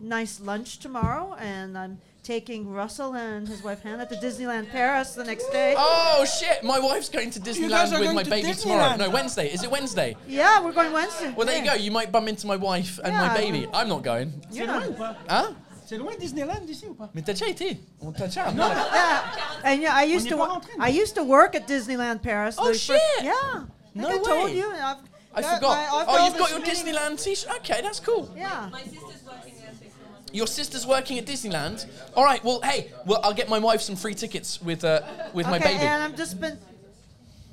nice 0.04 0.40
lunch 0.40 0.78
tomorrow, 0.78 1.34
and 1.38 1.76
I'm 1.76 1.98
taking 2.22 2.72
Russell 2.72 3.14
and 3.14 3.46
his 3.46 3.62
wife 3.62 3.82
Hannah 3.82 4.06
to 4.06 4.14
Disneyland 4.16 4.70
Paris 4.70 5.14
the 5.14 5.24
next 5.24 5.50
day. 5.50 5.74
Oh 5.76 6.24
shit! 6.24 6.62
My 6.62 6.78
wife's 6.78 7.08
going 7.08 7.30
to 7.32 7.38
guys 7.40 7.56
Disneyland 7.56 7.92
are 7.92 7.98
with 7.98 8.02
going 8.04 8.14
my 8.16 8.22
to 8.22 8.30
baby 8.30 8.52
tomorrow. 8.54 8.82
Disneyland. 8.94 8.98
No, 8.98 9.10
Wednesday. 9.10 9.48
Is 9.52 9.62
it 9.62 9.70
Wednesday? 9.70 10.16
Yeah, 10.26 10.62
we're 10.64 10.72
going 10.72 10.92
Wednesday. 10.92 11.32
Well, 11.36 11.46
there 11.46 11.58
you 11.58 11.64
go. 11.64 11.74
You 11.74 11.90
might 11.90 12.10
bump 12.12 12.28
into 12.28 12.46
my 12.46 12.56
wife 12.56 12.98
and 13.04 13.12
my 13.12 13.34
baby. 13.34 13.66
I'm 13.72 13.88
not 13.88 14.02
going. 14.02 14.32
C'est 14.50 14.66
loin 14.66 14.86
ou 14.88 14.92
pas? 14.94 15.16
Hein? 15.28 15.56
C'est 15.86 15.98
loin 15.98 16.14
Disneyland 16.18 16.64
d'ici 16.66 16.86
ou 16.88 16.94
pas? 16.94 17.10
Mais 17.12 17.20
t'as 17.22 17.34
déjà 17.34 17.46
été? 17.46 17.78
On 18.00 18.10
t'a 18.10 18.26
déjà 18.26 18.50
No, 18.54 18.66
yeah, 18.68 19.22
and 19.64 19.82
yeah, 19.82 19.92
I 19.94 20.04
used 20.04 20.28
to 20.30 20.34
est 20.34 20.38
pas 20.38 20.46
wo- 20.48 20.54
rentré, 20.54 20.70
I 20.80 20.88
used 20.88 21.14
to 21.16 21.22
work 21.24 21.54
at 21.54 21.66
Disneyland 21.68 22.22
Paris. 22.22 22.54
Oh, 22.58 22.68
the 22.68 22.78
fir- 22.78 22.94
shit. 22.94 23.24
yeah, 23.24 23.32
I 23.34 23.64
No 23.94 24.08
think 24.08 24.26
I 24.26 24.30
told 24.30 24.44
way. 24.46 24.56
you. 24.56 24.70
I've 24.72 24.96
I 25.36 25.42
forgot. 25.42 25.76
my- 25.76 25.98
I've 25.98 26.08
oh, 26.08 26.16
got 26.16 26.26
you've 26.30 26.38
got 26.38 26.50
your 26.52 26.60
meeting- 26.60 26.86
Disneyland 26.94 27.22
t-shirt. 27.22 27.50
Okay, 27.56 27.82
that's 27.82 28.00
cool. 28.00 28.32
Yeah. 28.34 28.68
My 28.72 28.80
sister's 28.82 29.02
working 29.26 29.54
there, 29.60 29.72
so 29.78 29.84
if 29.84 29.92
you 29.92 30.06
want 30.10 30.23
Your 30.34 30.48
sister's 30.48 30.84
working 30.84 31.16
at 31.18 31.26
Disneyland. 31.26 31.86
All 32.16 32.24
right. 32.24 32.42
Well, 32.44 32.60
hey, 32.62 32.90
well, 33.06 33.20
I'll 33.22 33.32
get 33.40 33.48
my 33.48 33.60
wife 33.60 33.80
some 33.80 33.94
free 33.96 34.14
tickets 34.16 34.60
with 34.60 34.82
uh, 34.84 35.00
with 35.32 35.46
my 35.46 35.58
okay, 35.58 35.74
baby. 35.74 35.86
and 35.86 36.02
I've 36.02 36.16
just 36.16 36.40
been. 36.40 36.58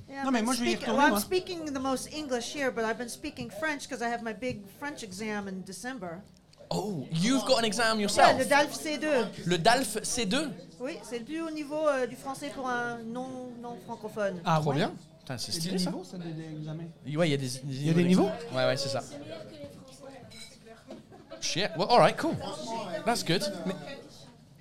Yeah, 0.10 0.24
Non, 0.24 0.28
I've 0.28 0.34
mais 0.34 0.40
been 0.40 0.46
moi, 0.46 0.54
je 0.56 0.60
vais 0.64 0.66
y 0.66 0.74
speaking- 0.74 0.88
retourner, 0.90 0.98
well, 1.04 1.14
I'm 1.16 1.22
speaking 1.22 1.66
the 1.74 1.80
most 1.80 2.08
English 2.12 2.52
here, 2.54 2.72
but 2.72 2.84
I've 2.84 2.98
been 2.98 3.08
speaking 3.10 3.52
French 3.52 3.88
because 3.88 4.02
I 4.02 4.10
have 4.10 4.24
my 4.24 4.34
big 4.34 4.62
French 4.80 5.04
exam 5.04 5.48
in 5.48 5.64
December. 5.64 6.22
Oh, 6.72 7.06
you've 7.12 7.46
got 7.46 7.60
an 7.60 7.66
exam 7.66 7.98
Yeah, 7.98 8.02
yourself. 8.08 8.38
le 8.40 8.46
DALF 8.46 8.74
C2. 8.74 9.46
Le 9.46 9.58
DALF 9.58 9.98
C2. 10.04 10.50
Oui, 10.80 10.98
c'est 11.04 11.20
le 11.20 11.26
plus 11.26 11.42
haut 11.42 11.52
niveau 11.52 11.88
euh, 11.88 12.08
du 12.08 12.16
français 12.16 12.50
pour 12.56 12.68
un 12.68 12.98
non, 13.04 13.52
non 13.62 13.78
francophone. 13.86 14.42
Ah, 14.44 14.58
Trop 14.60 14.72
ouais. 14.72 14.78
bien. 14.78 14.92
Putain, 15.20 15.38
c'est 15.38 15.52
Il 15.52 15.56
y 15.56 15.58
a 15.58 15.60
stylé 15.62 15.78
des 15.78 15.84
ça. 15.84 15.92
niveaux, 15.92 16.04
ça, 16.04 16.18
des- 16.18 16.32
des 16.32 16.58
examens. 16.60 16.84
Ouais, 17.16 17.28
il 17.30 17.32
y 17.32 17.34
a 17.34 17.38
des, 17.38 17.58
Il 17.64 17.88
y 17.88 17.90
a 17.90 17.94
des 17.94 18.04
niveaux 18.06 18.30
Ouais, 18.54 18.66
ouais, 18.66 18.78
c'est 18.78 18.90
ça. 18.90 19.04
Shit. 21.42 21.72
Well, 21.76 21.88
all 21.88 22.00
right, 22.00 22.16
cool. 22.18 22.38
That's 23.06 23.24
good. 23.24 23.44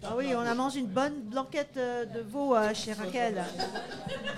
Ah 0.03 0.15
oui, 0.17 0.35
on 0.35 0.47
a 0.47 0.55
mangé 0.55 0.81
une 0.81 0.87
bonne 0.87 1.21
blanquette 1.31 1.77
euh, 1.77 2.07
de 2.07 2.21
veau 2.21 2.57
euh, 2.57 2.73
chez 2.73 2.95
Raquel. 2.95 3.45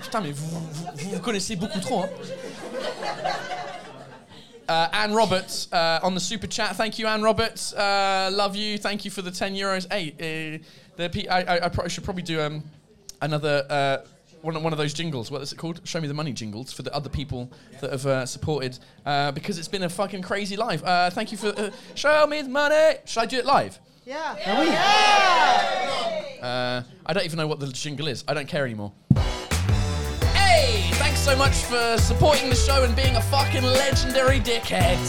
Putain, 0.01 0.19
mais 0.19 0.31
vous 0.33 0.49
vous, 0.49 0.59
vous, 0.93 1.09
vous 1.11 1.19
connaissez 1.21 1.55
beaucoup 1.55 1.79
trop. 1.79 2.03
Hein. 2.03 2.09
Uh, 4.69 4.87
Anne 4.93 5.13
Roberts 5.13 5.67
uh, 5.73 5.99
on 6.03 6.13
the 6.15 6.19
super 6.19 6.47
chat. 6.49 6.73
Thank 6.75 6.97
you, 6.99 7.07
Anne 7.07 7.21
Roberts. 7.21 7.73
Uh, 7.73 8.29
love 8.33 8.55
you. 8.55 8.77
Thank 8.77 9.03
you 9.05 9.11
for 9.11 9.21
the 9.21 9.31
10 9.31 9.55
euros. 9.55 9.85
Hey, 9.91 10.13
uh, 10.19 10.63
the 10.97 11.09
pe- 11.09 11.27
I, 11.27 11.41
I, 11.41 11.65
I 11.65 11.69
pro- 11.69 11.87
should 11.87 12.03
probably 12.03 12.23
do 12.23 12.41
um, 12.41 12.63
another 13.21 13.65
uh, 13.69 13.97
one, 14.43 14.61
one 14.61 14.73
of 14.73 14.77
those 14.77 14.93
jingles. 14.93 15.31
What 15.31 15.41
is 15.41 15.51
it 15.53 15.57
called? 15.57 15.79
Show 15.85 16.01
me 16.01 16.07
the 16.07 16.13
money 16.13 16.33
jingles 16.33 16.71
for 16.73 16.83
the 16.83 16.93
other 16.93 17.09
people 17.09 17.49
that 17.81 17.91
have 17.91 18.05
uh, 18.05 18.25
supported 18.25 18.77
uh, 19.05 19.31
because 19.31 19.57
it's 19.57 19.69
been 19.69 19.83
a 19.83 19.89
fucking 19.89 20.21
crazy 20.21 20.57
life. 20.57 20.83
Uh, 20.83 21.09
thank 21.09 21.31
you 21.31 21.37
for 21.37 21.47
uh, 21.47 21.71
show 21.95 22.27
me 22.27 22.41
the 22.41 22.49
money. 22.49 22.97
Should 23.05 23.21
I 23.21 23.25
do 23.25 23.37
it 23.37 23.45
live? 23.45 23.79
Yeah. 24.05 24.35
Uh, 26.41 26.83
I 27.05 27.13
don't 27.13 27.23
even 27.23 27.37
know 27.37 27.47
what 27.47 27.61
the 27.61 27.67
jingle 27.67 28.09
is. 28.09 28.25
I 28.27 28.33
don't 28.33 28.49
care 28.49 28.65
anymore. 28.65 28.91
Hey, 30.33 30.89
thanks 30.95 31.21
so 31.21 31.37
much 31.37 31.55
for 31.63 31.97
supporting 31.97 32.49
the 32.49 32.55
show 32.55 32.83
and 32.83 32.93
being 32.97 33.15
a 33.15 33.21
fucking 33.21 33.63
legendary 33.63 34.41
dickhead. 34.41 34.99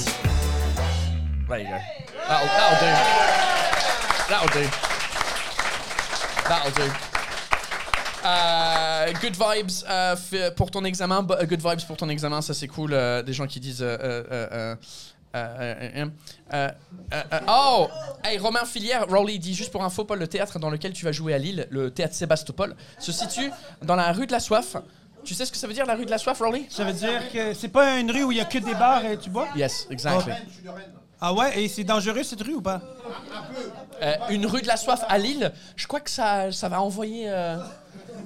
There 1.49 1.59
you 1.59 1.65
go. 1.65 1.81
That'll, 2.29 2.47
that'll 2.47 2.79
do. 2.79 2.93
That'll 4.31 4.63
do. 4.63 4.69
That'll 6.49 6.71
do. 6.71 7.14
Good 8.25 9.37
vibes 9.37 10.55
pour 10.57 10.71
ton 10.71 10.85
examen. 10.85 11.23
Good 11.23 11.61
vibes 11.63 11.87
pour 11.87 11.97
ton 11.97 12.09
examen, 12.09 12.41
ça 12.41 12.55
c'est 12.55 12.69
cool. 12.69 12.91
Des 13.25 13.33
gens 13.33 13.47
qui 13.47 13.61
disent. 13.61 13.85
oh! 17.49 17.89
Hey, 18.25 18.39
Romain 18.39 18.65
Filière, 18.65 19.07
Rowley 19.09 19.39
dit 19.39 19.55
juste 19.55 19.71
pour 19.71 19.85
info, 19.85 20.05
Paul, 20.05 20.19
le 20.19 20.29
théâtre 20.29 20.59
dans 20.59 20.71
lequel 20.71 20.93
tu 20.93 21.05
vas 21.05 21.13
jouer 21.13 21.35
à 21.35 21.39
Lille, 21.39 21.67
le 21.71 21.91
théâtre 21.91 22.15
Sébastopol, 22.15 22.75
se 22.99 23.13
situe 23.13 23.51
dans 23.83 23.97
la 23.97 24.13
rue 24.13 24.27
de 24.27 24.33
la 24.33 24.41
Soif. 24.41 24.77
Tu 25.25 25.35
sais 25.35 25.45
ce 25.47 25.53
que 25.53 25.59
ça 25.59 25.67
veut 25.67 25.73
dire 25.75 25.87
la 25.87 25.95
rue 25.95 26.07
de 26.07 26.11
la 26.11 26.19
Soif, 26.19 26.39
Rowley? 26.39 26.67
Ça 26.69 26.85
veut 26.85 26.93
dire 26.93 27.31
que 27.33 27.53
c'est 27.55 27.69
pas 27.69 27.99
une 27.99 28.11
rue 28.11 28.25
où 28.25 28.33
il 28.33 28.39
y 28.39 28.41
a 28.41 28.45
que 28.45 28.59
des 28.59 28.75
bars 28.75 29.05
et 29.05 29.19
tu 29.19 29.31
bois? 29.31 29.49
Yes, 29.57 29.87
exactly. 29.91 30.33
Ah 31.21 31.33
ouais, 31.33 31.63
et 31.63 31.69
c'est 31.69 31.85
dangereux 31.85 32.23
cette 32.23 32.43
rue 32.43 32.55
ou 32.55 32.63
pas? 32.63 32.81
Un 33.35 33.43
peu. 33.55 34.35
une 34.35 34.47
rue 34.47 34.63
de 34.63 34.67
la 34.67 34.77
Soif 34.77 35.01
à 35.09 35.19
Lille, 35.19 35.53
je 35.77 35.87
crois 35.87 36.01
que 36.01 36.11
ça, 36.11 36.53
ça 36.53 36.69
va 36.69 36.81
envoyer. 36.81 37.29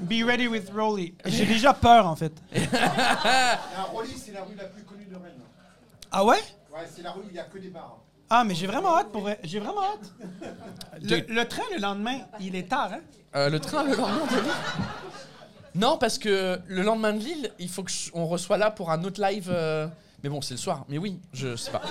Be 0.03 0.23
ready 0.25 0.49
with 0.49 0.71
Rolly. 0.75 1.15
J'ai 1.25 1.45
déjà 1.47 1.73
peur 1.75 2.07
en 2.07 2.17
fait. 2.17 2.33
Rolly, 3.93 4.15
c'est 4.17 4.33
la 4.33 4.43
rue 4.45 4.55
la 4.57 4.65
plus 4.65 4.83
connue 4.85 5.05
de 5.07 5.15
Rennes. 5.17 5.41
Ah 6.11 6.25
ouais? 6.25 6.37
Ouais, 6.73 6.87
c'est 6.95 7.03
la 7.03 7.11
rue 7.13 7.21
où 7.21 7.27
il 7.29 7.33
n'y 7.33 7.39
a 7.39 7.45
que 7.45 7.59
des 7.59 7.69
bars. 7.71 7.99
Ah, 8.31 8.45
mais 8.45 8.55
j'ai 8.55 8.67
vraiment 8.67 8.97
hâte 8.97 9.11
pour 9.11 9.23
vrai. 9.23 9.39
J'ai 9.43 9.59
vraiment 9.59 9.83
hâte. 9.83 10.13
Le, 11.03 11.21
le 11.35 11.45
train 11.49 11.63
le 11.75 11.81
lendemain, 11.81 12.19
il 12.41 12.55
est 12.57 12.69
tard, 12.69 12.91
hein? 12.93 13.01
Euh, 13.37 13.49
le 13.49 13.61
train 13.61 13.85
le 13.85 13.95
lendemain 13.95 14.27
de 14.27 14.41
Lille? 14.41 14.53
Non, 15.75 15.97
parce 15.99 16.19
que 16.19 16.59
le 16.67 16.83
lendemain 16.83 17.13
de 17.13 17.19
Lille, 17.21 17.53
il 17.59 17.69
faut 17.69 17.85
qu'on 18.13 18.25
reçoit 18.27 18.59
là 18.59 18.71
pour 18.71 18.91
un 18.91 19.03
autre 19.05 19.21
live. 19.23 19.49
euh, 19.51 19.87
Mais 20.23 20.29
bon, 20.29 20.41
c'est 20.43 20.55
le 20.55 20.59
soir. 20.59 20.85
Mais 20.89 20.99
oui, 20.99 21.21
je 21.33 21.55
sais 21.57 21.71
pas. 21.71 21.83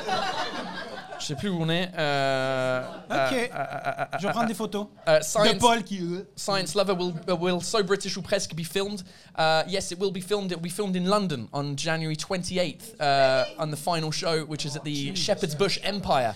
Je 1.19 1.25
sais 1.25 1.35
plus 1.35 1.49
où 1.49 1.61
on 1.61 1.69
est. 1.69 1.89
euh, 1.97 2.81
Ok. 3.09 3.15
euh, 3.33 3.47
euh, 3.53 3.55
euh, 3.55 4.05
Je 4.19 4.27
vais 4.27 4.33
prendre 4.33 4.47
des 4.47 4.53
photos. 4.53 4.87
euh, 5.07 5.19
De 5.19 5.57
Paul 5.59 5.83
qui. 5.83 5.99
Science 6.35 6.75
Lover 6.75 6.93
will, 6.93 7.13
uh, 7.27 7.33
will 7.33 7.61
So 7.61 7.83
British 7.83 8.15
will 8.15 8.23
presque 8.23 8.53
be 8.55 8.63
filmed. 8.63 9.01
Uh, 9.37 9.63
yes, 9.67 9.91
it 9.91 9.99
will 9.99 10.11
be 10.11 10.21
filmed. 10.21 10.51
It 10.51 10.55
will 10.57 10.63
be 10.63 10.69
filmed 10.69 10.95
in 10.95 11.05
London 11.09 11.47
on 11.53 11.75
January 11.75 12.15
28th 12.15 12.99
uh, 12.99 13.45
on 13.59 13.71
the 13.71 13.77
final 13.77 14.11
show, 14.11 14.45
which 14.45 14.65
is 14.65 14.75
at 14.75 14.83
the 14.83 15.15
Shepherd's 15.15 15.55
Bush 15.55 15.79
Empire. 15.83 16.35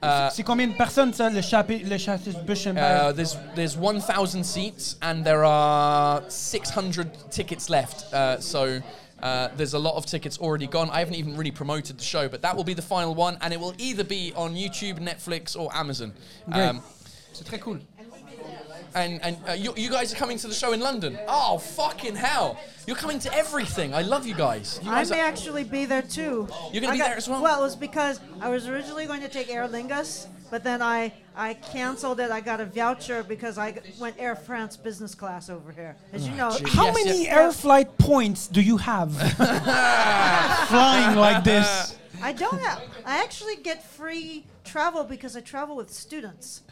Uh, 0.00 0.28
C'est 0.30 0.44
combien 0.44 0.68
de 0.68 0.74
personnes 0.74 1.12
ça, 1.12 1.28
le 1.28 1.40
chapitre, 1.42 1.88
le 1.90 1.98
chapitre 1.98 2.40
Bush 2.44 2.66
uh, 2.68 3.12
there's 3.12 3.36
there's 3.56 3.76
1,000 3.76 4.44
seats 4.44 4.96
and 5.02 5.24
there 5.24 5.42
are 5.44 6.22
600 6.28 7.08
tickets 7.32 7.68
left. 7.68 8.04
Uh, 8.14 8.38
so 8.40 8.80
uh, 9.22 9.48
there's 9.56 9.74
a 9.74 9.78
lot 9.78 9.96
of 9.96 10.06
tickets 10.06 10.38
already 10.38 10.66
gone. 10.66 10.90
I 10.90 11.00
haven't 11.00 11.14
even 11.14 11.36
really 11.36 11.50
promoted 11.50 11.98
the 11.98 12.04
show, 12.04 12.28
but 12.28 12.42
that 12.42 12.56
will 12.56 12.64
be 12.64 12.74
the 12.74 12.82
final 12.82 13.14
one, 13.14 13.38
and 13.40 13.52
it 13.52 13.60
will 13.60 13.74
either 13.78 14.04
be 14.04 14.32
on 14.36 14.54
YouTube, 14.54 14.98
Netflix, 14.98 15.58
or 15.58 15.74
Amazon. 15.74 16.12
Great. 16.50 16.68
Um, 16.68 16.82
C'est 17.32 17.44
très 17.44 17.60
cool. 17.60 17.78
And 18.94 19.22
and 19.22 19.36
uh, 19.48 19.52
you, 19.52 19.72
you 19.76 19.90
guys 19.90 20.12
are 20.12 20.16
coming 20.16 20.38
to 20.38 20.48
the 20.48 20.54
show 20.54 20.72
in 20.72 20.80
London. 20.80 21.18
Oh 21.28 21.58
fucking 21.58 22.16
hell! 22.16 22.58
You're 22.86 22.96
coming 22.96 23.18
to 23.20 23.34
everything. 23.34 23.94
I 23.94 24.02
love 24.02 24.26
you 24.26 24.34
guys. 24.34 24.80
You 24.82 24.90
I 24.90 25.04
may 25.04 25.20
are- 25.20 25.24
actually 25.26 25.64
be 25.64 25.84
there 25.84 26.02
too. 26.02 26.48
You're 26.72 26.80
gonna 26.82 26.88
I 26.88 26.92
be 26.92 26.98
got- 26.98 27.08
there 27.08 27.16
as 27.16 27.28
well? 27.28 27.42
Well, 27.42 27.60
it 27.60 27.64
was 27.64 27.76
because 27.76 28.20
I 28.40 28.48
was 28.48 28.66
originally 28.68 29.06
going 29.06 29.20
to 29.22 29.28
take 29.28 29.50
Aer 29.50 29.68
Lingus, 29.68 30.26
but 30.50 30.64
then 30.64 30.80
I 30.82 31.12
I 31.36 31.54
canceled 31.54 32.18
it. 32.20 32.30
I 32.30 32.40
got 32.40 32.60
a 32.60 32.64
voucher 32.66 33.22
because 33.22 33.58
I 33.58 33.78
went 34.00 34.16
Air 34.18 34.34
France 34.34 34.76
business 34.76 35.14
class 35.14 35.48
over 35.50 35.70
here. 35.72 35.96
As 36.12 36.26
you 36.26 36.34
know, 36.34 36.56
How 36.66 36.92
many 36.92 37.28
air 37.28 37.52
flight 37.52 37.96
points 37.98 38.48
do 38.48 38.60
you 38.60 38.76
have? 38.78 39.12
Flying 40.68 41.16
like 41.16 41.44
this. 41.44 41.96
I 42.20 42.32
don't 42.32 42.60
have. 42.60 42.82
I 43.04 43.22
actually 43.22 43.56
get 43.56 43.84
free 43.84 44.44
travel 44.64 45.04
because 45.04 45.36
I 45.36 45.40
travel 45.40 45.76
with 45.76 45.90
students. 45.92 46.62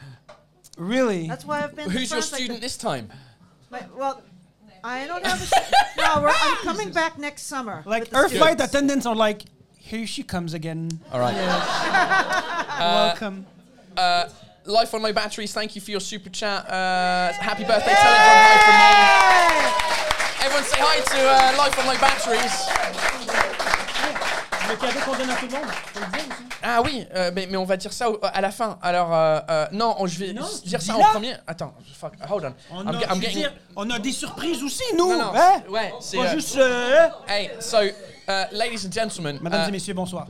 Really? 0.77 1.27
That's 1.29 1.45
why 1.45 1.63
I've 1.65 1.75
been. 1.75 1.91
Who's 1.91 2.03
your 2.11 2.21
France 2.21 2.33
like 2.33 2.41
student 2.41 2.61
the- 2.61 2.67
this 2.67 2.77
time? 2.77 3.11
My- 3.71 3.87
well, 3.97 4.23
I 4.85 5.07
don't 5.07 5.25
have 5.27 5.43
a. 5.43 5.47
stu- 5.47 5.61
no, 5.99 6.21
we're, 6.23 6.29
I'm 6.31 6.57
coming 6.59 6.91
back 6.93 7.19
next 7.19 7.43
summer. 7.43 7.83
Like 7.87 8.11
with 8.13 8.31
the 8.33 8.39
flight 8.39 8.61
attendants 8.61 9.07
are 9.07 9.15
like, 9.15 9.43
here 9.79 10.07
she 10.07 10.23
comes 10.23 10.55
again. 10.55 11.01
All 11.13 11.21
right. 11.21 11.35
Yes. 11.35 12.79
Welcome. 12.79 13.47
Uh, 13.97 14.29
Life 14.67 14.93
on 14.95 15.03
low 15.03 15.13
batteries. 15.13 15.53
Thank 15.53 15.77
you 15.77 15.81
for 15.81 15.93
your 15.93 16.01
super 16.01 16.29
chat. 16.29 16.69
Uh, 16.69 17.33
happy 17.35 17.63
birthday, 17.63 17.95
Telegram 17.95 18.37
hi 18.37 18.59
from 18.67 18.75
me. 18.83 20.45
Everyone 20.45 20.65
say 20.65 20.79
hi 20.81 20.99
to 21.01 21.21
uh, 21.23 21.55
Life 21.57 21.79
on 21.79 21.87
low 21.87 21.99
batteries. 22.03 22.67
Le 24.69 24.77
cadeau 24.77 25.01
qu'on 25.05 25.17
donne 25.17 25.31
à 25.31 25.37
tout 25.37 25.47
le 25.47 25.53
monde. 25.53 26.46
Ah 26.69 26.83
oui, 26.83 27.07
euh, 27.15 27.31
mais, 27.33 27.47
mais 27.49 27.57
on 27.57 27.65
va 27.65 27.77
dire 27.77 27.93
ça 27.93 28.11
au- 28.11 28.19
à 28.21 28.41
la 28.41 28.51
fin. 28.51 28.77
Alors, 28.83 29.15
euh, 29.15 29.39
euh, 29.49 29.67
non, 29.71 29.95
on- 30.01 30.07
je 30.09 30.19
vais 30.19 30.33
Non, 30.33 30.45
dire 30.65 30.83
ça 30.83 30.97
en 30.97 31.01
premier. 31.01 31.35
Attends, 31.47 31.73
fuck, 31.95 32.15
hold 32.29 32.45
on. 32.47 32.55
On 32.77 32.81
I'm 32.83 32.89
a, 32.89 32.93
ge- 32.93 32.95
I'm 32.95 33.09
je 33.11 33.15
veux 33.15 33.21
getting- 33.21 33.35
dire, 33.39 33.53
on 33.77 33.89
a 33.91 33.99
des 34.01 34.11
surprises 34.11 34.63
aussi, 34.65 34.83
nous. 34.99 35.11
Non, 35.13 35.19
non, 35.27 35.33
hein? 35.33 35.63
ouais, 35.71 35.93
c'est, 36.01 36.17
Pas 36.17 36.25
euh, 36.25 36.35
juste. 36.35 36.57
euh, 36.57 37.07
Hey, 37.29 37.51
so, 37.61 37.77
uh, 37.83 37.93
ladies 38.51 38.85
and 38.85 38.91
gentlemen. 38.93 39.39
Mesdames 39.41 39.63
uh, 39.67 39.69
et 39.69 39.71
messieurs, 39.71 39.95
bonsoir. 39.95 40.27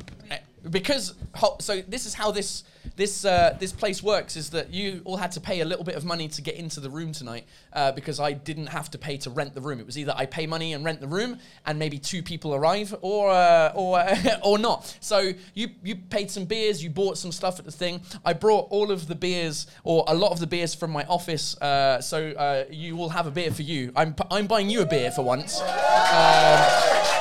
Because 0.71 1.15
so 1.61 1.81
this 1.83 2.07
is 2.07 2.15
how 2.15 2.31
this 2.31 2.65
this 2.95 3.25
uh, 3.25 3.57
this 3.59 3.73
place 3.73 4.03
works 4.03 4.37
is 4.37 4.51
that 4.51 4.73
you 4.73 5.03
all 5.05 5.17
had 5.17 5.33
to 5.33 5.41
pay 5.41 5.61
a 5.61 5.65
little 5.65 5.85
bit 5.85 5.97
of 5.97 6.05
money 6.05 6.29
to 6.29 6.43
get 6.43 6.55
into 6.55 6.81
the 6.81 6.91
room 6.91 7.13
tonight 7.13 7.47
uh, 7.73 7.93
because 7.93 8.21
I 8.21 8.33
didn't 8.33 8.67
have 8.67 8.91
to 8.93 8.99
pay 8.99 9.17
to 9.19 9.31
rent 9.31 9.55
the 9.55 9.61
room. 9.61 9.81
It 9.81 9.87
was 9.87 9.99
either 9.99 10.15
I 10.17 10.27
pay 10.27 10.47
money 10.47 10.73
and 10.73 10.85
rent 10.85 11.01
the 11.01 11.09
room 11.09 11.39
and 11.67 11.79
maybe 11.79 11.99
two 11.99 12.23
people 12.23 12.55
arrive 12.55 12.95
or 13.03 13.31
uh, 13.31 13.73
or 13.75 14.05
or 14.45 14.59
not. 14.59 14.97
So 15.01 15.33
you 15.55 15.69
you 15.83 15.97
paid 15.97 16.31
some 16.31 16.45
beers, 16.45 16.83
you 16.83 16.91
bought 16.91 17.19
some 17.19 17.33
stuff 17.33 17.59
at 17.59 17.65
the 17.65 17.73
thing. 17.73 18.01
I 18.25 18.33
brought 18.33 18.69
all 18.71 18.91
of 18.91 19.09
the 19.09 19.15
beers 19.15 19.67
or 19.85 20.05
a 20.07 20.15
lot 20.15 20.33
of 20.33 20.41
the 20.41 20.47
beers 20.47 20.75
from 20.75 20.91
my 20.91 21.05
office. 21.05 21.57
Uh, 21.61 22.01
so 22.01 22.31
uh, 22.31 22.65
you 22.71 22.97
will 22.97 23.11
have 23.11 23.27
a 23.27 23.31
beer 23.31 23.51
for 23.51 23.63
you. 23.63 23.93
I'm 23.97 24.15
I'm 24.31 24.47
buying 24.47 24.71
you 24.71 24.83
a 24.83 24.87
beer 24.87 25.11
for 25.11 25.23
once. 25.23 25.61
Um, 25.61 27.16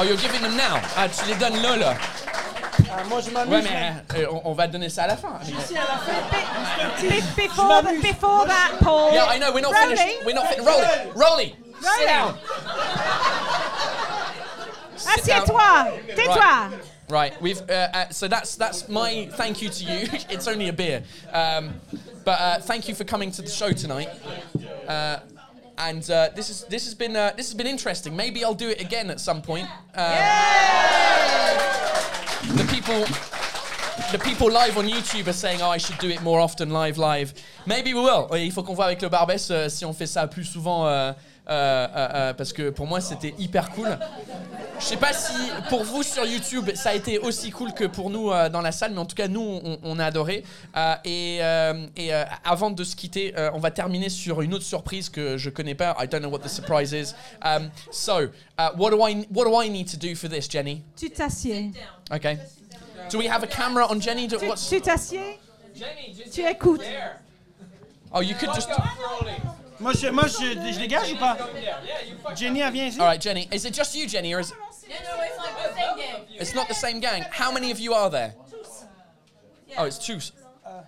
Oh, 0.00 0.02
you're 0.02 0.16
giving 0.16 0.40
them 0.40 0.56
now. 0.56 0.80
Ah, 0.96 1.08
tu 1.08 1.26
les 1.28 1.34
donnes 1.34 1.60
là, 1.60 1.76
là. 1.76 1.94
moi, 3.06 3.20
je 3.20 3.30
m'amuse. 3.30 3.52
Ouais, 3.52 3.62
mais 3.62 4.18
euh, 4.18 4.26
on, 4.32 4.40
on 4.46 4.52
va 4.54 4.66
donner 4.66 4.88
ça 4.88 5.02
à 5.02 5.08
la 5.08 5.16
fin. 5.18 5.38
Ici, 5.42 5.76
à 5.76 5.80
la 5.80 5.98
fin. 5.98 6.14
Before, 7.36 7.82
th- 7.82 8.00
before 8.00 8.46
that, 8.46 8.78
Paul. 8.80 9.12
Yeah, 9.12 9.26
I 9.26 9.38
know. 9.38 9.52
We're 9.52 9.60
not 9.60 9.74
Rolly. 9.74 9.96
finished. 9.96 10.24
We're 10.24 10.34
not 10.34 10.46
finished. 10.46 10.66
Rolly, 10.66 10.86
Rolly, 11.14 11.56
sit. 11.80 11.90
Sit 11.98 12.06
down. 12.06 12.34
Assieds-toi. 14.96 15.90
Tais-toi. 16.16 16.70
Right, 17.10 17.42
we've 17.42 17.60
uh, 17.68 17.88
uh, 17.92 18.08
so 18.08 18.26
that's 18.26 18.56
that's 18.56 18.88
my 18.88 19.28
thank 19.32 19.60
you 19.60 19.68
to 19.68 19.84
you. 19.84 20.08
it's 20.30 20.48
only 20.48 20.68
a 20.68 20.72
beer, 20.72 21.02
um, 21.32 21.74
but 22.24 22.40
uh, 22.40 22.58
thank 22.60 22.88
you 22.88 22.94
for 22.94 23.04
coming 23.04 23.32
to 23.32 23.42
the 23.42 23.50
show 23.50 23.72
tonight. 23.72 24.08
And 25.80 26.08
uh, 26.10 26.28
this 26.34 26.50
is 26.50 26.64
this 26.64 26.84
has 26.84 26.94
been 26.94 27.16
uh, 27.16 27.32
this 27.36 27.46
has 27.46 27.54
been 27.54 27.66
interesting. 27.66 28.14
Maybe 28.14 28.44
I'll 28.44 28.54
do 28.54 28.68
it 28.68 28.80
again 28.80 29.10
at 29.10 29.18
some 29.18 29.40
point. 29.40 29.66
Um, 29.94 30.14
the 32.56 32.64
people. 32.70 33.06
The 34.12 34.18
people 34.18 34.50
live 34.50 34.76
on 34.76 34.88
YouTube 34.88 35.28
are 35.28 35.32
saying, 35.32 35.60
"Oh, 35.62 35.70
I 35.70 35.78
should 35.78 35.98
do 35.98 36.08
it 36.08 36.20
more 36.22 36.40
often, 36.40 36.70
live, 36.70 36.98
live." 36.98 37.32
Maybe 37.66 37.94
we 37.94 38.00
will. 38.00 38.28
Il 38.32 38.50
faut 38.50 38.64
qu'on 38.64 38.74
voit 38.74 38.86
avec 38.86 39.00
le 39.02 39.08
Barbès 39.08 39.50
euh, 39.50 39.68
si 39.68 39.84
on 39.84 39.92
fait 39.92 40.06
ça 40.06 40.26
plus 40.26 40.44
souvent, 40.44 40.88
euh, 41.48 41.86
euh, 41.96 42.08
euh, 42.14 42.34
parce 42.34 42.52
que 42.52 42.70
pour 42.70 42.86
moi 42.86 43.00
c'était 43.00 43.34
hyper 43.38 43.70
cool. 43.70 43.98
Je 44.78 44.84
sais 44.84 44.96
pas 44.96 45.12
si 45.12 45.32
pour 45.68 45.82
vous 45.84 46.02
sur 46.02 46.24
YouTube 46.24 46.70
ça 46.74 46.90
a 46.90 46.94
été 46.94 47.18
aussi 47.18 47.50
cool 47.50 47.72
que 47.74 47.84
pour 47.84 48.08
nous 48.10 48.30
euh, 48.30 48.48
dans 48.48 48.60
la 48.60 48.72
salle, 48.72 48.92
mais 48.92 48.98
en 48.98 49.04
tout 49.06 49.16
cas 49.16 49.28
nous 49.28 49.60
on, 49.64 49.78
on 49.82 49.98
a 49.98 50.04
adoré. 50.06 50.44
Euh, 50.76 50.94
et 51.04 51.38
euh, 51.42 51.86
et 51.96 52.14
euh, 52.14 52.24
avant 52.44 52.70
de 52.70 52.84
se 52.84 52.94
quitter, 52.96 53.34
euh, 53.36 53.50
on 53.54 53.58
va 53.58 53.70
terminer 53.70 54.08
sur 54.08 54.40
une 54.42 54.54
autre 54.54 54.64
surprise 54.64 55.08
que 55.08 55.36
je 55.36 55.50
connais 55.50 55.74
pas. 55.74 55.96
I 56.00 56.06
don't 56.06 56.20
know 56.22 56.30
what 56.30 56.40
the 56.40 56.48
surprise 56.48 56.92
is. 56.92 57.14
Um, 57.42 57.70
so, 57.90 58.28
uh, 58.58 58.70
what 58.76 58.90
do 58.90 59.00
I 59.06 59.26
what 59.30 59.44
do 59.44 59.54
I 59.60 59.68
need 59.68 59.88
to 59.90 59.96
do 59.96 60.14
for 60.14 60.28
this, 60.28 60.48
Jenny? 60.48 60.82
Tu 60.96 61.10
t'assieds. 61.10 61.72
Okay. 62.12 62.38
Do 63.10 63.18
we 63.18 63.26
have 63.26 63.42
a 63.42 63.46
camera 63.46 63.86
on 63.90 64.00
Jenny? 64.00 64.26
Do, 64.28 64.38
Tu- 64.38 64.80
t'assieds. 64.80 65.38
Tu 66.32 66.42
écoutes. 66.42 66.82
Oh, 68.12 68.20
you 68.20 68.34
could 68.34 68.50
just. 68.54 68.68
Moi, 69.80 69.92
je, 69.94 70.08
moi 70.10 70.26
je, 70.26 70.72
je 70.72 70.78
dégage 70.78 71.12
ou 71.12 71.16
pas? 71.16 71.36
Jenny, 72.36 72.60
elle 72.60 72.72
vient 72.72 72.86
ici. 72.86 73.00
All 73.00 73.06
right, 73.06 73.20
Jenny. 73.22 73.48
Is 73.50 73.64
it 73.64 73.74
just 73.74 73.94
you, 73.94 74.06
Jenny, 74.06 74.34
or 74.34 74.40
is 74.40 74.52
No, 74.52 74.56
no, 74.94 75.22
it's 75.22 75.38
like 75.38 75.56
the 75.56 75.74
same 75.74 75.96
game. 75.96 76.40
it's 76.40 76.54
not 76.54 76.68
the 76.68 76.74
same 76.74 77.00
gang? 77.00 77.24
How 77.30 77.50
many 77.52 77.70
of 77.70 77.78
you 77.80 77.94
are 77.94 78.10
there? 78.10 78.34
Oh, 79.78 79.84
it's 79.84 79.98
two. 79.98 80.16
s- 80.16 80.32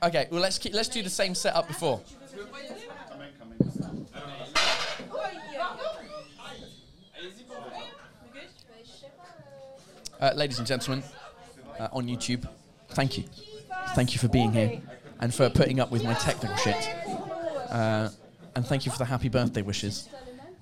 Okay, 0.03 0.27
well 0.31 0.41
let's 0.41 0.59
keep, 0.59 0.75
let's 0.75 0.89
do 0.89 1.03
the 1.03 1.11
same 1.11 1.35
setup 1.35 1.69
before. 1.69 2.01
Uh, 10.21 10.33
ladies 10.37 10.59
and 10.59 10.67
gentlemen, 10.67 11.03
uh, 11.81 11.89
on 11.93 12.07
YouTube, 12.07 12.47
thank 12.91 13.19
you, 13.19 13.25
thank 13.95 14.13
you 14.13 14.21
for 14.21 14.29
being 14.29 14.53
here, 14.53 14.81
and 15.21 15.35
for 15.35 15.51
putting 15.51 15.81
up 15.81 15.91
with 15.91 16.05
my 16.05 16.15
technical 16.15 16.57
shit, 16.57 16.77
uh, 17.71 18.09
and 18.55 18.67
thank 18.67 18.87
you 18.87 18.93
for 18.93 18.99
the 18.99 19.05
happy 19.05 19.29
birthday 19.29 19.63
wishes, 19.63 20.09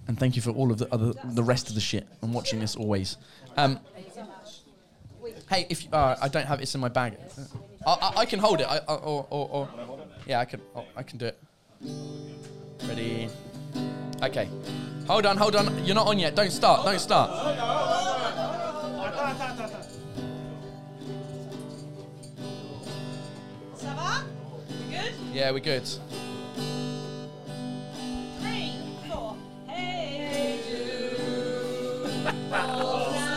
and 0.08 0.18
thank 0.18 0.36
you 0.36 0.42
for 0.42 0.50
all 0.50 0.70
of 0.70 0.78
the 0.78 0.92
other 0.92 1.12
the 1.24 1.42
rest 1.42 1.68
of 1.68 1.74
the 1.74 1.80
shit 1.80 2.06
and 2.22 2.32
watching 2.34 2.60
this 2.60 2.76
always. 2.76 3.16
Um, 3.56 3.80
Hey, 5.48 5.66
if 5.68 5.84
you, 5.84 5.90
uh, 5.90 6.16
I 6.22 6.28
don't 6.28 6.46
have 6.46 6.60
it's 6.60 6.76
in 6.76 6.80
my 6.80 6.88
bag. 6.88 7.16
I, 7.84 7.90
I, 7.90 8.12
I 8.18 8.24
can 8.24 8.38
hold 8.38 8.60
it. 8.60 8.68
I, 8.68 8.76
I, 8.88 8.94
or, 8.94 9.26
or, 9.30 9.48
or 9.50 9.68
yeah, 10.24 10.38
I 10.38 10.44
can. 10.44 10.60
Oh, 10.76 10.84
I 10.96 11.02
can 11.02 11.18
do 11.18 11.26
it. 11.26 11.38
Ready? 12.86 13.28
Okay. 14.22 14.48
Hold 15.08 15.26
on, 15.26 15.36
hold 15.36 15.56
on. 15.56 15.84
You're 15.84 15.96
not 15.96 16.06
on 16.06 16.20
yet. 16.20 16.36
Don't 16.36 16.52
start. 16.52 16.84
Don't 16.84 17.00
start. 17.00 17.30
Ça 23.76 23.94
va? 23.94 24.24
You 24.68 24.96
good? 24.96 25.12
Yeah, 25.32 25.50
we're 25.50 25.60
good. 25.60 25.82
Jude. 32.50 33.29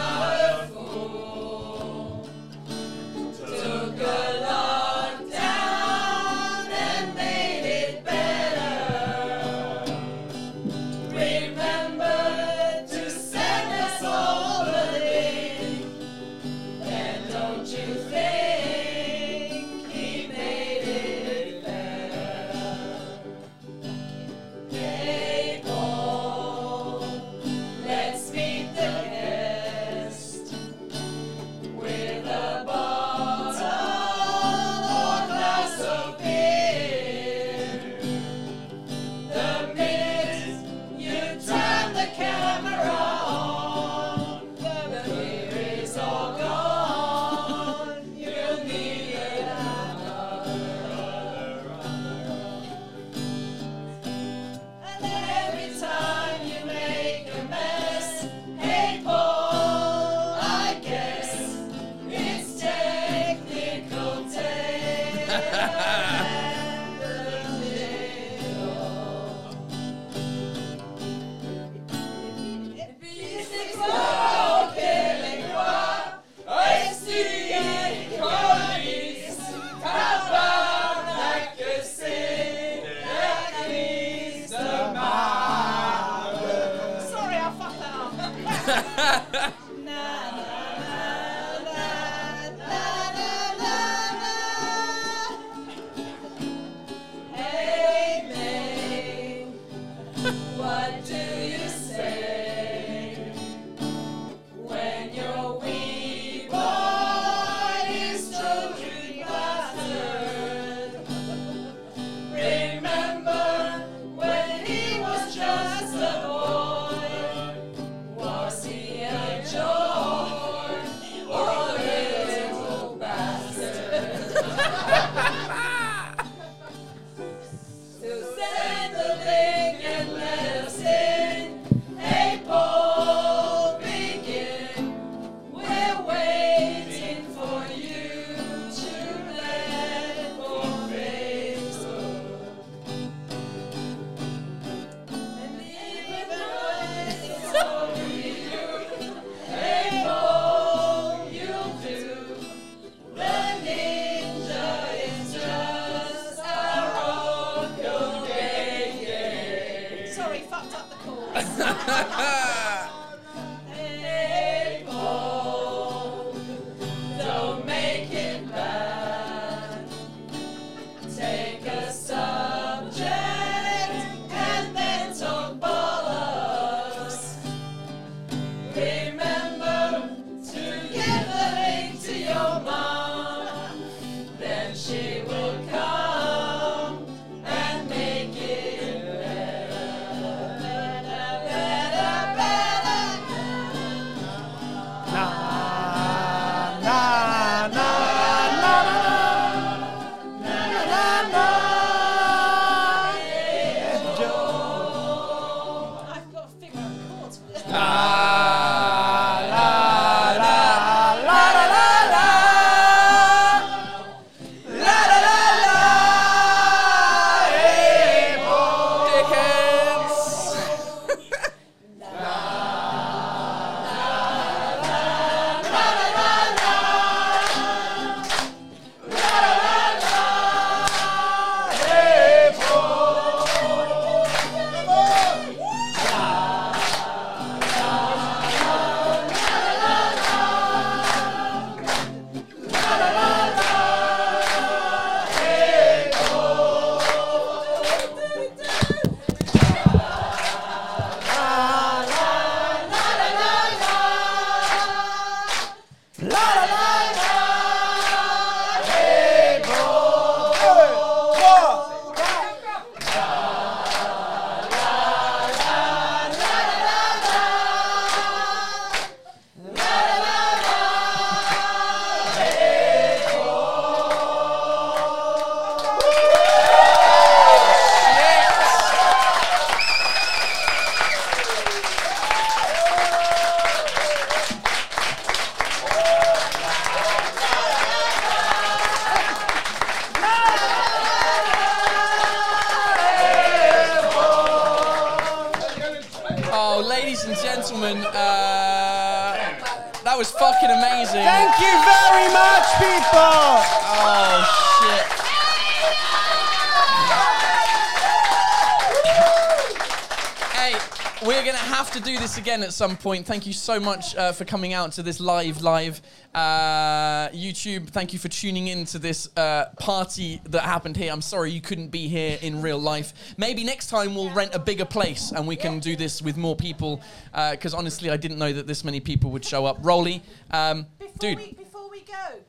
At 312.73 312.77
some 312.77 312.97
point. 312.97 313.27
Thank 313.27 313.45
you 313.45 313.53
so 313.53 313.79
much 313.79 314.15
uh, 314.15 314.31
for 314.31 314.45
coming 314.45 314.73
out 314.73 314.93
to 314.93 315.03
this 315.03 315.19
live, 315.19 315.61
live 315.61 316.01
uh, 316.33 317.29
YouTube. 317.29 317.89
Thank 317.89 318.13
you 318.13 318.19
for 318.19 318.29
tuning 318.29 318.67
in 318.67 318.85
to 318.85 318.97
this 318.97 319.29
uh, 319.37 319.65
party 319.79 320.41
that 320.45 320.63
happened 320.63 320.97
here. 320.97 321.13
I'm 321.13 321.21
sorry 321.21 321.51
you 321.51 321.61
couldn't 321.61 321.89
be 321.89 322.07
here 322.07 322.39
in 322.41 322.63
real 322.63 322.79
life. 322.79 323.13
Maybe 323.37 323.63
next 323.63 323.91
time 323.91 324.15
we'll 324.15 324.31
rent 324.31 324.55
a 324.55 324.59
bigger 324.59 324.85
place 324.85 325.31
and 325.31 325.47
we 325.47 325.55
can 325.55 325.79
do 325.79 325.95
this 325.95 326.19
with 326.19 326.35
more 326.35 326.55
people. 326.55 326.99
Because 327.31 327.75
honestly, 327.75 328.09
I 328.09 328.17
didn't 328.17 328.39
know 328.39 328.51
that 328.51 328.65
this 328.65 328.83
many 328.83 328.99
people 328.99 329.29
would 329.31 329.45
show 329.45 329.67
up. 329.67 329.77
Rolly, 329.81 330.23
um, 330.49 330.87
dude. 331.19 331.37
We, 331.37 331.53
before 331.53 331.91
we 331.91 332.01
go, 332.01 332.39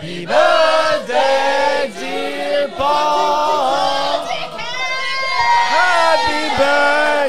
Happy 0.00 0.24
birthday, 0.24 1.92
dear 1.98 2.68
Paul. 2.74 4.24
Happy 5.68 6.48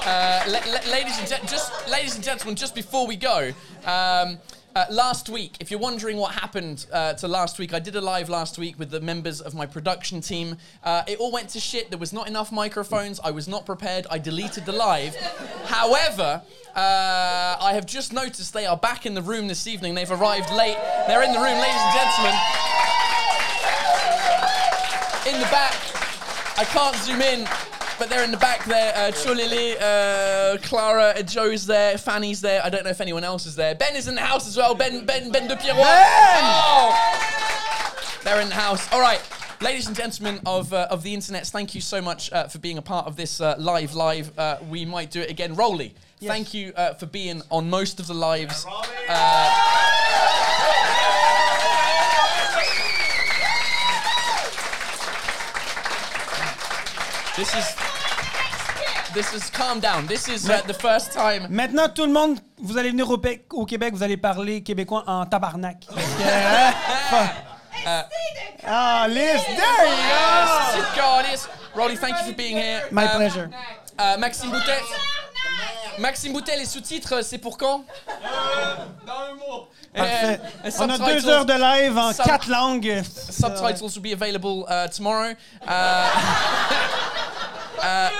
Uh, 0.04 0.42
la- 0.48 0.58
la- 0.72 0.90
ladies 0.90 1.16
and 1.18 1.28
gen- 1.28 1.46
just 1.46 1.70
ladies 1.88 2.16
and 2.16 2.24
gentlemen, 2.24 2.56
just 2.56 2.74
before 2.74 3.06
we 3.06 3.14
go, 3.14 3.52
um, 3.84 4.38
uh, 4.74 4.86
last 4.90 5.28
week, 5.28 5.56
if 5.60 5.70
you're 5.70 5.80
wondering 5.80 6.16
what 6.16 6.34
happened 6.34 6.86
uh, 6.92 7.14
to 7.14 7.28
last 7.28 7.58
week, 7.58 7.74
I 7.74 7.78
did 7.78 7.96
a 7.96 8.00
live 8.00 8.28
last 8.28 8.58
week 8.58 8.78
with 8.78 8.90
the 8.90 9.00
members 9.00 9.40
of 9.40 9.54
my 9.54 9.66
production 9.66 10.20
team. 10.20 10.56
Uh, 10.82 11.02
it 11.06 11.18
all 11.18 11.30
went 11.30 11.50
to 11.50 11.60
shit. 11.60 11.90
There 11.90 11.98
was 11.98 12.12
not 12.12 12.28
enough 12.28 12.50
microphones. 12.50 13.20
I 13.22 13.30
was 13.30 13.48
not 13.48 13.66
prepared. 13.66 14.06
I 14.10 14.18
deleted 14.18 14.64
the 14.64 14.72
live. 14.72 15.14
However, 15.66 16.42
uh, 16.74 17.56
I 17.60 17.72
have 17.74 17.86
just 17.86 18.12
noticed 18.12 18.54
they 18.54 18.66
are 18.66 18.76
back 18.76 19.04
in 19.04 19.14
the 19.14 19.22
room 19.22 19.48
this 19.48 19.66
evening. 19.66 19.94
They've 19.94 20.10
arrived 20.10 20.50
late. 20.50 20.78
They're 21.06 21.22
in 21.22 21.32
the 21.32 21.40
room, 21.40 21.58
ladies 21.58 21.80
and 21.80 21.94
gentlemen. 21.94 22.34
In 25.26 25.38
the 25.38 25.46
back, 25.46 25.76
I 26.58 26.64
can't 26.64 26.96
zoom 26.96 27.20
in, 27.20 27.46
but 28.02 28.10
they're 28.10 28.24
in 28.24 28.32
the 28.32 28.36
back 28.36 28.64
there. 28.64 28.92
Uh, 28.96 29.12
Chulili, 29.12 29.76
uh, 29.80 30.58
Clara, 30.58 31.14
uh, 31.16 31.22
Joe's 31.22 31.66
there, 31.66 31.96
Fanny's 31.96 32.40
there. 32.40 32.60
I 32.64 32.68
don't 32.68 32.82
know 32.82 32.90
if 32.90 33.00
anyone 33.00 33.22
else 33.22 33.46
is 33.46 33.54
there. 33.54 33.76
Ben 33.76 33.94
is 33.94 34.08
in 34.08 34.16
the 34.16 34.20
house 34.20 34.48
as 34.48 34.56
well. 34.56 34.74
Ben, 34.74 35.06
Ben, 35.06 35.30
Ben 35.30 35.46
de 35.46 35.56
Pierrot. 35.56 35.78
Oh! 35.86 36.90
They're 38.24 38.40
in 38.40 38.48
the 38.48 38.56
house. 38.56 38.92
All 38.92 39.00
right. 39.00 39.20
Ladies 39.60 39.86
and 39.86 39.94
gentlemen 39.94 40.40
of, 40.46 40.72
uh, 40.72 40.88
of 40.90 41.04
the 41.04 41.14
internet, 41.14 41.46
thank 41.46 41.76
you 41.76 41.80
so 41.80 42.02
much 42.02 42.32
uh, 42.32 42.48
for 42.48 42.58
being 42.58 42.76
a 42.76 42.82
part 42.82 43.06
of 43.06 43.14
this 43.14 43.40
uh, 43.40 43.54
live 43.56 43.94
live. 43.94 44.36
Uh, 44.36 44.56
we 44.68 44.84
might 44.84 45.12
do 45.12 45.20
it 45.20 45.30
again. 45.30 45.54
Rolly, 45.54 45.94
thank 46.20 46.52
you 46.52 46.72
uh, 46.76 46.94
for 46.94 47.06
being 47.06 47.40
on 47.52 47.70
most 47.70 48.00
of 48.00 48.08
the 48.08 48.14
lives. 48.14 48.66
Uh, 49.08 49.92
This 57.34 57.54
is. 57.54 57.81
This 59.14 59.32
is 59.34 59.50
calm 59.50 59.80
down. 59.80 60.06
This 60.06 60.26
is 60.28 60.48
uh, 60.48 60.62
the 60.66 60.72
first 60.74 61.12
time. 61.12 61.46
Maintenant, 61.50 61.88
tout 61.88 62.06
le 62.06 62.12
monde, 62.12 62.38
vous 62.58 62.78
allez 62.78 62.90
venir 62.90 63.08
au, 63.10 63.18
Pe- 63.18 63.42
au 63.50 63.66
Québec, 63.66 63.92
vous 63.94 64.02
allez 64.02 64.16
parler 64.16 64.62
québécois 64.62 65.04
en 65.06 65.26
tabarnak. 65.26 65.84
Parce 65.86 66.00
que, 66.00 66.22
fa- 67.10 67.32
Ah, 68.64 69.06
Liz, 69.08 69.16
there 69.16 69.86
you 69.86 70.82
go! 70.94 71.22
Sid. 71.34 71.48
Rolly, 71.74 71.96
thank 71.96 72.18
you 72.20 72.24
for 72.26 72.34
being 72.34 72.56
here. 72.56 72.82
My 72.90 73.04
Um, 73.04 73.16
pleasure. 73.16 73.48
euh, 74.00 74.16
Maxime 74.18 74.50
Boutet. 74.50 74.80
Maxime 75.98 76.32
Boutet, 76.32 76.56
les 76.56 76.64
sous-titres, 76.66 77.22
c'est 77.22 77.38
pour 77.38 77.58
quand? 77.58 77.84
Dans 79.06 79.12
un 79.12 79.34
mois. 79.34 79.68
Parfait. 79.94 80.40
Uh, 80.64 80.70
On 80.78 80.88
a 80.88 80.96
subtitles- 80.96 81.22
deux 81.22 81.28
heures 81.28 81.44
de 81.44 81.52
live 81.54 81.98
en 81.98 82.12
sub- 82.12 82.24
quatre 82.24 82.48
langues. 82.48 83.02
Subtitles 83.30 83.82
will 83.82 84.00
be 84.02 84.12
available 84.14 84.64
uh, 84.70 84.88
tomorrow. 84.88 85.32
Uh, 85.66 85.68
uh, 87.82 88.10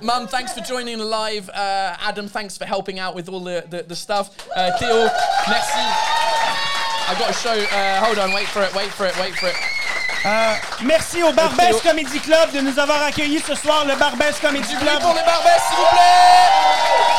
Mum, 0.00 0.26
thanks 0.28 0.52
for 0.52 0.60
joining 0.60 0.98
the 0.98 1.04
live. 1.04 1.48
Uh, 1.50 1.96
Adam, 2.00 2.28
thanks 2.28 2.56
for 2.58 2.64
helping 2.64 2.98
out 2.98 3.14
with 3.14 3.28
all 3.28 3.40
the, 3.40 3.64
the, 3.68 3.82
the 3.82 3.96
stuff. 3.96 4.48
Uh, 4.54 4.76
Theo, 4.78 5.08
merci. 5.48 5.80
I've 7.06 7.18
got 7.18 7.28
to 7.28 7.32
show. 7.34 7.52
Uh, 7.52 8.04
hold 8.04 8.18
on, 8.18 8.32
wait 8.32 8.46
for 8.48 8.62
it, 8.62 8.74
wait 8.74 8.90
for 8.90 9.06
it, 9.06 9.16
wait 9.18 9.34
for 9.34 9.48
it. 9.48 9.56
Euh, 10.26 10.54
merci 10.84 11.22
au 11.22 11.32
Barbès 11.32 11.80
Comedy 11.82 12.18
Club 12.18 12.50
de 12.52 12.60
nous 12.60 12.78
avoir 12.78 13.02
accueillis 13.02 13.40
ce 13.40 13.54
soir, 13.54 13.84
le 13.84 13.94
Barbès 13.96 14.38
Comedy 14.40 14.74
Club. 14.76 15.00
pour 15.00 15.12
les 15.12 15.22
Barbès, 15.22 15.60
s'il 15.68 15.76
vous 15.76 15.90
plaît. 15.90 17.13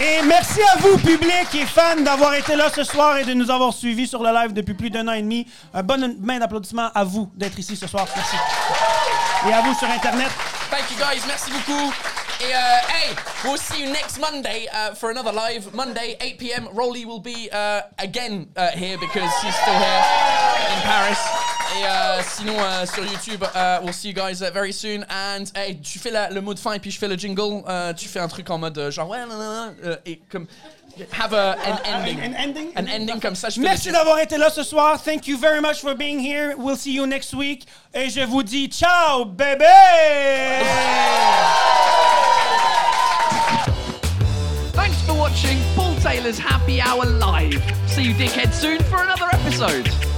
Et 0.00 0.22
merci 0.26 0.60
à 0.74 0.78
vous, 0.78 0.98
public 0.98 1.46
et 1.54 1.66
fans, 1.66 2.00
d'avoir 2.00 2.34
été 2.34 2.56
là 2.56 2.68
ce 2.74 2.82
soir 2.82 3.16
et 3.16 3.24
de 3.24 3.32
nous 3.32 3.48
avoir 3.48 3.72
suivis 3.72 4.08
sur 4.08 4.22
le 4.24 4.32
live 4.32 4.52
depuis 4.52 4.74
plus 4.74 4.90
d'un 4.90 5.06
an 5.06 5.12
et 5.12 5.22
demi. 5.22 5.46
Un 5.72 5.84
bonne 5.84 6.16
main 6.20 6.40
d'applaudissement 6.40 6.90
à 6.92 7.04
vous 7.04 7.30
d'être 7.36 7.58
ici 7.58 7.76
ce 7.76 7.86
soir. 7.86 8.06
Merci. 8.16 8.36
Et 9.48 9.52
à 9.52 9.60
vous 9.60 9.74
sur 9.74 9.88
Internet. 9.88 10.30
Thank 10.70 10.90
you 10.90 10.96
guys, 10.96 11.22
merci 11.28 11.50
beaucoup. 11.52 11.92
Uh, 12.52 12.78
hey, 12.88 13.14
we'll 13.44 13.56
see 13.56 13.84
you 13.84 13.92
next 13.92 14.18
Monday 14.18 14.66
uh, 14.72 14.94
for 14.94 15.10
another 15.10 15.32
live. 15.32 15.72
Monday, 15.74 16.16
8 16.20 16.38
p.m. 16.38 16.68
Rolly 16.72 17.04
will 17.04 17.20
be 17.20 17.48
uh, 17.52 17.82
again 17.98 18.48
uh, 18.56 18.70
here 18.70 18.98
because 18.98 19.30
he's 19.42 19.54
still 19.54 19.74
here 19.74 20.04
in 20.74 20.80
Paris. 20.82 21.18
Et 21.76 21.84
euh, 21.84 22.22
sinon, 22.22 22.54
euh, 22.58 22.86
sur 22.86 23.04
YouTube, 23.04 23.42
uh, 23.54 23.80
we'll 23.82 23.92
see 23.92 24.08
you 24.08 24.14
guys 24.14 24.42
uh, 24.42 24.50
very 24.52 24.72
soon. 24.72 25.04
And 25.08 25.50
hey, 25.56 25.74
tu 25.82 25.98
fais 25.98 26.10
la- 26.12 26.30
le 26.30 26.40
mot 26.40 26.54
de 26.54 26.58
fin 26.58 26.72
et 26.74 26.78
puis 26.78 26.90
je 26.90 26.98
fais 26.98 27.08
le 27.08 27.16
jingle. 27.16 27.62
Uh, 27.66 27.92
tu 27.96 28.08
fais 28.08 28.20
un 28.20 28.28
truc 28.28 28.48
en 28.50 28.58
mode 28.58 28.90
genre 28.90 29.08
ouais, 29.08 29.18
euh, 29.82 29.96
et 30.06 30.20
comme 30.30 30.46
have 31.12 31.32
a, 31.32 31.56
an 31.66 31.78
ending. 31.84 32.20
An 32.20 32.34
ending? 32.36 32.68
An 32.76 32.86
ending 32.86 33.20
comme 33.20 33.34
ça. 33.34 33.48
Je 33.48 33.60
Merci 33.60 33.90
d'avoir 33.90 34.18
été 34.20 34.36
là 34.36 34.50
ce 34.50 34.62
soir. 34.62 35.02
Thank 35.02 35.26
you 35.26 35.38
very 35.38 35.60
much 35.60 35.80
for 35.80 35.94
being 35.94 36.20
here. 36.20 36.54
We'll 36.56 36.76
see 36.76 36.94
you 36.94 37.06
next 37.06 37.34
week. 37.34 37.66
Et 37.92 38.10
je 38.10 38.20
vous 38.20 38.42
dis 38.42 38.68
ciao, 38.68 39.24
bébé! 39.24 39.64
watching 45.34 45.58
Paul 45.74 45.96
Taylor's 45.96 46.38
Happy 46.38 46.80
Hour 46.80 47.04
Live. 47.04 47.60
See 47.88 48.04
you 48.04 48.14
dickhead 48.14 48.52
soon 48.52 48.80
for 48.84 49.02
another 49.02 49.26
episode. 49.32 50.13